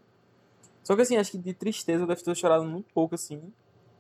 Só 0.83 0.95
que 0.95 1.01
assim, 1.01 1.17
acho 1.17 1.31
que 1.31 1.37
de 1.37 1.53
tristeza 1.53 2.03
eu 2.03 2.07
deve 2.07 2.21
ter 2.21 2.35
chorado 2.35 2.63
muito 2.63 2.85
pouco, 2.93 3.15
assim. 3.15 3.41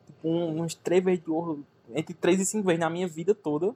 Tipo, 0.05 0.29
uns 0.29 0.75
três 0.75 1.03
vezes 1.03 1.23
de 1.23 1.31
horror. 1.31 1.59
Entre 1.93 2.13
três 2.13 2.39
e 2.39 2.45
cinco 2.45 2.67
vezes 2.67 2.79
na 2.79 2.89
minha 2.89 3.07
vida 3.07 3.33
toda. 3.33 3.75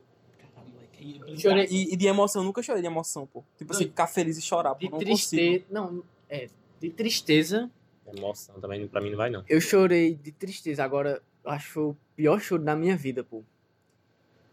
Chorei 1.37 1.65
E, 1.71 1.93
e 1.93 1.95
de 1.95 2.07
emoção, 2.07 2.41
eu 2.41 2.45
nunca 2.45 2.61
chorei 2.61 2.81
de 2.81 2.87
emoção, 2.87 3.25
pô. 3.25 3.43
Tipo 3.57 3.71
assim, 3.71 3.85
ficar 3.85 4.07
feliz 4.07 4.37
e 4.37 4.41
chorar, 4.41 4.75
pô. 4.75 4.79
de 4.79 4.91
Não 4.91 4.99
tristeza. 4.99 5.65
Não, 5.71 6.03
é. 6.29 6.47
De 6.79 6.89
tristeza, 6.89 7.69
Emoção 8.15 8.59
também 8.59 8.87
pra 8.87 9.01
mim 9.01 9.11
não 9.11 9.17
vai, 9.17 9.29
não. 9.29 9.43
eu 9.47 9.61
chorei 9.61 10.15
de 10.15 10.31
tristeza. 10.31 10.83
Agora, 10.83 11.21
acho 11.45 11.67
que 11.67 11.73
foi 11.73 11.83
o 11.83 11.97
pior 12.15 12.39
choro 12.39 12.63
da 12.63 12.75
minha 12.75 12.95
vida, 12.95 13.23
pô. 13.23 13.43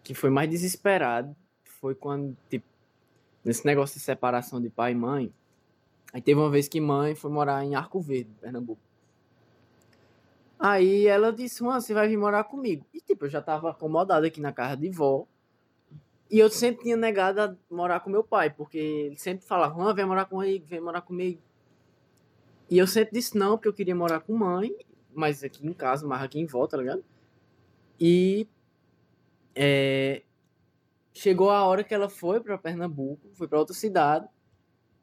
Que 0.02 0.14
foi 0.14 0.30
mais 0.30 0.48
desesperado. 0.48 1.34
Foi 1.64 1.94
quando, 1.94 2.36
tipo, 2.48 2.66
nesse 3.44 3.64
negócio 3.64 3.98
de 3.98 4.04
separação 4.04 4.60
de 4.60 4.68
pai 4.68 4.92
e 4.92 4.94
mãe. 4.94 5.32
Aí 6.12 6.20
teve 6.20 6.38
uma 6.38 6.50
vez 6.50 6.68
que 6.68 6.80
mãe 6.80 7.14
foi 7.14 7.30
morar 7.30 7.64
em 7.64 7.74
Arco 7.74 8.00
Verde, 8.00 8.30
Pernambuco. 8.40 8.80
Aí 10.58 11.06
ela 11.06 11.32
disse, 11.32 11.62
mano, 11.62 11.80
você 11.80 11.92
vai 11.92 12.08
vir 12.08 12.16
morar 12.16 12.44
comigo. 12.44 12.86
E 12.94 13.00
tipo, 13.00 13.26
eu 13.26 13.30
já 13.30 13.42
tava 13.42 13.70
acomodado 13.70 14.24
aqui 14.26 14.40
na 14.40 14.52
casa 14.52 14.76
de 14.76 14.88
vó. 14.90 15.26
E 16.30 16.38
eu 16.38 16.48
sempre 16.50 16.84
tinha 16.84 16.96
negado 16.96 17.40
a 17.40 17.54
morar 17.70 18.00
com 18.00 18.10
meu 18.10 18.24
pai, 18.24 18.50
porque 18.50 18.78
ele 18.78 19.16
sempre 19.16 19.46
falava, 19.46 19.76
mano, 19.76 19.94
vem 19.94 20.06
morar 20.06 20.24
comigo, 20.24 20.64
vem 20.66 20.80
morar 20.80 21.02
comigo. 21.02 21.40
E 22.68 22.78
eu 22.78 22.86
sempre 22.86 23.12
disse 23.14 23.36
não, 23.36 23.56
porque 23.56 23.68
eu 23.68 23.72
queria 23.72 23.94
morar 23.94 24.20
com 24.20 24.36
mãe, 24.36 24.74
mas 25.14 25.44
aqui 25.44 25.66
em 25.66 25.72
casa, 25.72 26.06
mas 26.06 26.22
aqui 26.22 26.38
em 26.38 26.46
volta, 26.46 26.76
tá 26.76 26.82
ligado? 26.82 27.04
E 27.98 28.48
é, 29.54 30.22
chegou 31.14 31.50
a 31.50 31.64
hora 31.64 31.84
que 31.84 31.94
ela 31.94 32.08
foi 32.08 32.40
pra 32.40 32.58
Pernambuco, 32.58 33.28
foi 33.34 33.48
pra 33.48 33.58
outra 33.58 33.74
cidade, 33.74 34.28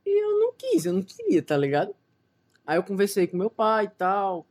e 0.06 0.24
eu 0.24 0.40
não 0.40 0.54
quis, 0.54 0.86
eu 0.86 0.94
não 0.94 1.02
queria, 1.02 1.42
tá 1.42 1.58
ligado? 1.58 1.96
Aí 2.66 2.78
eu 2.78 2.84
conversei 2.84 3.28
com 3.28 3.38
meu 3.38 3.50
pai 3.50 3.86
e 3.86 3.90
tal. 3.90 4.46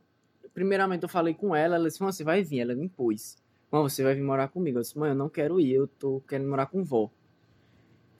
Primeiramente 0.53 1.03
eu 1.03 1.09
falei 1.09 1.33
com 1.33 1.55
ela, 1.55 1.75
ela 1.75 1.87
disse, 1.87 1.99
você 1.99 2.23
vai 2.23 2.43
vir, 2.43 2.59
ela 2.59 2.75
me 2.75 2.85
impôs. 2.85 3.37
Mano, 3.71 3.89
você 3.89 4.03
vai 4.03 4.13
vir 4.13 4.21
morar 4.21 4.49
comigo. 4.49 4.77
Eu 4.77 4.81
disse, 4.83 4.97
mãe, 4.97 5.09
eu 5.09 5.15
não 5.15 5.29
quero 5.29 5.59
ir, 5.59 5.73
eu 5.73 5.87
tô 5.87 6.21
querendo 6.27 6.49
morar 6.49 6.67
com 6.67 6.83
vó. 6.83 7.09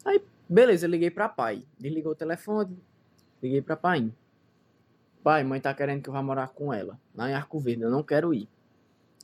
Aí, 0.03 0.19
beleza, 0.49 0.87
eu 0.87 0.89
liguei 0.89 1.11
pra 1.11 1.29
pai. 1.29 1.63
Desligou 1.77 2.13
o 2.13 2.15
telefone, 2.15 2.75
liguei 3.41 3.61
pra 3.61 3.77
pai. 3.77 4.11
Pai, 5.23 5.43
mãe 5.43 5.61
tá 5.61 5.73
querendo 5.73 6.03
que 6.03 6.09
eu 6.09 6.13
vá 6.13 6.21
morar 6.21 6.49
com 6.49 6.73
ela, 6.73 6.99
lá 7.15 7.29
em 7.29 7.33
Arco 7.33 7.57
Verde, 7.57 7.83
eu 7.83 7.89
não 7.89 8.03
quero 8.03 8.33
ir. 8.33 8.49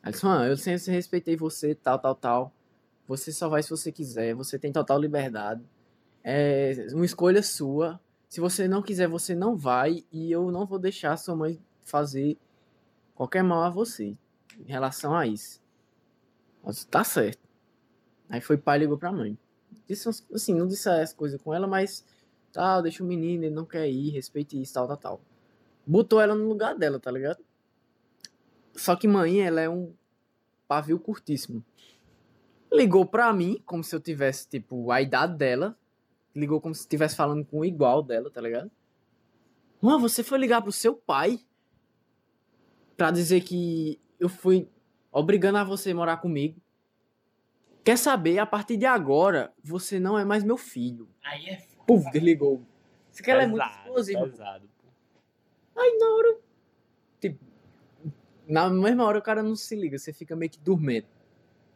Aí 0.02 0.14
disse, 0.14 0.24
mano, 0.24 0.46
eu 0.46 0.56
sempre 0.56 0.92
respeitei 0.92 1.36
você, 1.36 1.76
tal, 1.76 2.00
tal, 2.00 2.16
tal. 2.16 2.54
Você 3.06 3.34
só 3.34 3.50
vai 3.50 3.62
se 3.62 3.70
você 3.70 3.92
quiser, 3.92 4.34
você 4.34 4.58
tem 4.58 4.72
total 4.72 4.98
liberdade. 4.98 5.62
É 6.24 6.88
uma 6.94 7.06
escolha 7.06 7.44
sua. 7.44 8.00
Se 8.30 8.40
você 8.40 8.68
não 8.68 8.82
quiser, 8.82 9.08
você 9.08 9.36
não 9.36 9.58
vai. 9.58 10.06
E 10.12 10.32
eu 10.32 10.50
não 10.52 10.66
vou 10.66 10.80
deixar 10.80 11.18
sua 11.18 11.36
mãe 11.36 11.60
fazer 11.84 12.38
qualquer 13.14 13.44
mal 13.44 13.64
a 13.64 13.70
você 13.70 14.16
em 14.58 14.68
relação 14.68 15.14
a 15.14 15.28
isso. 15.28 15.62
Eu 16.64 16.72
disse, 16.72 16.88
tá 16.88 17.04
certo. 17.04 17.46
Aí 18.30 18.40
foi 18.40 18.58
pai 18.58 18.78
ligou 18.78 18.98
pra 18.98 19.12
mãe. 19.12 19.38
Disse, 19.88 20.08
assim, 20.34 20.54
não 20.54 20.68
disse 20.68 20.88
as 20.88 21.12
coisas 21.12 21.42
com 21.42 21.54
ela, 21.54 21.68
mas 21.68 22.06
tal, 22.54 22.82
deixa 22.82 23.04
o 23.04 23.08
menino, 23.08 23.44
ele 23.44 23.56
não 23.56 23.66
quer 23.66 23.90
ir, 23.90 24.12
respeite 24.12 24.62
isso, 24.62 24.74
tal, 24.74 24.88
tal, 24.88 24.98
tal. 24.98 25.22
Botou 25.90 26.22
ela 26.22 26.36
no 26.36 26.48
lugar 26.48 26.76
dela, 26.76 27.00
tá 27.00 27.10
ligado? 27.10 27.44
Só 28.76 28.96
que 28.96 29.08
mãe, 29.08 29.42
ela 29.42 29.60
é 29.60 29.68
um 29.68 29.92
pavio 30.68 31.00
curtíssimo. 31.00 31.66
Ligou 32.72 33.08
pra 33.08 33.34
mim, 33.34 33.60
como 33.66 33.84
se 33.84 33.96
eu 33.96 34.00
tivesse, 34.00 34.48
tipo, 34.48 34.92
a 34.92 35.02
idade 35.02 35.36
dela. 35.36 35.76
Ligou 36.36 36.62
como 36.62 36.76
se 36.76 36.82
estivesse 36.82 37.16
falando 37.16 37.44
com 37.44 37.62
o 37.62 37.66
igual 37.66 38.04
dela, 38.04 38.30
tá 38.30 38.40
ligado? 38.40 38.70
Mano, 39.82 40.00
você 40.00 40.22
foi 40.22 40.38
ligar 40.38 40.62
pro 40.62 40.72
seu 40.72 40.94
pai 40.94 41.40
pra 42.96 43.10
dizer 43.10 43.42
que 43.42 44.00
eu 44.20 44.30
fui 44.30 44.70
obrigando 45.12 45.58
a 45.58 45.64
você 45.64 45.92
morar 45.92 46.18
comigo. 46.18 46.62
Quer 47.84 47.98
saber, 47.98 48.38
a 48.38 48.46
partir 48.46 48.78
de 48.78 48.86
agora, 48.86 49.52
você 49.64 50.00
não 50.00 50.20
é 50.20 50.24
mais 50.24 50.44
meu 50.44 50.56
filho. 50.56 51.10
Aí 51.24 51.48
é 51.48 51.58
foda. 51.58 51.84
Puf, 51.88 52.12
desligou. 52.12 52.62
Isso 53.12 53.24
que 53.24 53.32
ela 53.32 53.42
é 53.42 53.48
muito 53.48 53.66
explosiva. 53.66 54.28
pesado. 54.28 54.70
Aí 55.80 55.98
na 55.98 56.06
hora. 56.16 56.38
Tipo, 57.22 57.40
na 58.48 58.70
mesma 58.70 59.06
hora 59.06 59.20
o 59.20 59.22
cara 59.22 59.42
não 59.42 59.56
se 59.56 59.76
liga, 59.76 59.98
você 59.98 60.12
fica 60.12 60.36
meio 60.36 60.52
que 60.52 60.60
dormindo. 60.60 61.08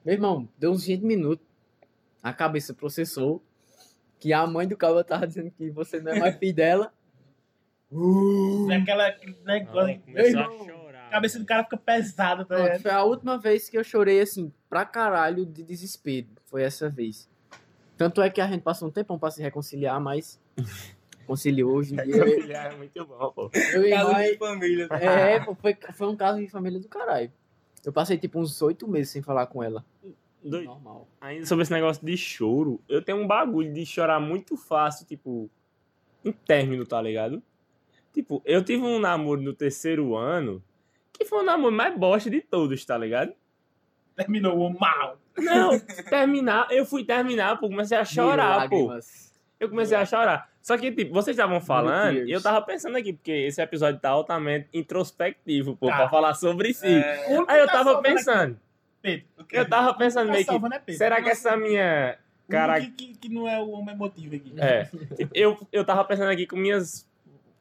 Meu 0.04 0.14
irmão, 0.14 0.50
deu 0.58 0.72
uns 0.72 0.86
20 0.86 1.02
minutos. 1.04 1.46
A 2.22 2.34
cabeça 2.34 2.74
processou. 2.74 3.42
Que 4.20 4.32
a 4.32 4.48
mãe 4.48 4.68
do 4.68 4.78
cara 4.78 5.04
tava 5.04 5.28
dizendo 5.28 5.52
que 5.52 5.70
você 5.70 6.00
não 6.00 6.14
é 6.14 6.20
mais 6.20 6.38
filho 6.38 6.54
dela. 6.56 6.94
Uh, 7.92 8.72
É 8.72 8.78
aquela 8.78 9.08
aquele 9.08 9.38
negócio. 9.46 9.96
Ah, 9.96 10.00
começou 10.06 10.42
irmão, 10.42 10.62
a 10.62 10.66
chorar. 10.66 11.08
a 11.08 11.10
cabeça 11.12 11.40
do 11.40 11.46
cara 11.46 11.64
fica 11.64 11.78
pesada, 11.78 12.46
tá 12.46 12.56
ligado? 12.58 12.82
foi 12.82 12.92
a 12.92 13.04
última 13.04 13.38
vez 13.38 13.70
que 13.70 13.78
eu 13.78 13.84
chorei 13.84 14.22
assim, 14.22 14.52
pra 14.70 14.86
caralho, 14.86 15.46
de 15.46 15.62
desespero. 15.64 16.28
Foi 16.46 16.64
essa 16.64 16.90
vez. 16.90 17.30
Tanto 17.98 18.22
é 18.22 18.30
que 18.30 18.42
a 18.42 18.48
gente 18.48 18.62
passou 18.62 18.88
um 18.88 18.92
tempão 18.92 19.20
pra 19.20 19.30
se 19.30 19.42
reconciliar, 19.42 20.00
mas. 20.02 20.40
Conciliou 21.26 21.74
hoje 21.76 21.94
em 21.94 22.04
dia. 22.04 22.18
Eu, 22.18 22.28
Ele 22.28 22.54
é 22.54 22.76
muito 22.76 23.06
bom, 23.06 23.32
pô. 23.32 23.50
eu 23.54 23.90
Caso 23.90 24.12
mãe- 24.12 24.32
de 24.32 24.38
família. 24.38 24.88
tá? 24.88 25.00
É, 25.00 25.40
pô, 25.40 25.56
foi, 25.56 25.78
foi 25.94 26.08
um 26.08 26.16
caso 26.16 26.40
de 26.40 26.48
família 26.50 26.80
do 26.80 26.88
caralho. 26.88 27.32
Eu 27.86 27.92
passei 27.94 28.18
tipo 28.18 28.40
uns 28.40 28.62
oito 28.62 28.88
meses 28.88 29.10
sem 29.12 29.22
falar 29.22 29.48
com 29.48 29.62
ela. 29.64 29.86
Doido. 30.44 30.66
Normal. 30.66 31.08
Ainda 31.22 31.46
sobre 31.46 31.64
esse 31.64 31.72
negócio 31.72 32.06
de 32.06 32.18
choro, 32.18 32.82
eu 32.90 33.02
tenho 33.02 33.18
um 33.20 33.28
bagulho 33.28 33.72
de 33.74 33.86
chorar 33.86 34.20
muito 34.20 34.58
fácil, 34.58 35.06
tipo, 35.06 35.50
em 36.24 36.32
término, 36.32 36.86
tá 36.86 37.02
ligado? 37.02 37.42
Tipo, 38.14 38.42
eu 38.46 38.64
tive 38.64 38.84
um 38.84 39.00
namoro 39.00 39.42
no 39.42 39.54
terceiro 39.54 40.16
ano, 40.16 40.62
que 41.14 41.26
foi 41.26 41.40
o 41.40 41.44
namoro 41.44 41.74
mais 41.74 41.98
bosta 41.98 42.30
de 42.30 42.42
todos, 42.42 42.84
tá 42.86 42.98
ligado? 42.98 43.34
Terminou 44.16 44.58
o 44.60 44.80
mal. 44.80 45.18
Não, 45.38 45.80
terminar, 46.10 46.68
eu 46.72 46.86
fui 46.86 47.04
terminar, 47.04 47.60
pô, 47.60 47.68
comecei 47.68 47.98
a 47.98 48.06
chorar, 48.06 48.70
pô. 48.70 48.92
Eu 49.60 49.70
comecei 49.70 49.98
a 49.98 50.06
chorar. 50.06 50.53
Só 50.64 50.78
que, 50.78 50.90
tipo, 50.94 51.14
vocês 51.14 51.36
estavam 51.36 51.60
falando, 51.60 52.26
e 52.26 52.32
eu 52.32 52.42
tava 52.42 52.62
pensando 52.62 52.96
aqui, 52.98 53.12
porque 53.12 53.32
esse 53.34 53.62
episódio 53.62 54.00
tá 54.00 54.10
altamente 54.10 54.70
introspectivo, 54.74 55.76
pô, 55.76 55.88
Tá. 55.88 55.98
pra 55.98 56.10
falar 56.10 56.34
sobre 56.36 56.74
si. 56.74 56.88
É, 56.88 57.26
Aí 57.50 57.60
eu 57.60 57.68
tá 57.68 57.74
tava 57.74 58.02
pensando, 58.02 58.58
Pedro. 59.02 59.26
eu 59.52 59.68
tava 59.68 59.94
pensando 59.94 60.28
Tá 60.28 60.32
meio 60.32 60.46
que, 60.46 60.92
é 60.92 60.94
será 60.94 61.22
que 61.22 61.30
essa 61.30 61.58
minha 61.58 62.18
cara 62.50 62.80
que, 62.80 62.92
que, 62.92 63.18
que 63.18 63.30
não 63.30 63.46
é 63.46 63.60
o 63.62 63.72
homem 63.72 63.94
emotivo 63.94 64.36
aqui. 64.38 64.54
É. 64.58 64.90
Eu, 65.34 65.58
eu 65.70 65.84
tava 65.84 66.06
pensando 66.06 66.30
aqui 66.32 66.48
com 66.48 66.56
minhas, 66.56 67.06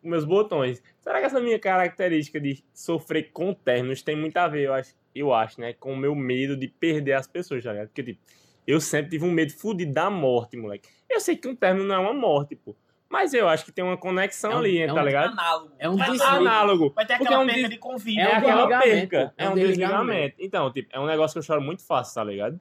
meus 0.00 0.24
botões. 0.24 0.80
Será 1.00 1.18
que 1.18 1.26
essa 1.26 1.40
minha 1.40 1.58
característica 1.58 2.40
de 2.40 2.62
sofrer 2.72 3.30
com 3.32 3.52
términos 3.52 4.00
tem 4.02 4.14
muito 4.14 4.36
a 4.36 4.46
ver, 4.46 4.62
eu 4.66 4.74
acho, 4.74 4.94
eu 5.12 5.34
acho, 5.34 5.60
né? 5.60 5.72
Com 5.72 5.92
o 5.94 5.96
meu 5.96 6.14
medo 6.14 6.56
de 6.56 6.68
perder 6.68 7.14
as 7.14 7.26
pessoas, 7.26 7.64
tá 7.64 7.72
ligado? 7.72 7.88
Porque, 7.88 8.04
tipo, 8.04 8.20
eu 8.64 8.80
sempre 8.80 9.10
tive 9.10 9.24
um 9.24 9.32
medo 9.32 9.52
fudido 9.52 9.92
da 9.92 10.08
morte, 10.08 10.56
moleque. 10.56 10.88
Eu 11.10 11.18
sei 11.20 11.36
que 11.36 11.48
um 11.48 11.56
término 11.56 11.84
não 11.84 11.96
é 11.96 11.98
uma 11.98 12.14
morte, 12.14 12.54
pô. 12.54 12.76
Mas 13.12 13.34
eu 13.34 13.46
acho 13.46 13.66
que 13.66 13.70
tem 13.70 13.84
uma 13.84 13.96
conexão 13.98 14.52
É 14.52 14.54
um- 14.54 14.58
ali, 14.58 14.78
é 14.80 14.90
um 14.90 14.94
tá 14.94 15.02
ligado? 15.02 15.32
análogo. 15.32 15.72
É 15.78 15.86
um 15.88 15.96
Mas 15.98 16.10
desligue. 16.12 16.34
Análogo. 16.34 16.92
Vai 16.96 17.04
ter 17.06 17.18
Porque 17.18 17.24
aquela 17.28 17.42
é 17.42 17.44
um 17.44 17.46
perda 17.46 17.60
des- 17.60 17.70
de 17.70 17.76
convívio. 17.76 18.20
É, 18.20 18.24
É 18.24 18.34
um 18.34 18.38
aquela 18.38 18.78
perca. 18.80 19.34
é 19.36 19.44
É 19.44 19.48
um 19.48 19.52
um 19.52 19.54
desligamento. 19.54 20.36
Então, 20.38 20.72
tipo, 20.72 20.88
é 20.90 20.98
um 20.98 21.04
negócio 21.06 21.34
que 21.34 21.38
eu 21.38 21.42
choro 21.42 21.60
muito 21.60 21.84
fácil, 21.84 22.14
tá 22.14 22.24
ligado? 22.24 22.58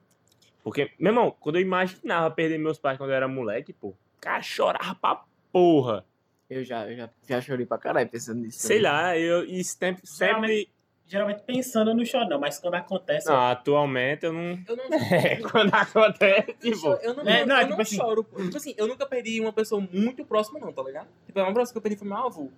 Porque, 0.62 0.90
meu 0.98 1.10
irmão, 1.10 1.34
quando 1.40 1.56
eu 1.56 1.62
imaginava 1.62 2.30
perder 2.30 2.58
meus 2.58 2.78
pais 2.78 2.98
quando 2.98 3.08
eu 3.10 3.16
era 3.16 3.26
moleque, 3.26 3.72
pô, 3.72 3.94
cara, 4.20 4.42
chorava 4.42 4.94
pra 4.94 5.22
porra. 5.50 6.04
Eu 6.50 6.62
já, 6.62 6.86
eu 6.86 6.96
já, 6.98 7.08
já 7.26 7.40
chorei 7.40 7.64
pra 7.64 7.78
caralho 7.78 8.08
pensando 8.10 8.40
nisso. 8.42 8.58
Sei 8.60 8.78
lá, 8.78 9.16
eu 9.18 9.44
e 9.46 9.64
sempre, 9.64 10.06
sempre 10.06 10.68
Geralmente- 11.12 11.42
pensando 11.42 11.94
no 11.94 12.06
choro, 12.06 12.26
não, 12.26 12.40
mas 12.40 12.58
quando 12.58 12.74
acontece. 12.74 13.28
Não, 13.28 13.36
atualmente 13.38 14.24
eu 14.24 14.32
não. 14.32 14.58
Eu 14.66 14.76
não, 14.76 14.84
É, 15.12 15.36
quando 15.36 15.74
acontece, 15.74 16.54
tipo. 16.54 16.88
eu 17.02 17.14
não, 17.14 17.22
É, 17.24 17.44
não, 17.44 17.54
é 17.56 17.60
eu 17.60 17.66
tipo 17.66 17.76
não 17.76 17.82
assim- 17.82 17.96
choro. 17.96 18.26
Tipo 18.34 18.56
assim, 18.56 18.74
eu 18.78 18.86
nunca 18.86 19.04
perdi 19.04 19.38
uma 19.40 19.52
pessoa 19.52 19.86
muito 19.92 20.24
próxima, 20.24 20.58
não, 20.58 20.72
tá 20.72 20.82
ligado? 20.82 21.08
Tipo, 21.26 21.38
a 21.40 21.42
mais 21.42 21.52
próxima 21.54 21.72
que 21.74 21.78
eu 21.78 21.82
perdi 21.82 21.98
foi 21.98 22.08
meu 22.08 22.16
avô. 22.16 22.48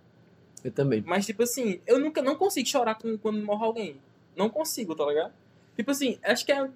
Eu 0.62 0.70
também. 0.70 1.02
Mas, 1.04 1.26
tipo 1.26 1.42
assim, 1.42 1.80
eu 1.84 1.98
nunca 1.98 2.22
não 2.22 2.36
consigo 2.36 2.68
chorar 2.68 2.94
com, 2.94 3.18
quando 3.18 3.42
morre 3.44 3.64
alguém. 3.64 3.96
Não 4.36 4.48
consigo, 4.48 4.94
tá 4.94 5.04
ligado? 5.04 5.32
Tipo 5.76 5.90
assim, 5.90 6.18
acho 6.22 6.46
que 6.46 6.52
é 6.52 6.70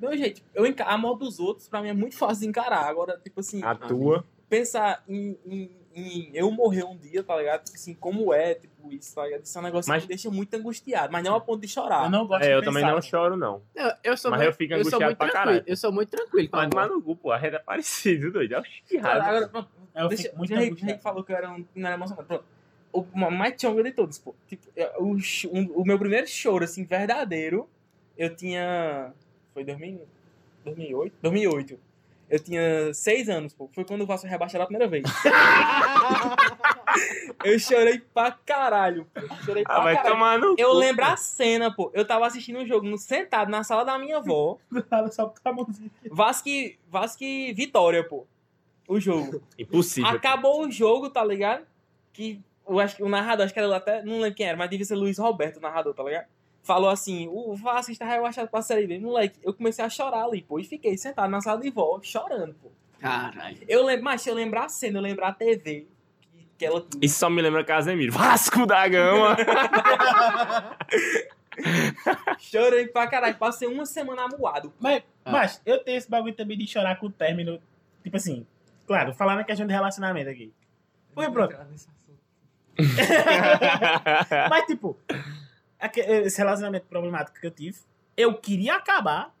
meu 0.00 0.16
jeito, 0.16 0.42
eu 0.54 0.66
enca- 0.66 0.84
a 0.84 0.98
moto 0.98 1.20
dos 1.20 1.38
outros, 1.40 1.66
pra 1.68 1.80
mim, 1.80 1.88
é 1.88 1.92
muito 1.94 2.16
fácil 2.16 2.42
de 2.42 2.48
encarar. 2.48 2.84
Agora, 2.86 3.18
tipo 3.24 3.40
assim, 3.40 3.62
A 3.62 3.74
tua. 3.74 4.24
pensar 4.48 5.02
em, 5.08 5.36
em, 5.46 5.70
em 5.94 6.30
eu 6.34 6.50
morrer 6.50 6.84
um 6.84 6.96
dia, 6.96 7.22
tá 7.22 7.36
ligado? 7.36 7.64
Tipo 7.64 7.76
assim, 7.76 7.94
como 7.94 8.32
é, 8.32 8.54
tipo, 8.54 8.92
isso, 8.92 9.14
tá 9.14 9.24
ligado? 9.24 9.44
Isso 9.44 9.56
é 9.56 9.60
um 9.60 9.64
negócio 9.64 9.88
Mas- 9.88 10.02
que 10.02 10.08
me 10.08 10.14
deixa 10.14 10.30
muito 10.30 10.54
angustiado, 10.54 11.12
mas 11.12 11.22
não 11.24 11.34
a 11.34 11.40
ponto 11.40 11.60
de 11.60 11.68
chorar. 11.68 12.04
Eu 12.04 12.10
não 12.10 12.26
gosto 12.26 12.42
É, 12.42 12.46
de 12.46 12.52
eu 12.52 12.58
pensar, 12.60 12.70
também 12.72 12.84
não 12.86 12.94
pô. 12.96 13.02
choro, 13.02 13.36
não. 13.36 13.62
Não, 13.74 13.94
eu 14.02 14.16
sou 14.16 14.30
Mas 14.30 14.40
muito, 14.40 14.50
eu 14.50 14.52
fico 14.54 14.72
sou 14.72 14.78
angustiado 14.80 15.04
muito 15.04 15.18
pra 15.18 15.26
tranquilo. 15.28 15.44
caralho. 15.46 15.64
Eu 15.66 15.76
sou 15.76 15.92
muito 15.92 16.08
tranquilo. 16.10 16.48
Mas 16.52 16.70
tomar 16.70 16.88
no 16.88 17.16
pô. 17.16 17.30
A 17.32 17.36
rede 17.36 17.56
é 17.56 17.58
parecido, 17.58 18.30
doido. 18.32 18.54
É 18.54 18.58
o 18.58 18.62
Agora, 18.98 19.18
errado. 19.36 19.50
pronto, 19.50 19.68
Eu 19.94 20.08
deixa, 20.08 20.22
fico 20.24 20.38
muito 20.38 20.54
angustiado. 20.54 21.02
falou 21.02 21.22
que 21.24 21.32
eu 21.32 21.36
era 21.36 21.50
um, 21.50 21.64
não 21.74 21.86
era 21.86 21.96
emocionado. 21.96 22.26
Pronto. 22.26 22.44
O 22.92 23.06
ma- 23.14 23.30
mais 23.30 23.54
chonga 23.60 23.82
de 23.82 23.92
todos, 23.92 24.18
pô. 24.18 24.34
Tipo, 24.46 24.66
é, 24.76 24.92
o, 24.98 25.14
um- 25.14 25.72
o 25.76 25.84
meu 25.84 25.98
primeiro 25.98 26.26
choro, 26.26 26.64
assim, 26.64 26.84
verdadeiro, 26.84 27.68
eu 28.18 28.34
tinha. 28.34 29.12
Foi 29.54 29.64
2000, 29.64 30.06
2008? 30.64 31.14
2008. 31.22 31.80
Eu 32.32 32.40
tinha 32.40 32.94
seis 32.94 33.28
anos, 33.28 33.52
pô. 33.52 33.68
Foi 33.74 33.84
quando 33.84 34.00
o 34.00 34.06
Vasco 34.06 34.26
rebaixaram 34.26 34.64
a 34.64 34.66
primeira 34.66 34.90
vez. 34.90 35.04
eu 37.44 37.58
chorei 37.58 38.00
pra 38.14 38.32
caralho, 38.32 39.06
pô. 39.12 39.20
Chorei 39.44 39.64
pra 39.64 39.76
Ah, 39.76 39.80
vai 39.80 39.94
caralho. 39.96 40.14
tomar 40.14 40.38
no 40.38 40.54
Eu 40.56 40.70
cu, 40.70 40.76
lembro 40.76 41.04
a 41.04 41.16
cena, 41.16 41.70
pô. 41.74 41.90
Eu 41.92 42.06
tava 42.06 42.26
assistindo 42.26 42.58
um 42.58 42.66
jogo 42.66 42.96
sentado 42.96 43.50
na 43.50 43.62
sala 43.62 43.84
da 43.84 43.98
minha 43.98 44.16
avó. 44.16 44.56
Só 45.12 45.26
botar 45.26 45.50
a 45.50 45.52
mãozinha. 45.52 45.90
Vasco, 46.10 46.48
Vasco 46.88 47.24
Vitória, 47.54 48.02
pô. 48.02 48.26
O 48.88 48.98
jogo. 48.98 49.42
Impossível. 49.58 50.10
Acabou 50.10 50.66
o 50.66 50.70
jogo, 50.70 51.10
tá 51.10 51.22
ligado? 51.22 51.66
Que 52.12 52.40
eu 52.66 52.80
acho 52.80 52.96
que 52.96 53.02
o 53.02 53.08
narrador, 53.08 53.44
acho 53.44 53.52
que 53.52 53.60
era 53.60 53.76
até, 53.76 54.02
não 54.02 54.20
lembro 54.20 54.36
quem 54.36 54.46
era, 54.46 54.56
mas 54.56 54.70
devia 54.70 54.86
ser 54.86 54.94
Luiz 54.94 55.18
Roberto, 55.18 55.58
o 55.58 55.60
narrador, 55.60 55.92
tá 55.94 56.02
ligado? 56.02 56.26
Falou 56.62 56.90
assim, 56.90 57.28
o 57.28 57.54
Vasco 57.56 57.90
está 57.90 58.04
rebaixado 58.04 58.48
pra 58.48 58.62
Série 58.62 58.86
B. 58.86 58.98
Moleque, 59.00 59.38
eu 59.42 59.52
comecei 59.52 59.84
a 59.84 59.88
chorar 59.88 60.24
ali, 60.24 60.42
pô, 60.42 60.60
e 60.60 60.64
fiquei 60.64 60.96
sentado 60.96 61.28
na 61.30 61.40
sala 61.40 61.60
de 61.60 61.70
vó, 61.70 61.98
chorando, 62.02 62.54
pô. 62.54 62.70
Caralho. 63.00 63.58
Eu 63.68 63.84
lembro, 63.84 64.04
mas 64.04 64.24
eu 64.26 64.34
lembrar 64.34 64.66
a 64.66 64.68
cena, 64.68 64.98
eu 64.98 65.02
lembrar 65.02 65.28
a 65.28 65.32
TV 65.32 65.88
que, 66.20 66.46
que 66.56 66.64
ela 66.64 66.80
tinha. 66.80 67.04
Isso 67.04 67.18
só 67.18 67.28
me 67.28 67.42
lembra 67.42 67.64
Casemiro. 67.64 68.12
Vasco 68.12 68.64
da 68.64 68.86
Gama. 68.86 69.36
Chorei 72.38 72.86
pra 72.86 73.06
caralho, 73.08 73.36
passei 73.36 73.66
uma 73.68 73.84
semana 73.84 74.22
amuado. 74.22 74.72
Mas, 74.80 75.02
Ah. 75.24 75.32
mas 75.32 75.60
eu 75.66 75.78
tenho 75.82 75.98
esse 75.98 76.08
bagulho 76.08 76.34
também 76.34 76.56
de 76.56 76.66
chorar 76.66 76.96
com 76.96 77.06
o 77.06 77.10
término. 77.10 77.60
Tipo 78.02 78.16
assim, 78.16 78.46
claro, 78.86 79.12
falar 79.14 79.34
na 79.36 79.44
questão 79.44 79.66
de 79.66 79.72
relacionamento 79.72 80.30
aqui. 80.30 80.52
Foi 81.14 81.30
pronto. 81.30 81.54
Mas, 84.48 84.64
tipo, 84.66 84.96
esse 85.96 86.38
relacionamento 86.38 86.86
problemático 86.86 87.40
que 87.40 87.46
eu 87.46 87.50
tive, 87.50 87.78
eu 88.16 88.34
queria 88.34 88.74
acabar. 88.76 89.34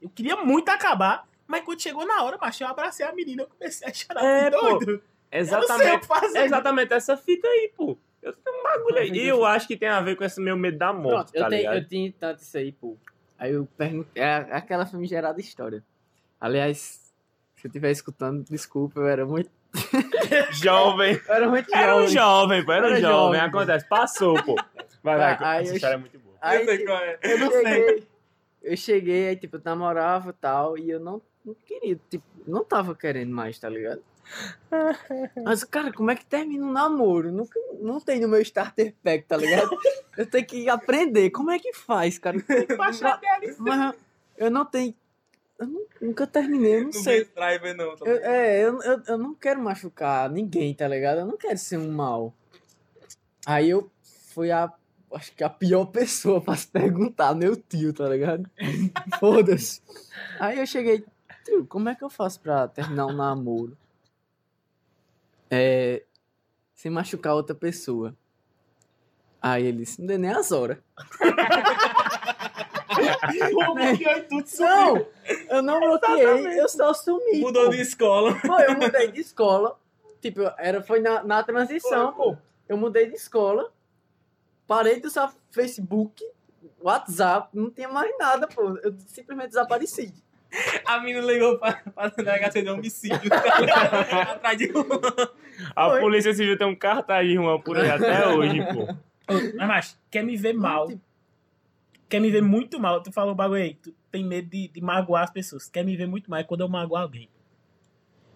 Eu 0.00 0.08
queria 0.08 0.36
muito 0.36 0.68
acabar. 0.68 1.28
Mas 1.46 1.64
quando 1.64 1.82
chegou 1.82 2.06
na 2.06 2.22
hora, 2.22 2.38
macho, 2.40 2.62
eu 2.62 2.68
abracei 2.68 3.04
a 3.04 3.12
menina 3.12 3.42
eu 3.42 3.48
comecei 3.48 3.88
a 3.88 3.92
chorar. 3.92 4.24
É, 4.24 4.50
pô. 4.50 4.60
doido. 4.60 5.02
Eu 5.32 5.44
não 5.44 5.46
sei 5.46 5.56
o 5.56 5.60
exatamente. 5.62 6.00
que 6.00 6.06
fazer. 6.06 6.38
É 6.38 6.44
exatamente 6.44 6.92
essa 6.92 7.16
fita 7.16 7.46
aí, 7.48 7.72
pô. 7.76 7.96
Eu 8.22 8.32
tenho 8.32 8.60
um 8.60 8.62
bagulho 8.62 8.98
aí. 8.98 9.10
E 9.10 9.26
eu 9.28 9.44
acho 9.44 9.66
que 9.66 9.76
tem 9.76 9.88
a 9.88 10.00
ver 10.00 10.14
com 10.16 10.24
esse 10.24 10.40
meu 10.40 10.56
medo 10.56 10.78
da 10.78 10.92
morte, 10.92 11.32
Pronto, 11.32 11.32
tá 11.32 11.38
eu, 11.38 11.48
tenho, 11.48 11.60
ligado? 11.62 11.76
eu 11.76 11.88
tinha 11.88 12.12
tanto 12.18 12.42
isso 12.42 12.56
aí, 12.56 12.72
pô. 12.72 12.96
Aí 13.38 13.52
eu 13.52 13.66
perguntei. 13.76 14.22
É 14.22 14.34
aquela 14.50 14.84
famigerada 14.86 15.40
história. 15.40 15.82
Aliás, 16.40 17.12
se 17.56 17.66
eu 17.66 17.68
estiver 17.68 17.90
escutando, 17.90 18.44
desculpa, 18.44 19.00
eu 19.00 19.06
era 19.08 19.24
muito. 19.26 19.50
Jovem. 20.52 21.20
Eu 21.28 21.34
era 21.34 21.48
muito 21.48 21.74
Era 21.74 21.96
um 21.96 22.06
jovem. 22.06 22.14
jovem, 22.14 22.64
pô. 22.64 22.72
Era, 22.72 22.86
Era 22.86 22.96
um 22.96 23.00
jovem. 23.00 23.12
jovem. 23.12 23.40
Acontece. 23.40 23.88
Passou, 23.88 24.42
pô. 24.42 24.56
Vai, 25.02 25.16
vai. 25.16 25.36
Aí 25.40 25.62
essa 25.62 25.72
eu- 25.72 25.76
história 25.76 25.94
é 25.94 25.98
muito 25.98 26.18
boa. 26.18 26.36
Aí, 26.40 26.58
eu 26.60 26.64
sei 26.64 26.84
qual 26.84 26.98
é. 26.98 27.18
eu 27.22 27.38
não 27.38 27.50
sei. 27.50 28.08
Eu 28.62 28.76
cheguei, 28.76 29.28
aí, 29.28 29.36
tipo, 29.36 29.56
eu 29.56 29.62
namorava 29.64 30.30
e 30.30 30.32
tal, 30.34 30.76
e 30.76 30.90
eu 30.90 31.00
não, 31.00 31.22
não 31.44 31.54
queria, 31.54 31.98
tipo, 32.10 32.24
não 32.46 32.62
tava 32.62 32.94
querendo 32.94 33.32
mais, 33.32 33.58
tá 33.58 33.68
ligado? 33.68 34.02
Mas, 35.44 35.64
cara, 35.64 35.92
como 35.92 36.10
é 36.10 36.14
que 36.14 36.24
termina 36.26 36.64
um 36.64 36.70
namoro? 36.70 37.32
Nunca, 37.32 37.58
não 37.80 37.98
tem 38.00 38.20
no 38.20 38.28
meu 38.28 38.40
starter 38.42 38.94
pack, 39.02 39.24
tá 39.26 39.36
ligado? 39.36 39.70
Eu 40.16 40.26
tenho 40.26 40.46
que 40.46 40.68
aprender. 40.68 41.30
Como 41.30 41.50
é 41.50 41.58
que 41.58 41.72
faz, 41.72 42.18
cara? 42.18 42.36
Baixar 42.76 43.18
dela. 43.18 43.54
Mas 43.58 43.94
eu 44.36 44.50
não 44.50 44.64
tenho. 44.64 44.94
Eu 45.58 45.66
nu- 45.66 45.86
nunca 46.00 46.26
terminei, 46.26 46.74
eu 46.76 46.80
não 46.82 46.86
Não 46.86 46.92
sei. 46.92 47.24
driver, 47.24 47.74
não. 47.76 47.96
Tá 47.96 48.06
Eu- 48.06 48.16
é, 48.24 48.60
eu, 48.64 48.82
eu, 48.82 49.02
eu 49.08 49.18
não 49.18 49.34
quero 49.34 49.60
machucar 49.60 50.30
ninguém, 50.30 50.74
tá 50.74 50.86
ligado? 50.86 51.18
Eu 51.20 51.26
não 51.26 51.36
quero 51.36 51.58
ser 51.58 51.76
um 51.78 51.90
mal. 51.90 52.32
Aí 53.46 53.68
eu 53.70 53.90
fui 54.32 54.50
a. 54.52 54.70
Acho 55.12 55.32
que 55.34 55.42
a 55.42 55.50
pior 55.50 55.86
pessoa 55.86 56.40
pra 56.40 56.54
se 56.54 56.68
perguntar, 56.68 57.34
meu 57.34 57.56
tio, 57.56 57.92
tá 57.92 58.08
ligado? 58.08 58.48
Foda-se. 59.18 59.82
Aí 60.38 60.58
eu 60.58 60.66
cheguei, 60.66 61.04
tio, 61.44 61.66
como 61.66 61.88
é 61.88 61.94
que 61.94 62.04
eu 62.04 62.10
faço 62.10 62.40
pra 62.40 62.68
terminar 62.68 63.06
um 63.06 63.12
namoro? 63.12 63.76
É. 65.50 66.04
Sem 66.74 66.90
machucar 66.90 67.34
outra 67.34 67.54
pessoa. 67.54 68.14
Aí 69.42 69.66
ele 69.66 69.78
disse, 69.78 70.00
não 70.00 70.06
deu 70.06 70.18
nem 70.18 70.30
as 70.30 70.52
horas. 70.52 70.78
Bloqueou 73.50 74.16
e 74.16 74.22
tudo. 74.22 74.44
Não! 74.58 75.06
Eu 75.48 75.62
não 75.62 75.80
bloqueei, 75.80 76.60
eu 76.60 76.68
só 76.68 76.92
sumi. 76.94 77.40
Mudou 77.40 77.64
pô. 77.64 77.70
de 77.70 77.80
escola. 77.80 78.38
Pô, 78.40 78.58
eu 78.60 78.76
mudei 78.78 79.10
de 79.10 79.20
escola. 79.20 79.78
Tipo, 80.20 80.42
era, 80.58 80.82
foi 80.82 81.00
na, 81.00 81.24
na 81.24 81.42
transição, 81.42 82.12
pô. 82.12 82.36
Eu 82.68 82.76
mudei 82.76 83.06
de 83.06 83.16
escola. 83.16 83.72
Parei 84.70 85.00
de 85.00 85.08
usar 85.08 85.34
Facebook, 85.50 86.24
WhatsApp, 86.80 87.48
não 87.52 87.72
tinha 87.72 87.88
mais 87.88 88.16
nada, 88.16 88.46
pô. 88.46 88.78
Eu 88.84 88.94
simplesmente 89.08 89.48
desapareci. 89.48 90.14
A 90.86 91.00
menina 91.00 91.26
ligou 91.26 91.58
pra, 91.58 91.72
pra 91.92 92.06
delegacia 92.10 92.62
de 92.62 92.70
homicídio. 92.70 93.28
tá? 93.28 94.30
Atrás 94.30 94.56
de 94.56 94.70
um. 94.70 94.84
A 95.74 95.88
Foi. 95.90 96.00
polícia 96.00 96.32
civil 96.32 96.56
tem 96.56 96.68
um 96.68 96.76
cartaz 96.76 97.26
de 97.26 97.34
Juan 97.34 97.60
por 97.60 97.78
aí 97.78 97.90
até 97.90 98.24
hoje, 98.30 98.60
pô. 98.72 98.94
Mas, 99.56 99.66
macho, 99.66 99.98
quer 100.08 100.22
me 100.22 100.36
ver 100.36 100.52
mal. 100.52 100.88
Quer 102.08 102.20
me 102.20 102.30
ver 102.30 102.42
muito 102.42 102.78
mal. 102.78 103.02
Tu 103.02 103.10
falou 103.10 103.32
o 103.32 103.34
bagulho 103.34 103.62
aí. 103.62 103.74
Tu 103.74 103.92
tem 104.08 104.24
medo 104.24 104.48
de, 104.50 104.68
de 104.68 104.80
magoar 104.80 105.24
as 105.24 105.30
pessoas. 105.32 105.68
Quer 105.68 105.84
me 105.84 105.96
ver 105.96 106.06
muito 106.06 106.30
mal 106.30 106.38
é 106.38 106.44
quando 106.44 106.60
eu 106.60 106.68
magoar 106.68 107.02
alguém. 107.02 107.28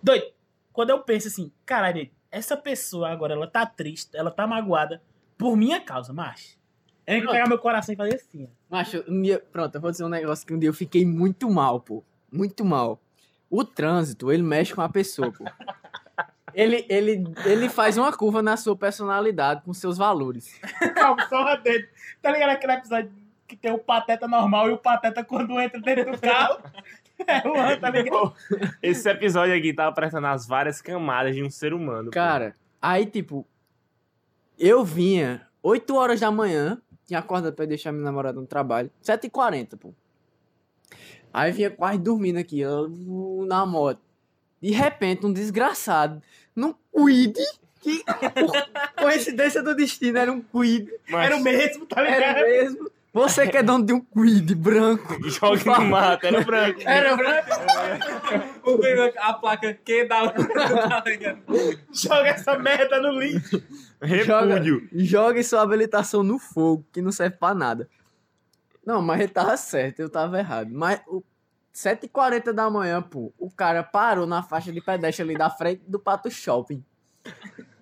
Doido. 0.02 0.26
Quando 0.72 0.90
eu 0.90 0.98
penso 0.98 1.28
assim, 1.28 1.52
caralho, 1.64 2.10
essa 2.28 2.56
pessoa 2.56 3.08
agora, 3.08 3.34
ela 3.34 3.46
tá 3.46 3.64
triste, 3.64 4.16
ela 4.16 4.32
tá 4.32 4.48
magoada 4.48 5.00
por 5.44 5.58
minha 5.58 5.78
causa, 5.78 6.10
macho. 6.10 6.56
Eu 7.06 7.16
tenho 7.16 7.26
que 7.26 7.32
pegar 7.32 7.46
meu 7.46 7.58
coração 7.58 7.92
e 7.92 7.96
fazer 7.96 8.14
assim, 8.14 8.44
ó. 8.44 8.74
Macho, 8.74 9.04
um 9.06 9.20
dia, 9.20 9.38
pronto, 9.52 9.74
eu 9.74 9.80
vou 9.82 9.90
dizer 9.90 10.02
um 10.02 10.08
negócio 10.08 10.46
que 10.46 10.54
um 10.54 10.58
dia 10.58 10.70
eu 10.70 10.72
fiquei 10.72 11.04
muito 11.04 11.50
mal, 11.50 11.80
pô. 11.80 12.02
Muito 12.32 12.64
mal. 12.64 12.98
O 13.50 13.62
trânsito, 13.62 14.32
ele 14.32 14.42
mexe 14.42 14.74
com 14.74 14.80
a 14.80 14.88
pessoa, 14.88 15.30
pô. 15.30 15.44
Ele, 16.56 16.86
ele, 16.88 17.24
ele 17.46 17.68
faz 17.68 17.98
uma 17.98 18.16
curva 18.16 18.40
na 18.40 18.56
sua 18.56 18.76
personalidade, 18.76 19.62
com 19.62 19.74
seus 19.74 19.98
valores. 19.98 20.56
Calma, 20.94 21.28
só 21.28 21.42
uma 21.42 21.56
dentro. 21.56 21.88
Tá 22.22 22.30
ligado 22.30 22.50
aquele 22.50 22.74
episódio 22.74 23.10
que 23.48 23.56
tem 23.56 23.72
o 23.72 23.78
pateta 23.78 24.28
normal 24.28 24.70
e 24.70 24.72
o 24.72 24.78
pateta 24.78 25.24
quando 25.24 25.60
entra 25.60 25.80
dentro 25.80 26.12
do 26.12 26.18
carro? 26.20 26.62
É 27.26 27.46
o 27.48 27.54
ano, 27.56 27.80
tá 27.80 27.90
ligado? 27.90 28.34
Esse 28.80 29.08
episódio 29.10 29.54
aqui 29.56 29.72
tava 29.74 29.88
apresentando 29.90 30.26
as 30.26 30.46
várias 30.46 30.80
camadas 30.80 31.34
de 31.34 31.42
um 31.42 31.50
ser 31.50 31.72
humano. 31.72 32.04
pô. 32.04 32.10
Cara, 32.10 32.54
aí, 32.80 33.04
tipo, 33.06 33.44
eu 34.58 34.84
vinha 34.84 35.46
8 35.62 35.94
horas 35.94 36.20
da 36.20 36.30
manhã, 36.30 36.80
tinha 37.06 37.18
acordado 37.18 37.54
pra 37.54 37.64
deixar 37.64 37.92
minha 37.92 38.04
namorada 38.04 38.40
no 38.40 38.46
trabalho, 38.46 38.90
7h40, 39.02 39.76
pô. 39.78 39.92
Aí 41.32 41.50
vinha 41.52 41.70
quase 41.70 41.98
dormindo 41.98 42.38
aqui, 42.38 42.62
na 43.46 43.66
moto. 43.66 44.00
De 44.60 44.70
repente, 44.70 45.26
um 45.26 45.32
desgraçado, 45.32 46.22
num 46.54 46.74
quid, 46.94 47.36
que 47.80 48.02
por 48.04 48.52
coincidência 49.02 49.62
do 49.62 49.74
destino 49.74 50.16
era 50.16 50.32
um 50.32 50.40
quid, 50.40 50.88
Mas 51.08 51.26
Era 51.26 51.36
o 51.36 51.42
mesmo, 51.42 51.84
tá 51.86 52.00
era 52.00 52.40
ligado? 52.40 52.46
mesmo. 52.46 52.90
Você 53.14 53.46
que 53.46 53.56
é 53.56 53.62
dono 53.62 53.86
de 53.86 53.92
um 53.92 54.00
quid 54.00 54.54
branco. 54.56 55.16
joga 55.30 55.78
no 55.78 55.84
mato, 55.86 56.26
era 56.26 56.40
branco. 56.42 56.80
Era 56.84 57.16
branco. 57.16 57.48
O 58.66 58.80
a 59.20 59.34
placa 59.34 59.74
que 59.74 60.06
dá. 60.06 60.30
tá? 60.32 61.04
Joga 61.92 62.28
essa 62.30 62.58
merda 62.58 62.98
no 62.98 63.20
lixo. 63.20 63.62
Repúdio. 64.00 64.88
Jogue 64.92 65.44
sua 65.44 65.62
habilitação 65.62 66.22
no 66.22 66.38
fogo, 66.38 66.84
que 66.90 67.00
não 67.02 67.12
serve 67.12 67.36
pra 67.36 67.54
nada. 67.54 67.88
Não, 68.84 69.00
mas 69.02 69.20
ele 69.20 69.28
tava 69.28 69.56
certo, 69.56 70.00
eu 70.00 70.08
tava 70.08 70.38
errado. 70.38 70.70
Mas 70.72 71.00
o 71.06 71.22
7h40 71.74 72.52
da 72.52 72.68
manhã, 72.70 73.02
pô, 73.02 73.32
o 73.38 73.50
cara 73.50 73.82
parou 73.82 74.26
na 74.26 74.42
faixa 74.42 74.72
de 74.72 74.80
pedestre 74.80 75.22
ali 75.22 75.36
da 75.36 75.50
frente 75.50 75.82
do 75.86 75.98
Pato 75.98 76.30
Shopping. 76.30 76.82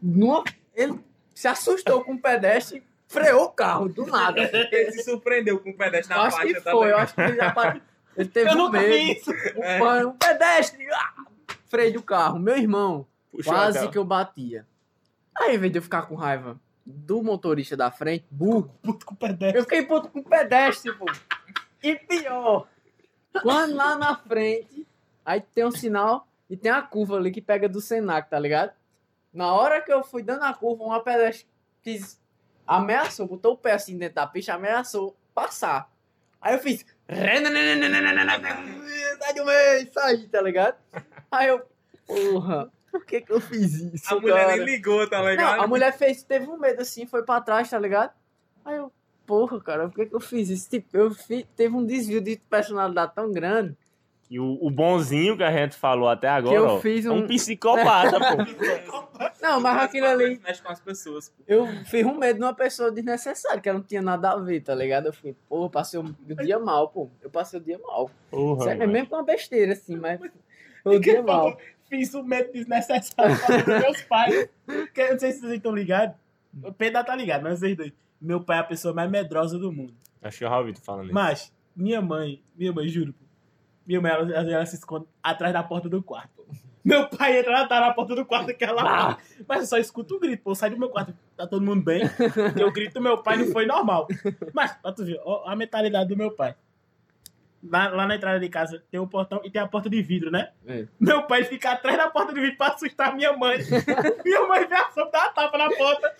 Numa- 0.03 0.45
ele 0.75 0.99
se 1.35 1.47
assustou 1.47 2.03
com 2.05 2.15
o 2.15 2.21
pedestre 2.21 2.83
freou 3.13 3.45
o 3.45 3.51
carro, 3.51 3.89
do 3.89 4.07
nada. 4.07 4.41
Ele 4.73 4.93
se 4.93 5.05
surpreendeu 5.05 5.61
com 5.61 5.71
o 5.71 5.77
pedestre 5.77 6.15
na 6.17 6.23
acho 6.23 6.37
faixa, 6.37 6.55
que 6.55 6.61
tá 6.61 6.71
foi, 6.71 6.91
eu 6.91 6.97
acho 6.99 7.15
que 7.15 7.21
ele 7.21 7.37
já 7.37 7.51
parou. 7.53 7.81
Ele 8.17 8.29
teve 8.29 8.51
Eu 8.51 8.57
um 8.59 8.71
medo. 8.71 8.87
vi 8.87 9.13
isso. 9.13 9.31
É. 9.63 9.83
Um, 9.83 10.09
um 10.09 10.13
pedestre, 10.13 10.87
ah, 10.93 11.15
freio 11.67 11.95
do 11.95 12.03
carro. 12.03 12.39
Meu 12.39 12.57
irmão, 12.57 13.07
Puxou 13.31 13.55
Quase 13.55 13.89
que 13.89 13.97
eu 13.97 14.05
batia. 14.05 14.67
Aí, 15.35 15.57
em 15.57 15.59
vez 15.59 15.73
de 15.73 15.79
eu 15.79 15.83
ficar 15.83 16.03
com 16.03 16.15
raiva 16.15 16.61
do 16.85 17.23
motorista 17.23 17.75
da 17.75 17.91
frente, 17.91 18.27
burro, 18.31 18.71
Puto 18.83 19.07
com 19.07 19.15
o 19.15 19.17
pedestre. 19.17 19.59
eu 19.59 19.63
fiquei 19.63 19.83
puto 19.87 20.09
com 20.11 20.19
o 20.19 20.25
pedestre, 20.25 20.93
pô. 20.93 21.07
E 21.83 21.97
pior, 21.97 22.69
Quando 23.41 23.75
lá 23.75 23.97
na 23.97 24.15
frente, 24.17 24.87
aí 25.25 25.41
tem 25.41 25.65
um 25.65 25.71
sinal 25.71 26.29
e 26.51 26.57
tem 26.57 26.71
a 26.71 26.83
curva 26.83 27.17
ali 27.17 27.31
que 27.31 27.41
pega 27.41 27.67
do 27.67 27.81
Senac, 27.81 28.29
tá 28.29 28.39
ligado? 28.39 28.73
Na 29.33 29.55
hora 29.55 29.81
que 29.81 29.91
eu 29.91 30.05
fui 30.05 30.23
dando 30.23 30.43
a 30.43 30.53
curva, 30.53 30.85
uma 30.85 31.01
pedestre 31.03 31.47
quis, 31.83 32.21
ameaçou, 32.67 33.27
botou 33.27 33.53
o 33.55 33.57
pé 33.57 33.73
assim 33.73 33.97
dentro 33.99 34.17
da 34.17 34.27
pista, 34.27 34.55
ameaçou 34.55 35.17
passar. 35.35 35.91
Aí 36.41 36.55
eu 36.55 36.59
fiz. 36.59 36.85
Sai 39.19 39.35
do 39.35 39.45
meio, 39.45 39.93
sai, 39.93 40.17
tá 40.31 40.41
ligado? 40.43 40.77
Aí 41.31 41.49
eu. 41.49 41.63
Porra, 42.07 42.71
por 42.91 43.05
que 43.07 43.21
que 43.21 43.33
eu 43.33 43.41
fiz 43.41 43.75
isso? 43.75 44.13
A 44.15 44.21
mulher 44.21 44.47
cara? 44.47 44.57
nem 44.57 44.65
ligou, 44.67 45.09
tá 45.09 45.21
ligado? 45.23 45.57
Não, 45.57 45.65
a 45.65 45.67
mulher 45.67 45.93
fez, 45.97 46.23
teve 46.23 46.47
um 46.47 46.59
medo 46.59 46.83
assim, 46.83 47.07
foi 47.07 47.23
pra 47.25 47.41
trás, 47.41 47.71
tá 47.71 47.79
ligado? 47.79 48.13
Aí 48.65 48.77
eu, 48.77 48.93
porra, 49.27 49.61
cara, 49.61 49.89
por 49.89 49.95
que, 49.97 50.07
que 50.07 50.15
eu 50.15 50.21
fiz 50.21 50.49
isso? 50.51 50.69
Tipo, 50.69 50.97
eu 50.97 51.11
fi- 51.15 51.47
teve 51.57 51.75
um 51.75 51.85
desvio 51.87 52.21
de 52.21 52.37
personalidade 52.51 53.15
tão 53.15 53.31
grande 53.31 53.77
E 54.33 54.41
o, 54.41 54.57
o 54.63 54.71
bonzinho 54.71 55.37
que 55.37 55.43
a 55.43 55.51
gente 55.51 55.77
falou 55.77 56.09
até 56.09 56.27
agora, 56.27 56.55
eu 56.57 56.65
ó, 56.67 56.81
fiz 56.81 57.05
é 57.05 57.11
um- 57.11 57.19
um 57.19 57.27
psicopata, 57.27 58.17
pô. 58.89 59.23
Não, 59.43 59.61
mas 59.61 59.83
aquilo 59.83 60.07
ali, 60.07 60.41
Mexe 60.43 60.63
com 60.63 60.71
as 60.73 60.81
pessoas. 60.81 61.29
pô. 61.29 61.43
eu 61.47 61.67
fiz 61.85 62.07
um 62.07 62.15
medo 62.17 62.39
de 62.39 62.45
uma 62.45 62.55
pessoa 62.55 62.91
desnecessária, 62.91 63.61
que 63.61 63.71
não 63.71 63.83
tinha 63.83 64.01
nada 64.01 64.31
a 64.31 64.37
ver, 64.37 64.61
tá 64.63 64.75
ligado? 64.75 65.07
Eu 65.07 65.13
fui, 65.13 65.35
porra, 65.49 65.69
passei 65.69 66.01
o 66.01 66.05
o 66.05 66.35
dia 66.37 66.59
mal, 66.59 66.89
pô. 66.89 67.11
Eu 67.21 67.29
passei 67.29 67.61
o 67.61 67.63
dia 67.63 67.79
mal. 67.79 68.11
Porra, 68.31 68.65
Sério, 68.65 68.81
mano. 68.81 68.93
mesmo 68.93 69.09
com 69.11 69.17
uma 69.17 69.23
besteira, 69.25 69.73
assim, 69.75 69.97
mas 69.97 70.19
o 70.85 70.91
Que 70.93 71.01
dia 71.01 71.23
falou, 71.23 71.51
mal. 71.51 71.59
Fiz 71.91 72.15
um 72.15 72.23
método 72.23 72.55
desnecessário 72.55 73.37
para 73.67 73.81
meus 73.81 74.01
pais. 74.03 74.49
Que 74.95 75.01
eu 75.03 75.11
não 75.13 75.19
sei 75.19 75.33
se 75.33 75.41
vocês 75.41 75.53
estão 75.55 75.75
ligados. 75.75 76.17
O 76.65 76.73
Pedro 76.73 77.05
tá 77.05 77.15
ligado, 77.15 77.43
mas 77.43 77.59
vocês 77.59 77.77
dois. 77.77 77.93
Meu 78.19 78.41
pai 78.41 78.57
é 78.57 78.61
a 78.61 78.65
pessoa 78.65 78.95
mais 78.95 79.11
medrosa 79.11 79.59
do 79.59 79.71
mundo. 79.71 79.93
Acho 80.23 80.39
que 80.39 80.45
eu 80.45 80.49
já 80.49 80.59
ouvi 80.59 80.73
tu 80.73 80.81
falando 80.81 81.05
isso. 81.07 81.15
Mas, 81.15 81.53
minha 81.77 82.01
mãe, 82.01 82.41
minha 82.57 82.73
mãe, 82.73 82.89
juro, 82.89 83.13
pô, 83.13 83.22
minha 83.87 84.01
mãe, 84.01 84.13
ela, 84.13 84.33
ela, 84.33 84.67
se 84.67 84.77
esconde 84.77 85.07
atrás 85.23 85.53
da 85.53 85.63
porta 85.63 85.89
do 85.89 86.03
quarto. 86.03 86.45
Meu 86.85 87.09
pai 87.09 87.39
entra, 87.39 87.53
ela 87.53 87.69
tá 87.69 87.81
na 87.81 87.95
porta 87.95 88.15
do 88.15 88.25
quarto 88.25 88.53
que 88.57 88.65
ela 88.65 89.17
Mas 89.47 89.61
eu 89.61 89.67
só 89.67 89.79
escuto 89.79 90.17
o 90.17 90.21
grito, 90.21 90.43
pô. 90.43 90.55
Sai 90.55 90.71
do 90.71 90.79
meu 90.79 90.89
quarto, 90.89 91.15
tá 91.37 91.47
todo 91.47 91.65
mundo 91.65 91.83
bem. 91.83 92.03
Porque 92.09 92.65
o 92.65 92.73
grito 92.73 92.95
do 92.95 93.01
meu 93.01 93.19
pai 93.19 93.37
não 93.37 93.47
foi 93.53 93.67
normal. 93.67 94.09
Mas, 94.53 94.73
pra 94.73 94.93
tu 94.93 95.05
ver, 95.05 95.21
ó, 95.25 95.49
a 95.49 95.55
mentalidade 95.55 96.09
do 96.09 96.17
meu 96.17 96.33
pai. 96.33 96.57
Lá, 97.65 97.89
lá 97.91 98.07
na 98.09 98.17
entrada 98.17 98.41
de 98.41 98.49
casa 98.49 98.83
tem 98.91 98.99
o 98.99 99.07
portão 99.07 99.41
e 99.45 99.51
tem 99.51 99.63
a 99.63 99.69
porta 99.69 99.89
de 99.89 100.03
vidro, 100.03 100.31
né? 100.33 100.51
É. 100.67 100.85
Meu 100.99 101.23
pai 101.29 101.45
fica 101.45 101.71
atrás 101.73 101.97
da 101.97 102.11
porta 102.11 102.33
de 102.35 102.41
vidro 102.41 102.57
pra 102.57 102.69
assustar 102.69 103.15
minha 103.15 103.33
mãe. 103.37 103.59
minha 104.25 104.47
mãe 104.49 104.67
vê 104.67 104.75
a 104.75 104.91
sopa, 104.91 105.11
dá 105.13 105.21
uma 105.23 105.29
tapa 105.31 105.59
na 105.59 105.69
porta. 105.71 106.13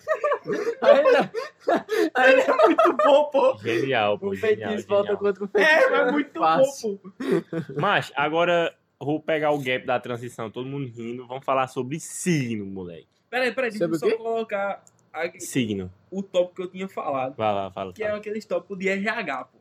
Aí, 0.81 1.03
não, 1.03 2.23
Ele 2.31 2.41
é 2.41 2.53
muito 2.65 2.93
bom, 3.03 3.25
pô. 3.25 3.57
Genial, 3.57 4.17
pô. 4.17 4.29
o 4.29 4.35
Genial, 4.35 4.69
feitiço 4.69 4.87
volta 4.87 5.07
genial. 5.15 5.19
contra 5.33 5.43
o 5.43 5.49
É, 5.53 5.65
feitiço. 5.65 5.93
é 5.95 6.11
muito 6.11 6.39
Fácil. 6.39 6.99
bom, 7.03 7.41
pô. 7.41 7.81
Mas, 7.81 8.11
agora, 8.15 8.73
vou 8.99 9.19
pegar 9.19 9.51
o 9.51 9.59
gap 9.61 9.85
da 9.85 9.99
transição, 9.99 10.49
todo 10.49 10.65
mundo 10.65 10.87
rindo. 10.87 11.27
Vamos 11.27 11.43
falar 11.43 11.67
sobre 11.67 11.99
signo, 11.99 12.65
moleque. 12.65 13.07
Peraí, 13.29 13.51
peraí, 13.51 13.69
deixa 13.71 13.85
eu 13.85 13.95
só 13.95 14.15
colocar 14.17 14.83
aqui 15.11 15.39
Signo. 15.41 15.91
o 16.11 16.21
tópico 16.23 16.55
que 16.55 16.61
eu 16.61 16.67
tinha 16.71 16.87
falado. 16.87 17.35
Vai 17.35 17.53
lá, 17.53 17.69
fala. 17.71 17.91
Que 17.91 18.03
é 18.03 18.07
fala. 18.07 18.19
aqueles 18.19 18.45
tópicos 18.45 18.77
de 18.79 18.87
RH, 18.87 19.45
pô. 19.45 19.57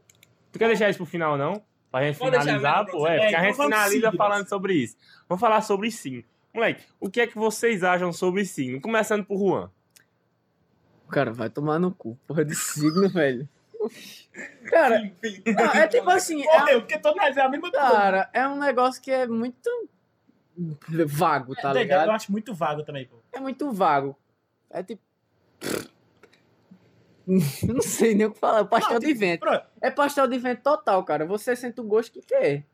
Tu 0.53 0.59
quer 0.59 0.69
deixar 0.69 0.91
isso 0.91 0.99
pro 0.99 1.07
final, 1.07 1.39
não? 1.39 1.63
Pra 1.93 2.03
gente 2.05 2.19
Pode 2.19 2.39
finalizar, 2.41 2.87
pô. 2.87 3.07
É, 3.07 3.19
porque 3.21 3.35
a 3.37 3.39
É, 3.41 3.45
gente 3.45 3.57
finaliza 3.57 3.91
signos. 4.01 4.17
falando 4.17 4.49
sobre 4.49 4.75
isso. 4.75 4.97
Vamos 5.29 5.41
falar 5.41 5.61
sobre 5.61 5.91
signo. 5.91 6.25
Moleque, 6.53 6.85
o 6.99 7.09
que 7.11 7.21
é 7.21 7.27
que 7.27 7.37
vocês 7.37 7.85
acham 7.85 8.13
sobre 8.13 8.45
signo? 8.45 8.81
Começando 8.81 9.25
por 9.25 9.39
Juan. 9.39 9.71
Cara, 11.11 11.33
vai 11.33 11.49
tomar 11.51 11.79
no 11.79 11.93
cu. 11.93 12.19
Porra 12.27 12.45
de 12.45 12.55
signo, 12.55 13.09
velho. 13.13 13.47
Cara, 14.67 15.01
não, 15.47 15.75
é 15.75 15.87
tipo 15.89 16.09
assim, 16.09 16.43
é, 16.47 16.59
Morreu, 16.61 16.81
porque 16.81 16.99
todo 16.99 17.21
mundo 17.21 17.39
é 17.39 17.43
a 17.43 17.49
mesma 17.49 17.71
coisa. 17.71 17.91
cara, 17.91 18.31
é 18.33 18.47
um 18.49 18.59
negócio 18.59 19.03
que 19.03 19.11
é 19.11 19.27
muito 19.27 19.69
vago, 21.07 21.55
tá 21.57 21.69
É, 21.71 21.73
Eu 21.73 21.79
ligado? 21.79 22.11
acho 22.11 22.31
muito 22.33 22.55
vago 22.55 22.83
também, 22.85 23.07
pô. 23.07 23.17
É 23.33 23.41
muito 23.41 23.71
vago. 23.73 24.17
É 24.71 24.83
tipo. 24.83 25.03
Não 27.67 27.81
sei 27.83 28.15
nem 28.15 28.27
o 28.27 28.33
que 28.33 28.39
falar. 28.39 28.65
Pastel 28.65 28.95
Não, 28.95 29.01
de 29.01 29.07
tipo, 29.09 29.21
vento. 29.21 29.41
Pronto. 29.41 29.65
É 29.81 29.91
pastel 29.91 30.27
de 30.27 30.39
vento 30.39 30.63
total, 30.63 31.05
cara. 31.05 31.25
Você 31.27 31.55
sente 31.57 31.81
o 31.81 31.85
gosto 31.85 32.13
que 32.13 32.21
quer. 32.23 32.65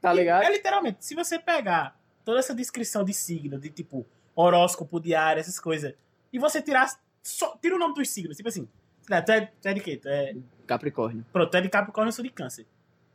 Tá 0.00 0.12
ligado? 0.12 0.42
É 0.42 0.50
literalmente, 0.50 1.04
se 1.04 1.14
você 1.14 1.38
pegar 1.38 1.96
toda 2.24 2.38
essa 2.40 2.54
descrição 2.54 3.04
de 3.04 3.14
signo, 3.14 3.58
de 3.58 3.70
tipo 3.70 4.04
horóscopo 4.34 4.98
diário, 5.00 5.38
essas 5.40 5.60
coisas, 5.60 5.94
e 6.32 6.38
você 6.38 6.60
tirar. 6.60 6.88
Só, 7.22 7.56
tira 7.62 7.76
o 7.76 7.78
nome 7.78 7.94
dos 7.94 8.08
signos, 8.08 8.36
tipo 8.36 8.48
assim. 8.48 8.68
lá, 9.08 9.22
Tu 9.22 9.30
é, 9.30 9.40
tu 9.60 9.66
é 9.68 9.74
de 9.74 9.80
quê? 9.80 9.96
Tu 9.96 10.08
é, 10.08 10.34
Capricórnio. 10.66 11.24
pronto, 11.32 11.50
tu 11.50 11.56
é 11.56 11.60
de 11.60 11.68
Capricórnio, 11.68 12.08
eu 12.08 12.12
sou 12.12 12.24
de 12.24 12.30
Câncer. 12.30 12.66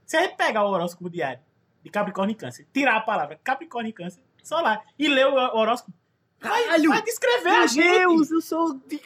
Se 0.06 0.16
a 0.16 0.22
gente 0.22 0.38
pegar 0.38 0.64
o 0.64 0.70
horóscopo 0.72 1.10
diário 1.10 1.42
de 1.84 1.90
Capricórnio 1.90 2.32
e 2.32 2.36
Câncer, 2.36 2.66
tirar 2.74 2.96
a 2.96 3.02
palavra 3.02 3.38
Capricórnio 3.44 3.90
e 3.90 3.94
Câncer, 3.94 4.22
só 4.42 4.62
lá, 4.62 4.82
e 4.98 5.10
ler 5.10 5.26
o 5.28 5.34
horóscopo, 5.36 5.92
vai, 6.40 6.64
Caralho! 6.64 6.90
vai 6.90 7.02
descrever 7.02 7.52
Meu 7.52 7.62
a 7.64 7.68
gente. 7.68 7.98
Deus, 8.00 8.32
eu 8.32 8.40
sou. 8.42 8.76
de- 8.88 9.02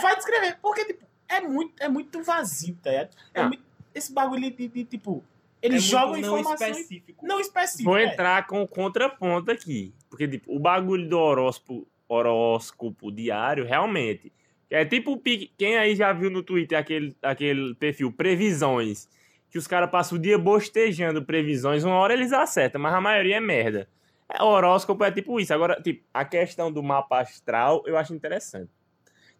Vai 0.00 0.14
descrever, 0.14 0.56
porque 0.62 0.84
tipo, 0.84 1.04
é 1.28 1.40
muito, 1.40 1.82
é 1.82 1.88
muito 1.88 2.22
vazio, 2.22 2.76
tá 2.82 2.90
ligado? 2.90 3.10
É 3.32 3.40
Ah. 3.40 3.48
muito- 3.48 3.62
esse 3.94 4.12
bagulho 4.12 4.50
de, 4.50 4.68
de, 4.68 4.84
tipo, 4.84 5.22
É 5.62 5.66
eles 5.66 5.82
muito 5.82 5.90
jogam 5.90 6.20
não 6.20 6.38
informações 6.40 6.76
específico. 6.78 7.26
não 7.26 7.40
específicas. 7.40 7.84
Vou 7.84 7.96
é. 7.98 8.04
entrar 8.12 8.46
com 8.46 8.62
o 8.62 8.68
contraponto 8.68 9.50
aqui. 9.50 9.92
Porque, 10.10 10.26
tipo, 10.28 10.54
o 10.54 10.58
bagulho 10.58 11.08
do 11.08 11.18
horóscopo, 11.18 11.86
horóscopo 12.08 13.10
diário, 13.12 13.64
realmente. 13.64 14.32
É 14.70 14.84
tipo 14.84 15.12
o 15.12 15.16
pique- 15.16 15.52
quem 15.56 15.76
aí 15.76 15.94
já 15.94 16.12
viu 16.12 16.30
no 16.30 16.42
Twitter 16.42 16.76
aquele, 16.78 17.16
aquele 17.22 17.74
perfil 17.76 18.10
Previsões, 18.10 19.08
que 19.50 19.58
os 19.58 19.66
caras 19.68 19.88
passam 19.90 20.18
o 20.18 20.20
dia 20.20 20.36
bostejando 20.36 21.24
previsões, 21.24 21.84
uma 21.84 21.94
hora 21.94 22.12
eles 22.12 22.32
acertam, 22.32 22.80
mas 22.80 22.92
a 22.92 23.00
maioria 23.00 23.36
é 23.36 23.40
merda. 23.40 23.88
É, 24.28 24.42
o 24.42 24.46
horóscopo 24.46 25.04
é 25.04 25.12
tipo 25.12 25.38
isso. 25.38 25.54
Agora, 25.54 25.80
tipo, 25.80 26.02
a 26.12 26.24
questão 26.24 26.72
do 26.72 26.82
mapa 26.82 27.20
astral 27.20 27.84
eu 27.86 27.96
acho 27.96 28.12
interessante. 28.14 28.70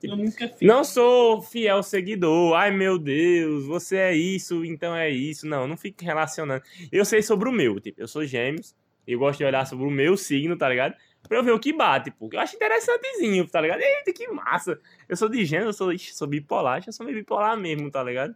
Eu 0.06 0.16
nunca 0.16 0.48
fiz. 0.48 0.60
Não 0.60 0.84
sou 0.84 1.40
fiel 1.42 1.82
seguidor. 1.82 2.54
Ai, 2.54 2.70
meu 2.70 2.98
Deus, 2.98 3.64
você 3.66 3.96
é 3.96 4.14
isso, 4.14 4.64
então 4.64 4.94
é 4.94 5.08
isso. 5.10 5.46
Não, 5.46 5.66
não 5.66 5.76
fique 5.76 6.04
relacionando. 6.04 6.62
Eu 6.92 7.04
sei 7.04 7.22
sobre 7.22 7.48
o 7.48 7.52
meu, 7.52 7.78
tipo, 7.80 8.00
eu 8.00 8.08
sou 8.08 8.24
gêmeos. 8.24 8.74
Eu 9.06 9.18
gosto 9.18 9.38
de 9.38 9.44
olhar 9.44 9.66
sobre 9.66 9.84
o 9.84 9.90
meu 9.90 10.16
signo, 10.16 10.56
tá 10.56 10.66
ligado? 10.68 10.94
Pra 11.28 11.38
eu 11.38 11.42
ver 11.44 11.52
o 11.52 11.58
que 11.58 11.72
bate, 11.74 12.10
porque 12.10 12.36
eu 12.36 12.40
acho 12.40 12.56
interessantezinho, 12.56 13.46
tá 13.48 13.60
ligado? 13.60 13.80
Eita, 13.80 14.12
que 14.14 14.26
massa. 14.28 14.78
Eu 15.08 15.16
sou 15.16 15.28
de 15.28 15.44
gêmeos, 15.44 15.78
eu 15.78 15.86
sou, 15.88 15.98
sou 15.98 16.26
bipolar, 16.26 16.82
eu 16.86 16.92
sou 16.92 17.04
meio 17.04 17.18
bipolar 17.18 17.56
mesmo, 17.58 17.90
tá 17.90 18.02
ligado? 18.02 18.34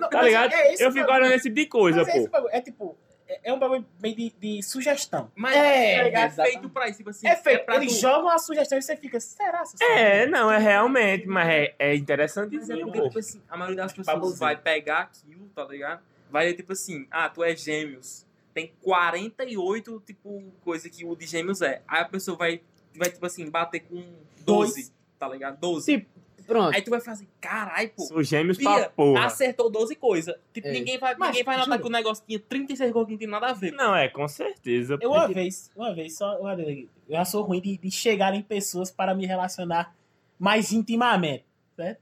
Não, 0.00 0.10
Tá 0.10 0.22
ligado? 0.22 0.52
é 0.52 0.74
eu 0.84 0.90
fico 0.92 1.10
olhando 1.10 1.32
esse 1.32 1.44
tipo 1.44 1.56
de 1.56 1.66
coisa, 1.66 1.98
Mas 2.02 2.08
é, 2.08 2.20
pô. 2.22 2.28
bagulho. 2.28 2.50
é 2.52 2.60
tipo, 2.60 2.98
é, 3.28 3.40
é 3.50 3.52
um 3.52 3.58
bagulho 3.58 3.86
meio 4.02 4.14
de, 4.16 4.30
de 4.40 4.62
sugestão. 4.62 5.30
Mas 5.34 5.54
É, 5.56 6.08
é, 6.08 6.08
é 6.14 6.30
feito 6.30 6.68
pra 6.68 6.88
isso. 6.88 6.98
Tipo 6.98 7.10
assim, 7.10 7.26
É 7.26 7.36
feito, 7.36 7.64
pra 7.64 7.76
eles 7.76 7.94
tu- 7.94 8.00
jogam 8.00 8.28
a 8.28 8.38
sugestão 8.38 8.78
e 8.78 8.82
você 8.82 8.96
fica, 8.96 9.18
será? 9.20 9.60
essa 9.62 9.82
É, 9.84 10.26
não, 10.26 10.50
é 10.50 10.58
realmente, 10.58 11.26
mas 11.26 11.48
é, 11.48 11.52
é 11.52 11.64
Mas 11.78 11.80
é 11.80 11.94
interessantezinho, 11.96 12.86
porque, 12.86 13.02
tipo 13.02 13.18
assim, 13.18 13.42
a 13.48 13.56
maioria 13.56 13.76
das 13.82 13.92
pessoas 13.92 14.14
Babuzinho. 14.16 14.38
vai 14.40 14.56
pegar 14.56 15.00
aquilo, 15.00 15.48
tá 15.54 15.64
ligado? 15.64 16.02
Vai 16.30 16.52
tipo 16.52 16.72
assim, 16.72 17.06
ah, 17.10 17.28
tu 17.28 17.42
é 17.44 17.54
gêmeos. 17.56 18.26
Tem 18.52 18.72
48, 18.82 20.02
tipo, 20.06 20.42
coisa 20.62 20.88
que 20.88 21.04
o 21.04 21.14
de 21.16 21.26
gêmeos 21.26 21.60
é. 21.62 21.82
Aí 21.88 22.00
a 22.02 22.04
pessoa 22.04 22.36
vai, 22.36 22.60
vai 22.94 23.10
tipo 23.10 23.24
assim, 23.26 23.48
bater 23.50 23.80
com 23.80 23.96
12, 24.40 24.74
Dois. 24.74 24.92
tá 25.18 25.28
ligado? 25.28 25.58
12. 25.58 25.92
Tipo, 25.98 26.08
Pronto. 26.46 26.74
Aí 26.74 26.82
tu 26.82 26.90
vai 26.90 27.00
fazer, 27.00 27.26
carai, 27.40 27.88
pô. 27.88 28.02
Sou 28.02 28.22
gêmeos 28.22 28.58
Bia, 28.58 28.68
pra 28.68 28.88
porra. 28.90 29.24
acertou 29.26 29.70
12 29.70 29.94
coisas. 29.96 30.34
Tipo, 30.52 30.68
É. 30.68 30.72
ninguém 30.72 30.98
vai, 30.98 31.14
Mas, 31.16 31.28
ninguém 31.30 31.44
vai 31.44 31.56
notar 31.56 31.80
que 31.80 31.86
o 31.86 31.90
negócio 31.90 32.24
tinha 32.26 32.38
36 32.38 32.92
coisas 32.92 33.06
que 33.06 33.12
não 33.12 33.18
tem 33.18 33.28
nada 33.28 33.46
a 33.48 33.52
ver. 33.52 33.70
pô. 33.70 33.76
Não, 33.76 33.94
é, 33.96 34.08
com 34.08 34.26
certeza. 34.28 34.98
Eu 35.00 35.10
uma 35.10 35.26
vez, 35.28 35.70
uma 35.76 35.94
vez, 35.94 36.16
só 36.16 36.38
uma 36.40 36.54
vez, 36.54 36.86
eu 37.08 37.16
já 37.16 37.24
sou 37.24 37.42
ruim 37.44 37.60
de, 37.60 37.78
de 37.78 37.90
chegar 37.90 38.34
em 38.34 38.42
pessoas 38.42 38.90
para 38.90 39.14
me 39.14 39.26
relacionar 39.26 39.94
mais 40.38 40.72
intimamente, 40.72 41.44
certo? 41.76 42.00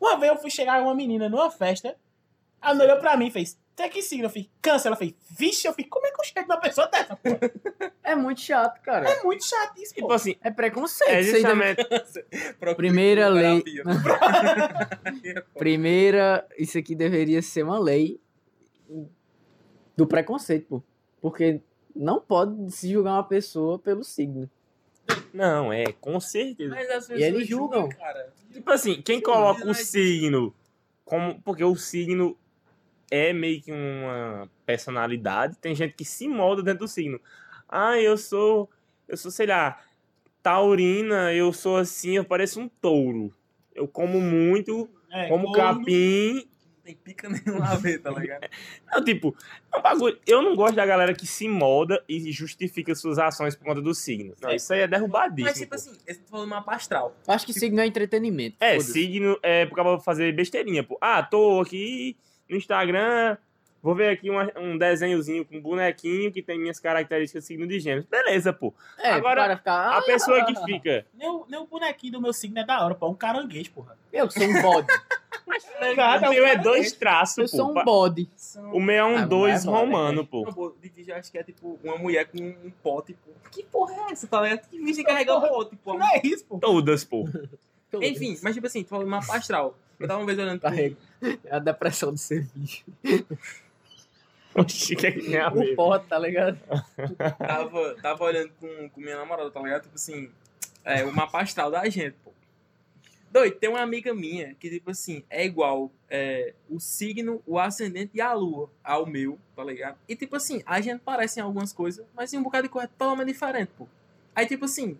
Uma 0.00 0.16
vez 0.18 0.32
eu 0.32 0.38
fui 0.38 0.50
chegar 0.50 0.82
uma 0.82 0.94
menina 0.94 1.28
numa 1.28 1.50
festa, 1.50 1.96
ela 2.62 2.82
olhou 2.84 2.98
pra 2.98 3.16
mim 3.16 3.26
e 3.26 3.30
fez, 3.30 3.58
tem 3.76 3.90
que 3.90 4.02
signo? 4.02 4.26
Eu 4.26 4.30
fiz, 4.30 4.48
câncer. 4.62 4.88
Ela 4.88 4.96
fez, 4.96 5.14
vixe, 5.36 5.66
eu 5.66 5.72
fiz, 5.74 5.86
como 5.90 6.06
é 6.06 6.10
que 6.12 6.20
eu 6.20 6.24
chego 6.24 6.48
numa 6.48 6.60
pessoa 6.60 6.86
dessa, 6.88 7.16
pô? 7.16 7.30
É 8.02 8.14
muito 8.14 8.40
chato, 8.40 8.80
cara. 8.82 9.08
É 9.08 9.22
muito 9.22 9.44
chato 9.44 9.76
isso, 9.80 9.94
Tipo 9.94 10.08
pô. 10.08 10.12
assim, 10.14 10.36
É 10.42 10.50
preconceito. 10.50 11.10
é 11.10 11.22
justamente. 11.22 11.84
Primeira 12.76 13.28
lei. 13.28 13.62
Primeira, 15.58 16.46
isso 16.58 16.78
aqui 16.78 16.94
deveria 16.94 17.42
ser 17.42 17.62
uma 17.64 17.78
lei 17.78 18.20
do 19.96 20.06
preconceito, 20.06 20.66
pô. 20.68 20.82
Porque 21.20 21.60
não 21.94 22.20
pode 22.20 22.70
se 22.72 22.90
julgar 22.92 23.12
uma 23.14 23.24
pessoa 23.24 23.78
pelo 23.78 24.04
signo. 24.04 24.50
Não, 25.32 25.72
é, 25.72 25.92
com 26.00 26.18
certeza. 26.20 26.74
Mas 26.74 26.90
as 26.90 27.08
E 27.08 27.14
eles 27.14 27.24
pessoas 27.26 27.48
julgam. 27.48 27.88
cara. 27.88 28.32
Tipo 28.52 28.70
assim, 28.70 29.02
quem 29.02 29.20
coloca 29.20 29.68
o 29.68 29.74
signo 29.74 30.54
como. 31.04 31.40
Porque 31.42 31.64
o 31.64 31.74
signo 31.76 32.36
é 33.14 33.32
meio 33.32 33.62
que 33.62 33.70
uma 33.72 34.50
personalidade. 34.66 35.56
Tem 35.58 35.74
gente 35.74 35.94
que 35.94 36.04
se 36.04 36.26
molda 36.26 36.62
dentro 36.62 36.80
do 36.80 36.88
signo. 36.88 37.20
Ah, 37.68 37.98
eu 38.00 38.16
sou. 38.16 38.68
Eu 39.06 39.16
sou, 39.16 39.30
sei 39.30 39.46
lá, 39.46 39.78
taurina, 40.42 41.32
eu 41.32 41.52
sou 41.52 41.76
assim, 41.76 42.16
eu 42.16 42.24
pareço 42.24 42.60
um 42.60 42.68
touro. 42.68 43.32
Eu 43.74 43.86
como 43.86 44.20
muito, 44.20 44.88
É, 45.10 45.28
como 45.28 45.52
capim 45.52 46.48
tem 46.84 46.94
pica 46.94 47.30
nenhuma 47.30 47.66
a 47.70 47.76
ver, 47.76 47.98
tá 48.00 48.10
ligado? 48.10 48.46
Não, 48.92 49.02
tipo, 49.02 49.34
é 49.72 49.78
um 49.78 49.80
bagulho. 49.80 50.18
Eu 50.26 50.42
não 50.42 50.54
gosto 50.54 50.74
da 50.74 50.84
galera 50.84 51.14
que 51.14 51.26
se 51.26 51.48
molda 51.48 52.04
e 52.06 52.30
justifica 52.30 52.94
suas 52.94 53.18
ações 53.18 53.56
por 53.56 53.64
conta 53.64 53.80
do 53.80 53.94
signo. 53.94 54.34
Não, 54.42 54.50
É. 54.50 54.56
isso 54.56 54.70
aí 54.74 54.80
é 54.80 54.86
derrubadíssimo. 54.86 55.46
Mas, 55.48 55.58
tipo 55.58 55.74
assim, 55.74 55.92
esse 56.06 56.20
falando 56.28 56.50
mapa 56.50 56.74
astral. 56.74 57.16
Eu 57.26 57.32
acho 57.32 57.46
que 57.46 57.54
signo 57.54 57.80
é 57.80 57.86
entretenimento. 57.86 58.56
É, 58.60 58.78
signo 58.80 59.38
é 59.42 59.64
por 59.64 59.74
causa 59.76 59.96
de 59.96 60.04
fazer 60.04 60.32
besteirinha, 60.34 60.84
pô. 60.84 60.98
Ah, 61.00 61.22
tô 61.22 61.58
aqui 61.62 62.18
no 62.48 62.56
Instagram, 62.56 63.36
vou 63.82 63.94
ver 63.94 64.10
aqui 64.10 64.30
uma- 64.30 64.50
um 64.56 64.78
desenhozinho 64.78 65.44
com 65.44 65.56
um 65.56 65.60
bonequinho 65.60 66.32
que 66.32 66.42
tem 66.42 66.58
minhas 66.58 66.80
características 66.80 67.44
de 67.44 67.46
signo 67.48 67.66
de 67.66 67.78
gêmeos. 67.80 68.06
Beleza, 68.06 68.52
pô. 68.52 68.72
É, 68.98 69.12
Agora, 69.12 69.44
para 69.44 69.56
ficar. 69.56 69.72
A 69.72 69.98
ah, 69.98 70.02
pessoa 70.02 70.44
que 70.46 70.54
fica. 70.64 71.06
Nem 71.14 71.28
o, 71.28 71.66
bonequinho 71.66 72.14
do 72.14 72.20
meu 72.20 72.32
signo 72.32 72.58
é 72.58 72.64
da 72.64 72.84
hora, 72.84 72.94
pô. 72.94 73.06
É 73.06 73.10
um 73.10 73.14
caranguejo, 73.14 73.70
porra. 73.72 73.98
Eu 74.12 74.28
que 74.28 74.34
sou 74.34 74.48
um 74.48 74.62
bode. 74.62 74.86
O 75.46 76.30
meu 76.30 76.46
é 76.46 76.56
dois 76.56 76.92
traços, 76.92 77.36
Eu 77.38 77.44
pô. 77.44 77.56
sou 77.56 77.70
um 77.78 77.84
bode. 77.84 78.28
O 78.72 78.80
meu 78.80 78.94
é 78.94 78.98
Ah, 79.00 79.06
um 79.06 79.14
mas 79.18 79.28
dois 79.28 79.64
é 79.64 79.68
romano, 79.68 80.18
Não, 80.18 80.26
pô. 80.26 80.74
vídeo 80.80 81.12
eu 81.12 81.16
acho 81.16 81.30
que 81.30 81.38
é 81.38 81.42
tipo 81.42 81.78
uma 81.84 81.98
mulher 81.98 82.26
com 82.26 82.38
um 82.38 82.72
pote, 82.82 83.12
pô. 83.14 83.30
Que 83.50 83.62
porra 83.64 83.94
é 84.08 84.12
essa, 84.12 84.26
tá 84.26 84.40
ligado? 84.40 84.68
Que 84.68 84.78
virgem 84.78 85.04
carrega 85.04 85.34
o 85.34 85.40
pote, 85.40 85.76
pô. 85.76 85.94
Não 85.94 86.06
é 86.06 86.20
isso, 86.24 86.44
pô. 86.46 86.58
Todas, 86.58 87.04
pô. 87.04 87.24
Enfim, 88.02 88.38
mas 88.42 88.54
tipo 88.54 88.66
assim, 88.66 88.82
tu 88.82 88.88
falou 88.88 89.06
mapa 89.06 89.36
astral. 89.36 89.76
Eu 89.98 90.08
tava 90.08 90.20
uma 90.20 90.26
vez 90.26 90.38
olhando 90.38 90.60
pro-. 90.60 90.74
É 90.74 90.96
a 91.50 91.58
depressão 91.58 92.12
de 92.12 92.20
serviço. 92.20 92.84
Oxi, 94.54 94.94
que 94.94 95.06
é 95.06 95.12
que 95.12 95.20
tem 95.20 95.36
a 95.36 95.48
ver? 95.48 95.72
O 95.72 95.76
pote, 95.76 96.06
tá 96.06 96.18
ligado? 96.18 96.58
tava, 97.38 97.96
tava 98.00 98.24
olhando 98.24 98.52
com, 98.60 98.88
com 98.88 99.00
minha 99.00 99.16
namorada, 99.16 99.50
tá 99.50 99.60
ligado? 99.60 99.82
Tipo 99.82 99.96
assim, 99.96 100.30
é, 100.84 101.04
o 101.04 101.12
mapa 101.12 101.40
astral 101.40 101.70
da 101.70 101.88
gente, 101.88 102.14
pô. 102.22 102.32
Doido, 103.32 103.56
tem 103.56 103.68
uma 103.68 103.80
amiga 103.80 104.14
minha 104.14 104.54
que, 104.54 104.70
tipo 104.70 104.92
assim, 104.92 105.24
é 105.28 105.44
igual 105.44 105.90
é, 106.08 106.54
o 106.70 106.78
signo, 106.78 107.42
o 107.44 107.58
ascendente 107.58 108.12
e 108.14 108.20
a 108.20 108.32
lua 108.32 108.70
ao 108.82 109.06
meu, 109.06 109.36
tá 109.56 109.64
ligado? 109.64 109.98
E, 110.08 110.14
tipo 110.14 110.36
assim, 110.36 110.62
a 110.64 110.80
gente 110.80 111.00
parece 111.00 111.40
em 111.40 111.42
algumas 111.42 111.72
coisas, 111.72 112.06
mas 112.14 112.32
em 112.32 112.38
um 112.38 112.44
bocado 112.44 112.62
de 112.62 112.68
coisa 112.68 112.86
é 112.86 112.90
totalmente 112.96 113.26
diferente, 113.26 113.72
pô. 113.76 113.88
Aí, 114.36 114.46
tipo 114.46 114.66
assim, 114.66 114.96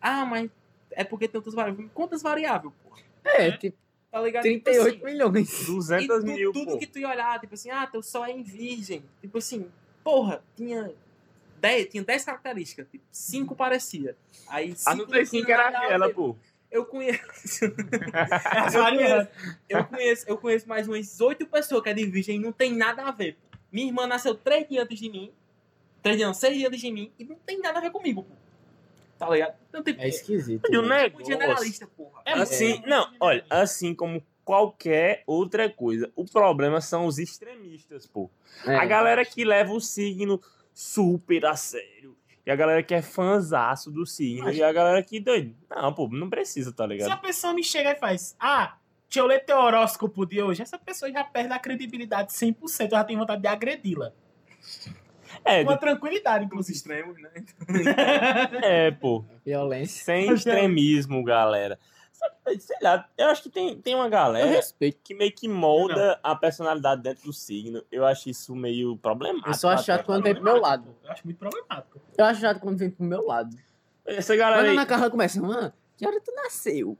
ah, 0.00 0.24
mas 0.24 0.50
é 0.92 1.04
porque 1.04 1.28
tem 1.28 1.38
outras 1.38 1.54
variáveis. 1.54 1.88
Quantas 1.94 2.22
variáveis, 2.22 2.72
pô? 2.82 2.90
É, 3.24 3.52
tipo, 3.52 3.76
Tá 4.10 4.20
ligado? 4.20 4.42
Tipo 4.42 4.64
38 4.64 4.88
assim, 4.96 5.04
milhões. 5.04 5.62
e 5.62 5.66
200 5.66 6.20
tu- 6.20 6.26
mil, 6.26 6.52
tudo 6.52 6.72
pô. 6.72 6.78
que 6.78 6.86
tu 6.86 6.98
ia 6.98 7.08
olhar, 7.08 7.38
tipo 7.38 7.54
assim, 7.54 7.70
ah, 7.70 7.86
teu 7.86 8.02
sol 8.02 8.24
é 8.24 8.32
em 8.32 8.42
virgem. 8.42 9.04
Tipo 9.20 9.38
assim, 9.38 9.70
porra, 10.02 10.42
tinha 10.56 10.92
10, 11.60 11.86
tinha 11.90 12.02
10 12.02 12.24
características, 12.24 12.88
tipo, 12.90 13.04
5 13.12 13.54
parecia. 13.54 14.16
Aí 14.48 14.72
A 14.72 14.96
cinco 14.96 15.12
cinco 15.26 15.46
tinha 15.46 15.54
era 15.54 15.64
nada 15.70 15.78
a 15.78 15.84
aquela, 15.84 16.10
pô. 16.10 16.34
Eu 16.72 16.84
conheço, 16.86 17.64
É 17.64 17.68
eu 18.76 18.82
conheço, 18.82 19.28
eu 19.68 19.84
conheço, 19.84 20.24
eu 20.28 20.38
conheço 20.38 20.68
mais 20.68 20.88
umas 20.88 21.20
8 21.20 21.46
pessoas 21.46 21.82
que 21.82 21.88
é 21.88 21.94
de 21.94 22.04
virgem 22.06 22.36
e 22.36 22.38
não 22.40 22.50
tem 22.52 22.72
nada 22.74 23.02
a 23.04 23.10
ver. 23.12 23.34
pô. 23.50 23.58
Minha 23.70 23.86
irmã 23.88 24.06
nasceu 24.08 24.34
3 24.34 24.68
dias 24.68 24.82
antes 24.84 24.98
de 24.98 25.08
mim, 25.08 25.30
3 26.02 26.16
dias, 26.16 26.26
não, 26.26 26.34
6 26.34 26.56
dias 26.56 26.68
antes 26.68 26.80
de 26.80 26.90
mim, 26.90 27.12
e 27.18 27.24
não 27.24 27.36
tem 27.36 27.60
nada 27.60 27.78
a 27.78 27.82
ver 27.82 27.90
comigo, 27.92 28.24
pô. 28.24 28.34
Tá 29.20 29.28
ligado? 29.28 29.54
Então, 29.68 29.82
tipo, 29.82 30.00
É 30.00 30.08
esquisito. 30.08 30.66
E 30.72 30.78
o 30.78 30.82
né? 30.82 31.02
negócio. 31.02 31.26
generalista, 31.26 31.86
porra. 31.86 32.22
É 32.24 32.32
Assim, 32.32 32.82
não, 32.86 33.06
olha, 33.20 33.44
assim 33.50 33.94
como 33.94 34.24
qualquer 34.42 35.22
outra 35.26 35.68
coisa, 35.68 36.10
o 36.16 36.24
problema 36.24 36.80
são 36.80 37.04
os 37.04 37.18
extremistas, 37.18 38.06
pô. 38.06 38.30
É. 38.66 38.74
A 38.76 38.84
galera 38.86 39.22
que 39.22 39.44
leva 39.44 39.72
o 39.74 39.80
signo 39.80 40.40
super 40.72 41.44
a 41.44 41.54
sério. 41.54 42.16
E 42.46 42.50
a 42.50 42.56
galera 42.56 42.82
que 42.82 42.94
é 42.94 43.02
fãzaço 43.02 43.90
do 43.90 44.06
signo. 44.06 44.44
Mas- 44.44 44.56
E 44.56 44.62
a 44.62 44.72
galera 44.72 45.02
que, 45.02 45.20
doido, 45.20 45.54
não, 45.68 45.92
pô, 45.92 46.08
não 46.08 46.30
precisa, 46.30 46.72
tá 46.72 46.84
Se 46.86 46.90
a 46.90 46.94
ligado? 46.94 47.20
pessoa 47.20 47.52
me 47.52 47.62
chega 47.62 47.90
e 47.92 47.96
faz, 47.96 48.34
ah, 48.40 48.78
deixa 49.06 49.20
eu 49.20 49.26
ler 49.26 49.44
teu 49.44 49.58
horóscopo 49.58 50.24
de 50.24 50.42
hoje, 50.42 50.62
essa 50.62 50.78
pessoa 50.78 51.12
já 51.12 51.22
perde 51.22 51.52
a 51.52 51.58
credibilidade 51.58 52.32
100%, 52.32 52.92
eu 52.92 52.96
já 52.96 53.04
tenho 53.04 53.18
vontade 53.18 53.42
de 53.42 53.48
agredi-la. 53.48 54.14
É, 55.44 55.64
Com 55.64 55.76
tranquilidade, 55.76 56.44
Os 56.44 56.46
inclusive. 56.46 56.76
extremos, 56.76 57.16
né? 57.20 57.30
é, 58.62 58.90
pô. 58.90 59.24
Violência. 59.44 60.04
Sem 60.04 60.32
extremismo, 60.32 61.22
galera. 61.24 61.78
Só 62.12 62.28
que, 62.44 62.60
sei 62.60 62.76
lá, 62.82 63.08
eu 63.16 63.28
acho 63.28 63.42
que 63.44 63.48
tem, 63.48 63.80
tem 63.80 63.94
uma 63.94 64.08
galera 64.08 64.46
respeito. 64.46 64.98
que 65.02 65.14
meio 65.14 65.32
que 65.32 65.48
molda 65.48 66.20
a 66.22 66.34
personalidade 66.36 67.02
dentro 67.02 67.24
do 67.24 67.32
signo. 67.32 67.82
Eu 67.90 68.04
acho 68.04 68.28
isso 68.28 68.54
meio 68.54 68.96
problemático. 68.98 69.48
Eu 69.48 69.54
só 69.54 69.70
acho 69.70 69.84
chato 69.84 70.04
quando 70.04 70.22
vem 70.24 70.34
pro 70.34 70.44
meu 70.44 70.60
lado. 70.60 70.94
Eu 71.02 71.10
acho 71.10 71.22
muito 71.24 71.38
problemático. 71.38 72.00
Eu 72.18 72.24
acho 72.26 72.40
chato 72.42 72.60
quando 72.60 72.76
vem 72.76 72.90
pro 72.90 73.04
meu 73.04 73.24
lado. 73.26 73.56
Essa 74.04 74.36
galera 74.36 74.62
Quando 74.62 74.70
aí, 74.70 74.76
na 74.76 74.84
Carla 74.86 75.08
começa, 75.10 75.40
mano, 75.40 75.72
que 75.96 76.06
hora 76.06 76.20
tu 76.20 76.32
nasceu? 76.34 76.98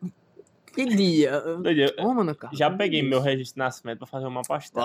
Que 0.73 0.87
dia? 0.87 1.41
Doido, 1.61 1.93
Ô, 1.99 2.15
mano, 2.15 2.35
Carla. 2.35 2.57
já 2.57 2.71
peguei 2.71 3.03
meu 3.03 3.21
registro 3.21 3.55
de 3.57 3.59
nascimento 3.59 3.99
pra 3.99 4.07
fazer 4.07 4.27
uma 4.27 4.43
pastel. 4.43 4.83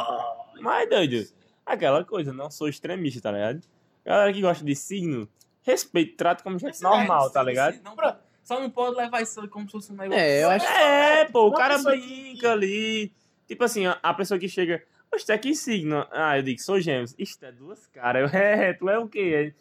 Mas, 0.59 0.89
doido, 0.89 1.27
aquela 1.65 2.03
coisa, 2.03 2.31
não 2.31 2.49
sou 2.51 2.67
extremista, 2.67 3.21
tá 3.21 3.31
ligado? 3.31 3.61
Galera 4.05 4.31
que 4.31 4.41
gosta 4.41 4.63
de 4.63 4.75
signo, 4.75 5.27
respeito, 5.63 6.15
trato 6.15 6.43
como 6.43 6.59
gente 6.59 6.71
Esse 6.75 6.83
normal, 6.83 7.27
é, 7.27 7.31
tá 7.31 7.41
ligado? 7.43 7.73
sim, 7.75 7.81
não 7.83 7.95
só 8.43 8.59
não 8.59 8.69
pode 8.69 8.95
levar 8.95 9.21
isso 9.23 9.47
como 9.49 9.65
se 9.65 9.71
fosse 9.71 9.91
um 9.91 9.95
negócio. 9.95 10.19
É, 10.19 10.43
eu 10.43 10.49
acho 10.51 10.65
É, 10.67 11.25
pô, 11.25 11.47
o 11.47 11.51
cara 11.53 11.75
pessoa 11.77 11.95
que- 11.97 11.99
brinca 12.01 12.51
ali. 12.51 13.11
Tipo 13.47 13.63
assim, 13.63 13.87
a, 13.87 13.97
a 14.03 14.13
pessoa 14.13 14.39
que 14.39 14.47
chega, 14.47 14.83
Poxa, 15.09 15.33
é 15.33 15.37
que 15.37 15.55
signo? 15.55 16.05
Ah, 16.11 16.37
eu 16.37 16.43
digo, 16.43 16.61
sou 16.61 16.79
gêmeos. 16.79 17.15
Isto 17.17 17.45
é 17.45 17.51
duas 17.51 17.87
caras. 17.87 18.31
Eu, 18.33 18.37
é, 18.39 18.73
tu 18.73 18.89
é 18.89 18.99
o 18.99 19.07
quê? 19.07 19.53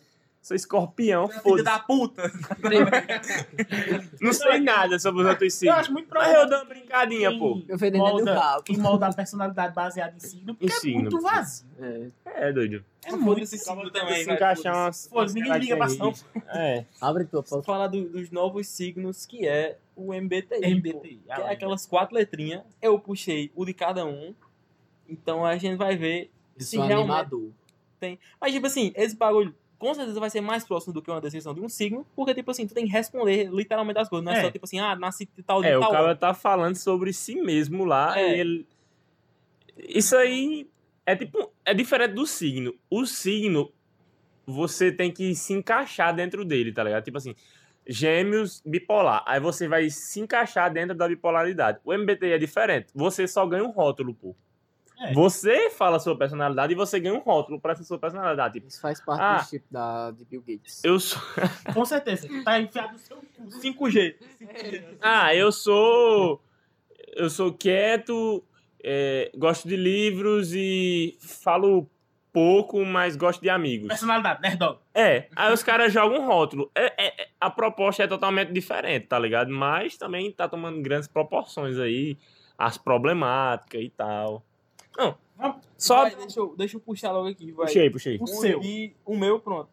Sou 0.44 0.54
escorpião, 0.54 1.26
Filho 1.26 1.40
foda-se. 1.42 1.64
da 1.64 1.78
puta. 1.78 2.30
Não 4.20 4.30
sei 4.32 4.60
nada 4.60 4.98
sobre 4.98 5.22
os 5.22 5.28
outros 5.28 5.44
Eu 5.54 5.58
signos. 5.58 5.76
acho 5.78 5.92
muito 5.92 6.08
Mas 6.12 6.34
eu 6.34 6.46
dou 6.48 6.58
uma 6.58 6.64
brincadinha, 6.66 7.38
pô. 7.38 7.62
Eu 7.66 7.78
fui 7.78 7.90
dentro 7.90 8.18
do 8.18 8.24
rabo. 8.26 8.62
quem 8.62 8.76
molda 8.76 9.06
a 9.06 9.12
personalidade 9.14 9.74
baseada 9.74 10.14
em 10.14 10.20
signo, 10.20 10.54
porque 10.54 10.66
Em 10.66 10.76
é 10.76 10.80
signo, 10.80 11.00
muito 11.00 11.16
pô. 11.16 11.22
vazio. 11.22 11.66
É. 11.80 12.08
É, 12.26 12.52
doido. 12.52 12.84
É 13.06 13.12
muito 13.12 13.24
foda-se 13.38 13.58
signo 13.58 13.90
também, 13.90 14.22
se 14.24 14.30
encaixar 14.30 14.76
umas. 14.76 15.06
Foda-se, 15.08 15.34
ninguém 15.34 15.58
liga 15.58 15.82
ação. 15.82 16.12
É. 16.48 16.84
Abre 17.00 17.24
tua 17.24 17.40
Vou 17.40 17.48
foto. 17.48 17.64
falar 17.64 17.86
do- 17.86 18.08
dos 18.10 18.30
novos 18.30 18.66
signos, 18.66 19.24
que 19.24 19.48
é 19.48 19.78
o 19.96 20.12
MBTI. 20.12 20.60
pô. 20.60 20.66
MBTI. 20.66 21.20
Que 21.24 21.40
é 21.40 21.50
aquelas 21.52 21.86
quatro 21.86 22.14
letrinhas. 22.14 22.62
Eu 22.82 22.98
puxei 22.98 23.50
o 23.54 23.64
de 23.64 23.72
cada 23.72 24.04
um. 24.04 24.34
Então 25.08 25.42
a 25.44 25.56
gente 25.56 25.76
vai 25.76 25.96
ver. 25.96 26.30
Eu 26.54 26.64
se 26.64 26.76
sou 26.76 26.84
realmente- 26.84 27.10
animador. 27.10 27.50
Mas, 28.38 28.52
tipo 28.52 28.66
assim, 28.66 28.92
esse 28.96 29.16
bagulho 29.16 29.54
com 29.78 29.94
certeza 29.94 30.18
vai 30.20 30.30
ser 30.30 30.40
mais 30.40 30.64
próximo 30.64 30.92
do 30.92 31.02
que 31.02 31.10
uma 31.10 31.20
descrição 31.20 31.52
de 31.54 31.60
um 31.60 31.68
signo. 31.68 32.06
Porque, 32.16 32.34
tipo 32.34 32.50
assim, 32.50 32.66
tu 32.66 32.74
tem 32.74 32.84
que 32.86 32.92
responder 32.92 33.48
literalmente 33.52 33.98
as 33.98 34.08
coisas. 34.08 34.24
Não 34.24 34.32
é, 34.32 34.38
É. 34.38 34.42
só, 34.42 34.50
tipo 34.50 34.64
assim, 34.64 34.78
ah, 34.78 34.96
nasci 34.96 35.26
tal 35.46 35.60
de 35.62 35.68
É, 35.68 35.76
o 35.76 35.80
tal. 35.80 35.90
cara 35.92 36.04
hora. 36.04 36.16
tá 36.16 36.32
falando 36.34 36.76
sobre 36.76 37.12
si 37.12 37.40
mesmo 37.40 37.84
lá. 37.84 38.18
É. 38.18 38.36
E 38.36 38.40
ele... 38.40 38.66
Isso 39.76 40.16
aí 40.16 40.68
é 41.04 41.16
tipo. 41.16 41.52
É 41.64 41.74
diferente 41.74 42.12
do 42.14 42.26
signo. 42.26 42.74
O 42.88 43.04
signo, 43.06 43.72
você 44.46 44.92
tem 44.92 45.10
que 45.10 45.34
se 45.34 45.52
encaixar 45.52 46.14
dentro 46.14 46.44
dele, 46.44 46.72
tá 46.72 46.84
ligado? 46.84 47.02
Tipo 47.04 47.18
assim, 47.18 47.34
gêmeos 47.86 48.62
bipolar. 48.64 49.22
Aí 49.26 49.40
você 49.40 49.66
vai 49.66 49.90
se 49.90 50.20
encaixar 50.20 50.72
dentro 50.72 50.94
da 50.96 51.08
bipolaridade. 51.08 51.78
O 51.84 51.92
MBTI 51.92 52.32
é 52.32 52.38
diferente. 52.38 52.86
Você 52.94 53.26
só 53.26 53.44
ganha 53.46 53.64
um 53.64 53.70
rótulo, 53.70 54.14
pô. 54.14 54.36
É. 54.98 55.12
Você 55.12 55.70
fala 55.70 55.96
a 55.96 56.00
sua 56.00 56.16
personalidade 56.16 56.72
e 56.72 56.76
você 56.76 57.00
ganha 57.00 57.14
um 57.14 57.18
rótulo 57.18 57.60
pra 57.60 57.72
essa 57.72 57.82
sua 57.82 57.98
personalidade. 57.98 58.54
Tipo, 58.54 58.68
Isso 58.68 58.80
faz 58.80 59.00
parte 59.00 59.20
Ah. 59.22 59.36
do 59.38 59.44
chip 59.48 59.64
da, 59.70 60.10
de 60.12 60.24
Bill 60.24 60.40
Gates. 60.46 60.82
eu 60.84 60.98
sou. 61.00 61.20
Com 61.74 61.84
certeza. 61.84 62.28
Tá 62.44 62.60
enfiado 62.60 62.92
no 62.92 62.98
seu 62.98 63.16
cu. 63.16 63.48
5G. 63.60 64.14
Ah, 65.02 65.34
eu 65.34 65.50
sou. 65.52 66.40
Eu 67.16 67.28
sou 67.30 67.52
quieto, 67.52 68.42
é, 68.82 69.30
gosto 69.36 69.68
de 69.68 69.76
livros 69.76 70.52
e 70.54 71.16
falo 71.20 71.88
pouco, 72.32 72.84
mas 72.84 73.14
gosto 73.14 73.40
de 73.40 73.48
amigos. 73.48 73.86
Personalidade, 73.88 74.40
nerdog. 74.42 74.78
É, 74.92 75.28
aí 75.36 75.52
os 75.52 75.62
caras 75.62 75.92
jogam 75.92 76.20
um 76.22 76.26
rótulo. 76.26 76.70
É, 76.74 76.86
é- 77.06 77.22
é- 77.22 77.28
a 77.40 77.48
proposta 77.50 78.02
é 78.02 78.06
totalmente 78.08 78.52
diferente, 78.52 79.06
tá 79.06 79.16
ligado? 79.18 79.50
Mas 79.52 79.96
também 79.96 80.32
tá 80.32 80.48
tomando 80.48 80.82
grandes 80.82 81.06
proporções 81.06 81.78
aí, 81.78 82.16
as 82.58 82.76
problemáticas 82.76 83.80
e 83.82 83.90
tal. 83.90 84.44
Não, 84.96 85.18
só. 85.76 86.02
Vai, 86.02 86.16
deixa, 86.16 86.40
eu, 86.40 86.56
deixa 86.56 86.76
eu 86.76 86.80
puxar 86.80 87.12
logo 87.12 87.28
aqui, 87.28 87.52
vai. 87.52 87.66
Puxei, 87.66 87.90
puxei. 87.90 88.18
O 88.20 88.26
seu. 88.26 88.62
E 88.62 88.94
o 89.04 89.16
meu, 89.16 89.38
pronto. 89.38 89.68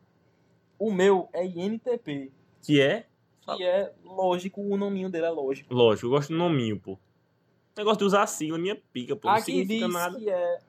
O 0.78 0.92
meu 0.92 1.30
é 1.32 1.46
INTP. 1.46 2.32
Que 2.62 2.82
é? 2.82 3.06
Que 3.56 3.64
é 3.64 3.92
lógico, 4.04 4.62
o 4.62 4.78
nominho 4.78 5.10
dele 5.10 5.26
é 5.26 5.30
lógico. 5.30 5.74
Lógico, 5.74 6.08
eu 6.08 6.12
gosto 6.12 6.30
do 6.30 6.38
nominho, 6.38 6.80
pô. 6.80 6.98
Eu 7.78 7.86
gosto 7.86 8.00
de 8.00 8.06
usar 8.06 8.28
sigla, 8.28 8.58
minha 8.58 8.76
pica, 8.92 9.16
pô. 9.16 9.28
Não 9.28 9.36
Aqui 9.36 9.46
significa 9.46 9.86
diz 9.86 9.94
nada. 9.94 10.20
que 10.20 10.30
é. 10.30 10.60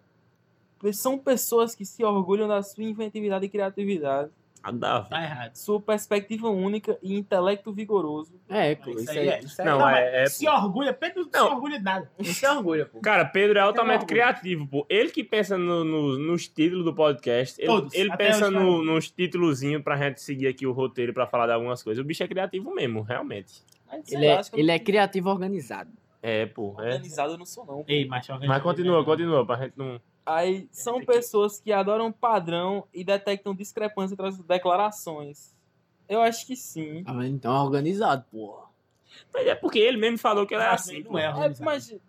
São 0.92 1.18
pessoas 1.18 1.74
que 1.74 1.84
se 1.84 2.04
orgulham 2.04 2.48
da 2.48 2.62
sua 2.62 2.84
inventividade 2.84 3.46
e 3.46 3.48
criatividade, 3.48 4.30
Nada 4.64 4.92
a 4.96 5.00
ver. 5.00 5.08
Tá 5.08 5.22
errado. 5.22 5.54
sua 5.56 5.80
perspectiva 5.80 6.48
única 6.48 6.98
e 7.02 7.14
intelecto 7.14 7.72
vigoroso. 7.72 8.40
É, 8.48 8.74
pô, 8.74 8.90
Isso 8.90 9.00
isso 9.00 9.10
aí 9.10 9.18
aí 9.18 9.28
é- 9.28 9.40
isso 9.40 9.60
aí 9.60 9.66
Não, 9.68 9.78
Não, 9.78 9.88
é- 9.88 9.92
mas 9.92 10.14
é, 10.14 10.26
se 10.26 10.48
orgulha, 10.48 10.92
Pedro 10.92 11.22
não 11.24 11.30
se 11.30 11.38
Não. 11.38 11.54
orgulha 11.54 11.78
de 11.78 11.84
nada. 11.84 12.10
Isso 12.18 12.46
é 12.46 12.52
orgulho, 12.52 12.86
pô. 12.86 13.00
Cara, 13.00 13.24
Pedro 13.24 13.58
é 13.58 13.62
altamente 13.62 14.06
criativo, 14.06 14.66
pô. 14.66 14.86
Ele 14.88 15.10
que 15.10 15.24
pensa 15.24 15.56
no, 15.58 15.82
no- 15.84 16.18
nos 16.18 16.46
títulos 16.48 16.84
do 16.84 16.94
podcast. 16.94 17.60
Ele, 17.60 17.66
Todos, 17.66 17.94
ele 17.94 18.10
até 18.12 18.26
pensa 18.26 18.50
no- 18.50 18.58
cara. 18.78 18.92
nos 18.92 19.10
títulozinhos 19.10 19.82
pra 19.82 19.96
gente 19.96 20.20
seguir 20.20 20.46
aqui 20.46 20.66
o 20.66 20.72
roteiro 20.72 21.12
pra 21.12 21.26
falar 21.26 21.46
de 21.46 21.52
algumas 21.52 21.82
coisas. 21.82 22.02
O 22.02 22.06
bicho 22.06 22.22
é 22.22 22.28
criativo 22.28 22.72
mesmo, 22.74 23.02
realmente. 23.02 23.62
Mas, 23.90 24.10
Ele 24.12 24.26
é, 24.26 24.34
eu 24.36 24.40
ele 24.54 24.66
não- 24.68 24.74
é 24.74 24.78
criativo 24.78 25.28
organizado. 25.30 25.90
É, 26.22 26.46
pô. 26.46 26.76
É. 26.78 26.84
Organizado 26.84 27.32
eu 27.32 27.38
não 27.38 27.44
sou, 27.44 27.66
não. 27.66 27.84
Ei, 27.88 28.06
macho, 28.06 28.32
Mas 28.46 28.62
continua, 28.62 29.04
continua, 29.04 29.44
pra 29.44 29.56
gente 29.56 29.74
não. 29.76 30.00
Aí 30.24 30.68
são 30.70 31.04
pessoas 31.04 31.58
que 31.60 31.72
adoram 31.72 32.12
padrão 32.12 32.84
e 32.94 33.02
detectam 33.02 33.54
discrepância 33.54 34.14
entre 34.14 34.26
as 34.26 34.38
declarações. 34.38 35.54
Eu 36.08 36.20
acho 36.20 36.46
que 36.46 36.54
sim. 36.54 37.02
Ah, 37.06 37.12
mas 37.14 37.28
então 37.30 37.54
é 37.56 37.60
organizado, 37.60 38.24
porra. 38.30 38.66
Mas 39.32 39.46
é 39.46 39.54
porque 39.54 39.78
ele 39.78 39.96
mesmo 39.96 40.18
falou 40.18 40.46
que 40.46 40.54
ela 40.54 40.64
é 40.64 40.70
Mas 40.70 40.80
assim. 40.82 40.96
ele 40.96 41.08
não 41.08 41.18
é 41.18 41.24
É, 41.24 41.52
mas. 41.60 41.86
tipo 41.88 42.00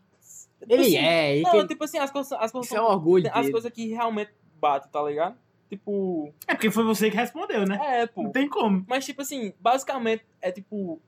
Ele 0.70 0.82
assim, 0.82 0.98
é, 0.98 1.34
ele 1.36 1.44
Não, 1.44 1.52
tem- 1.52 1.68
tipo 1.68 1.84
assim, 1.84 1.98
as 1.98 2.12
coisas, 2.12 2.32
as 2.34 2.52
coisas, 2.52 2.68
Isso 2.72 2.78
é 2.78 2.82
um 2.82 2.86
orgulho 2.86 3.28
as 3.28 3.34
dele. 3.42 3.52
coisas 3.52 3.72
que 3.72 3.88
realmente 3.88 4.32
batem, 4.60 4.92
tá 4.92 5.02
ligado? 5.04 5.36
Tipo. 5.70 6.32
É 6.48 6.54
porque 6.54 6.70
foi 6.70 6.84
você 6.84 7.10
que 7.10 7.18
respondeu, 7.18 7.66
né? 7.66 7.80
É, 8.02 8.06
pô. 8.08 8.24
Não 8.24 8.32
tem 8.32 8.48
como. 8.48 8.86
Mas, 8.88 9.06
tipo 9.06 9.22
assim, 9.24 9.54
basicamente 9.60 10.24
é 10.42 10.52
tipo. 10.52 11.02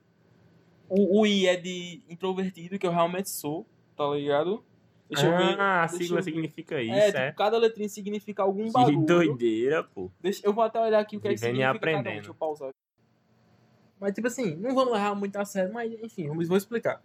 O, 0.88 1.20
o 1.20 1.26
I 1.26 1.46
é 1.46 1.56
de 1.56 2.00
introvertido, 2.08 2.78
que 2.78 2.86
eu 2.86 2.90
realmente 2.92 3.28
sou, 3.30 3.66
tá 3.96 4.06
ligado? 4.10 4.64
Deixa 5.08 5.26
eu 5.26 5.36
ver. 5.36 5.60
Ah, 5.60 5.84
a 5.84 5.88
sigla 5.88 6.20
significa 6.20 6.82
isso, 6.82 6.92
É, 6.92 7.08
é. 7.08 7.26
tipo, 7.28 7.38
cada 7.38 7.56
letrinha 7.58 7.88
significa 7.88 8.42
algum 8.42 8.66
Que 8.66 8.72
bagulho. 8.72 9.00
doideira, 9.06 9.84
pô. 9.84 10.10
Deixa, 10.20 10.40
eu 10.44 10.52
vou 10.52 10.64
até 10.64 10.80
olhar 10.80 10.98
aqui 11.00 11.16
o 11.16 11.20
que 11.20 11.28
é 11.28 11.30
que 11.32 11.38
significa 11.38 11.62
cada 11.64 11.74
um. 11.74 11.76
aprendendo. 11.76 12.14
Deixa 12.14 12.30
eu 12.30 12.34
pausar. 12.34 12.70
Mas, 14.00 14.12
tipo 14.14 14.26
assim, 14.26 14.56
não 14.56 14.74
vamos 14.74 14.92
levar 14.92 15.14
muito 15.14 15.36
a 15.36 15.44
sério, 15.44 15.72
mas, 15.72 15.92
enfim, 16.02 16.26
vamos, 16.28 16.48
vou 16.48 16.56
explicar. 16.56 17.00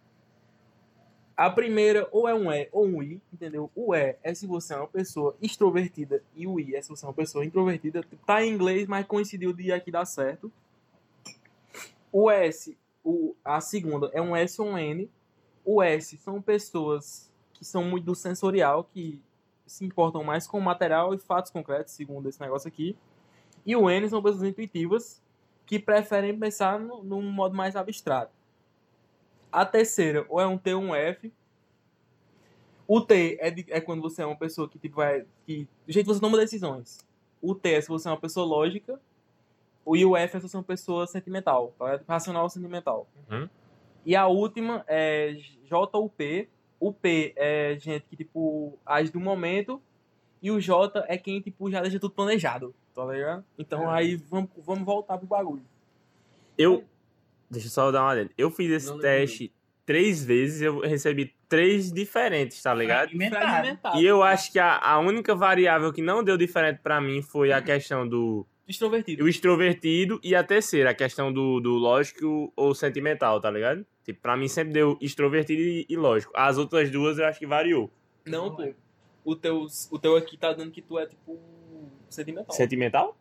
A 1.38 1.50
primeira, 1.50 2.08
ou 2.12 2.28
é 2.28 2.36
um 2.36 2.52
E 2.52 2.68
ou 2.72 2.86
um 2.86 3.02
I, 3.02 3.22
entendeu? 3.34 3.72
O 3.76 3.96
E 3.96 4.16
é 4.24 4.34
se 4.34 4.46
você 4.46 4.74
é 4.74 4.78
uma 4.78 4.88
pessoa 4.88 5.36
extrovertida 5.42 6.22
e 6.36 6.46
o 6.46 6.60
I 6.60 6.76
é 6.76 6.82
se 6.82 6.90
você 6.90 7.06
é 7.06 7.08
uma 7.08 7.14
pessoa 7.14 7.46
introvertida. 7.46 8.04
Tá 8.28 8.44
em 8.44 8.52
inglês, 8.52 8.88
mas 8.88 9.06
coincidiu 9.08 9.54
de 9.54 9.72
aqui 9.72 9.90
dar 9.90 10.06
certo. 10.06 10.52
O 12.12 12.30
S, 12.30 12.78
o, 13.04 13.36
a 13.44 13.62
segunda, 13.62 14.10
é 14.14 14.22
um 14.22 14.36
S 14.36 14.62
ou 14.62 14.68
um 14.70 14.78
N. 14.78 15.10
O 15.64 15.82
S 15.82 16.18
são 16.18 16.42
pessoas 16.42 17.31
que 17.62 17.66
são 17.66 17.84
muito 17.84 18.06
do 18.06 18.16
sensorial, 18.16 18.84
que 18.84 19.22
se 19.68 19.86
importam 19.86 20.24
mais 20.24 20.48
com 20.48 20.60
material 20.60 21.14
e 21.14 21.20
fatos 21.20 21.52
concretos, 21.52 21.94
segundo 21.94 22.28
esse 22.28 22.42
negócio 22.42 22.68
aqui. 22.68 22.98
E 23.64 23.76
o 23.76 23.88
N 23.88 24.10
são 24.10 24.20
pessoas 24.20 24.42
intuitivas 24.42 25.22
que 25.64 25.78
preferem 25.78 26.36
pensar 26.40 26.80
no, 26.80 27.04
num 27.04 27.22
modo 27.22 27.56
mais 27.56 27.76
abstrato. 27.76 28.34
A 29.52 29.64
terceira, 29.64 30.26
ou 30.28 30.42
é 30.42 30.48
um 30.48 30.58
T 30.58 30.74
ou 30.74 30.82
um 30.82 30.96
F. 30.96 31.32
O 32.88 33.00
T 33.00 33.38
é, 33.40 33.52
de- 33.52 33.68
é 33.70 33.80
quando 33.80 34.02
você 34.02 34.24
é 34.24 34.26
uma 34.26 34.36
pessoa 34.36 34.68
que, 34.68 34.80
tipo, 34.80 34.96
vai. 34.96 35.24
Que, 35.46 35.68
do 35.86 35.94
jeito 35.94 36.08
que 36.08 36.14
você 36.16 36.20
toma 36.20 36.40
decisões. 36.40 36.98
O 37.40 37.54
T 37.54 37.74
é 37.74 37.82
se 37.82 37.88
você 37.90 38.08
é 38.08 38.12
uma 38.12 38.20
pessoa 38.20 38.44
lógica. 38.44 39.00
O 39.86 39.96
e 39.96 40.04
o 40.04 40.18
F 40.18 40.36
é 40.36 40.40
se 40.40 40.48
você 40.50 40.56
é 40.56 40.60
uma 40.60 40.66
pessoa 40.66 41.06
sentimental. 41.06 41.76
Tá? 41.78 42.02
Racional 42.08 42.42
ou 42.44 42.50
sentimental. 42.50 43.08
Uhum. 43.30 43.48
E 44.04 44.16
a 44.16 44.26
última 44.26 44.84
é 44.88 45.34
J 45.66 45.96
ou 45.96 46.10
P. 46.10 46.50
O 46.82 46.92
P 46.92 47.32
é 47.38 47.78
gente 47.80 48.06
que, 48.10 48.18
tipo, 48.18 48.78
age 48.84 49.12
do 49.12 49.20
momento. 49.20 49.80
E 50.42 50.50
o 50.50 50.60
J 50.60 51.06
é 51.08 51.16
quem, 51.16 51.40
tipo, 51.40 51.70
já 51.70 51.80
deixa 51.80 52.00
tudo 52.00 52.16
planejado. 52.16 52.74
Tá 52.96 53.06
ligado? 53.06 53.46
Então 53.58 53.90
aí 53.90 54.16
vamos, 54.16 54.50
vamos 54.58 54.84
voltar 54.84 55.18
pro 55.18 55.28
bagulho. 55.28 55.64
Eu. 56.58 56.84
Deixa 57.50 57.68
eu 57.68 57.72
só 57.72 57.92
dar 57.92 58.02
uma 58.02 58.12
adendo. 58.12 58.32
Eu 58.38 58.50
fiz 58.50 58.70
esse 58.72 58.88
Não 58.88 58.96
lembro. 58.96 59.08
teste 59.08 59.54
três 59.86 60.24
vezes 60.24 60.62
eu 60.62 60.80
recebi 60.80 61.36
três 61.48 61.92
diferentes, 61.92 62.62
tá 62.62 62.74
ligado? 62.74 63.10
Fragmentado. 63.12 64.00
E 64.00 64.06
eu 64.06 64.24
acho 64.24 64.52
que 64.52 64.58
a, 64.60 64.78
a 64.78 65.00
única 65.00 65.36
variável 65.36 65.92
que 65.94 66.02
não 66.02 66.24
deu 66.24 66.38
diferente 66.38 66.80
pra 66.82 67.00
mim 67.00 67.22
foi 67.22 67.52
a 67.52 67.62
questão 67.62 68.08
do 68.08 68.46
Extrovertido. 68.68 69.24
o 69.24 69.28
extrovertido 69.28 70.20
e 70.24 70.34
a 70.36 70.44
terceira, 70.44 70.92
a 70.92 70.94
questão 70.94 71.32
do, 71.34 71.60
do 71.60 71.72
lógico 71.74 72.52
ou 72.56 72.74
sentimental, 72.74 73.40
tá 73.42 73.50
ligado? 73.52 73.86
Tipo, 74.04 74.22
pra 74.22 74.38
mim 74.38 74.48
sempre 74.48 74.74
deu 74.74 74.98
extrovertido 75.02 75.62
e, 75.62 75.86
e 75.90 75.96
lógico. 75.98 76.32
As 76.36 76.58
outras 76.58 76.90
duas 76.90 77.18
eu 77.18 77.26
acho 77.26 77.40
que 77.40 77.46
variou. 77.46 77.92
Não, 78.26 78.56
pô. 78.56 78.74
O 79.24 79.36
teu, 79.36 79.66
o 79.92 80.00
teu 80.00 80.16
aqui 80.16 80.36
tá 80.38 80.52
dando 80.54 80.72
que 80.72 80.82
tu 80.82 80.98
é, 80.98 81.06
tipo, 81.06 81.40
sentimental. 82.10 82.56
Sentimental? 82.56 83.18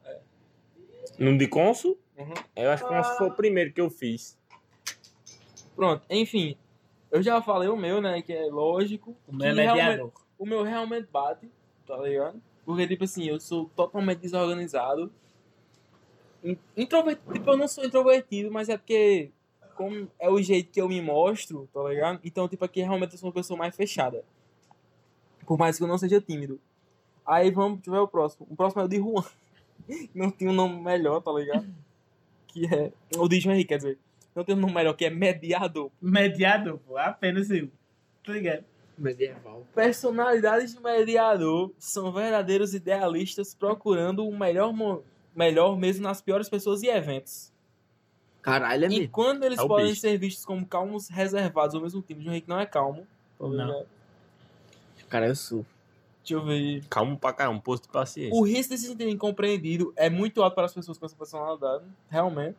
No 1.19 1.37
de 1.37 1.47
Consul, 1.49 1.99
Uhum. 2.17 2.35
eu 2.55 2.71
acho 2.71 2.83
que 2.87 2.89
Consul 2.95 3.17
foi 3.17 3.29
o 3.29 3.35
primeiro 3.35 3.73
que 3.73 3.81
eu 3.81 3.89
fiz. 3.91 4.39
Pronto, 5.75 6.05
enfim. 6.11 6.57
Eu 7.11 7.23
já 7.23 7.41
falei 7.43 7.69
o 7.69 7.77
meu, 7.77 8.01
né, 8.01 8.23
que 8.23 8.33
é 8.33 8.47
lógico. 8.47 9.17
O 9.27 9.35
meu 9.35 9.49
é 9.49 9.55
mediador. 9.55 10.13
o 10.39 10.47
meu 10.47 10.63
realmente 10.63 11.09
bate, 11.11 11.51
tá 11.87 11.97
ligado? 11.97 12.41
Porque, 12.65 12.87
tipo 12.87 13.05
assim, 13.05 13.27
eu 13.27 13.41
sou 13.41 13.71
totalmente 13.75 14.19
desorganizado. 14.21 15.13
In- 16.43 16.57
Introvertido, 16.77 17.33
tipo, 17.35 17.51
eu 17.51 17.57
não 17.57 17.69
sou 17.69 17.85
introvertido, 17.85 18.51
mas 18.51 18.69
é 18.69 18.77
porque, 18.77 19.31
como 19.75 20.09
é 20.19 20.29
o 20.29 20.41
jeito 20.41 20.71
que 20.71 20.81
eu 20.81 20.89
me 20.89 21.01
mostro, 21.03 21.69
tá 21.73 21.83
ligado? 21.89 22.21
Então, 22.25 22.49
tipo, 22.49 22.65
aqui 22.65 22.81
realmente 22.81 23.13
eu 23.13 23.19
sou 23.19 23.29
uma 23.29 23.35
pessoa 23.35 23.59
mais 23.59 23.75
fechada. 23.77 24.25
Por 25.47 25.59
mais 25.59 25.77
que 25.77 25.83
eu 25.83 25.89
não 25.89 25.99
seja 25.99 26.21
tímido. 26.21 26.61
Aí 27.27 27.51
vamos, 27.51 27.79
deixa 27.79 27.91
eu 27.91 27.95
ver 27.95 28.01
o 28.01 28.09
próximo. 28.09 28.47
O 28.51 28.57
próximo 28.57 28.83
é 28.83 28.85
o 28.85 28.89
de 28.89 28.97
Juan. 28.99 29.25
Não 30.15 30.31
tem 30.31 30.47
um 30.49 30.53
nome 30.53 30.81
melhor, 30.81 31.21
tá 31.21 31.33
ligado? 31.33 31.67
Que 32.49 32.67
é. 32.73 32.93
O 33.17 33.27
de 33.29 33.41
João 33.41 33.55
Henrique, 33.55 33.69
quer 33.71 33.79
dizer. 33.79 33.99
Não 34.35 34.45
tem 34.45 34.55
um 34.55 34.59
nome 34.61 34.75
melhor, 34.75 34.95
que 34.95 35.05
é 35.05 35.11
mediador. 35.11 35.91
Mediador, 36.01 36.79
pô. 36.87 36.97
Apenas 36.97 37.51
eu. 37.51 37.69
Tá 38.25 38.33
ligado? 38.33 38.65
Medieval. 38.97 39.67
Personalidades 39.75 40.75
de 40.75 40.81
mediador 40.83 41.73
são 41.79 42.13
verdadeiros 42.13 42.75
idealistas 42.75 43.55
procurando 43.55 44.27
o 44.29 44.39
melhor, 44.39 44.73
mo- 44.73 45.03
melhor 45.41 45.77
mesmo 45.79 46.03
nas 46.03 46.21
piores 46.21 46.49
pessoas 46.49 46.83
e 46.83 46.89
eventos. 46.89 47.51
Caralho, 48.43 48.85
é 48.85 48.89
E 48.89 48.91
mesmo. 48.91 49.09
quando 49.11 49.45
eles 49.45 49.59
É 49.59 49.67
podem 49.67 49.89
bicho. 49.89 50.01
ser 50.01 50.17
vistos 50.19 50.45
como 50.45 50.67
calmos, 50.67 51.09
reservados 51.09 51.75
ao 51.75 51.81
mesmo 51.83 52.01
tempo, 52.03 52.21
João 52.23 52.33
Henrique 52.35 52.49
não 52.49 52.61
é 52.61 52.67
calmo. 52.67 53.07
Não. 53.41 53.85
Cara, 55.09 55.27
eu 55.27 55.35
sou. 55.37 55.65
Deixa 56.23 56.35
eu 56.35 56.45
ver. 56.45 56.85
Calma 56.89 57.17
pra 57.17 57.33
caramba, 57.33 57.57
um 57.57 57.61
posto 57.61 57.85
de 57.85 57.89
paciência. 57.89 58.35
O 58.39 58.43
risco 58.47 58.75
de 58.75 58.81
se 58.81 58.87
sentir 58.89 59.09
incompreendido 59.09 59.93
é 59.97 60.09
muito 60.11 60.43
alto 60.43 60.55
para 60.55 60.67
as 60.67 60.75
pessoas 60.75 60.99
com 60.99 61.07
essa 61.07 61.17
personalidade, 61.17 61.85
realmente. 62.09 62.57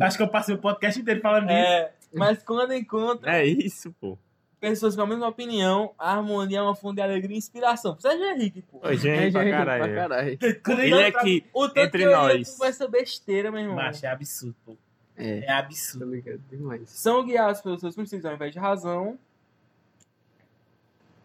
Acho 0.00 0.16
que 0.16 0.22
eu 0.22 0.28
passei 0.28 0.54
o 0.54 0.58
podcast 0.58 1.00
inteiro 1.00 1.20
falando 1.20 1.46
disso. 1.48 1.58
É, 1.58 1.92
mas 2.12 2.42
quando 2.42 2.72
encontra 2.74 3.36
É 3.36 3.44
isso, 3.44 3.92
pô. 4.00 4.16
Pessoas 4.60 4.96
com 4.96 5.02
a 5.02 5.06
mesma 5.06 5.28
opinião, 5.28 5.92
a 5.98 6.12
harmonia 6.12 6.58
é 6.58 6.62
uma 6.62 6.74
fonte 6.74 6.96
de 6.96 7.02
alegria 7.02 7.34
e 7.34 7.38
inspiração. 7.38 7.94
Você 7.94 8.08
é 8.08 8.16
João 8.16 8.30
Henrique, 8.32 8.62
pô. 8.62 8.80
Ô, 8.82 8.94
gente, 8.94 9.32
pra 9.32 9.50
caralho. 9.50 9.84
Pra 9.84 9.94
caralho. 9.94 10.38
Ele 10.40 10.92
eu- 10.94 10.98
é 11.00 11.12
que 11.12 11.44
O 11.52 11.68
tanto 11.68 11.78
Entre 11.78 12.02
que 12.04 12.10
nós. 12.10 12.50
conversa 12.56 12.88
besteira, 12.88 13.50
meu 13.50 13.60
irmão. 13.60 13.76
Macho, 13.76 14.04
é 14.04 14.08
absurdo, 14.08 14.54
pô. 14.64 14.76
É. 15.16 15.38
É 15.38 15.46
Tá 15.46 15.58
absurdo. 15.58 16.04
ligado 16.14 16.40
demais. 16.50 16.88
são 16.90 17.24
guiados 17.24 17.60
pelos 17.60 17.80
seus 17.80 17.94
princípios 17.94 18.24
ao 18.26 18.34
invés 18.34 18.52
de 18.52 18.58
razão. 18.58 19.18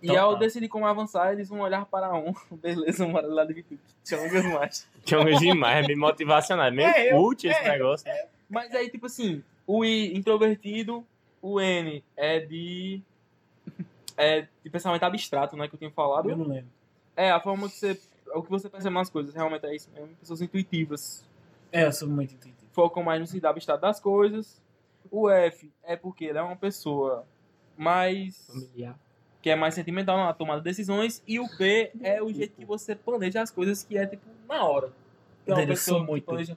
E 0.03 0.15
ao 0.17 0.35
decidir 0.35 0.67
como 0.67 0.87
avançar, 0.87 1.31
eles 1.31 1.47
vão 1.49 1.59
olhar 1.59 1.85
para 1.85 2.13
um. 2.15 2.33
Beleza, 2.61 3.05
uma 3.05 3.21
lá 3.21 3.45
de 3.45 3.53
virtude. 3.53 3.79
Chongas 4.03 4.43
mais. 4.45 4.87
tinha 5.05 5.23
demais, 5.37 5.83
é 5.83 5.87
bem 5.87 5.95
motivacional. 5.95 6.65
É 6.65 6.71
meio 6.71 6.87
É, 6.89 7.11
cult 7.11 7.47
esse 7.47 7.59
é. 7.59 7.71
negócio. 7.71 8.11
Mas 8.49 8.73
aí, 8.73 8.89
tipo 8.89 9.05
assim, 9.05 9.43
o 9.67 9.85
I 9.85 10.17
introvertido, 10.17 11.05
o 11.41 11.61
N 11.61 12.03
é 12.17 12.39
de. 12.39 12.99
É 14.17 14.47
de 14.63 14.69
pensamento 14.69 15.03
abstrato, 15.03 15.55
né? 15.55 15.67
Que 15.67 15.75
eu 15.75 15.79
tinha 15.79 15.91
falado. 15.91 16.29
Eu 16.29 16.37
não 16.37 16.47
lembro. 16.47 16.69
É, 17.15 17.31
a 17.31 17.39
forma 17.39 17.69
que 17.69 17.75
você. 17.75 17.99
O 18.33 18.41
que 18.41 18.49
você 18.49 18.69
percebe 18.69 18.93
nas 18.93 19.09
coisas, 19.09 19.33
realmente 19.33 19.65
é 19.65 19.75
isso 19.75 19.89
mesmo. 19.93 20.15
Pessoas 20.15 20.41
intuitivas. 20.41 21.25
É, 21.71 21.85
eu 21.85 21.91
sou 21.91 22.07
muito 22.07 22.33
intuitivo. 22.33 22.65
Focam 22.71 23.03
mais 23.03 23.19
no 23.19 23.27
sentido 23.27 23.45
abstrato 23.47 23.81
das 23.81 23.99
coisas. 23.99 24.61
O 25.09 25.29
F 25.29 25.69
é 25.83 25.95
porque 25.97 26.25
ele 26.25 26.37
é 26.37 26.41
uma 26.41 26.55
pessoa 26.55 27.25
mais. 27.77 28.47
Familiar. 28.47 28.97
que 29.41 29.49
é 29.49 29.55
mais 29.55 29.73
sentimental 29.73 30.17
na 30.17 30.31
tomada 30.33 30.59
de 30.59 30.65
decisões, 30.65 31.21
e 31.27 31.39
o 31.39 31.49
P 31.57 31.91
é 32.01 32.21
o 32.21 32.31
jeito 32.31 32.55
que 32.55 32.63
você 32.63 32.95
planeja 32.95 33.41
as 33.41 33.49
coisas, 33.49 33.83
que 33.83 33.97
é 33.97 34.05
tipo 34.05 34.23
na 34.47 34.63
hora. 34.63 34.93
É 35.47 35.51
Entendeu? 35.51 35.69
pessoa 35.69 35.97
Sou 35.97 36.05
que 36.05 36.11
muito. 36.11 36.25
planeja. 36.25 36.55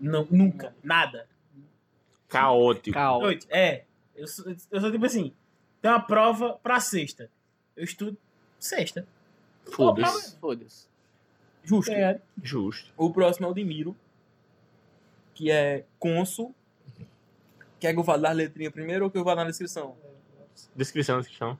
Não, 0.00 0.26
nunca. 0.30 0.74
Nada. 0.82 1.28
Caótico. 2.94 2.94
Doido. 3.26 3.46
É. 3.50 3.84
Eu 4.16 4.26
sou, 4.26 4.46
eu 4.70 4.80
sou 4.80 4.90
tipo 4.90 5.04
assim. 5.04 5.32
Tem 5.80 5.90
uma 5.90 6.00
prova 6.00 6.58
pra 6.62 6.80
sexta. 6.80 7.30
Eu 7.76 7.84
estudo 7.84 8.16
sexta. 8.58 9.06
Foda-se. 9.64 10.36
Foda-se. 10.38 10.86
Justo. 11.62 11.92
É. 11.92 12.20
Justo. 12.42 12.92
O 12.96 13.12
próximo 13.12 13.46
é 13.46 13.50
o 13.50 13.54
de 13.54 13.64
Miro, 13.64 13.96
que 15.34 15.50
é 15.50 15.84
cônsul. 15.98 16.54
Quer 17.78 17.94
que 17.94 17.98
eu 17.98 18.04
fale 18.04 18.22
das 18.22 18.36
letrinhas 18.36 18.72
primeiro 18.72 19.06
ou 19.06 19.10
que 19.10 19.16
eu 19.16 19.24
vá 19.24 19.34
na 19.34 19.44
descrição? 19.44 19.96
Descrição, 20.74 21.18
descrição. 21.20 21.58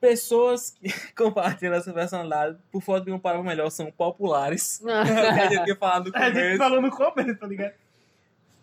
Pessoas 0.00 0.70
que 0.70 0.88
compartilham 1.14 1.74
essa 1.74 1.92
personalidade, 1.92 2.58
por 2.70 2.80
falta 2.80 3.04
de 3.04 3.12
um 3.12 3.18
palavra 3.18 3.48
melhor, 3.48 3.68
são 3.70 3.90
populares. 3.90 4.78
que 4.82 4.90
a 4.90 5.48
gente 5.48 5.64
tinha 5.64 5.76
falado 5.76 6.10
no 6.10 6.16
A 6.16 6.30
gente 6.30 6.56
falou 6.56 6.80
no 6.80 6.90
começo, 6.90 7.36
tá 7.36 7.46
ligado? 7.46 7.74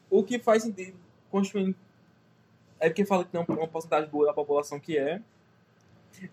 O 0.10 0.24
que 0.24 0.40
faz 0.40 0.64
sentido 0.64 0.98
construindo. 1.30 1.76
É 2.80 2.90
porque 2.90 3.06
fala 3.06 3.24
que 3.26 3.32
tem 3.32 3.40
uma 3.48 3.68
porcentagem 3.68 4.10
boa 4.10 4.26
da 4.28 4.34
população 4.34 4.80
que 4.80 4.98
é. 4.98 5.22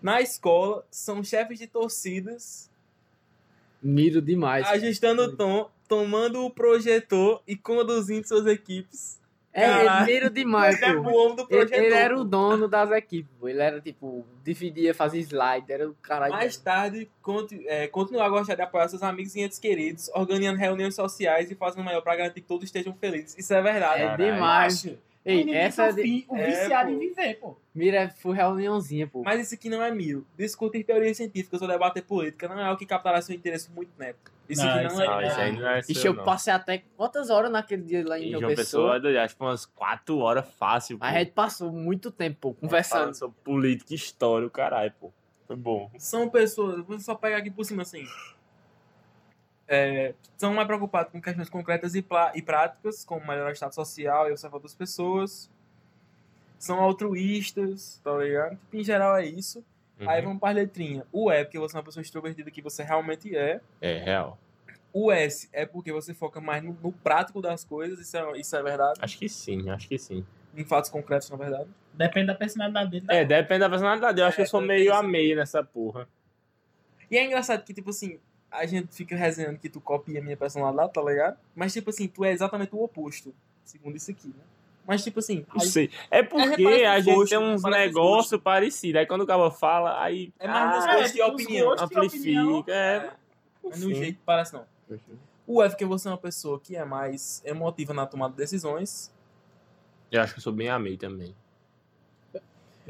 Na 0.01 0.21
escola, 0.21 0.83
são 0.89 1.23
chefes 1.23 1.59
de 1.59 1.67
torcidas, 1.67 2.69
Miro 3.81 4.21
demais. 4.21 4.67
ajustando 4.67 5.23
o 5.23 5.35
tom, 5.35 5.69
tomando 5.87 6.43
o 6.43 6.49
projetor 6.49 7.41
e 7.47 7.55
conduzindo 7.55 8.27
suas 8.27 8.45
equipes. 8.47 9.19
É, 9.53 9.67
Caralho. 9.67 9.89
admiro 9.89 10.29
demais, 10.31 10.81
Ele 10.81 10.85
é 10.85 10.93
pô. 10.95 11.01
o 11.09 11.13
homem 11.15 11.35
do 11.35 11.41
Ele, 11.43 11.47
projetor. 11.47 11.83
ele 11.85 11.93
era 11.93 12.19
o 12.19 12.23
dono 12.25 12.67
das 12.67 12.91
equipes, 12.91 13.31
pô. 13.39 13.47
Ele 13.47 13.61
era, 13.61 13.79
tipo, 13.79 14.25
dividia, 14.43 14.93
fazia 14.93 15.21
slide, 15.21 15.71
era 15.71 15.87
o 15.89 15.93
caralho. 16.01 16.33
Mais 16.33 16.57
tarde, 16.57 17.09
conti- 17.21 17.65
é, 17.67 17.87
continuar 17.87 18.25
a 18.25 18.29
gostar 18.29 18.55
de 18.55 18.61
apoiar 18.63 18.89
seus 18.89 19.01
amigos 19.03 19.33
e 19.35 19.41
entes 19.41 19.57
queridos, 19.59 20.09
organizando 20.13 20.57
reuniões 20.59 20.93
sociais 20.95 21.49
e 21.51 21.55
fazendo 21.55 21.81
o 21.83 21.85
maior 21.85 22.01
pra 22.01 22.15
garantir 22.17 22.41
que 22.41 22.47
todos 22.47 22.65
estejam 22.65 22.93
felizes. 22.95 23.37
Isso 23.37 23.53
é 23.53 23.61
verdade. 23.61 24.01
É 24.01 24.07
Caralho. 24.07 24.33
demais. 24.33 24.87
Ei, 25.25 25.51
essa 25.55 25.85
é 25.85 25.87
tá 25.87 25.95
de... 25.95 26.01
fim, 26.03 26.25
o 26.29 26.37
é, 26.37 26.45
viciado 26.45 26.89
pô. 26.89 26.95
em 26.95 26.99
viver, 26.99 27.39
pô. 27.39 27.57
Mira, 27.73 28.09
foi 28.09 28.35
reuniãozinha, 28.35 29.07
pô. 29.07 29.23
Mas 29.23 29.41
isso 29.41 29.55
aqui 29.55 29.69
não 29.69 29.81
é 29.81 29.91
mil. 29.91 30.23
Discutir 30.37 30.83
teorias 30.83 31.17
científicas 31.17 31.61
ou 31.61 31.67
debater 31.67 32.03
política 32.03 32.47
não 32.47 32.59
é 32.59 32.71
o 32.71 32.77
que 32.77 32.85
captará 32.85 33.19
seu 33.21 33.35
interesse 33.35 33.71
muito 33.71 33.91
neto. 33.97 34.31
Isso 34.47 34.63
Não, 34.63 34.71
aqui 34.71 34.83
não 34.83 34.91
isso 34.91 35.01
é. 35.01 35.07
Não, 35.07 35.21
isso 35.21 35.39
aí 35.39 35.51
não 35.51 35.67
é 35.67 35.79
Ixi, 35.79 35.95
seu, 35.95 36.11
eu 36.11 36.17
não. 36.17 36.23
passei 36.23 36.53
até 36.53 36.83
quantas 36.95 37.31
horas 37.31 37.51
naquele 37.51 37.81
dia 37.81 38.07
lá 38.07 38.19
em 38.19 38.29
João 38.29 38.55
Pessoa? 38.55 39.01
Pessoa, 39.01 39.23
acho 39.23 39.35
que 39.35 39.41
umas 39.41 39.65
4 39.65 40.17
horas 40.19 40.45
fácil, 40.59 40.99
pô. 40.99 41.05
A 41.05 41.11
gente 41.13 41.31
passou 41.31 41.71
muito 41.71 42.11
tempo, 42.11 42.37
pô, 42.39 42.53
conversando. 42.53 43.15
Sobre 43.15 43.35
política 43.43 43.93
e 43.93 43.95
história, 43.95 44.47
o 44.47 44.51
caralho, 44.51 44.93
pô. 44.99 45.11
Foi 45.47 45.55
bom. 45.55 45.89
São 45.97 46.29
pessoas, 46.29 46.85
vou 46.85 46.99
só 46.99 47.15
pegar 47.15 47.37
aqui 47.37 47.49
por 47.49 47.63
cima 47.65 47.81
assim. 47.81 48.05
É, 49.67 50.13
são 50.37 50.53
mais 50.53 50.67
preocupados 50.67 51.11
com 51.11 51.21
questões 51.21 51.49
concretas 51.49 51.95
e, 51.95 52.05
e 52.35 52.41
práticas, 52.41 53.03
como 53.03 53.25
melhorar 53.25 53.49
o 53.49 53.53
estado 53.53 53.73
social 53.73 54.27
e 54.27 54.31
observar 54.31 54.57
outras 54.57 54.75
pessoas. 54.75 55.49
São 56.59 56.79
altruístas, 56.79 57.99
tá 58.03 58.17
ligado? 58.17 58.51
Tipo, 58.57 58.77
em 58.77 58.83
geral 58.83 59.17
é 59.17 59.25
isso. 59.25 59.63
Uhum. 59.99 60.09
Aí 60.09 60.21
vamos 60.21 60.39
para 60.39 60.49
as 60.49 60.55
letrinhas. 60.55 61.05
O 61.11 61.31
E, 61.31 61.43
porque 61.43 61.59
você 61.59 61.75
é 61.75 61.79
uma 61.79 61.85
pessoa 61.85 62.01
extrovertida 62.01 62.51
que 62.51 62.61
você 62.61 62.83
realmente 62.83 63.35
é. 63.35 63.61
É, 63.81 63.97
real. 63.97 64.37
O 64.91 65.11
S 65.11 65.49
é 65.51 65.65
porque 65.65 65.91
você 65.91 66.13
foca 66.13 66.39
mais 66.39 66.63
no, 66.63 66.77
no 66.81 66.91
prático 66.91 67.41
das 67.41 67.63
coisas, 67.65 67.99
isso 67.99 68.15
é, 68.15 68.39
isso 68.39 68.55
é 68.55 68.63
verdade. 68.63 68.99
Acho 69.01 69.17
que 69.17 69.27
sim, 69.27 69.69
acho 69.69 69.87
que 69.89 69.97
sim. 69.97 70.25
Em 70.55 70.63
fatos 70.63 70.89
concretos, 70.89 71.29
na 71.29 71.35
verdade. 71.35 71.69
Depende 71.93 72.27
da 72.27 72.35
personalidade 72.35 72.91
dele. 72.91 73.05
né? 73.05 73.21
É, 73.21 73.25
depende 73.25 73.59
da 73.59 73.69
personalidade. 73.69 74.19
Eu 74.19 74.25
acho 74.25 74.37
que 74.37 74.43
eu 74.43 74.47
sou 74.47 74.61
É, 74.61 74.65
meio 74.65 74.93
a 74.93 75.03
meio 75.03 75.35
nessa 75.35 75.61
porra. 75.63 76.07
E 77.11 77.17
é 77.17 77.25
engraçado 77.25 77.63
que, 77.65 77.73
tipo 77.73 77.89
assim, 77.89 78.19
a 78.57 78.65
gente 78.65 78.87
fica 78.95 79.15
resenhando 79.15 79.57
que 79.57 79.69
tu 79.69 79.79
copia 79.81 80.19
a 80.19 80.23
minha 80.23 80.37
personalidade, 80.37 80.93
tá 80.93 81.01
ligado? 81.01 81.37
Mas, 81.55 81.73
tipo 81.73 81.89
assim, 81.89 82.07
tu 82.07 82.23
é 82.23 82.31
exatamente 82.31 82.75
o 82.75 82.83
oposto, 82.83 83.33
segundo 83.63 83.95
isso 83.95 84.11
aqui, 84.11 84.27
né? 84.27 84.43
Mas, 84.87 85.03
tipo 85.03 85.19
assim, 85.19 85.45
Não 85.53 85.61
aí- 85.61 85.67
sei. 85.67 85.89
É 86.11 86.21
porque 86.21 86.63
parece 86.63 86.85
a 86.85 86.99
gente 86.99 87.15
gosto, 87.15 87.29
tem 87.29 87.39
uns 87.39 87.63
negócios 87.63 88.41
parecidos. 88.41 88.99
Aí 88.99 89.05
quando 89.07 89.21
o 89.21 89.27
cara 89.27 89.49
fala, 89.49 90.01
aí. 90.01 90.31
É 90.39 90.47
mais 90.47 90.75
nos 90.75 90.85
ah, 90.85 90.95
gostos 90.95 91.15
e 91.15 91.21
é, 91.21 91.25
opinião. 91.25 91.65
gostos 91.69 91.91
e 91.91 91.97
opinião. 91.97 92.49
amplifica. 92.57 92.71
É, 92.71 92.77
é, 92.77 93.11
é 93.63 93.69
no 93.69 93.75
sim. 93.75 93.95
jeito 93.95 94.17
que 94.17 94.23
parece, 94.23 94.53
não. 94.53 94.65
O 95.47 95.63
F, 95.63 95.71
porque 95.71 95.85
você 95.85 96.07
é 96.07 96.11
uma 96.11 96.17
pessoa 96.17 96.59
que 96.59 96.75
é 96.75 96.85
mais 96.85 97.41
emotiva 97.45 97.93
na 97.93 98.05
tomada 98.05 98.31
de 98.31 98.37
decisões. 98.37 99.11
Eu 100.11 100.21
acho 100.21 100.33
que 100.33 100.39
eu 100.39 100.43
sou 100.43 100.53
bem 100.53 100.69
a 100.69 100.77
meio 100.77 100.97
também. 100.97 101.35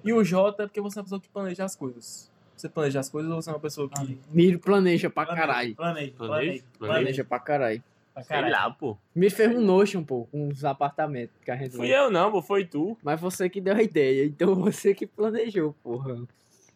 E 0.04 0.12
o 0.12 0.24
J 0.24 0.64
é 0.64 0.68
porque 0.68 0.82
você 0.82 1.00
é 1.00 1.02
uma 1.02 1.04
pessoa 1.06 1.22
que 1.22 1.30
planeja 1.30 1.64
as 1.64 1.76
coisas. 1.76 2.30
Você 2.56 2.69
planeja 2.69 2.99
as 2.99 3.10
coisas 3.10 3.32
ou 3.32 3.41
você 3.41 3.49
é 3.49 3.53
uma 3.53 3.60
pessoa 3.60 3.90
que. 3.90 4.18
Miro 4.32 4.60
planeja 4.60 5.10
pra 5.10 5.26
Planeja, 5.26 5.48
caralho. 5.48 5.76
Planeja, 5.76 6.14
Planeja, 6.18 6.38
planeja. 6.40 6.64
planeja. 6.80 7.23
Pra 7.26 7.40
caralho. 7.40 7.84
pra 8.14 8.23
Sei 8.23 8.36
caralho. 8.36 8.53
lá, 8.53 8.72
pô. 8.72 8.98
Me 9.14 9.30
fez 9.30 9.53
um 9.56 9.61
notion, 9.61 10.03
pô, 10.03 10.26
com 10.32 10.48
os 10.48 10.64
apartamentos 10.64 11.36
que 11.44 11.52
a 11.52 11.56
gente 11.57 11.76
Fui 11.76 11.90
eu 11.90 12.10
não, 12.10 12.32
pô. 12.32 12.41
Foi 12.41 12.65
tu. 12.65 12.98
Mas 13.03 13.19
você 13.19 13.49
que 13.49 13.60
deu 13.60 13.76
a 13.76 13.82
ideia, 13.84 14.26
então 14.26 14.56
você 14.56 14.94
que 14.94 15.06
planejou, 15.06 15.73
porra. 15.84 16.15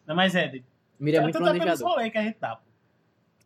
Não, 0.06 0.14
mas 0.14 0.34
é, 0.34 0.46
Ed, 0.46 0.64
Mira 0.98 1.18
é 1.18 1.20
muito 1.22 1.32
tá 1.34 1.40
planejador. 1.40 1.88
rolê 1.88 2.10
que 2.10 2.18
a 2.18 2.22
gente 2.22 2.36
dá, 2.40 2.56
pô. 2.56 2.62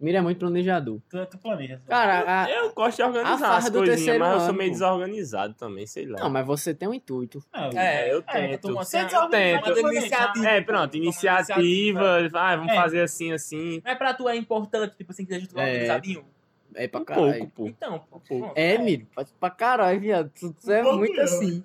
Mira 0.01 0.19
é 0.19 0.21
muito 0.21 0.39
planejador. 0.39 0.99
Tu, 1.09 1.27
tu 1.27 1.39
planeja. 1.39 1.81
Cara, 1.89 2.45
a- 2.45 2.51
Eu 2.51 2.73
gosto 2.75 2.97
de 2.97 3.03
organizar 3.05 3.57
as 3.57 3.65
do 3.71 3.79
coisinhas, 3.79 3.97
terceiro 4.01 4.21
mas 4.21 4.33
eu 4.35 4.41
sou 4.41 4.49
ano, 4.49 4.59
meio 4.59 4.71
desorganizado 4.73 5.55
também, 5.55 5.87
sei 5.87 6.07
lá. 6.07 6.19
não, 6.19 6.29
mas 6.31 6.45
você 6.47 6.75
tem 6.75 6.89
um 6.89 6.95
intuito. 6.95 7.43
Não, 7.55 7.71
É, 7.79 8.13
eu 8.13 8.19
É, 8.27 8.49
tento. 8.57 8.63
tô 8.63 8.69
é 8.69 8.73
eu 8.73 8.79
desorganizado, 9.07 9.31
tento. 9.31 9.69
eu. 9.69 9.89
Iniciativa. 9.93 10.47
É, 10.49 10.61
pronto, 10.61 10.91
Toma 10.93 11.05
iniciativa. 11.05 12.31
Ah, 12.35 12.57
vamos 12.57 12.73
É. 12.73 12.77
fazer 12.77 13.01
assim, 13.03 13.33
assim. 13.33 13.81
Mas 13.85 13.97
pra 13.97 14.13
tu 14.15 14.29
é 14.29 14.37
importante, 14.37 14.97
tipo 14.97 15.13
assim, 15.13 15.25
que 15.25 15.35
a 15.35 15.39
gente 15.39 15.55
vai 15.55 15.65
É. 15.65 15.71
organizadinho. 15.73 16.25
É 16.75 16.89
pra 16.89 17.01
Um 17.01 17.05
caralho. 17.05 17.39
pouco, 17.39 17.53
pô. 17.53 17.67
Então, 17.69 17.99
pô, 18.11 18.21
pouco. 18.21 18.53
É, 18.57 18.77
Miro, 18.79 19.07
faz 19.15 19.33
pra 19.39 19.49
caralho, 19.51 20.01
viado. 20.01 20.29
Tu, 20.39 20.53
tu 20.53 20.73
é 20.73 20.83
Um 20.85 20.97
muito 20.99 21.21
assim. 21.21 21.63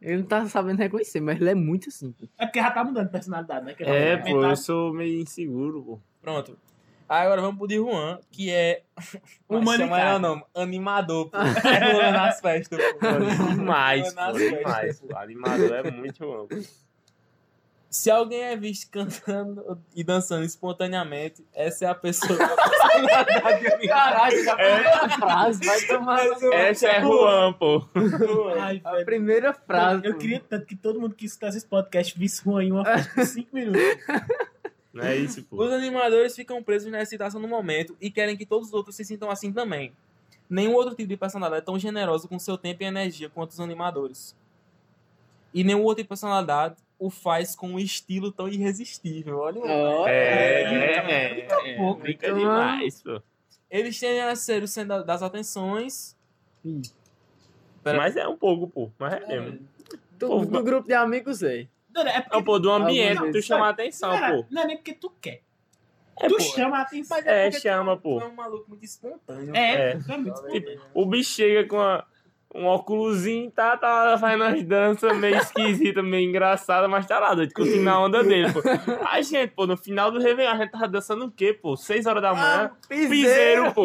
Ele 0.00 0.16
não 0.16 0.24
tá 0.24 0.46
sabendo 0.48 0.78
reconhecer, 0.78 1.20
mas 1.20 1.38
ele 1.38 1.50
é 1.50 1.54
muito 1.54 1.90
assim. 1.90 2.10
pô. 2.12 2.26
É 2.38 2.46
porque 2.46 2.58
já 2.58 2.70
tá 2.70 2.82
mudando 2.82 3.04
de 3.06 3.12
personalidade, 3.12 3.66
né? 3.66 3.74
Que 3.74 3.82
É, 3.84 4.16
vai 4.16 4.32
pô, 4.32 4.42
eu 4.42 4.56
sou 4.56 4.94
meio 4.94 5.20
inseguro, 5.20 5.82
pô. 5.82 6.00
Pronto. 6.22 6.56
Agora 7.12 7.40
vamos 7.40 7.58
pro 7.58 7.66
de 7.66 7.74
Juan, 7.76 8.20
que 8.30 8.50
é. 8.52 8.82
O 9.48 9.54
Mas 9.60 9.78
chama 9.78 9.88
Manicata. 9.90 10.00
ela 10.02 10.18
não, 10.20 10.44
animador, 10.54 11.28
pô. 11.28 11.36
É 11.66 11.92
rolando 11.92 12.12
nas 12.12 12.40
festas, 12.40 12.80
pô. 12.92 13.48
Demais, 13.54 14.14
Nas 14.14 14.32
pô, 14.32 14.38
festas, 14.38 14.58
demais. 14.58 15.00
pô. 15.00 15.16
Animador 15.16 15.72
é 15.72 15.90
muito 15.90 16.32
amplo. 16.32 16.62
Se 17.90 18.08
alguém 18.08 18.42
é 18.44 18.56
visto 18.56 18.88
cantando 18.88 19.76
e 19.96 20.04
dançando 20.04 20.44
espontaneamente, 20.44 21.44
essa 21.52 21.86
é 21.86 21.88
a 21.88 21.94
pessoa 21.96 22.38
animada. 22.94 23.40
Caralho, 23.88 24.44
já 24.44 24.54
foi 24.56 24.86
a 24.86 25.08
frase, 25.08 25.66
vai 25.66 25.80
tomar. 25.80 26.20
Essa 26.52 26.86
é 26.88 27.00
Juan, 27.00 27.52
pô. 27.54 27.84
Ai, 28.60 28.80
A 28.84 29.04
primeira 29.04 29.52
frase. 29.52 30.06
Eu 30.06 30.12
pô. 30.12 30.18
queria 30.20 30.38
tanto 30.38 30.64
que 30.66 30.76
todo 30.76 31.00
mundo 31.00 31.16
que 31.16 31.26
escutasse 31.26 31.58
esse 31.58 31.66
podcast 31.66 32.16
visse 32.16 32.44
ruim 32.44 32.68
em 32.68 32.70
uma 32.70 32.84
festa 32.84 33.20
de 33.22 33.26
5 33.26 33.48
minutos. 33.52 33.80
Não 34.92 35.04
é 35.04 35.16
isso, 35.16 35.42
pô. 35.44 35.62
Os 35.64 35.72
animadores 35.72 36.34
ficam 36.34 36.62
presos 36.62 36.90
na 36.90 37.00
excitação 37.02 37.40
no 37.40 37.46
momento 37.48 37.96
e 38.00 38.10
querem 38.10 38.36
que 38.36 38.44
todos 38.44 38.68
os 38.68 38.74
outros 38.74 38.96
se 38.96 39.04
sintam 39.04 39.30
assim 39.30 39.52
também. 39.52 39.92
Nenhum 40.48 40.74
outro 40.74 40.94
tipo 40.96 41.08
de 41.08 41.16
personalidade 41.16 41.62
é 41.62 41.64
tão 41.64 41.78
generoso 41.78 42.26
com 42.28 42.38
seu 42.38 42.58
tempo 42.58 42.82
e 42.82 42.86
energia 42.86 43.28
quanto 43.30 43.50
os 43.50 43.60
animadores. 43.60 44.34
E 45.54 45.62
nenhum 45.62 45.82
outro 45.82 45.96
tipo 46.02 46.06
de 46.06 46.08
personalidade 46.08 46.76
o 46.98 47.08
faz 47.08 47.54
com 47.54 47.68
um 47.70 47.78
estilo 47.78 48.30
tão 48.32 48.48
irresistível. 48.48 49.38
Olha 49.38 49.60
o 49.60 49.66
É, 50.08 50.62
é, 50.62 50.96
é, 51.46 51.70
é, 51.72 51.76
pouco, 51.76 52.02
brinca 52.02 52.26
então. 52.26 52.38
demais, 52.38 53.02
pô. 53.02 53.22
Eles 53.70 53.98
tendem 53.98 54.22
a 54.22 54.34
ser 54.34 54.62
o 54.64 54.68
centro 54.68 55.04
das 55.04 55.22
atenções. 55.22 56.16
Pera- 57.82 57.96
Mas 57.96 58.16
é 58.16 58.26
um 58.26 58.36
pouco, 58.36 58.66
pô. 58.68 58.90
Mas 58.98 59.14
é 59.14 59.40
mesmo. 59.40 59.60
Do, 60.18 60.44
do 60.44 60.62
grupo 60.62 60.86
de 60.88 60.94
amigos, 60.94 61.42
é. 61.42 61.66
Não, 61.94 62.02
é 62.02 62.16
É 62.16 62.20
porque 62.20 62.42
pô, 62.42 62.58
do 62.58 62.70
ambiente 62.70 63.20
que 63.22 63.32
tu 63.32 63.42
chama 63.42 63.66
a 63.66 63.70
atenção, 63.70 64.10
Cara, 64.18 64.36
pô. 64.36 64.46
Não 64.50 64.62
é 64.62 64.66
nem 64.66 64.76
porque 64.76 64.94
tu 64.94 65.10
quer. 65.20 65.42
É, 66.18 66.28
tu 66.28 66.36
pô. 66.36 66.42
chama 66.42 66.78
a 66.78 66.82
atenção. 66.82 67.18
É, 67.24 67.50
porque 67.50 67.60
chama, 67.60 67.96
tu, 67.96 68.02
pô. 68.02 68.18
Tu 68.18 68.24
é 68.24 68.28
um 68.28 68.34
maluco 68.34 68.68
muito 68.68 68.84
espontâneo. 68.84 69.56
É, 69.56 69.92
É. 69.92 69.98
é 70.08 70.16
muito 70.16 70.42
Tipo, 70.50 70.70
O 70.94 71.06
bicho 71.06 71.30
chega 71.30 71.66
com 71.68 71.80
a- 71.80 72.04
um 72.54 72.66
óculosinho, 72.66 73.48
tá, 73.50 73.76
tá 73.76 74.18
fazendo 74.20 74.42
umas 74.44 74.62
danças 74.64 75.16
meio 75.16 75.36
esquisitas, 75.36 76.04
meio 76.04 76.28
engraçadas, 76.28 76.90
mas 76.90 77.06
tá 77.06 77.18
lá, 77.20 77.32
doido, 77.32 77.52
curtindo 77.54 77.88
a 77.88 78.00
onda 78.00 78.24
dele, 78.24 78.52
pô. 78.52 78.60
Gente, 79.22 79.52
pô, 79.52 79.66
no 79.68 79.76
final 79.76 80.10
do 80.10 80.18
Réveillon 80.18 80.50
a 80.52 80.56
gente 80.56 80.70
tava 80.72 80.88
dançando 80.88 81.26
o 81.26 81.30
quê, 81.30 81.52
pô? 81.54 81.76
6 81.76 82.06
horas 82.06 82.20
da 82.22 82.34
manhã, 82.34 82.72
piseiro, 82.88 83.72
pô. 83.72 83.84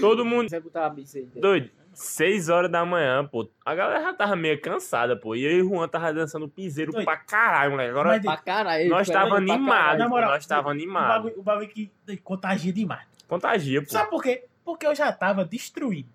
Todo 0.00 0.24
mundo, 0.24 0.48
botar 0.62 0.86
a 0.86 0.90
biseira. 0.90 1.28
doido, 1.34 1.68
6 1.92 2.48
horas 2.48 2.70
da 2.70 2.84
manhã, 2.84 3.24
pô. 3.26 3.48
A 3.64 3.74
galera 3.74 4.00
já 4.02 4.14
tava 4.14 4.34
meio 4.36 4.60
cansada, 4.60 5.16
pô. 5.16 5.34
E 5.34 5.44
eu 5.44 5.50
e 5.52 5.62
o 5.62 5.68
Juan 5.68 5.88
tava 5.88 6.12
dançando 6.12 6.48
piseiro 6.48 6.92
Doido. 6.92 7.04
pra 7.04 7.16
caralho, 7.16 7.72
moleque. 7.72 7.90
Agora 7.90 8.08
Mas 8.10 8.22
Pra 8.22 8.36
caralho. 8.36 8.88
nós 8.88 9.08
tava 9.08 9.40
moral, 9.40 10.30
nós 10.30 10.46
tava 10.46 10.68
O 10.68 10.70
animados. 10.70 11.16
bagulho, 11.16 11.34
o 11.38 11.42
bagulho 11.42 11.68
que 11.68 11.90
contagia 12.22 12.72
demais. 12.72 13.06
Contagia, 13.28 13.82
pô. 13.82 13.88
Sabe 13.90 14.10
por 14.10 14.22
quê? 14.22 14.44
Porque 14.64 14.86
eu 14.86 14.94
já 14.94 15.12
tava 15.12 15.44
destruído. 15.44 16.08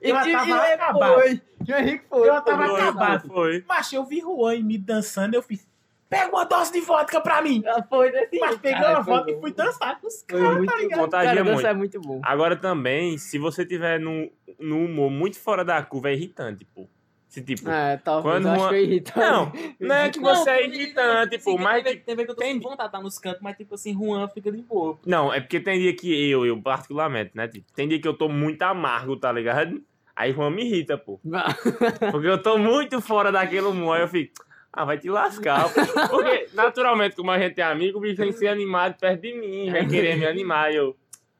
E, 0.00 0.10
Eu 0.10 0.16
e, 0.16 0.32
tava 0.32 0.48
e 0.48 0.72
acabado. 0.72 1.14
foi. 1.14 1.42
E 1.66 1.72
o 1.72 1.76
Henrique 1.76 2.04
foi. 2.08 2.28
Eu 2.28 2.40
tava 2.42 2.66
Foi, 2.66 2.80
acabado. 2.80 3.26
Foi. 3.28 3.64
Mas 3.66 3.92
eu 3.92 4.04
vi 4.04 4.20
Juan 4.20 4.60
me 4.60 4.76
dançando, 4.76 5.34
eu 5.34 5.42
fiz. 5.42 5.66
Pega 6.08 6.28
uma 6.28 6.44
dose 6.44 6.72
de 6.72 6.80
vodka 6.80 7.20
pra 7.20 7.40
mim! 7.42 7.62
Ah, 7.66 7.82
Foi 7.88 8.10
desse 8.12 8.38
Mas 8.38 8.56
peguei 8.58 8.84
uma 8.86 9.00
vodka 9.00 9.30
e 9.30 9.34
bom. 9.34 9.40
fui 9.40 9.52
dançar 9.52 10.00
com 10.00 10.06
os 10.06 10.22
caras, 10.22 10.56
muito 10.58 10.70
tá 10.72 10.78
ligado? 10.78 11.00
Contagia 11.00 11.30
Cara, 11.34 11.44
muito. 11.44 11.66
é 11.66 11.74
muito 11.74 12.00
bom. 12.00 12.20
Agora 12.22 12.56
também, 12.56 13.18
se 13.18 13.38
você 13.38 13.64
tiver 13.66 13.98
no, 13.98 14.30
no 14.60 14.84
humor 14.84 15.10
muito 15.10 15.38
fora 15.38 15.64
da 15.64 15.82
curva, 15.82 16.10
é 16.10 16.14
irritante, 16.14 16.64
pô. 16.66 16.86
Se 17.28 17.42
tipo. 17.42 17.68
É, 17.68 17.96
talvez 17.96 18.32
Quando 18.32 18.46
eu 18.46 18.52
acho 18.52 18.60
uma- 18.62 18.68
que 18.68 18.74
eu 18.76 18.82
irritante. 18.84 19.18
Não, 19.18 19.52
não 19.88 19.96
é 19.96 20.10
que 20.10 20.20
você 20.20 20.50
é 20.50 20.66
Não, 20.68 20.74
irritante, 20.74 21.38
pô, 21.38 21.58
mas. 21.58 21.82
Tem, 21.82 21.98
tem 21.98 22.14
vez 22.14 22.26
que 22.26 22.30
eu 22.30 22.36
tô 22.36 22.42
tem- 22.42 22.52
sem 22.52 22.60
vontade 22.60 22.78
de 22.82 22.86
estar 22.86 23.00
nos 23.02 23.18
cantos, 23.18 23.40
mas 23.42 23.56
tipo 23.56 23.74
assim, 23.74 23.92
Juan 23.92 24.28
fica 24.28 24.52
de 24.52 24.62
boa. 24.62 24.96
Não, 25.04 25.32
é 25.34 25.40
porque 25.40 25.58
tem 25.58 25.80
dia 25.80 25.96
que 25.96 26.30
eu, 26.30 26.46
eu 26.46 26.60
particularmente, 26.62 27.32
né? 27.34 27.48
Tipo, 27.48 27.66
tem 27.72 27.88
dia 27.88 28.00
que 28.00 28.06
eu 28.06 28.14
tô 28.14 28.28
muito 28.28 28.62
amargo, 28.62 29.16
tá 29.16 29.32
ligado? 29.32 29.82
Aí 30.14 30.32
Juan 30.32 30.50
me 30.50 30.64
irrita, 30.64 30.96
pô. 30.96 31.18
Porque 32.12 32.28
eu 32.28 32.40
tô 32.40 32.56
muito 32.56 33.00
fora 33.00 33.32
daquele 33.32 33.66
humor. 33.66 33.96
Aí 33.96 34.02
eu 34.02 34.08
fico. 34.08 34.32
Ah, 34.76 34.84
vai 34.84 34.98
te 34.98 35.08
lascar, 35.08 35.72
pô. 35.72 35.80
Porque, 36.10 36.48
naturalmente, 36.52 37.14
como 37.14 37.30
a 37.30 37.38
gente 37.38 37.60
é 37.60 37.64
amigo, 37.64 37.98
o 37.98 38.00
bicho 38.00 38.16
vem 38.16 38.32
ser 38.32 38.48
animado 38.48 38.98
perto 38.98 39.20
de 39.20 39.32
mim, 39.32 39.70
vai 39.70 39.86
querer 39.86 40.16
me 40.16 40.26
animar. 40.26 40.72
E 40.72 40.76
eu. 40.76 40.96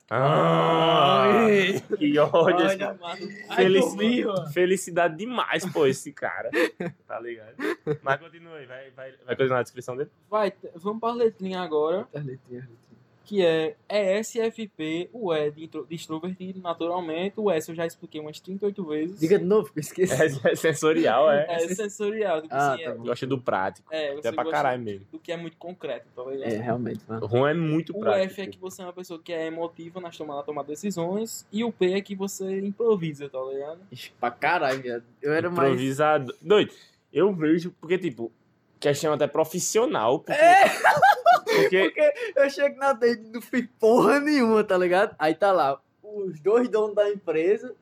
Ah, 0.09 1.27
que 1.99 2.17
ódio. 2.19 2.67
Olha, 2.67 2.97
Ai. 3.49 4.53
Felicidade 4.53 5.17
demais, 5.17 5.65
pô, 5.73 5.85
esse 5.87 6.13
cara. 6.13 6.49
Tá 7.09 7.19
ligado? 7.19 7.57
Mas 8.03 8.21
continua 8.21 8.57
aí, 8.57 8.67
vai, 8.67 8.91
vai, 8.91 9.13
vai 9.27 9.35
continuar 9.35 9.61
a 9.61 9.63
descrição 9.63 9.97
dele? 9.97 10.11
Vai, 10.31 10.53
vamos 10.77 11.01
para 11.01 11.11
as 11.11 11.17
letrinhas 11.17 11.63
agora. 11.63 12.07
As 12.15 12.25
letrinhas, 12.25 12.65
as 12.65 12.71
letrinhas. 12.71 12.94
Que 13.25 13.45
é 13.45 13.75
ESFP, 13.89 15.09
o 15.13 15.33
E 15.35 15.51
de, 15.51 15.65
intro- 15.65 15.87
de 15.89 15.95
extrovertido, 15.95 16.61
naturalmente, 16.61 17.35
o 17.39 17.51
S 17.51 17.69
eu 17.69 17.75
já 17.75 17.87
expliquei 17.87 18.21
umas 18.21 18.39
38 18.41 18.85
vezes. 18.85 19.19
Diga 19.21 19.39
de 19.39 19.45
novo, 19.45 19.73
que 19.73 19.79
eu 19.79 19.83
esqueci. 19.83 20.41
É, 20.47 20.53
é 20.53 20.55
sensorial, 20.55 21.31
é. 21.31 21.47
É 21.65 21.69
sensorial, 21.75 22.43
tipo 22.43 22.55
Ah, 22.55 22.75
assim, 22.75 22.85
tá 22.85 22.91
é. 22.91 22.95
Gosta 22.95 23.27
do 23.27 23.41
prático. 23.41 23.89
é, 23.91 24.15
você 24.15 24.33
pra 24.33 24.43
gosta 24.45 24.51
caralho 24.57 24.83
mesmo. 24.83 25.07
do 25.11 25.19
que 25.19 25.33
é 25.33 25.37
muito 25.37 25.57
concreto, 25.57 26.07
tá 26.15 26.23
ligado? 26.25 26.51
É, 26.53 26.57
realmente, 26.59 27.01
mano. 27.09 27.25
O 27.25 27.27
Ron 27.27 27.49
é 27.49 27.55
muito 27.55 27.97
O 27.97 28.01
prático. 28.01 28.33
F 28.35 28.43
é 28.43 28.47
que 28.47 28.59
você 28.59 28.83
é 28.83 28.85
uma 28.85 28.93
pessoa 28.93 29.21
que 29.23 29.33
é 29.33 29.47
emotiva 29.47 30.01
nas 30.01 30.17
tomadas 30.17 30.41
na 30.41 30.47
tomada 30.47 30.67
de 30.67 30.73
decisões. 30.75 31.47
E 31.53 31.65
o 31.65 31.73
P 31.73 31.93
é 31.93 32.01
que 32.01 32.15
você 32.15 32.61
improvisa, 32.61 33.29
tá 33.29 33.39
ligado? 33.43 33.81
Ixi, 33.91 34.13
Pra 34.21 34.31
caralho, 34.31 34.83
viado. 34.83 35.05
Eu 35.23 35.33
era 35.33 35.49
mais. 35.51 35.71
Improvisado. 35.73 36.35
Doido. 36.43 36.73
Eu 37.13 37.33
vejo, 37.33 37.73
porque, 37.81 37.97
tipo, 37.97 38.31
questão 38.85 39.15
até 39.15 39.27
profissional. 39.27 40.21
Porque, 40.21 40.41
É! 40.41 40.65
porque 41.81 42.15
Eu 42.37 42.51
chego 42.51 42.77
na 42.77 42.93
date 42.93 43.23
não 43.33 43.41
fiz 43.41 43.67
porra 43.79 44.21
nenhuma, 44.21 44.63
tá 44.63 44.77
ligado? 44.77 45.15
Aí 45.19 45.35
tá 45.35 45.53
lá, 45.53 45.81
os 46.03 46.39
dois 46.41 46.69
donos 46.69 46.95
da 46.95 47.09
empresa, 47.11 47.75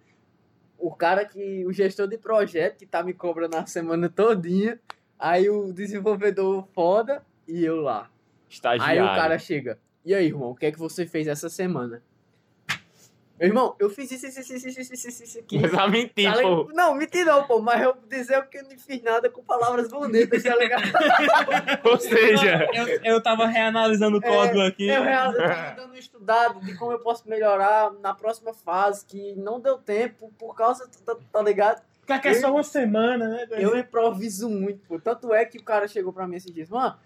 o 0.79 0.95
cara 0.95 1.25
que. 1.25 1.67
o 1.67 1.73
gestor 1.73 2.07
de 2.07 2.17
projeto 2.17 2.79
que 2.79 2.87
tá 2.87 3.03
me 3.03 3.13
cobrando 3.13 3.57
a 3.57 3.67
semana 3.67 4.09
todinha, 4.09 4.79
aí 5.19 5.51
o 5.51 5.73
desenvolvedor 5.73 6.67
foda 6.73 7.25
e 7.49 7.65
eu 7.65 7.81
lá. 7.81 8.03
Aí 8.03 8.09
estagiário. 8.49 9.05
o 9.05 9.07
cara 9.09 9.39
chega. 9.39 9.79
E 10.05 10.15
aí, 10.15 10.27
irmão, 10.27 10.51
o 10.51 10.55
que 10.55 10.67
é 10.67 10.73
que 10.73 10.79
você 10.79 11.07
fez 11.07 11.27
essa 11.27 11.49
semana? 11.49 12.03
Meu 13.43 13.49
irmão, 13.51 13.75
eu 13.79 13.91
fiz 13.91 14.11
isso, 14.11 14.27
isso, 14.27 14.41
isso, 14.41 14.55
isso, 14.69 14.69
isso, 14.81 14.93
isso, 15.09 15.23
isso, 15.25 15.39
aqui. 15.41 15.59
Mas 15.59 15.75
a 15.75 15.89
mentir, 15.89 16.33
Tá 16.33 16.41
pô. 16.41 16.69
Não, 16.73 16.95
mentira 16.95 17.33
não, 17.33 17.45
pô, 17.45 17.61
mas 17.61 17.83
eu 17.83 17.97
dizer 18.09 18.41
que 18.49 18.59
eu 18.59 18.63
não 18.63 18.79
fiz 18.79 19.03
nada 19.03 19.29
com 19.29 19.43
palavras 19.43 19.89
bonitas, 19.89 20.43
tá 20.43 20.55
ligado? 20.55 20.83
Ou 21.85 21.99
seja, 21.99 22.69
Eu, 22.73 22.87
eu 23.15 23.23
tava 23.23 23.47
reanalisando 23.47 24.19
o 24.19 24.25
É, 24.25 24.29
código 24.29 24.61
aqui. 24.61 24.87
Eu, 24.89 25.03
real- 25.03 25.33
eu 25.33 25.39
tava 25.39 25.71
dando 25.77 25.87
uma 25.91 25.99
estudada 25.99 26.61
de 26.61 26.75
como 26.77 26.93
eu 26.93 27.01
posso 27.01 27.29
melhorar 27.29 27.93
na 28.01 28.15
próxima 28.15 28.55
fase, 28.55 29.05
que 29.05 29.35
não 29.35 29.59
deu 29.61 29.77
tempo 29.79 30.33
por 30.39 30.55
causa, 30.55 30.89
tá, 31.05 31.17
tá 31.33 31.43
ligado? 31.43 31.83
Porque 32.01 32.13
aqui 32.13 32.29
é 32.29 32.35
só 32.35 32.53
uma 32.53 32.63
semana, 32.63 33.29
né? 33.29 33.47
Eu 33.53 33.77
improviso 33.77 34.49
muito, 34.49 34.81
pô. 34.87 34.99
Tanto 35.01 35.33
é 35.35 35.45
que 35.45 35.59
o 35.59 35.63
cara 35.65 35.87
chegou 35.89 36.13
pra 36.13 36.27
mim 36.27 36.37
esses 36.37 36.53
dias, 36.53 36.69
mano, 36.69 36.97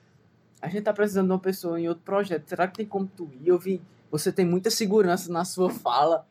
a 0.61 0.69
gente 0.69 0.85
tá 0.85 0.93
precisando 0.93 1.27
de 1.27 1.33
uma 1.33 1.39
pessoa 1.39 1.81
em 1.81 1.89
outro 1.89 2.03
projeto, 2.03 2.47
será 2.49 2.67
que 2.69 2.77
tem 2.79 2.87
como 2.87 3.07
tu 3.07 3.31
ir? 3.41 3.49
Eu 3.49 3.59
vi, 3.59 3.81
você 4.11 4.33
tem 4.33 4.45
muita 4.45 4.71
segurança 4.71 5.33
na 5.33 5.45
sua 5.45 5.71
fala, 5.71 6.27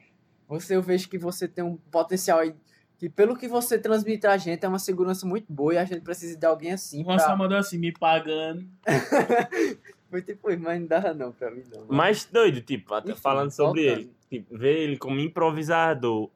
você, 0.47 0.75
eu 0.75 0.81
vejo 0.81 1.09
que 1.09 1.17
você 1.17 1.47
tem 1.47 1.63
um 1.63 1.75
potencial 1.75 2.39
aí, 2.39 2.53
que 2.97 3.09
pelo 3.09 3.35
que 3.35 3.47
você 3.47 3.77
transmite 3.77 4.25
a 4.25 4.37
gente, 4.37 4.63
é 4.63 4.67
uma 4.67 4.79
segurança 4.79 5.25
muito 5.25 5.51
boa 5.51 5.73
e 5.73 5.77
a 5.77 5.85
gente 5.85 6.01
precisa 6.01 6.37
de 6.37 6.45
alguém 6.45 6.71
assim 6.71 7.01
O 7.01 7.05
pra... 7.05 7.35
mandou 7.35 7.57
assim, 7.57 7.77
me 7.77 7.91
pagando. 7.91 8.65
Foi 10.09 10.21
tipo, 10.21 10.47
mas 10.59 10.79
não 10.79 10.87
dá 10.87 11.13
não 11.13 11.31
pra 11.31 11.51
mim 11.51 11.63
não. 11.73 11.85
mas 11.89 12.25
doido, 12.25 12.61
tipo, 12.61 12.93
até 12.93 13.11
Enfim, 13.11 13.21
falando 13.21 13.51
sobre 13.51 13.85
voltando. 13.85 14.01
ele. 14.01 14.15
Tipo, 14.29 14.57
ver 14.57 14.77
ele 14.77 14.97
como 14.97 15.19
improvisador 15.19 16.29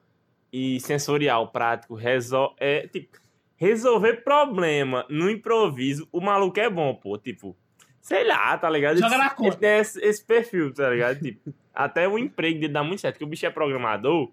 e 0.52 0.80
sensorial, 0.82 1.48
prático, 1.50 1.96
resol 1.96 2.56
é, 2.58 2.88
tipo, 2.88 3.18
resolver 3.56 4.24
problema 4.24 5.06
no 5.10 5.30
improviso, 5.30 6.08
o 6.12 6.20
maluco 6.20 6.60
é 6.60 6.70
bom, 6.70 6.94
pô. 6.96 7.18
Tipo, 7.18 7.56
sei 8.10 8.24
lá, 8.28 8.58
tá 8.58 8.68
ligado? 8.68 8.98
Joga 8.98 9.14
Ele- 9.16 9.24
na 9.24 9.30
conta. 9.30 9.50
Ele 9.50 9.56
tem 9.58 9.78
esse, 9.78 10.04
esse 10.04 10.26
perfil, 10.26 10.74
tá 10.74 10.90
ligado? 10.90 11.20
Tipo, 11.22 11.54
até 11.74 12.08
o 12.08 12.18
emprego 12.18 12.60
dele 12.60 12.74
dá 12.74 12.84
muito 12.84 13.00
certo, 13.02 13.14
porque 13.16 13.24
o 13.24 13.28
bicho 13.28 13.46
é 13.46 13.52
programador. 13.52 14.32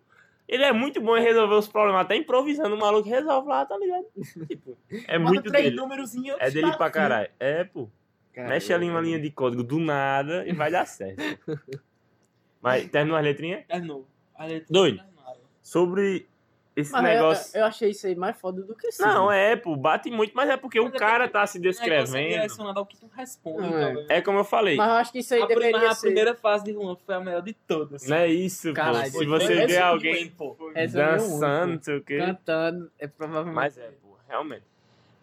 Ele 0.49 0.63
é 0.63 0.73
muito 0.73 0.99
bom 1.01 1.15
em 1.17 1.23
resolver 1.23 1.55
os 1.57 1.69
problemas, 1.69 2.01
até 2.03 2.17
improvisando, 2.17 2.75
o 2.75 2.79
maluco 2.79 3.07
resolve 3.09 3.49
lá, 3.49 3.67
tá 3.67 3.77
ligado? 3.77 4.07
Tipo, 4.49 4.79
é 5.07 5.19
Manda 5.19 5.31
muito 5.31 5.51
três 5.51 5.65
dele. 5.65 5.77
É 6.41 6.51
dele 6.51 6.73
pra 6.77 6.91
caralho. 6.91 7.29
É, 7.39 7.65
pô. 7.65 7.89
Cara, 8.33 8.49
Mexe 8.49 8.73
ali 8.73 8.89
uma 8.89 9.01
linha 9.01 9.19
de 9.21 9.31
código 9.31 9.63
do 9.63 9.79
nada 9.79 10.47
e 10.47 10.53
vai 10.53 10.71
dar 10.71 10.87
certo. 10.87 11.23
Mas 12.63 12.87
terminou 12.89 13.19
as 13.19 13.25
letrinhas? 13.25 13.65
Novo. 13.81 14.07
A 14.35 14.47
letra 14.47 14.67
Doido. 14.71 15.03
Sobre 15.63 16.27
esse 16.77 16.93
Mas 16.93 17.03
negócio. 17.03 17.57
eu, 17.57 17.61
eu 17.61 17.67
achei 17.67 17.91
isso 17.91 18.07
aí 18.07 18.15
mais 18.15 18.39
foda 18.39 18.63
do 18.63 18.75
que 18.77 18.93
sim. 18.93 19.03
Não, 19.03 19.33
é, 19.33 19.57
pô, 19.57 19.75
bate 19.75 20.11
muito, 20.11 20.33
mas 20.37 20.51
é 20.51 20.57
porque 20.59 20.79
Mas 20.79 20.93
o 20.93 20.95
é 20.95 20.99
cara 20.99 21.25
porque 21.25 21.33
tá 21.33 21.47
se 21.47 21.57
é 21.57 21.61
descrevendo. 21.63 22.29
direcionado 22.29 22.79
ao 22.79 22.85
que 22.87 22.99
tu 22.99 23.09
responde, 23.17 23.73
é. 24.11 24.19
É 24.19 24.21
como 24.21 24.39
eu 24.39 24.45
falei. 24.45 24.77
Mas 24.77 24.89
eu 24.89 24.95
acho 24.97 25.13
que 25.13 25.19
isso 25.21 25.35
aí 25.35 25.43
a, 25.43 25.47
deveria 25.47 25.73
prima- 25.73 25.91
a 25.91 25.95
ser... 25.95 26.07
primeira 26.09 26.35
fase 26.35 26.65
de 26.65 26.73
Juan 26.75 26.95
foi 26.97 27.15
a 27.15 27.21
melhor 27.21 27.41
de 27.43 27.55
todas. 27.55 28.07
Não 28.07 28.17
é 28.17 28.29
isso, 28.29 28.73
Caralho, 28.75 29.11
pô. 29.11 29.19
Se 29.19 29.27
foi 29.27 29.27
você 29.27 29.55
vê 29.55 29.67
que 29.67 29.77
alguém 29.79 30.33
é 30.75 30.87
dançando, 30.87 31.73
não 31.75 31.83
sei 31.83 31.97
o 31.97 32.03
quê. 32.03 32.19
Cantando, 32.19 32.93
é 32.99 33.07
provavelmente... 33.07 33.55
Mas 33.55 33.79
é, 33.79 33.91
pô, 34.03 34.17
realmente. 34.29 34.65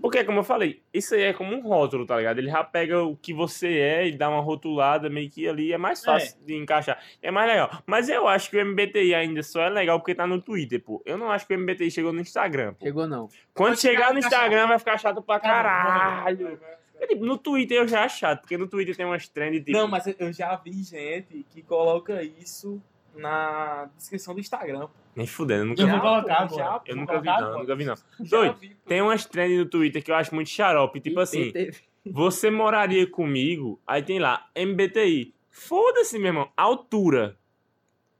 Porque, 0.04 0.22
como 0.26 0.40
eu 0.40 0.44
falei, 0.44 0.84
isso 0.94 1.16
aí 1.16 1.22
é 1.22 1.34
como 1.34 1.56
um 1.56 1.62
rótulo, 1.62 2.06
tá 2.06 2.18
ligado? 2.18 2.38
Ele 2.38 2.50
já 2.50 2.62
pega 2.62 3.02
o 3.02 3.16
que 3.16 3.34
você 3.34 3.78
é 3.78 4.08
e 4.10 4.18
dá 4.18 4.30
uma 4.30 4.42
rotulada 4.42 5.10
meio 5.10 5.30
que 5.30 5.48
ali, 5.48 5.72
é 5.72 5.78
mais 5.78 6.04
fácil 6.04 6.38
de 6.46 6.58
encaixar. 6.58 7.02
É 7.22 7.32
mais 7.32 7.50
legal. 7.50 7.72
Mas 7.86 8.10
eu 8.10 8.28
acho 8.28 8.50
que 8.50 8.58
o 8.58 8.66
MBTI 8.66 9.16
ainda 9.16 9.42
só 9.42 9.62
é 9.62 9.70
legal 9.70 9.98
porque 10.02 10.14
tá 10.14 10.28
no 10.28 10.42
Twitter, 10.42 10.84
pô. 10.84 11.02
Eu 11.06 11.18
não 11.18 11.32
acho 11.32 11.48
que 11.48 11.56
o 11.56 11.58
MBTI 11.58 11.90
chegou 11.90 12.12
no 12.12 12.20
Instagram, 12.20 12.74
pô. 12.74 12.86
Chegou 12.86 13.08
não. 13.08 13.30
Quando 13.54 13.80
chegar 13.80 14.12
no 14.12 14.20
Instagram 14.20 14.64
chato. 14.64 14.68
vai 14.68 14.80
ficar 14.80 14.98
chato 14.98 15.22
pra 15.22 15.40
caralho. 15.40 16.60
É, 17.00 17.08
tipo, 17.08 17.24
no 17.26 17.38
Twitter 17.38 17.78
eu 17.78 17.88
já 17.88 18.04
acho 18.04 18.20
chato, 18.20 18.42
porque 18.42 18.58
no 18.58 18.68
Twitter 18.68 18.98
tem 18.98 19.06
umas 19.06 19.30
trends 19.30 19.64
tipo. 19.64 19.72
Não, 19.72 19.88
mas 19.88 20.06
eu 20.20 20.34
já 20.34 20.54
vi 20.58 20.84
gente 20.84 21.46
que 21.50 21.62
coloca 21.62 22.22
isso 22.22 22.84
na 23.16 23.90
descrição 23.98 24.34
do 24.34 24.40
Instagram. 24.40 24.88
Nem 25.16 25.28
fudendo, 25.28 25.62
eu 25.62 25.66
nunca 25.68 25.82
Eu 25.82 25.86
vi. 25.88 25.92
vou 25.92 26.02
colocar 26.02 26.48
pô, 26.48 26.56
já, 26.56 26.82
Eu 26.86 26.96
pô, 26.96 27.02
nunca 27.02 27.20
vi, 27.20 27.26
não, 27.28 27.34
agora. 27.36 27.58
nunca 27.60 27.76
vi, 27.76 27.86
não. 27.86 27.96
Doido, 28.20 28.56
vi. 28.58 28.78
Tem 28.88 29.02
umas 29.02 29.26
trends 29.26 29.58
no 29.60 29.66
Twitter 29.66 30.04
que 30.04 30.12
eu 30.12 30.16
acho 30.16 30.34
muito 30.34 30.50
xarope. 30.50 31.00
Tipo 31.00 31.20
assim, 31.20 31.52
Teve- 31.52 31.78
você 32.06 32.50
moraria 32.50 33.10
comigo? 33.10 33.80
Aí 33.86 34.02
tem 34.02 34.20
lá, 34.20 34.48
MBTI. 34.56 35.34
Foda-se, 35.52 36.18
meu 36.18 36.28
irmão. 36.28 36.50
Altura. 36.58 37.38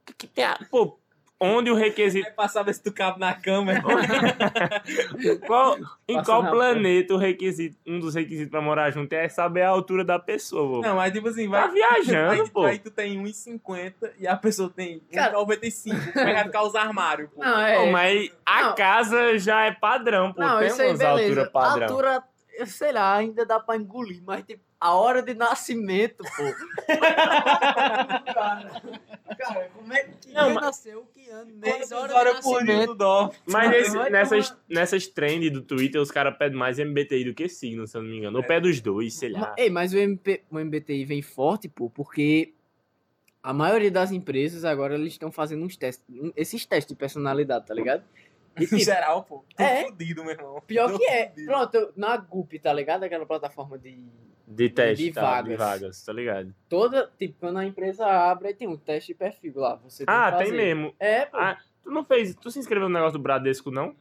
Que 0.06 0.12
que 0.14 0.26
tem 0.26 0.44
a- 0.44 0.58
Pô, 0.70 0.98
onde 1.40 1.70
o 1.70 1.74
requisito. 1.74 2.24
Vai 2.24 2.32
passar 2.32 2.62
ver 2.62 2.74
se 2.74 2.82
tu 2.82 2.92
cabe 2.92 3.18
na 3.20 3.34
cama. 3.34 3.72
Qual, 5.46 5.76
em 6.08 6.14
Passa 6.16 6.24
qual 6.26 6.50
planeta 6.50 7.14
o 7.14 7.16
requisito, 7.16 7.76
um 7.86 7.98
dos 7.98 8.14
requisitos 8.14 8.50
pra 8.50 8.60
morar 8.60 8.90
junto 8.90 9.12
é 9.12 9.28
saber 9.28 9.62
a 9.62 9.68
altura 9.68 10.04
da 10.04 10.18
pessoa. 10.18 10.80
Não, 10.86 10.96
mas 10.96 11.12
tipo 11.12 11.28
assim, 11.28 11.50
Tá 11.50 11.66
vai. 11.66 11.70
viajando, 11.72 12.42
aí, 12.42 12.50
pô. 12.50 12.64
aí 12.64 12.78
tu 12.78 12.90
tem 12.90 13.22
1,50 13.22 13.94
e 14.18 14.26
a 14.26 14.36
pessoa 14.36 14.70
tem 14.70 15.00
Cara- 15.12 15.38
1,95. 15.38 16.12
Como 16.12 16.24
é 16.24 16.26
que 16.28 16.34
vai 16.34 16.44
ficar 16.44 16.62
os 16.62 16.74
armários, 16.74 17.30
pô? 17.34 17.40
Não, 17.42 17.60
é... 17.60 17.76
Pô, 17.84 17.90
mas 17.90 18.30
a 18.46 18.62
Não. 18.64 18.74
casa 18.74 19.38
já 19.38 19.64
é 19.66 19.72
padrão, 19.72 20.32
pô. 20.32 20.40
Não, 20.40 20.58
tem 20.58 20.68
isso 20.68 20.82
aí, 20.82 20.88
umas 20.88 21.00
alturas 21.00 21.48
padrão. 21.50 21.82
Altura, 21.88 22.22
eu 22.58 22.66
sei 22.66 22.92
lá, 22.92 23.16
ainda 23.16 23.44
dá 23.44 23.58
pra 23.60 23.76
engolir, 23.76 24.22
mas 24.24 24.44
tipo, 24.44 24.62
a 24.84 24.94
hora 24.94 25.22
de 25.22 25.32
nascimento, 25.32 26.22
pô. 26.36 26.44
cara, 28.34 28.82
cara, 29.38 29.70
como 29.74 29.92
é 29.92 30.02
que 30.04 30.32
Não, 30.32 30.44
quem 30.46 30.54
mas- 30.54 30.64
nasceu? 30.64 31.06
Que 31.14 31.28
ano? 31.30 31.52
Mês, 31.56 31.88
Quantas 31.88 31.92
hora 31.92 32.34
de 32.34 32.42
por 32.42 32.64
dia 32.64 32.86
dorme? 32.94 33.32
Mas 33.46 33.70
nesse- 33.70 33.92
tomar- 33.92 34.10
nessas, 34.10 34.56
nessas 34.68 35.06
trends 35.06 35.50
do 35.50 35.62
Twitter, 35.62 36.00
os 36.00 36.10
caras 36.10 36.36
pedem 36.36 36.58
mais 36.58 36.78
MBTI 36.78 37.24
do 37.24 37.34
que 37.34 37.48
signo, 37.48 37.86
se 37.86 37.96
eu 37.96 38.02
não 38.02 38.10
me 38.10 38.18
engano. 38.18 38.36
Ou 38.38 38.44
É. 38.44 38.46
pé 38.46 38.60
dos 38.60 38.80
dois, 38.80 39.14
sei 39.14 39.30
lá. 39.30 39.40
Ma- 39.40 39.54
Ei, 39.56 39.70
mas 39.70 39.94
o, 39.94 39.96
MP, 39.98 40.42
o 40.50 40.58
MBTI 40.58 41.04
vem 41.04 41.22
forte, 41.22 41.68
pô, 41.68 41.88
porque 41.88 42.52
a 43.42 43.52
maioria 43.52 43.90
das 43.90 44.10
empresas 44.12 44.64
agora 44.64 44.94
eles 44.94 45.12
estão 45.14 45.32
fazendo 45.32 45.64
uns 45.64 45.76
testes, 45.76 46.04
esses 46.36 46.66
testes 46.66 46.94
de 46.94 46.98
personalidade, 46.98 47.66
tá 47.66 47.74
ligado? 47.74 48.02
E, 48.56 48.64
Em 48.64 48.66
tipo, 48.66 48.78
geral, 48.78 49.24
pô. 49.24 49.44
Tô 49.56 49.62
É. 49.62 49.84
fudido, 49.84 50.22
meu 50.22 50.32
irmão. 50.32 50.62
pior 50.66 50.90
Tô 50.92 50.98
que 50.98 51.04
é. 51.06 51.28
fudido. 51.30 51.46
Pronto, 51.50 51.92
na 51.96 52.16
Gup, 52.16 52.52
tá 52.62 52.72
ligado? 52.72 53.02
Aquela 53.04 53.26
plataforma 53.26 53.76
de 53.78 53.98
De 54.46 54.68
teste, 54.68 55.06
de 55.06 55.12
tá? 55.12 55.40
De 55.42 55.54
vagas. 55.56 55.80
vagas, 55.80 56.04
tá 56.04 56.12
ligado? 56.12 56.54
toda, 56.68 57.10
tipo, 57.18 57.34
quando 57.40 57.58
a 57.58 57.64
empresa 57.64 58.06
abre, 58.06 58.48
aí 58.48 58.54
tem 58.54 58.68
um 58.68 58.76
teste 58.76 59.12
de 59.12 59.18
perfil 59.18 59.52
lá. 59.56 59.76
Você 59.76 60.04
tem 60.04 60.14
Ah, 60.14 60.32
que 60.32 60.44
tem 60.44 60.52
mesmo. 60.52 60.94
É, 60.98 61.24
pô. 61.26 61.36
Ah, 61.38 61.56
tu 61.82 61.90
não 61.90 62.04
fez. 62.04 62.34
Tu 62.34 62.50
se 62.50 62.58
inscreveu 62.58 62.88
no 62.88 62.94
negócio 62.94 63.18
do 63.18 63.22
Bradesco, 63.22 63.70
não? 63.70 63.94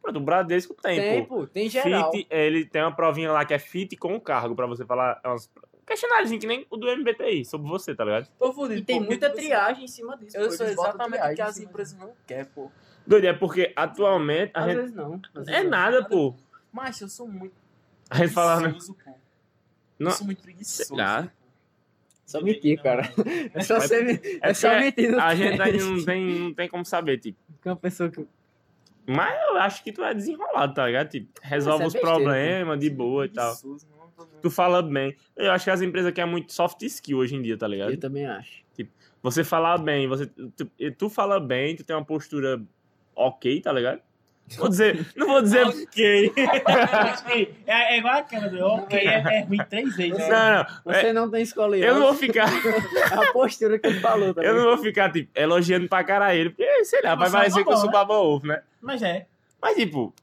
Pronto, 0.00 0.16
o 0.18 0.22
Bradesco 0.22 0.74
tem, 0.74 1.00
tem, 1.00 1.24
pô. 1.26 1.46
Tem 1.46 1.68
geral. 1.68 2.12
Fit, 2.12 2.26
é, 2.30 2.46
ele 2.46 2.64
tem 2.64 2.80
uma 2.82 2.94
provinha 2.94 3.32
lá 3.32 3.44
que 3.44 3.52
é 3.52 3.58
fit 3.58 3.96
com 3.96 4.14
o 4.14 4.20
cargo, 4.20 4.54
pra 4.54 4.66
você 4.66 4.84
falar. 4.86 5.20
É 5.24 5.28
uns 5.28 5.50
questionáriozinho 5.84 6.38
que 6.40 6.46
nem 6.46 6.66
o 6.70 6.76
do 6.76 6.86
MBTI, 6.86 7.44
sobre 7.46 7.66
você, 7.68 7.94
tá 7.94 8.04
ligado? 8.04 8.28
Tô 8.38 8.52
fudido. 8.52 8.80
E 8.80 8.84
tem 8.84 9.00
muita 9.00 9.26
tipo 9.28 9.38
assim, 9.38 9.48
triagem 9.48 9.84
em 9.84 9.88
cima 9.88 10.16
disso. 10.18 10.36
Eu 10.36 10.44
pô, 10.48 10.52
sou 10.52 10.66
exatamente 10.66 11.22
o 11.26 11.34
que 11.34 11.40
as 11.42 11.58
empresas 11.58 11.98
não 11.98 12.12
querem, 12.26 12.44
pô. 12.44 12.70
Doido, 13.06 13.24
é 13.26 13.32
porque 13.32 13.72
atualmente 13.74 14.52
a 14.54 14.60
Às 14.60 14.66
gente. 14.66 14.76
vezes 14.76 14.94
não. 14.94 15.14
às 15.34 15.46
vezes 15.46 15.60
É 15.60 15.62
não. 15.64 15.70
nada, 15.70 16.04
pô. 16.04 16.34
Mas 16.70 17.00
eu 17.00 17.08
sou 17.08 17.26
muito 17.26 17.54
A 18.10 18.18
gente 18.18 18.32
fala, 18.34 18.60
né? 18.60 18.68
pô. 18.74 18.94
Não- 19.98 20.10
Eu 20.10 20.16
sou 20.16 20.26
muito 20.26 20.42
preguiçoso. 20.42 20.88
Sei 20.88 20.96
lá. 20.96 21.22
pô. 21.24 21.30
Só 22.26 22.42
mentir, 22.42 22.82
cara. 22.82 23.10
É 23.54 23.62
só, 23.62 23.76
É- 23.76 23.80
ser, 23.80 24.20
é 24.42 24.50
é 24.50 24.54
só 24.54 24.68
porque 24.68 24.84
mentir 24.84 25.18
A 25.18 25.34
gente 25.34 25.78
não 25.84 26.04
tem, 26.04 26.24
não 26.40 26.54
tem 26.54 26.68
como 26.68 26.84
saber, 26.84 27.18
tipo. 27.18 27.38
Que 27.62 27.68
uma 27.68 27.76
pessoa 27.76 28.10
que... 28.10 28.26
Mas 29.06 29.34
eu 29.48 29.56
acho 29.56 29.82
que 29.82 29.90
tu 29.90 30.04
é 30.04 30.12
desenrolado, 30.12 30.74
tá 30.74 30.86
ligado? 30.86 31.08
Tipo, 31.08 31.28
resolve 31.42 31.84
é 31.84 31.86
os 31.86 31.92
besteira, 31.94 32.18
problemas 32.18 32.78
de 32.80 32.90
boa 32.90 33.24
e 33.24 33.28
tal. 33.30 33.54
Tu 34.42 34.50
fala 34.50 34.82
bem. 34.82 35.16
Eu 35.34 35.50
acho 35.52 35.64
que 35.64 35.70
as 35.70 35.80
empresas 35.80 36.12
querem 36.12 36.30
muito 36.30 36.52
soft 36.52 36.82
skill 36.82 37.16
hoje 37.18 37.34
em 37.34 37.40
dia, 37.40 37.56
tá 37.56 37.66
ligado? 37.66 37.92
Eu 37.92 37.98
também 37.98 38.26
acho. 38.26 38.62
Você 39.22 39.42
falar 39.42 39.78
bem, 39.78 40.06
você, 40.06 40.26
tu, 40.26 40.70
tu 40.96 41.08
fala 41.10 41.40
bem, 41.40 41.74
tu 41.74 41.82
tem 41.82 41.96
uma 41.96 42.04
postura 42.04 42.62
ok, 43.16 43.60
tá 43.60 43.72
ligado? 43.72 44.00
Vou 44.56 44.68
dizer, 44.68 45.06
não 45.14 45.26
vou 45.26 45.42
dizer. 45.42 45.66
Ok. 45.66 46.32
Acho 46.64 47.24
que 47.24 47.54
é, 47.66 47.94
é 47.94 47.98
igual 47.98 48.14
aquela 48.14 48.48
do 48.48 48.64
ok, 48.64 48.98
é, 48.98 49.14
é 49.14 49.40
ruim 49.44 49.58
três 49.68 49.94
vezes. 49.96 50.28
Não, 50.28 50.28
não. 50.28 50.66
Você 50.84 51.06
é, 51.06 51.12
não 51.12 51.30
tem 51.30 51.42
escolha. 51.42 51.76
eu 51.76 51.94
não 51.94 52.02
vou 52.02 52.14
ficar. 52.14 52.48
A 53.12 53.32
postura 53.32 53.78
que 53.78 53.86
ele 53.86 54.00
falou, 54.00 54.32
tá 54.32 54.42
Eu 54.42 54.54
não 54.54 54.64
vou 54.64 54.78
ficar, 54.78 55.12
tipo, 55.12 55.30
elogiando 55.38 55.88
pra 55.88 56.04
caralho 56.04 56.38
ele, 56.38 56.50
porque, 56.50 56.84
sei 56.84 57.02
lá, 57.02 57.14
vai 57.14 57.28
Você 57.28 57.36
é 57.36 57.38
parecer 57.40 57.64
que 57.64 57.70
eu 57.70 57.76
sou 57.76 57.86
né? 57.86 57.92
baba 57.92 58.14
ovo, 58.14 58.46
né? 58.46 58.62
Mas 58.80 59.02
é. 59.02 59.26
Mas, 59.60 59.76
tipo, 59.76 60.14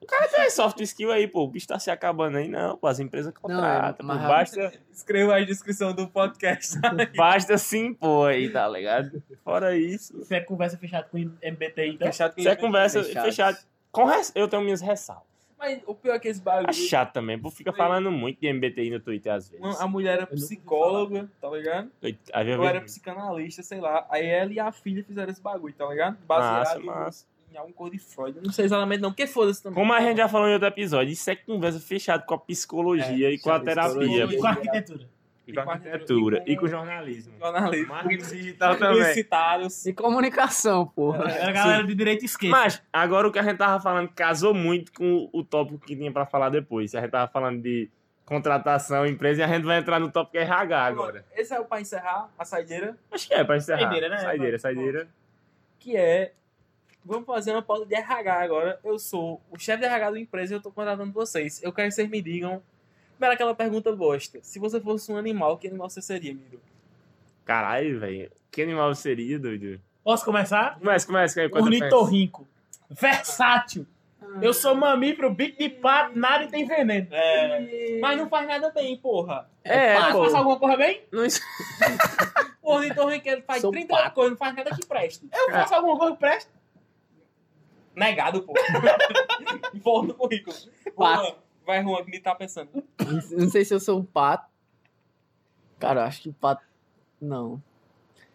o 0.00 0.06
cara 0.06 0.26
tem 0.28 0.50
soft 0.50 0.80
skill 0.80 1.12
aí, 1.12 1.28
pô. 1.28 1.44
O 1.44 1.48
bicho 1.48 1.68
tá 1.68 1.78
se 1.78 1.90
acabando 1.90 2.38
aí, 2.38 2.48
não, 2.48 2.76
pô. 2.76 2.86
As 2.86 2.98
empresas 2.98 3.32
contratam, 3.34 4.04
mas 4.06 4.20
pô. 4.20 4.28
Basta, 4.28 4.72
Escreva 4.92 5.34
aí 5.34 5.42
a 5.44 5.46
descrição 5.46 5.94
do 5.94 6.08
podcast. 6.08 6.78
basta 7.16 7.56
sim, 7.58 7.94
pô, 7.94 8.24
aí, 8.24 8.48
tá 8.48 8.66
ligado? 8.68 9.22
Fora 9.44 9.76
isso. 9.76 10.16
Você 10.18 10.36
é 10.36 10.40
conversa 10.40 10.76
fechada 10.76 11.06
com 11.10 11.18
o 11.18 11.20
MBTI, 11.20 11.94
então. 11.94 12.06
Fechado 12.06 12.34
com 12.34 12.42
Você 12.42 12.48
é 12.48 12.56
conversa 12.56 13.04
fechada. 13.04 13.58
Com 13.92 14.04
res- 14.04 14.32
Eu 14.34 14.46
tenho 14.48 14.62
minhas 14.62 14.80
ressalvas. 14.80 15.28
Mas 15.58 15.82
o 15.86 15.94
pior 15.94 16.14
é 16.14 16.18
que 16.18 16.26
esse 16.28 16.40
bagulho. 16.40 16.70
É 16.70 16.72
chato 16.72 17.12
também, 17.12 17.38
pô. 17.38 17.50
Fica 17.50 17.70
falando 17.70 18.10
muito 18.10 18.40
de 18.40 18.48
MBTI 18.50 18.88
no 18.90 18.98
Twitter 19.00 19.30
às 19.32 19.50
vezes. 19.50 19.78
A 19.80 19.86
mulher 19.86 20.14
era 20.18 20.26
psicóloga, 20.26 21.28
tá 21.38 21.50
ligado? 21.50 21.90
Eu 22.02 22.64
era 22.64 22.80
psicanalista, 22.80 23.62
sei 23.62 23.78
lá. 23.78 24.06
Aí 24.08 24.24
ela 24.26 24.50
e 24.52 24.58
a 24.58 24.72
filha 24.72 25.04
fizeram 25.04 25.30
esse 25.30 25.42
bagulho, 25.42 25.74
tá 25.74 25.86
ligado? 25.86 26.16
Massa, 26.26 26.26
Baseado 26.26 26.84
massa. 26.86 27.26
em 27.52 27.58
algum 27.58 27.72
cor 27.72 27.90
de 27.90 27.98
Freud. 27.98 28.38
Eu 28.38 28.42
não 28.42 28.52
sei 28.52 28.64
exatamente 28.64 29.02
não, 29.02 29.10
porque 29.10 29.26
foda-se 29.26 29.62
também. 29.62 29.74
Como 29.78 29.92
a 29.92 30.00
gente 30.00 30.16
já 30.16 30.28
falou 30.28 30.48
em 30.48 30.54
outro 30.54 30.68
episódio, 30.68 31.12
isso 31.12 31.28
é 31.30 31.36
conversa 31.36 31.78
fechada 31.78 32.22
com 32.22 32.32
a 32.34 32.38
psicologia 32.38 33.28
É, 33.28 33.32
e 33.32 33.38
com 33.38 33.50
a 33.50 33.60
fechado, 33.60 33.98
terapia. 33.98 34.24
E 34.24 34.38
com 34.38 34.46
a 34.46 34.50
arquitetura. 34.50 35.08
E 35.50 35.64
com 35.64 35.70
arquitetura. 35.70 36.44
E 36.46 36.56
com 36.56 36.66
o 36.66 36.68
jornalismo. 36.68 37.34
Jornalismo. 37.38 37.88
Marketing 37.88 38.24
digital 38.36 38.76
também. 38.76 38.98
Publicitários. 38.98 39.86
E 39.86 39.92
comunicação, 39.92 40.86
porra. 40.86 41.30
Era 41.30 41.48
a 41.48 41.52
galera 41.52 41.84
de 41.84 41.94
direito 41.94 42.22
e 42.22 42.26
esquerda. 42.26 42.56
Mas, 42.56 42.82
agora 42.92 43.28
o 43.28 43.32
que 43.32 43.38
a 43.38 43.42
gente 43.42 43.58
tava 43.58 43.82
falando 43.82 44.08
casou 44.10 44.54
muito 44.54 44.92
com 44.92 45.28
o 45.32 45.44
tópico 45.44 45.78
que 45.78 45.96
tinha 45.96 46.12
pra 46.12 46.26
falar 46.26 46.48
depois. 46.50 46.94
A 46.94 47.00
gente 47.00 47.10
tava 47.10 47.30
falando 47.30 47.60
de 47.62 47.90
contratação, 48.24 49.04
empresa, 49.04 49.40
e 49.40 49.44
a 49.44 49.48
gente 49.48 49.64
vai 49.64 49.78
entrar 49.78 49.98
no 49.98 50.08
tópico 50.08 50.38
RH 50.38 50.80
agora. 50.84 51.24
Esse 51.34 51.52
é 51.52 51.58
o 51.58 51.64
pra 51.64 51.80
encerrar 51.80 52.30
a 52.38 52.44
saideira, 52.44 52.96
Acho 53.10 53.26
que 53.26 53.34
é, 53.34 53.42
pra 53.42 53.56
encerrar. 53.56 53.80
Saideira, 53.80 54.08
né? 54.08 54.18
Saideira, 54.18 54.58
saideira. 54.58 55.08
que 55.80 55.96
é. 55.96 56.32
Vamos 57.04 57.26
fazer 57.26 57.50
uma 57.52 57.62
pauta 57.62 57.86
de 57.86 57.94
RH 57.94 58.40
agora. 58.40 58.78
Eu 58.84 58.98
sou 58.98 59.40
o 59.50 59.58
chefe 59.58 59.80
de 59.80 59.86
RH 59.86 60.10
da 60.10 60.20
empresa 60.20 60.54
e 60.54 60.56
eu 60.56 60.62
tô 60.62 60.70
contratando 60.70 61.10
vocês. 61.12 61.60
Eu 61.62 61.72
quero 61.72 61.88
que 61.88 61.94
vocês 61.94 62.08
me 62.08 62.20
digam. 62.22 62.62
Primeiro 63.20 63.34
aquela 63.34 63.54
pergunta 63.54 63.94
bosta. 63.94 64.38
Se 64.42 64.58
você 64.58 64.80
fosse 64.80 65.12
um 65.12 65.18
animal, 65.18 65.58
que 65.58 65.68
animal 65.68 65.90
você 65.90 66.00
seria, 66.00 66.32
Miro? 66.32 66.58
Caralho, 67.44 68.00
velho. 68.00 68.32
Que 68.50 68.62
animal 68.62 68.94
seria, 68.94 69.38
doido? 69.38 69.78
Posso 70.02 70.24
começar? 70.24 70.78
Começa, 70.78 71.06
começa. 71.06 71.40
Ornitorrinco. 71.52 72.48
Versátil. 72.88 73.86
Eu 74.40 74.54
sou 74.54 74.74
mamífero, 74.74 75.28
bico 75.34 75.58
de 75.58 75.68
pato, 75.68 76.18
nada 76.18 76.44
e 76.44 76.48
tem 76.48 76.64
veneno. 76.66 77.08
É. 77.10 77.98
Mas 78.00 78.16
não 78.16 78.26
faz 78.26 78.48
nada 78.48 78.70
bem, 78.70 78.96
porra. 78.96 79.50
É, 79.62 79.98
Mas 79.98 80.12
pô. 80.14 80.22
faz 80.22 80.34
alguma 80.34 80.58
coisa 80.58 80.76
bem? 80.78 81.02
Não- 81.12 81.22
O 82.62 82.72
ornitorrinco 82.72 83.28
ele 83.28 83.42
faz 83.42 83.60
Sou 83.60 83.70
30 83.70 83.94
pato. 83.94 84.14
coisas, 84.14 84.30
não 84.30 84.38
faz 84.38 84.54
nada 84.56 84.70
que 84.74 84.86
preste. 84.86 85.28
Eu 85.30 85.50
faço 85.50 85.74
alguma 85.74 85.98
coisa 85.98 86.14
que 86.14 86.20
presta. 86.20 86.50
Negado, 87.94 88.42
pô. 88.42 88.54
Volta 89.74 90.12
o 90.12 90.14
currículo. 90.14 90.56
Pato. 90.96 91.22
Juan, 91.26 91.34
Vai, 91.70 91.84
Juan, 91.84 92.04
que 92.04 92.10
me 92.10 92.18
tá 92.18 92.34
pensando. 92.34 92.68
Não 93.30 93.48
sei 93.48 93.64
se 93.64 93.72
eu 93.72 93.78
sou 93.78 94.00
um 94.00 94.04
pato. 94.04 94.50
Cara, 95.78 96.00
eu 96.00 96.04
acho 96.04 96.20
que 96.20 96.32
pato. 96.32 96.64
Não. 97.20 97.62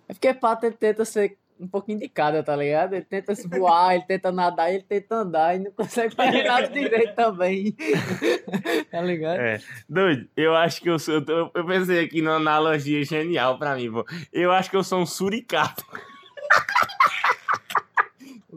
É 0.08 0.14
porque 0.14 0.34
pato 0.34 0.66
ele 0.66 0.76
tenta 0.76 1.04
ser 1.04 1.38
um 1.60 1.68
pouquinho 1.68 2.00
de 2.00 2.08
cada, 2.08 2.42
tá 2.42 2.56
ligado? 2.56 2.94
Ele 2.94 3.04
tenta 3.04 3.36
se 3.36 3.46
voar, 3.50 3.94
ele 3.94 4.06
tenta 4.06 4.32
nadar, 4.32 4.74
ele 4.74 4.84
tenta 4.84 5.16
andar 5.16 5.54
e 5.54 5.60
não 5.60 5.72
consegue 5.72 6.16
fazer 6.16 6.44
nada 6.44 6.70
direito 6.70 7.14
também. 7.14 7.76
tá 8.90 9.02
ligado? 9.02 9.42
É. 9.42 9.60
Doido, 9.90 10.30
eu 10.38 10.56
acho 10.56 10.82
que 10.82 10.90
eu 10.90 10.98
sou. 10.98 11.16
Eu 11.54 11.66
pensei 11.66 12.06
aqui 12.06 12.22
numa 12.22 12.38
analogia 12.38 13.04
genial 13.04 13.60
pra 13.60 13.76
mim, 13.76 13.92
pô. 13.92 14.06
Eu 14.32 14.54
acho 14.54 14.70
que 14.70 14.78
eu 14.78 14.84
sou 14.84 15.02
um 15.02 15.06
suricato. 15.06 15.86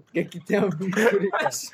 O 0.08 0.12
que 0.12 0.24
que 0.24 0.40
tem 0.40 0.60
com 0.60 0.86
isso? 1.48 1.70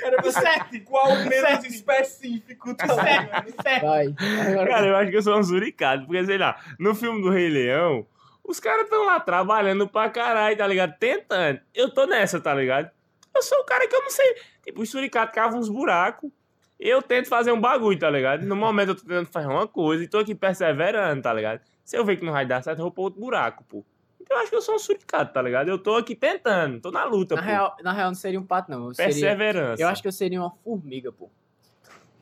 Era 0.00 0.30
Sete. 0.30 0.80
qual 0.80 1.16
menos 1.24 1.64
específico, 1.64 2.74
tá. 2.74 2.86
Vai. 2.86 4.14
Agora, 4.48 4.70
Cara, 4.70 4.86
eu 4.86 4.96
acho 4.96 5.10
que 5.10 5.16
eu 5.16 5.22
sou 5.22 5.36
um 5.38 5.42
suricato. 5.42 6.06
Porque, 6.06 6.24
sei 6.24 6.38
lá, 6.38 6.58
no 6.78 6.94
filme 6.94 7.20
do 7.20 7.30
Rei 7.30 7.48
Leão, 7.48 8.06
os 8.44 8.60
caras 8.60 8.84
estão 8.84 9.04
lá 9.04 9.18
trabalhando 9.18 9.88
pra 9.88 10.08
caralho, 10.08 10.56
tá 10.56 10.66
ligado? 10.66 10.96
Tentando. 10.98 11.60
Eu 11.74 11.92
tô 11.92 12.06
nessa, 12.06 12.40
tá 12.40 12.54
ligado? 12.54 12.90
Eu 13.34 13.42
sou 13.42 13.58
o 13.58 13.64
cara 13.64 13.88
que 13.88 13.94
eu 13.94 14.02
não 14.02 14.10
sei. 14.10 14.36
Tipo, 14.64 14.82
os 14.82 14.90
suricatos 14.90 15.34
cavam 15.34 15.58
uns 15.58 15.68
buracos. 15.68 16.30
Eu 16.78 17.00
tento 17.00 17.28
fazer 17.28 17.52
um 17.52 17.60
bagulho, 17.60 17.98
tá 17.98 18.10
ligado? 18.10 18.44
No 18.44 18.56
momento 18.56 18.90
eu 18.90 18.94
tô 18.94 19.02
tentando 19.02 19.26
fazer 19.26 19.46
uma 19.46 19.66
coisa 19.68 20.04
e 20.04 20.08
tô 20.08 20.18
aqui 20.18 20.34
perseverando, 20.34 21.22
tá 21.22 21.32
ligado? 21.32 21.60
Se 21.84 21.96
eu 21.96 22.04
ver 22.04 22.16
que 22.16 22.24
não 22.24 22.32
vai 22.32 22.44
dar 22.46 22.62
certo, 22.62 22.78
eu 22.80 22.90
vou 22.90 23.04
outro 23.04 23.20
buraco, 23.20 23.64
pô. 23.64 23.84
Então 24.22 24.36
eu 24.36 24.40
acho 24.42 24.50
que 24.50 24.56
eu 24.56 24.62
sou 24.62 24.74
um 24.76 24.78
suricato, 24.78 25.32
tá 25.32 25.42
ligado? 25.42 25.68
Eu 25.68 25.78
tô 25.78 25.96
aqui 25.96 26.14
tentando, 26.14 26.80
tô 26.80 26.90
na 26.90 27.04
luta, 27.04 27.34
na, 27.34 27.42
pô. 27.42 27.48
real, 27.48 27.76
na 27.82 27.92
real, 27.92 28.08
não 28.08 28.14
seria 28.14 28.38
um 28.40 28.46
pato, 28.46 28.70
não. 28.70 28.88
Eu, 28.88 28.94
seria, 28.94 29.12
Perseverança. 29.12 29.82
eu 29.82 29.88
acho 29.88 30.00
que 30.00 30.08
eu 30.08 30.12
seria 30.12 30.40
uma 30.40 30.50
formiga, 30.64 31.10
pô. 31.12 31.28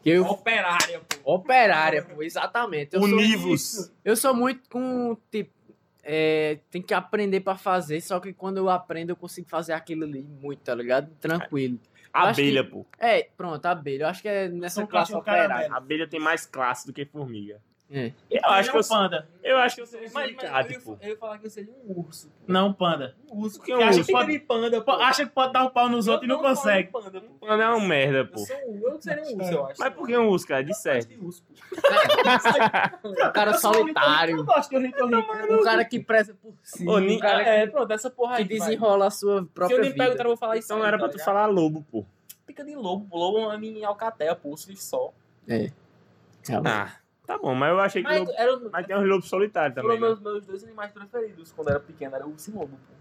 Que 0.03 0.11
eu, 0.11 0.25
Operária, 0.25 1.01
pô. 1.23 1.35
operária, 1.35 2.03
pô, 2.03 2.23
exatamente. 2.23 2.95
Eu 2.95 3.01
sou- 3.03 3.09
Univos. 3.11 3.93
Eu 4.03 4.17
sou 4.17 4.35
muito 4.35 4.69
com, 4.71 5.15
tipo, 5.31 5.53
é, 6.03 6.59
tem 6.71 6.81
que 6.81 6.95
aprender 6.95 7.41
pra 7.41 7.55
fazer, 7.57 8.01
só 8.01 8.19
que 8.19 8.33
quando 8.33 8.57
eu 8.57 8.71
aprendo 8.71 9.11
eu 9.11 9.17
consigo 9.17 9.47
fazer 9.49 9.75
aquilo 9.75 10.05
ali 10.05 10.23
muito, 10.23 10.61
tá 10.61 10.75
ligado? 10.75 11.11
Tranquilo. 11.21 11.79
Abelha, 12.13 12.65
pô. 12.69 12.85
É, 12.99 13.29
pronto, 13.37 13.65
abelha. 13.67 14.05
Eu 14.05 14.09
acho 14.09 14.23
que 14.23 14.29
é 14.29 14.49
nessa 14.49 14.81
Sou 14.81 14.89
classe 14.89 15.15
operária. 15.15 15.73
Abelha 15.73 16.09
tem 16.09 16.19
mais 16.19 16.45
classe 16.47 16.87
do 16.87 16.93
que 16.93 17.05
formiga. 17.05 17.61
É. 17.93 18.13
Eu 18.31 18.41
acho 18.51 18.71
que 18.71 18.77
eu 18.77 18.81
um 18.81 18.83
sou, 18.85 18.97
panda. 18.97 19.29
eu 19.43 19.59
acho 19.59 19.75
que 19.75 19.83
eu 19.83 19.87
sou 19.87 19.99
um 19.99 20.03
Mas, 20.03 20.13
mas 20.13 20.87
eu, 20.87 20.99
eu 21.03 21.09
ia 21.09 21.17
falar 21.17 21.39
que 21.39 21.47
eu 21.47 21.51
seria 21.51 21.73
um 21.73 21.99
urso. 21.99 22.29
pô. 22.29 22.53
Não, 22.53 22.73
panda. 22.73 23.17
Um 23.29 23.41
urso. 23.41 23.61
que 23.61 23.73
é 23.73 23.77
um 23.77 23.81
acha 23.81 23.99
urso? 23.99 24.05
que 24.07 24.13
pode... 24.13 24.33
de 24.33 24.39
panda, 24.39 24.81
pô. 24.81 24.93
Acha 24.93 25.27
que 25.27 25.33
pode 25.33 25.53
dar 25.53 25.65
um 25.65 25.71
pau 25.71 25.89
nos 25.89 26.07
outros 26.07 26.25
e 26.25 26.29
não 26.29 26.37
Eu 26.37 26.43
consegue. 26.43 26.89
Panda, 26.93 27.21
pô. 27.21 27.47
Mano, 27.47 27.61
é 27.63 27.69
uma 27.69 27.81
merda, 27.89 28.19
Eu, 28.19 28.27
pô. 28.29 28.39
sou 28.39 28.57
um, 28.69 28.79
eu 28.89 29.01
seria 29.03 29.25
um 29.25 29.39
urso, 29.39 29.51
eu 29.53 29.67
acho. 29.67 29.81
Mas 29.81 29.93
por 29.95 30.07
que 30.07 30.17
um 30.17 30.29
urso, 30.29 30.47
cara? 30.47 30.63
De 30.63 30.71
Eu 30.71 30.75
certo. 30.77 31.09
de 31.09 31.19
urso. 31.19 31.43
Um 33.05 33.15
cara 33.33 33.51
Eu 33.51 33.59
solitário. 33.59 34.37
Eu 34.37 34.45
gosto 34.45 34.71
de 34.71 34.77
ornitorrinco. 34.77 35.53
Um 35.53 35.63
cara 35.65 35.85
que 35.85 35.99
preza 35.99 36.33
por 36.41 36.55
si. 36.63 36.87
Ô, 36.89 36.97
um 36.99 37.19
cara 37.19 37.43
É, 37.43 37.67
pronto, 37.67 37.91
essa 37.93 38.09
porra 38.09 38.37
que 38.37 38.43
aí. 38.43 38.49
vai. 38.57 38.69
desenrola 38.69 39.07
a 39.09 39.11
sua 39.11 39.43
Se 39.43 39.49
própria 39.49 39.75
eu 39.77 39.81
me 39.81 39.87
perguntar, 39.89 40.11
vida. 40.11 40.23
eu 40.23 40.29
vou 40.29 40.37
falar 40.37 40.57
isso. 40.59 40.73
Então 40.73 40.85
era 40.87 40.97
tá 40.97 40.99
pra 41.03 41.09
tu 41.09 41.13
ligado? 41.15 41.25
falar 41.25 41.47
lobo, 41.47 41.85
pô. 41.91 42.07
Pica 42.47 42.65
de 42.65 42.77
lobo. 42.77 43.09
Lobo 43.17 43.39
é 43.39 43.47
uma 43.57 43.67
em 43.67 43.85
alcateia, 43.85 44.37
pô. 44.37 44.51
Urso 44.51 44.69
vive 44.69 44.81
só. 44.81 45.13
Ah, 46.65 46.93
tá 47.31 47.39
bom, 47.39 47.55
mas 47.55 47.71
eu 47.71 47.81
achei 47.81 48.03
que 48.03 48.09
Mas, 48.09 48.19
lobo... 48.19 48.33
era, 48.37 48.71
Mas 48.73 48.87
tem 48.87 48.97
uns 48.97 49.09
lobos 49.09 49.29
solitários 49.29 49.75
foram 49.81 49.89
também, 49.95 50.01
né? 50.01 50.07
meus, 50.09 50.21
meus 50.21 50.47
dois 50.47 50.65
animais 50.65 50.91
preferidos 50.91 51.53
quando 51.53 51.69
eu 51.69 51.75
era 51.75 51.81
pequeno. 51.81 52.17
Era 52.17 52.27
urso 52.27 52.51
e 52.51 52.55
lobo, 52.55 52.77
pô. 52.89 52.95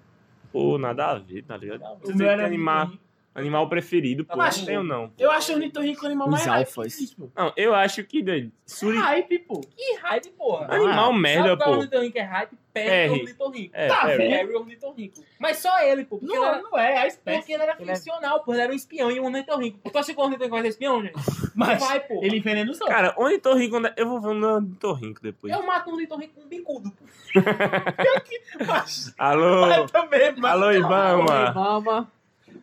Pô, 0.52 0.78
nada 0.78 1.08
a 1.08 1.16
ver, 1.18 1.44
tá 1.44 1.58
ligado? 1.58 1.80
Não, 1.80 1.98
Você 2.00 2.14
O 2.14 2.16
meu 2.16 2.28
tem 2.28 2.46
ornitorrinco. 2.46 3.04
Animal 3.40 3.68
preferido, 3.70 4.24
pô. 4.26 4.36
Mas- 4.38 4.58
Não 4.60 4.66
tenho, 4.66 4.84
não. 4.84 5.12
Eu 5.18 5.32
acho 5.32 5.52
o 5.52 5.56
ornitorrinco 5.56 6.04
o 6.04 6.06
animal 6.06 6.28
Os 6.28 6.32
mais 6.34 6.48
alfas. 6.48 7.14
pô. 7.18 7.30
Não, 7.36 7.54
eu 7.58 7.74
acho 7.74 8.04
que... 8.04 8.22
doido, 8.22 8.52
Suri... 8.66 8.98
Hype, 8.98 9.40
pô. 9.40 9.62
Que 9.62 9.96
hype, 9.98 10.30
porra. 10.32 10.68
Animal 10.74 11.14
merda, 11.14 11.50
Sabe 11.50 11.58
qual 11.58 11.70
é 11.70 11.72
o 11.72 11.74
pô. 11.74 11.80
ornitorrinco 11.80 12.14
que 12.14 12.20
é 12.20 12.24
hype? 12.24 12.52
Perry 12.72 13.10
ornitorrinco. 13.22 13.72
É, 13.74 13.88
Tá 13.88 14.12
é, 14.12 14.18
vendo? 14.18 14.30
Perry 14.30 14.56
ornitorrinco. 14.56 15.24
Mas 15.40 15.58
só 15.58 15.80
ele, 15.82 16.06
pô. 16.06 16.18
Porque, 16.20 16.32
ele, 16.32 16.40
Não, 16.40 16.48
era, 16.48 16.62
não 16.62 16.78
é, 16.78 16.94
é 16.94 16.98
a 17.00 17.08
espécie. 17.08 17.40
porque 17.40 17.54
ele 17.54 17.64
era 17.64 17.76
Ele 17.80 17.92
é- 17.92 17.96
ficcional, 17.96 18.44
pô. 18.44 18.54
Ele 18.54 18.62
era 18.62 18.72
um 18.72 18.76
espião 18.76 19.10
e 19.12 19.20
um 19.20 19.26
ornitorrinco. 19.26 19.90
Tu 19.92 19.98
acha 19.98 20.14
que 20.14 20.20
o 20.20 20.24
ornitorrinco 20.24 20.56
vai 20.56 20.62
ser 20.64 20.70
espião, 20.70 21.02
gente? 21.02 21.14
Mas 21.56 21.80
Vai, 21.80 22.00
pô. 22.00 22.20
ele 22.24 22.38
envenena 22.38 22.70
os 22.72 22.80
outros. 22.80 22.96
Cara, 22.96 23.14
ornitorrinco... 23.18 23.86
é- 23.88 23.94
Eu 23.98 24.08
vou 24.08 24.22
ver 24.22 24.28
um 24.30 24.44
ornitorrinco 24.44 25.20
depois. 25.22 25.52
Eu 25.52 25.66
mato 25.66 25.90
um 25.90 25.94
ornitorrinco 25.94 26.36
com 26.36 26.42
um 26.42 26.48
bicudo, 26.48 26.92
pô. 26.92 27.06
Alô? 29.18 29.88
também, 29.88 30.34
mas... 30.38 30.52
Alô, 30.52 30.72
Ibama? 30.72 31.52
Mama. 31.54 32.12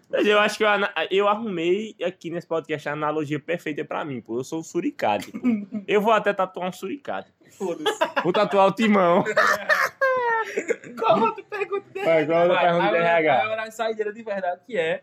Mas 0.09 0.27
eu 0.27 0.39
acho 0.39 0.57
que 0.57 0.65
eu, 0.65 0.69
eu 1.11 1.28
arrumei 1.28 1.97
aqui 2.03 2.31
nesse 2.31 2.47
podcast 2.47 2.89
a 2.89 2.93
analogia 2.93 3.41
perfeita 3.41 3.85
pra 3.85 4.05
mim, 4.05 4.20
pô. 4.20 4.39
Eu 4.39 4.45
sou 4.45 4.61
um 4.61 4.62
suricate, 4.62 5.33
pô. 5.33 5.39
Eu 5.87 6.01
vou 6.01 6.12
até 6.12 6.33
tatuar 6.33 6.69
um 6.69 6.73
suricate. 6.73 7.33
Foda-se. 7.51 7.99
Vou 8.23 8.33
tatuar 8.33 8.69
o 8.69 8.73
timão. 8.73 9.24
Qual 10.99 11.20
outra 11.20 11.45
pergunta 11.45 11.87
dele? 11.93 12.07
Vai, 12.07 12.23
igual 12.23 12.43
a 12.43 12.47
Vai, 12.47 12.65
pergunta 12.65 12.89
do 12.89 12.97
RH. 12.97 13.43
agora 13.43 13.62
a 13.65 13.70
saideira 13.70 14.12
de 14.12 14.23
verdade 14.23 14.61
que 14.66 14.77
é 14.77 15.03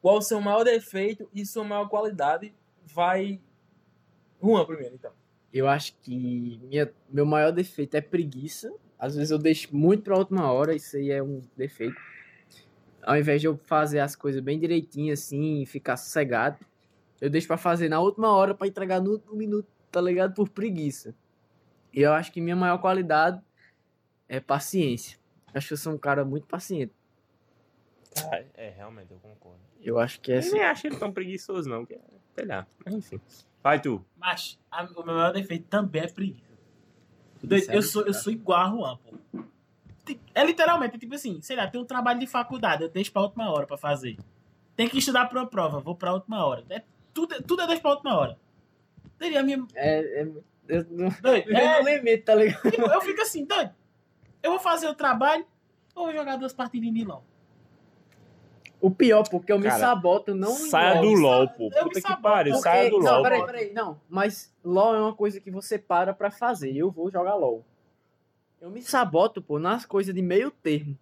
qual 0.00 0.18
o 0.18 0.22
seu 0.22 0.40
maior 0.40 0.62
defeito 0.62 1.28
e 1.34 1.44
sua 1.44 1.64
maior 1.64 1.88
qualidade 1.88 2.54
vai... 2.84 3.40
Juan 4.40 4.64
primeiro, 4.64 4.94
então. 4.94 5.10
Eu 5.52 5.66
acho 5.66 5.94
que 6.02 6.60
minha, 6.62 6.92
meu 7.08 7.24
maior 7.26 7.50
defeito 7.50 7.96
é 7.96 8.00
preguiça. 8.00 8.72
Às 8.98 9.16
vezes 9.16 9.30
eu 9.30 9.38
deixo 9.38 9.74
muito 9.74 10.02
pra 10.04 10.16
última 10.16 10.52
hora, 10.52 10.74
isso 10.74 10.96
aí 10.96 11.10
é 11.10 11.22
um 11.22 11.42
defeito. 11.56 11.96
Ao 13.06 13.16
invés 13.16 13.40
de 13.40 13.46
eu 13.46 13.56
fazer 13.56 14.00
as 14.00 14.16
coisas 14.16 14.42
bem 14.42 14.58
direitinho 14.58 15.12
assim, 15.12 15.62
e 15.62 15.66
ficar 15.66 15.96
sossegado, 15.96 16.58
eu 17.20 17.30
deixo 17.30 17.46
pra 17.46 17.56
fazer 17.56 17.88
na 17.88 18.00
última 18.00 18.30
hora 18.32 18.52
pra 18.54 18.66
entregar 18.66 19.00
no 19.00 19.12
último 19.12 19.36
minuto, 19.36 19.68
tá 19.92 20.00
ligado? 20.00 20.34
Por 20.34 20.48
preguiça. 20.48 21.14
E 21.92 22.02
eu 22.02 22.12
acho 22.12 22.32
que 22.32 22.40
minha 22.40 22.56
maior 22.56 22.78
qualidade 22.78 23.40
é 24.28 24.40
paciência. 24.40 25.18
Eu 25.54 25.58
acho 25.58 25.68
que 25.68 25.72
eu 25.74 25.78
sou 25.78 25.92
um 25.94 25.98
cara 25.98 26.24
muito 26.24 26.46
paciente. 26.48 26.92
Caralho, 28.14 28.46
é, 28.54 28.70
realmente, 28.70 29.12
eu 29.12 29.18
concordo. 29.18 29.60
Eu 29.80 29.98
acho 30.00 30.20
que 30.20 30.32
é 30.32 30.38
Eu 30.44 30.52
nem 30.52 30.62
acho 30.64 30.86
ele 30.88 30.96
tão 30.96 31.12
preguiçoso, 31.12 31.68
não. 31.68 31.86
que- 31.86 31.98
Sei 32.34 32.44
lá, 32.44 32.66
mas 32.84 32.92
enfim. 32.94 33.20
Vai 33.62 33.80
tu. 33.80 34.04
Mas 34.16 34.58
a- 34.70 34.82
o 34.84 35.04
meu 35.04 35.14
maior 35.14 35.32
defeito 35.32 35.66
também 35.68 36.02
é 36.02 36.08
preguiça. 36.08 36.44
Doido, 37.42 37.70
Eu 37.72 37.82
sou, 37.82 38.02
eu 38.06 38.12
sou 38.12 38.32
igual 38.32 38.58
a 38.60 38.68
Juan, 38.70 38.98
pô. 38.98 39.42
É 40.34 40.44
literalmente, 40.44 40.98
tipo 40.98 41.14
assim, 41.14 41.40
sei 41.40 41.56
lá, 41.56 41.66
tem 41.66 41.80
um 41.80 41.84
trabalho 41.84 42.18
de 42.20 42.26
faculdade, 42.26 42.82
eu 42.82 42.88
deixo 42.88 43.12
pra 43.12 43.22
última 43.22 43.50
hora 43.50 43.66
pra 43.66 43.76
fazer. 43.76 44.16
Tem 44.76 44.88
que 44.88 44.98
estudar 44.98 45.26
pra 45.26 45.40
uma 45.40 45.46
prova, 45.46 45.80
vou 45.80 45.94
pra 45.96 46.12
última 46.12 46.44
hora. 46.44 46.64
É, 46.70 46.82
tudo, 47.14 47.42
tudo 47.42 47.62
eu 47.62 47.66
deixo 47.66 47.82
pra 47.82 47.92
última 47.92 48.16
hora. 48.16 48.38
Doido, 49.18 49.36
a 49.38 49.42
minha, 49.42 49.66
É, 49.74 50.22
é, 50.22 50.28
eu 50.68 50.86
não, 50.90 51.08
doido, 51.22 51.50
é 51.56 51.64
é, 51.64 51.82
no 51.82 51.88
limite, 51.88 52.22
tá 52.24 52.34
ligado? 52.34 52.70
tipo, 52.70 52.82
eu 52.90 53.00
fico 53.00 53.22
assim, 53.22 53.44
doido. 53.44 53.70
Eu 54.42 54.50
vou 54.50 54.60
fazer 54.60 54.86
o 54.88 54.94
trabalho 54.94 55.44
ou 55.94 56.04
vou 56.06 56.14
jogar 56.14 56.36
duas 56.36 56.52
partidinhas 56.52 56.94
de 56.94 57.04
LOL? 57.04 57.24
O 58.80 58.90
pior, 58.90 59.26
porque 59.28 59.50
eu 59.50 59.58
me 59.58 59.64
Cara, 59.64 59.78
saboto 59.80 60.34
não 60.34 60.50
Saia 60.52 61.00
do 61.00 61.10
LOL. 61.14 61.48
Pô. 61.48 61.70
eu 61.74 61.84
me 61.86 61.90
Puta 61.94 62.02
que 62.14 62.22
pariu, 62.22 62.52
porque- 62.52 62.68
saia 62.68 62.90
do 62.90 62.98
não, 62.98 63.12
LOL. 63.14 63.22
peraí, 63.22 63.40
pô. 63.40 63.46
peraí, 63.46 63.72
não. 63.72 64.00
Mas 64.08 64.54
LOL 64.62 64.94
é 64.94 65.00
uma 65.00 65.14
coisa 65.14 65.40
que 65.40 65.50
você 65.50 65.78
para 65.78 66.12
pra 66.12 66.30
fazer. 66.30 66.76
Eu 66.76 66.90
vou 66.90 67.10
jogar 67.10 67.34
LOL. 67.34 67.64
Eu 68.60 68.70
me 68.70 68.82
saboto, 68.82 69.40
pô, 69.42 69.58
nas 69.58 69.84
coisas 69.84 70.14
de 70.14 70.22
meio 70.22 70.50
termo. 70.50 70.96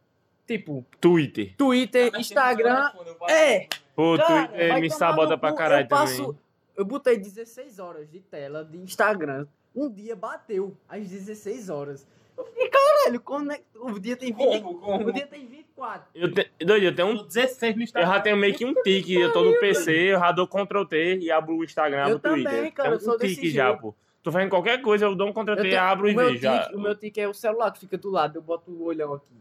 Tipo, 0.47 0.85
Twitter. 1.01 1.55
Twitter, 1.57 2.13
Instagram. 2.17 2.91
É! 3.29 3.69
Pô, 3.95 4.17
Cara, 4.17 4.49
Twitter 4.49 4.69
vai 4.69 4.81
me 4.81 4.91
sabota 4.91 5.39
pra 5.39 5.55
caralho 5.55 5.85
eu 5.85 5.89
passo, 5.89 6.23
também. 6.27 6.39
Eu 6.77 6.85
botei 6.85 7.17
16 7.17 7.79
horas 7.79 8.11
de 8.11 8.21
tela 8.21 8.65
de 8.65 8.77
Instagram. 8.79 9.47
Um 9.75 9.89
dia 9.89 10.15
bateu 10.15 10.77
às 10.89 11.09
16 11.09 11.71
horas. 11.71 12.07
Eu 12.37 12.45
fiquei, 12.47 12.69
caralho, 12.69 13.21
quando 13.21 13.53
é... 13.53 13.61
o 13.77 13.99
dia 13.99 14.17
tem 14.17 14.33
20, 14.33 14.37
Como? 14.63 14.81
Como? 14.81 15.07
o 15.09 15.13
dia 15.13 15.27
tem 15.27 15.47
24. 15.47 16.09
Eu, 16.15 16.33
te... 16.33 16.51
Doido, 16.61 16.85
eu 16.87 16.95
tenho 16.95 17.09
um 17.09 17.17
Tô 17.19 17.25
16 17.25 17.77
no 17.77 17.81
Eu 17.81 17.85
Instagram. 17.85 18.13
já 18.13 18.21
tenho 18.21 18.37
meio 18.37 18.55
que 18.55 18.65
um 18.65 18.75
tique, 18.83 19.15
eu 19.15 19.33
tô 19.33 19.45
no 19.45 19.59
PC, 19.61 19.93
eu 20.13 20.19
já 20.19 20.33
dou 20.33 20.49
Ctrl 20.49 20.85
T 20.85 21.19
e 21.19 21.31
abro 21.31 21.57
o 21.57 21.65
Instagram, 21.65 22.03
abro 22.03 22.13
Eu 22.13 22.17
o 22.17 22.21
Twitter. 22.21 22.53
também, 22.53 22.73
cara, 22.73 22.89
Tenho 22.91 22.99
eu 22.99 23.05
sou 23.05 23.15
um 23.15 23.19
tique 23.19 23.41
desse 23.43 23.51
já, 23.51 23.69
jeito. 23.69 23.81
pô. 23.81 23.95
Tô 24.25 24.33
fazendo 24.33 24.49
qualquer 24.49 24.81
coisa, 24.81 25.05
eu 25.05 25.15
dou 25.15 25.29
um 25.29 25.33
Ctrl 25.35 25.55
T, 25.61 25.77
abro 25.77 26.09
e 26.09 26.15
o 26.15 26.17
meu 26.17 26.29
vejo. 26.31 26.43
já. 26.43 26.71
O 26.73 26.81
meu 26.81 26.97
tique 26.97 27.21
é 27.21 27.29
o 27.29 27.35
celular 27.35 27.71
que 27.71 27.79
fica 27.79 27.99
do 27.99 28.11
lado, 28.11 28.39
eu 28.39 28.43
boto 28.43 28.71
o 28.71 28.85
olhão 28.85 29.13
aqui. 29.13 29.35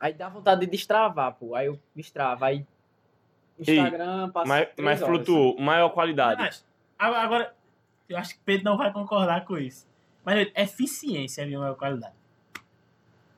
Aí 0.00 0.14
dá 0.14 0.30
vontade 0.30 0.62
de 0.62 0.66
destravar, 0.66 1.34
pô. 1.34 1.54
Aí 1.54 1.66
eu 1.66 1.78
destravo, 1.94 2.42
aí 2.46 2.66
Instagram, 3.58 4.30
passa 4.30 4.48
Mas, 4.48 4.68
mas 4.78 5.00
flutuou, 5.00 5.60
maior 5.60 5.90
qualidade. 5.90 6.40
Mas, 6.40 6.64
agora- 6.98 7.54
eu 8.08 8.16
acho 8.16 8.32
que 8.34 8.40
Pedro 8.42 8.64
não 8.64 8.78
vai 8.78 8.90
concordar 8.90 9.44
com 9.44 9.58
isso. 9.58 9.86
Mas 10.24 10.50
eficiência 10.56 11.42
é 11.42 11.44
a 11.44 11.46
minha 11.46 11.58
maior 11.60 11.74
qualidade. 11.76 12.14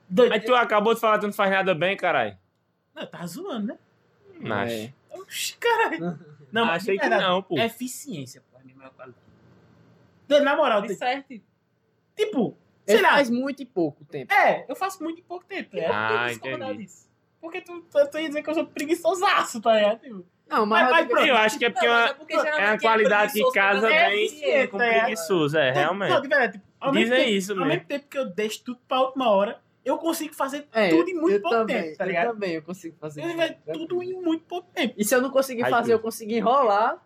Doido, 0.07 0.29
Mas 0.31 0.45
tu 0.45 0.55
acabou 0.55 0.93
de 0.93 1.01
falar 1.01 1.15
que 1.15 1.21
tu 1.21 1.27
não 1.27 1.33
faz 1.33 1.51
nada 1.51 1.75
bem, 1.75 1.97
caralho. 1.97 2.37
Não, 2.95 3.05
tá 3.05 3.25
zoando, 3.25 3.67
né? 3.67 3.77
Mas 4.39 4.71
É. 4.71 4.93
Oxi, 5.11 5.57
caralho. 5.57 6.17
Não, 6.53 6.65
mas 6.67 6.83
achei 6.83 6.99
que 6.99 7.09
não, 7.09 7.41
pô. 7.41 7.57
Eficiência, 7.57 8.41
pô, 8.51 8.57
é 8.59 8.61
a 8.61 8.63
minha 8.63 8.77
maior 8.77 8.91
qualidade. 8.91 9.22
Na 10.29 10.55
moral, 10.55 10.81
De 10.81 10.95
certo. 10.95 11.33
tipo, 12.15 12.57
sei 12.85 12.95
Ele 12.95 13.03
lá. 13.03 13.09
faz 13.11 13.29
muito 13.29 13.61
e 13.61 13.65
pouco 13.65 14.03
tempo. 14.05 14.33
É, 14.33 14.65
eu 14.67 14.75
faço 14.75 15.01
muito 15.03 15.19
em 15.19 15.23
pouco 15.23 15.45
tempo. 15.45 15.77
É, 15.77 15.87
Ah, 15.87 16.27
eu 16.31 16.39
tenho 16.39 16.77
disso. 16.77 17.09
Porque 17.41 17.59
tu, 17.61 17.81
tu, 17.81 18.07
tu 18.09 18.17
ia 18.19 18.27
dizer 18.29 18.41
que 18.41 18.49
eu 18.49 18.53
sou 18.53 18.65
preguiçosaço, 18.65 19.61
tá 19.61 19.75
ligado? 19.75 19.99
Tipo, 19.99 20.25
Não, 20.47 20.65
Mas- 20.65 20.89
mas, 20.89 21.07
mas. 21.09 21.27
Eu 21.27 21.35
acho 21.35 21.57
que 21.57 21.65
é 21.65 21.69
porque 21.69 21.85
é 21.85 21.89
Não, 21.89 21.95
mas 21.95 22.03
uma, 22.05 22.09
é 22.09 22.13
porque 22.15 22.33
é 22.33 22.65
uma 22.67 22.77
qualidade 22.79 23.31
preguiçoso 23.31 23.53
casa 23.53 23.89
é 23.93 24.09
bem 24.09 24.25
eficiente, 24.25 24.67
com 24.67 24.77
preguiçoso, 24.77 25.57
é, 25.57 25.67
Não, 25.69 25.79
realmente. 25.79 26.21
de 26.21 26.27
verdade, 26.27 26.53
tipo, 26.53 26.65
ao 26.79 26.93
mesmo 26.93 27.05
Dizem 27.09 27.25
tempo- 27.25 27.37
isso 27.37 27.51
Ao 27.51 27.57
mesmo. 27.57 27.71
mesmo 27.73 27.87
tempo 27.87 28.07
que 28.07 28.17
eu 28.17 28.25
deixo 28.29 28.63
tudo 28.63 28.79
pra 28.87 29.01
última 29.01 29.29
hora, 29.29 29.61
eu 29.83 29.97
consigo 29.97 30.33
fazer 30.35 30.67
É, 30.71 30.89
tudo 30.89 31.09
em 31.09 31.15
muito 31.15 31.35
eu 31.35 31.41
pouco 31.41 31.57
também, 31.57 31.81
tempo, 31.83 31.97
tá 31.97 32.03
eu 32.03 32.07
ligado? 32.07 32.33
também, 32.33 32.51
eu 32.53 32.61
consigo 32.61 32.95
fazer. 32.99 33.23
Eu 33.23 33.73
tudo 33.73 34.03
em 34.03 34.13
muito 34.21 34.43
pouco 34.45 34.69
tempo. 34.73 34.93
E 34.97 35.03
se 35.03 35.15
eu 35.15 35.21
não 35.21 35.29
conseguir 35.31 35.63
Aí 35.65 35.71
fazer, 35.71 35.93
eu 35.93 35.99
consigo 35.99 36.31
enrolar. 36.31 37.01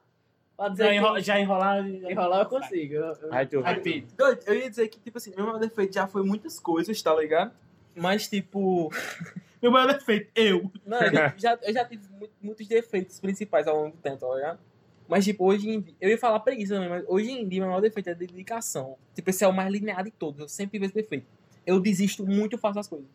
Já, 0.75 0.89
que 0.89 0.95
enro 0.95 1.19
já 1.19 1.39
enrolar. 1.39 1.85
enrolar 1.87 2.39
eu 2.41 2.45
consigo. 2.49 2.93
Eu, 2.95 3.13
eu- 3.21 3.33
tu. 3.45 4.15
Doido, 4.17 4.39
eu 4.47 4.53
ia 4.55 4.69
dizer 4.69 4.87
que, 4.87 4.99
tipo 4.99 5.17
assim, 5.17 5.31
meu 5.35 5.45
maior 5.45 5.59
defeito 5.59 5.93
já 5.93 6.07
foi 6.07 6.23
muitas 6.23 6.59
coisas, 6.59 6.99
tá 7.01 7.13
ligado? 7.15 7.51
Mas, 7.95 8.27
tipo. 8.27 8.91
Meu 9.59 9.71
maior 9.71 9.91
defeito, 9.91 10.29
eu. 10.35 10.71
Não, 10.85 11.01
eu 11.01 11.11
já, 11.11 11.33
já- 11.35 11.59
eu 11.63 11.73
já 11.73 11.83
tive 11.83 12.07
mu- 12.09 12.29
muitos 12.39 12.67
defeitos 12.67 13.19
principais 13.19 13.65
ao 13.67 13.75
longo 13.75 13.95
do 13.95 14.01
tempo, 14.01 14.17
tá 14.17 14.35
ligado? 14.35 14.59
Mas, 15.07 15.25
tipo, 15.25 15.43
hoje 15.45 15.67
em 15.67 15.81
dia. 15.81 15.95
Eu 15.99 16.09
ia 16.11 16.17
falar 16.17 16.39
preguiça 16.41 16.75
também, 16.75 16.89
mas 16.89 17.03
hoje 17.07 17.31
em 17.31 17.47
dia, 17.47 17.61
meu 17.61 17.69
maior 17.69 17.81
defeito 17.81 18.07
é 18.07 18.13
dedicação. 18.13 18.95
Tipo, 19.15 19.31
esse 19.31 19.43
é 19.43 19.47
o 19.47 19.51
mais 19.53 19.71
linear 19.71 20.03
de 20.03 20.11
todos. 20.11 20.39
Eu 20.41 20.47
sempre 20.47 20.73
tive 20.73 20.85
esse 20.85 20.93
defeito. 20.93 21.25
Eu 21.65 21.79
desisto 21.79 22.23
muito 22.23 22.55
fácil 22.55 22.75
das 22.75 22.87
coisas. 22.87 23.07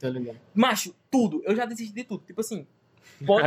Tô 0.00 0.08
ligado. 0.08 0.38
Macho, 0.54 0.94
tudo. 1.10 1.42
Eu 1.44 1.54
já 1.54 1.66
desisti 1.66 1.92
de 1.94 2.04
tudo. 2.04 2.24
Tipo 2.26 2.40
assim. 2.40 2.66
Pode, 3.24 3.42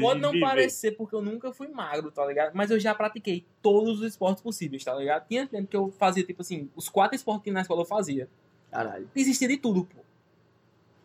pode 0.00 0.16
de 0.16 0.20
não 0.20 0.32
viver. 0.32 0.40
parecer 0.46 0.92
porque 0.92 1.14
eu 1.14 1.22
nunca 1.22 1.52
fui 1.52 1.68
magro, 1.68 2.10
tá 2.10 2.24
ligado? 2.26 2.52
Mas 2.54 2.70
eu 2.70 2.78
já 2.78 2.94
pratiquei 2.94 3.44
todos 3.62 4.00
os 4.00 4.06
esportes 4.06 4.42
possíveis, 4.42 4.84
tá 4.84 4.94
ligado? 4.94 5.26
Tinha 5.26 5.46
tempo 5.46 5.66
que 5.68 5.76
eu 5.76 5.90
fazia, 5.98 6.22
tipo 6.24 6.42
assim, 6.42 6.68
os 6.76 6.88
quatro 6.88 7.14
esportes 7.16 7.44
que 7.44 7.50
na 7.50 7.62
escola 7.62 7.82
eu 7.82 7.86
fazia. 7.86 8.28
Caralho. 8.70 9.08
Desisti 9.14 9.46
de 9.48 9.56
tudo, 9.56 9.84
pô. 9.84 10.00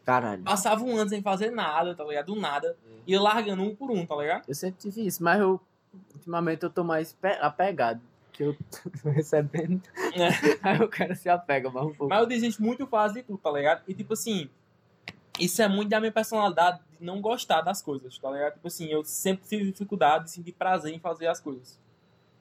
Caralho. 0.05 0.43
Passava 0.43 0.84
um 0.84 0.95
ano 0.95 1.09
sem 1.09 1.22
fazer 1.22 1.51
nada, 1.51 1.93
tá 1.95 2.03
ligado? 2.03 2.34
Do 2.34 2.39
nada. 2.39 2.76
Ia 3.05 3.22
largando 3.22 3.61
um 3.64 3.76
por 3.76 3.91
um, 3.91 4.05
tá 4.05 4.15
ligado? 4.15 4.43
Eu 4.47 4.55
sempre 4.55 4.80
tive 4.80 5.05
isso, 5.05 5.23
mas 5.23 5.39
eu. 5.39 5.59
Ultimamente 6.14 6.64
eu 6.64 6.69
tô 6.69 6.84
mais 6.84 7.14
pe- 7.14 7.38
apegado. 7.41 7.99
Que 8.31 8.43
eu 8.43 8.55
tô 9.03 9.09
recebendo. 9.09 9.81
Aí 10.61 10.80
o 10.81 10.88
cara 10.88 11.15
se 11.15 11.27
apega 11.27 11.69
mais 11.69 11.88
um 11.88 11.93
pouco. 11.93 12.07
Mas 12.09 12.19
eu 12.19 12.26
desisto 12.27 12.61
muito 12.61 12.85
fácil 12.88 13.15
de 13.15 13.23
tudo, 13.23 13.38
tá 13.39 13.51
ligado? 13.51 13.81
E 13.88 13.93
tipo 13.93 14.14
assim, 14.14 14.49
isso 15.39 15.61
é 15.61 15.68
muito 15.68 15.89
da 15.89 15.99
minha 15.99 16.11
personalidade 16.11 16.80
de 16.99 17.06
não 17.06 17.22
gostar 17.22 17.61
das 17.61 17.82
coisas, 17.82 18.18
tá 18.18 18.30
ligado? 18.32 18.53
Tipo 18.53 18.68
assim, 18.68 18.88
eu 18.88 19.03
sempre 19.03 19.48
tive 19.48 19.72
dificuldade 19.72 20.26
de 20.26 20.32
sentir 20.32 20.52
prazer 20.53 20.94
em 20.94 20.99
fazer 20.99 21.28
as 21.28 21.40
coisas. 21.40 21.80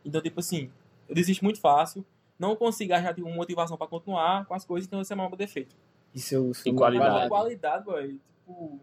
Então, 0.05 0.20
tipo 0.20 0.41
assim, 0.41 0.70
eu 1.09 1.15
desisto 1.15 1.45
muito 1.45 1.61
fácil, 1.61 2.05
não 2.39 2.55
consigo 2.57 2.93
achar 2.95 3.15
tipo, 3.15 3.28
motivação 3.28 3.77
pra 3.77 3.87
continuar 3.87 4.45
com 4.47 4.55
as 4.55 4.65
coisas, 4.65 4.87
então 4.87 5.01
esse 5.01 5.12
é 5.12 5.15
o 5.15 5.19
maior 5.19 5.35
defeito. 5.37 5.74
Isso 6.15 6.35
eu 6.35 6.55
sou 6.55 6.73
E 6.73 6.74
qualidade. 6.77 7.28
Qualidade, 7.28 7.85
velho, 7.87 8.20
tipo. 8.41 8.81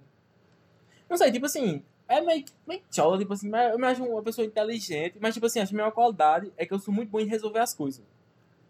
Não 1.10 1.18
sei, 1.18 1.32
tipo 1.32 1.46
assim, 1.46 1.84
é 2.08 2.22
meio, 2.22 2.44
meio 2.68 2.82
chola, 2.92 3.18
tipo 3.18 3.34
assim, 3.34 3.50
mas 3.50 3.72
eu 3.72 3.80
me 3.80 3.86
acho 3.88 4.04
uma 4.04 4.22
pessoa 4.22 4.46
inteligente, 4.46 5.18
mas 5.20 5.34
tipo 5.34 5.46
assim, 5.46 5.60
acho 5.60 5.70
que 5.70 5.76
a 5.76 5.82
minha 5.84 5.92
qualidade 5.92 6.52
é 6.58 6.66
que 6.66 6.74
eu 6.74 6.80
sou 6.80 6.94
muito 6.94 7.10
bom 7.10 7.20
em 7.20 7.26
resolver 7.28 7.60
as 7.60 7.74
coisas. 7.74 8.04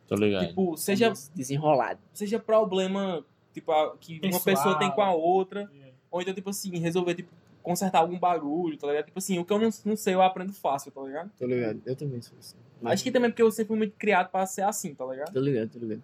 Tô 0.07 0.15
ligado. 0.15 0.47
Tipo, 0.47 0.75
seja 0.77 1.13
Desenrolado. 1.33 1.99
seja 2.13 2.37
problema 2.39 3.25
tipo, 3.53 3.71
a- 3.71 3.95
que 3.97 4.13
uma 4.15 4.21
Pessoal. 4.21 4.43
pessoa 4.43 4.79
tem 4.79 4.91
com 4.91 5.01
a 5.01 5.13
outra, 5.13 5.69
ou 6.13 6.21
então, 6.21 6.31
tipo 6.31 6.51
assim, 6.51 6.77
resolver, 6.77 7.15
tipo, 7.15 7.29
consertar 7.63 7.97
algum 7.97 8.19
barulho, 8.19 8.77
tá 8.77 8.85
ligado? 8.85 9.05
Tipo 9.05 9.17
assim, 9.17 9.39
o 9.39 9.43
que 9.43 9.51
eu 9.51 9.57
não, 9.57 9.69
não 9.83 9.95
sei, 9.95 10.13
eu 10.13 10.21
aprendo 10.21 10.53
fácil, 10.53 10.91
tá 10.91 11.01
ligado? 11.01 11.31
Tô 11.35 11.47
ligado. 11.47 11.81
Eu 11.87 11.95
também 11.95 12.21
sou 12.21 12.37
assim. 12.37 12.55
Acho 12.85 13.03
que 13.03 13.11
também 13.11 13.31
porque 13.31 13.41
eu 13.41 13.49
sempre 13.49 13.69
fui 13.69 13.77
muito 13.77 13.95
criado 13.97 14.29
pra 14.29 14.45
ser 14.45 14.61
assim, 14.61 14.93
tá 14.93 15.03
ligado? 15.07 15.33
Tô 15.33 15.39
ligado, 15.39 15.71
tô 15.71 15.79
ligado. 15.79 16.03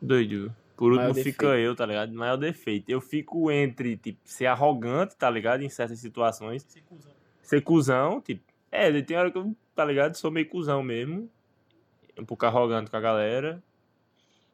Doido. 0.00 0.56
Por 0.74 0.92
último 0.92 1.10
Maior 1.10 1.22
fica 1.22 1.48
defeito. 1.48 1.66
eu, 1.66 1.76
tá 1.76 1.84
ligado? 1.84 2.14
Maior 2.14 2.36
defeito. 2.38 2.88
Eu 2.88 3.02
fico 3.02 3.50
entre, 3.50 3.98
tipo, 3.98 4.20
ser 4.24 4.46
arrogante, 4.46 5.14
tá 5.16 5.28
ligado? 5.28 5.62
Em 5.62 5.68
certas 5.68 5.98
situações. 5.98 6.64
Esse 6.66 6.80
cuzão. 6.80 7.12
Ser 7.42 7.60
cuzão, 7.60 8.20
tipo. 8.22 8.42
É, 8.72 9.02
tem 9.02 9.18
hora 9.18 9.30
que 9.30 9.36
eu, 9.36 9.54
tá 9.74 9.84
ligado? 9.84 10.14
Sou 10.14 10.30
meio 10.30 10.48
cuzão 10.48 10.82
mesmo. 10.82 11.28
Um 12.18 12.24
pouco 12.24 12.46
arrogante 12.46 12.90
com 12.90 12.96
a 12.96 13.00
galera. 13.00 13.62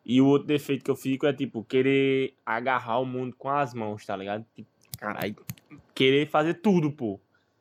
E 0.09 0.20
o 0.20 0.27
outro 0.27 0.47
defeito 0.47 0.85
que 0.85 0.91
eu 0.91 0.95
fico 0.95 1.27
é, 1.27 1.33
tipo, 1.33 1.65
querer 1.65 2.33
agarrar 2.47 3.01
o 3.01 3.05
mundo 3.05 3.35
com 3.37 3.49
as 3.49 3.74
mãos, 3.74 4.07
tá 4.07 4.16
ligado? 4.16 4.47
Tipo, 4.55 4.69
caralho. 5.01 5.35
Querer 5.93 6.28
fazer 6.28 6.55
tudo, 6.55 6.93
pô. 6.93 7.19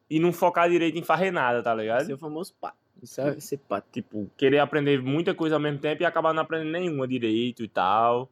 E 0.07 0.19
não 0.19 0.31
focar 0.31 0.69
direito 0.69 0.95
em 0.95 1.01
fazer 1.01 1.31
nada, 1.31 1.63
tá 1.63 1.73
ligado? 1.73 2.03
Esse 2.03 2.11
é 2.11 2.13
o 2.13 2.19
famoso 2.19 2.53
pá. 2.61 2.75
Isso 3.01 3.19
é 3.19 3.39
ser 3.39 3.57
pá. 3.57 3.81
Tipo, 3.81 4.29
querer 4.37 4.59
aprender 4.59 5.01
muita 5.01 5.33
coisa 5.33 5.55
ao 5.55 5.59
mesmo 5.59 5.79
tempo 5.79 6.03
e 6.03 6.05
acabar 6.05 6.33
não 6.33 6.43
aprendendo 6.43 6.73
nenhuma 6.73 7.07
direito 7.07 7.63
e 7.63 7.67
tal. 7.67 8.29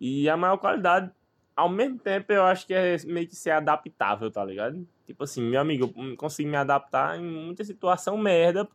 E 0.00 0.28
a 0.28 0.36
maior 0.36 0.56
qualidade, 0.56 1.08
ao 1.54 1.68
mesmo 1.68 2.00
tempo, 2.00 2.32
eu 2.32 2.42
acho 2.42 2.66
que 2.66 2.74
é 2.74 2.96
meio 3.06 3.28
que 3.28 3.36
ser 3.36 3.50
adaptável, 3.50 4.28
tá 4.28 4.44
ligado? 4.44 4.84
Tipo 5.06 5.22
assim, 5.22 5.40
meu 5.40 5.60
amigo, 5.60 5.94
eu 5.96 6.16
consigo 6.16 6.50
me 6.50 6.56
adaptar 6.56 7.16
em 7.16 7.24
muita 7.24 7.62
situação 7.62 8.18
merda 8.18 8.68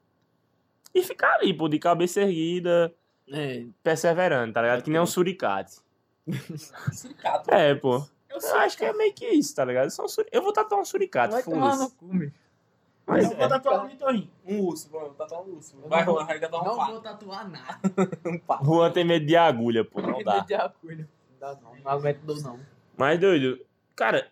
e 0.95 1.03
ficar 1.03 1.35
ali, 1.35 1.53
pô, 1.53 1.67
de 1.67 1.77
cabeça 1.77 2.21
erguida, 2.21 2.95
É, 3.31 3.65
perseverando, 3.83 4.53
tá 4.53 4.61
ligado? 4.61 4.83
Que 4.83 4.89
nem 4.89 4.99
um 5.01 5.05
suricate. 5.05 5.79
Suricato. 6.93 7.53
É, 7.53 7.73
pô. 7.75 8.03
Eu 8.29 8.39
Eu 8.39 8.55
acho 8.59 8.77
que 8.77 8.85
é 8.85 8.93
meio 8.93 9.13
que 9.13 9.27
isso, 9.27 9.53
tá 9.55 9.65
ligado? 9.65 9.87
Um 9.99 10.07
suri- 10.07 10.29
eu 10.31 10.41
vou 10.41 10.53
tatuar 10.53 10.79
um 10.81 10.85
suricate, 10.85 11.33
vai 11.33 11.43
tomar 11.43 11.75
no 11.77 11.89
cu. 11.91 12.09
Mas 13.05 13.29
Eu 13.29 13.35
vou 13.37 13.49
tatuar 13.49 13.85
o 13.85 13.89
Vitorrinho. 13.89 14.29
Um 14.45 14.59
urso, 14.61 14.89
vamos 14.89 15.17
tatuar 15.17 15.41
um 15.41 15.55
urso. 15.55 15.75
Vai 15.85 16.03
rolar, 16.03 16.25
vai 16.25 16.39
tatuar 16.39 16.61
um 16.63 16.65
Não 16.65 16.77
pato. 16.77 16.91
vou 16.91 17.01
tatuar 17.01 17.49
nada. 17.49 17.79
Um 18.25 18.39
pato. 18.39 18.63
Juan 18.65 18.91
tem 18.91 19.03
medo 19.03 19.25
de 19.25 19.35
agulha, 19.35 19.83
pô, 19.83 20.01
não 20.01 20.23
dá. 20.23 20.39
de 20.39 20.53
agulha. 20.53 21.09
Não 21.31 21.39
dá 21.39 21.57
não. 21.61 21.75
Não 21.75 21.91
aguento 21.91 22.19
dor 22.21 22.41
não. 22.41 22.59
Mas, 22.95 23.19
doido, 23.19 23.59
cara, 23.95 24.29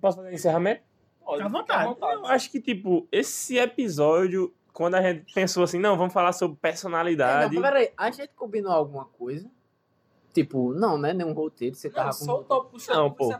posso 0.00 0.16
fazer 0.18 0.32
encerramento? 0.32 0.82
Pode, 1.22 1.42
Fica 1.42 1.46
à 1.58 1.60
fica 1.62 1.84
vontade. 1.84 2.14
Eu 2.14 2.26
acho 2.26 2.50
que, 2.50 2.60
tipo, 2.60 3.06
esse 3.10 3.58
episódio, 3.58 4.54
quando 4.76 4.96
a 4.96 5.00
gente 5.00 5.32
pensou 5.32 5.62
assim, 5.64 5.78
não, 5.78 5.96
vamos 5.96 6.12
falar 6.12 6.34
sobre 6.34 6.58
É, 6.58 6.68
personalidade. 6.68 7.54
não, 7.54 7.62
peraí, 7.62 7.90
a 7.96 8.10
gente 8.10 8.28
combinou 8.36 8.70
alguma 8.70 9.06
coisa? 9.06 9.50
Tipo, 10.34 10.74
não, 10.74 10.98
né? 10.98 11.14
Nenhum 11.14 11.32
roteiro. 11.32 11.74
Você 11.74 11.88
tava 11.88 12.10
Não, 12.10 12.18
com. 12.18 12.24
só 12.26 12.40
o 12.40 12.44
top. 12.44 12.76
Não, 12.90 13.10
pô. 13.10 13.34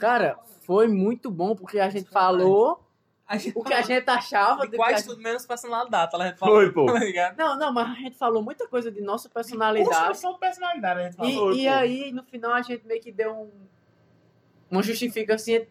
Cara, 0.00 0.36
foi 0.62 0.88
muito 0.88 1.30
bom 1.30 1.54
porque 1.54 1.78
a 1.78 1.88
gente 1.88 2.10
falou 2.10 2.84
a 3.24 3.36
gente 3.36 3.56
o 3.56 3.62
que 3.62 3.72
a 3.72 3.82
gente 3.82 4.10
achava 4.10 4.66
de 4.66 4.76
quase 4.76 4.96
gente... 4.96 5.06
tudo 5.06 5.22
menos 5.22 5.46
personalidade, 5.46 6.10
tá? 6.10 6.18
Ela 6.18 6.36
Foi, 6.36 6.72
pô. 6.72 6.86
Tá 6.86 6.98
ligado? 6.98 7.36
Não, 7.38 7.56
não, 7.56 7.72
mas 7.72 7.88
a 7.88 7.94
gente 7.94 8.18
falou 8.18 8.42
muita 8.42 8.66
coisa 8.66 8.90
de 8.90 9.00
nossa 9.00 9.28
personalidade. 9.28 9.94
Construção 9.94 10.32
de 10.32 10.40
personalidade, 10.40 10.98
a 10.98 11.02
gente 11.04 11.14
falou. 11.14 11.32
Foi, 11.32 11.54
E, 11.56 11.62
e 11.62 11.68
aí, 11.68 12.10
no 12.10 12.24
final, 12.24 12.52
a 12.52 12.62
gente 12.62 12.84
meio 12.84 13.00
que 13.00 13.12
deu 13.12 13.32
um. 13.32 13.50
Uma, 14.68 14.82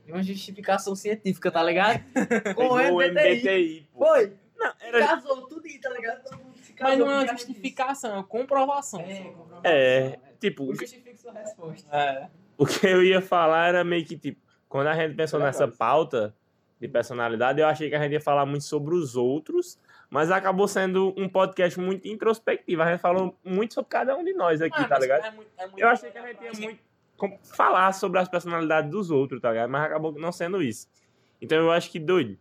uma 0.08 0.24
justificação 0.24 0.96
científica, 0.96 1.52
tá 1.52 1.62
ligado? 1.62 2.02
Com 2.56 2.68
o 2.70 3.02
MBTI. 3.02 3.90
pô. 3.94 4.06
Foi. 4.06 4.34
Não, 4.60 4.73
era... 4.81 5.07
Casou 5.07 5.48
tudo 5.48 5.65
isso, 5.65 5.81
tá 5.81 5.90
ligado? 5.90 6.23
Todo 6.23 6.38
mundo 6.38 6.57
se 6.57 6.73
casou 6.73 6.90
Mas 6.98 6.99
não 6.99 7.11
é 7.11 7.23
uma 7.23 7.27
justificação, 7.27 8.11
é 8.11 8.14
uma 8.15 8.23
comprovação. 8.23 8.99
É, 9.02 9.23
comprovação. 9.23 9.61
É, 9.64 10.19
tipo, 10.40 10.76
Justifique 10.76 11.18
sua 11.18 11.31
resposta. 11.34 11.95
É. 11.95 12.30
O 12.57 12.65
que 12.65 12.86
eu 12.86 13.02
ia 13.03 13.22
falar 13.22 13.69
era 13.69 13.84
meio 13.84 14.06
que, 14.06 14.18
tipo, 14.18 14.41
quando 14.68 14.88
a 14.88 14.95
gente 14.95 15.15
pensou 15.15 15.40
nessa 15.40 15.68
pauta 15.68 16.36
de 16.80 16.88
personalidade, 16.88 17.60
eu 17.61 17.68
achei 17.68 17.90
que 17.90 17.95
a 17.95 18.02
gente 18.03 18.11
ia 18.14 18.22
falar 18.22 18.45
muito 18.45 18.64
sobre 18.65 18.94
os 18.95 19.15
outros, 19.15 19.80
mas 20.10 20.30
acabou 20.30 20.68
sendo 20.68 21.14
um 21.18 21.30
podcast 21.30 21.80
muito 21.80 22.07
introspectivo. 22.07 22.81
A 22.81 22.91
gente 22.91 22.99
falou 23.02 23.36
muito 23.44 23.73
sobre 23.73 23.90
cada 23.90 24.15
um 24.18 24.23
de 24.23 24.34
nós 24.34 24.61
aqui, 24.61 24.76
Mano, 24.76 24.90
tá 24.90 24.99
ligado? 24.99 25.26
é 25.26 25.31
muito- 25.31 25.49
é 25.57 25.65
muito- 25.68 25.80
Eu 25.80 25.88
achei 25.88 26.11
que 26.11 26.18
a 26.18 26.27
gente 26.27 26.44
ia 26.44 26.52
muito 26.53 26.80
falar 27.44 27.91
sobre 27.94 28.19
as 28.19 28.27
personalidades 28.27 28.90
dos 28.91 29.11
outros, 29.11 29.41
tá 29.41 29.52
ligado? 29.52 29.69
Mas 29.69 29.84
acabou 29.84 30.11
não 30.14 30.31
sendo 30.31 30.61
isso. 30.61 30.88
Então 31.41 31.57
eu 31.57 31.72
acho 31.72 31.90
que, 31.91 31.99
doido, 31.99 32.38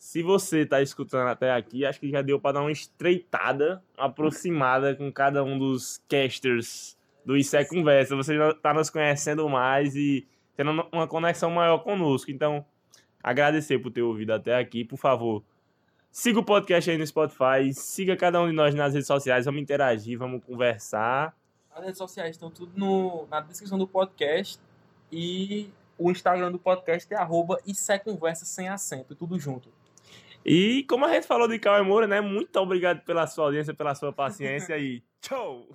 se 0.00 0.22
você 0.22 0.64
tá 0.64 0.80
escutando 0.80 1.28
até 1.28 1.52
aqui, 1.52 1.84
acho 1.84 2.00
que 2.00 2.08
já 2.08 2.22
deu 2.22 2.40
pra 2.40 2.52
dar 2.52 2.62
uma 2.62 2.72
estreitada, 2.72 3.84
uma 3.98 4.06
aproximada 4.06 4.96
com 4.96 5.12
cada 5.12 5.44
um 5.44 5.58
dos 5.58 6.02
casters 6.08 6.96
do 7.22 7.36
Isso 7.36 7.54
é 7.54 7.66
Conversa. 7.66 8.16
Você 8.16 8.34
já 8.34 8.54
tá 8.54 8.72
nos 8.72 8.88
conhecendo 8.88 9.46
mais 9.46 9.94
e 9.94 10.26
tendo 10.56 10.70
uma 10.90 11.06
conexão 11.06 11.50
maior 11.50 11.80
conosco. 11.80 12.30
Então, 12.30 12.64
agradecer 13.22 13.78
por 13.78 13.92
ter 13.92 14.00
ouvido 14.00 14.30
até 14.30 14.56
aqui. 14.56 14.86
Por 14.86 14.96
favor, 14.96 15.44
siga 16.10 16.38
o 16.40 16.44
podcast 16.44 16.90
aí 16.90 16.96
no 16.96 17.06
Spotify, 17.06 17.70
siga 17.74 18.16
cada 18.16 18.40
um 18.40 18.46
de 18.46 18.54
nós 18.54 18.74
nas 18.74 18.94
redes 18.94 19.06
sociais, 19.06 19.44
vamos 19.44 19.60
interagir, 19.60 20.18
vamos 20.18 20.42
conversar. 20.42 21.36
As 21.70 21.84
redes 21.84 21.98
sociais 21.98 22.30
estão 22.30 22.50
tudo 22.50 22.72
no, 22.74 23.26
na 23.30 23.42
descrição 23.42 23.76
do 23.76 23.86
podcast. 23.86 24.58
E 25.12 25.68
o 25.98 26.10
Instagram 26.10 26.50
do 26.50 26.58
podcast 26.58 27.12
é 27.12 27.18
arroba 27.18 27.60
Conversa 28.02 28.46
sem 28.46 28.66
acento, 28.66 29.14
tudo 29.14 29.38
junto. 29.38 29.68
E 30.44 30.84
como 30.84 31.04
a 31.04 31.12
gente 31.12 31.26
falou 31.26 31.48
de 31.48 31.58
Cauê 31.58 31.82
Moura, 31.82 32.06
né? 32.06 32.20
Muito 32.20 32.56
obrigado 32.58 33.04
pela 33.04 33.26
sua 33.26 33.46
audiência, 33.46 33.74
pela 33.74 33.94
sua 33.94 34.12
paciência 34.12 34.78
e 34.78 35.02
tchau! 35.20 35.68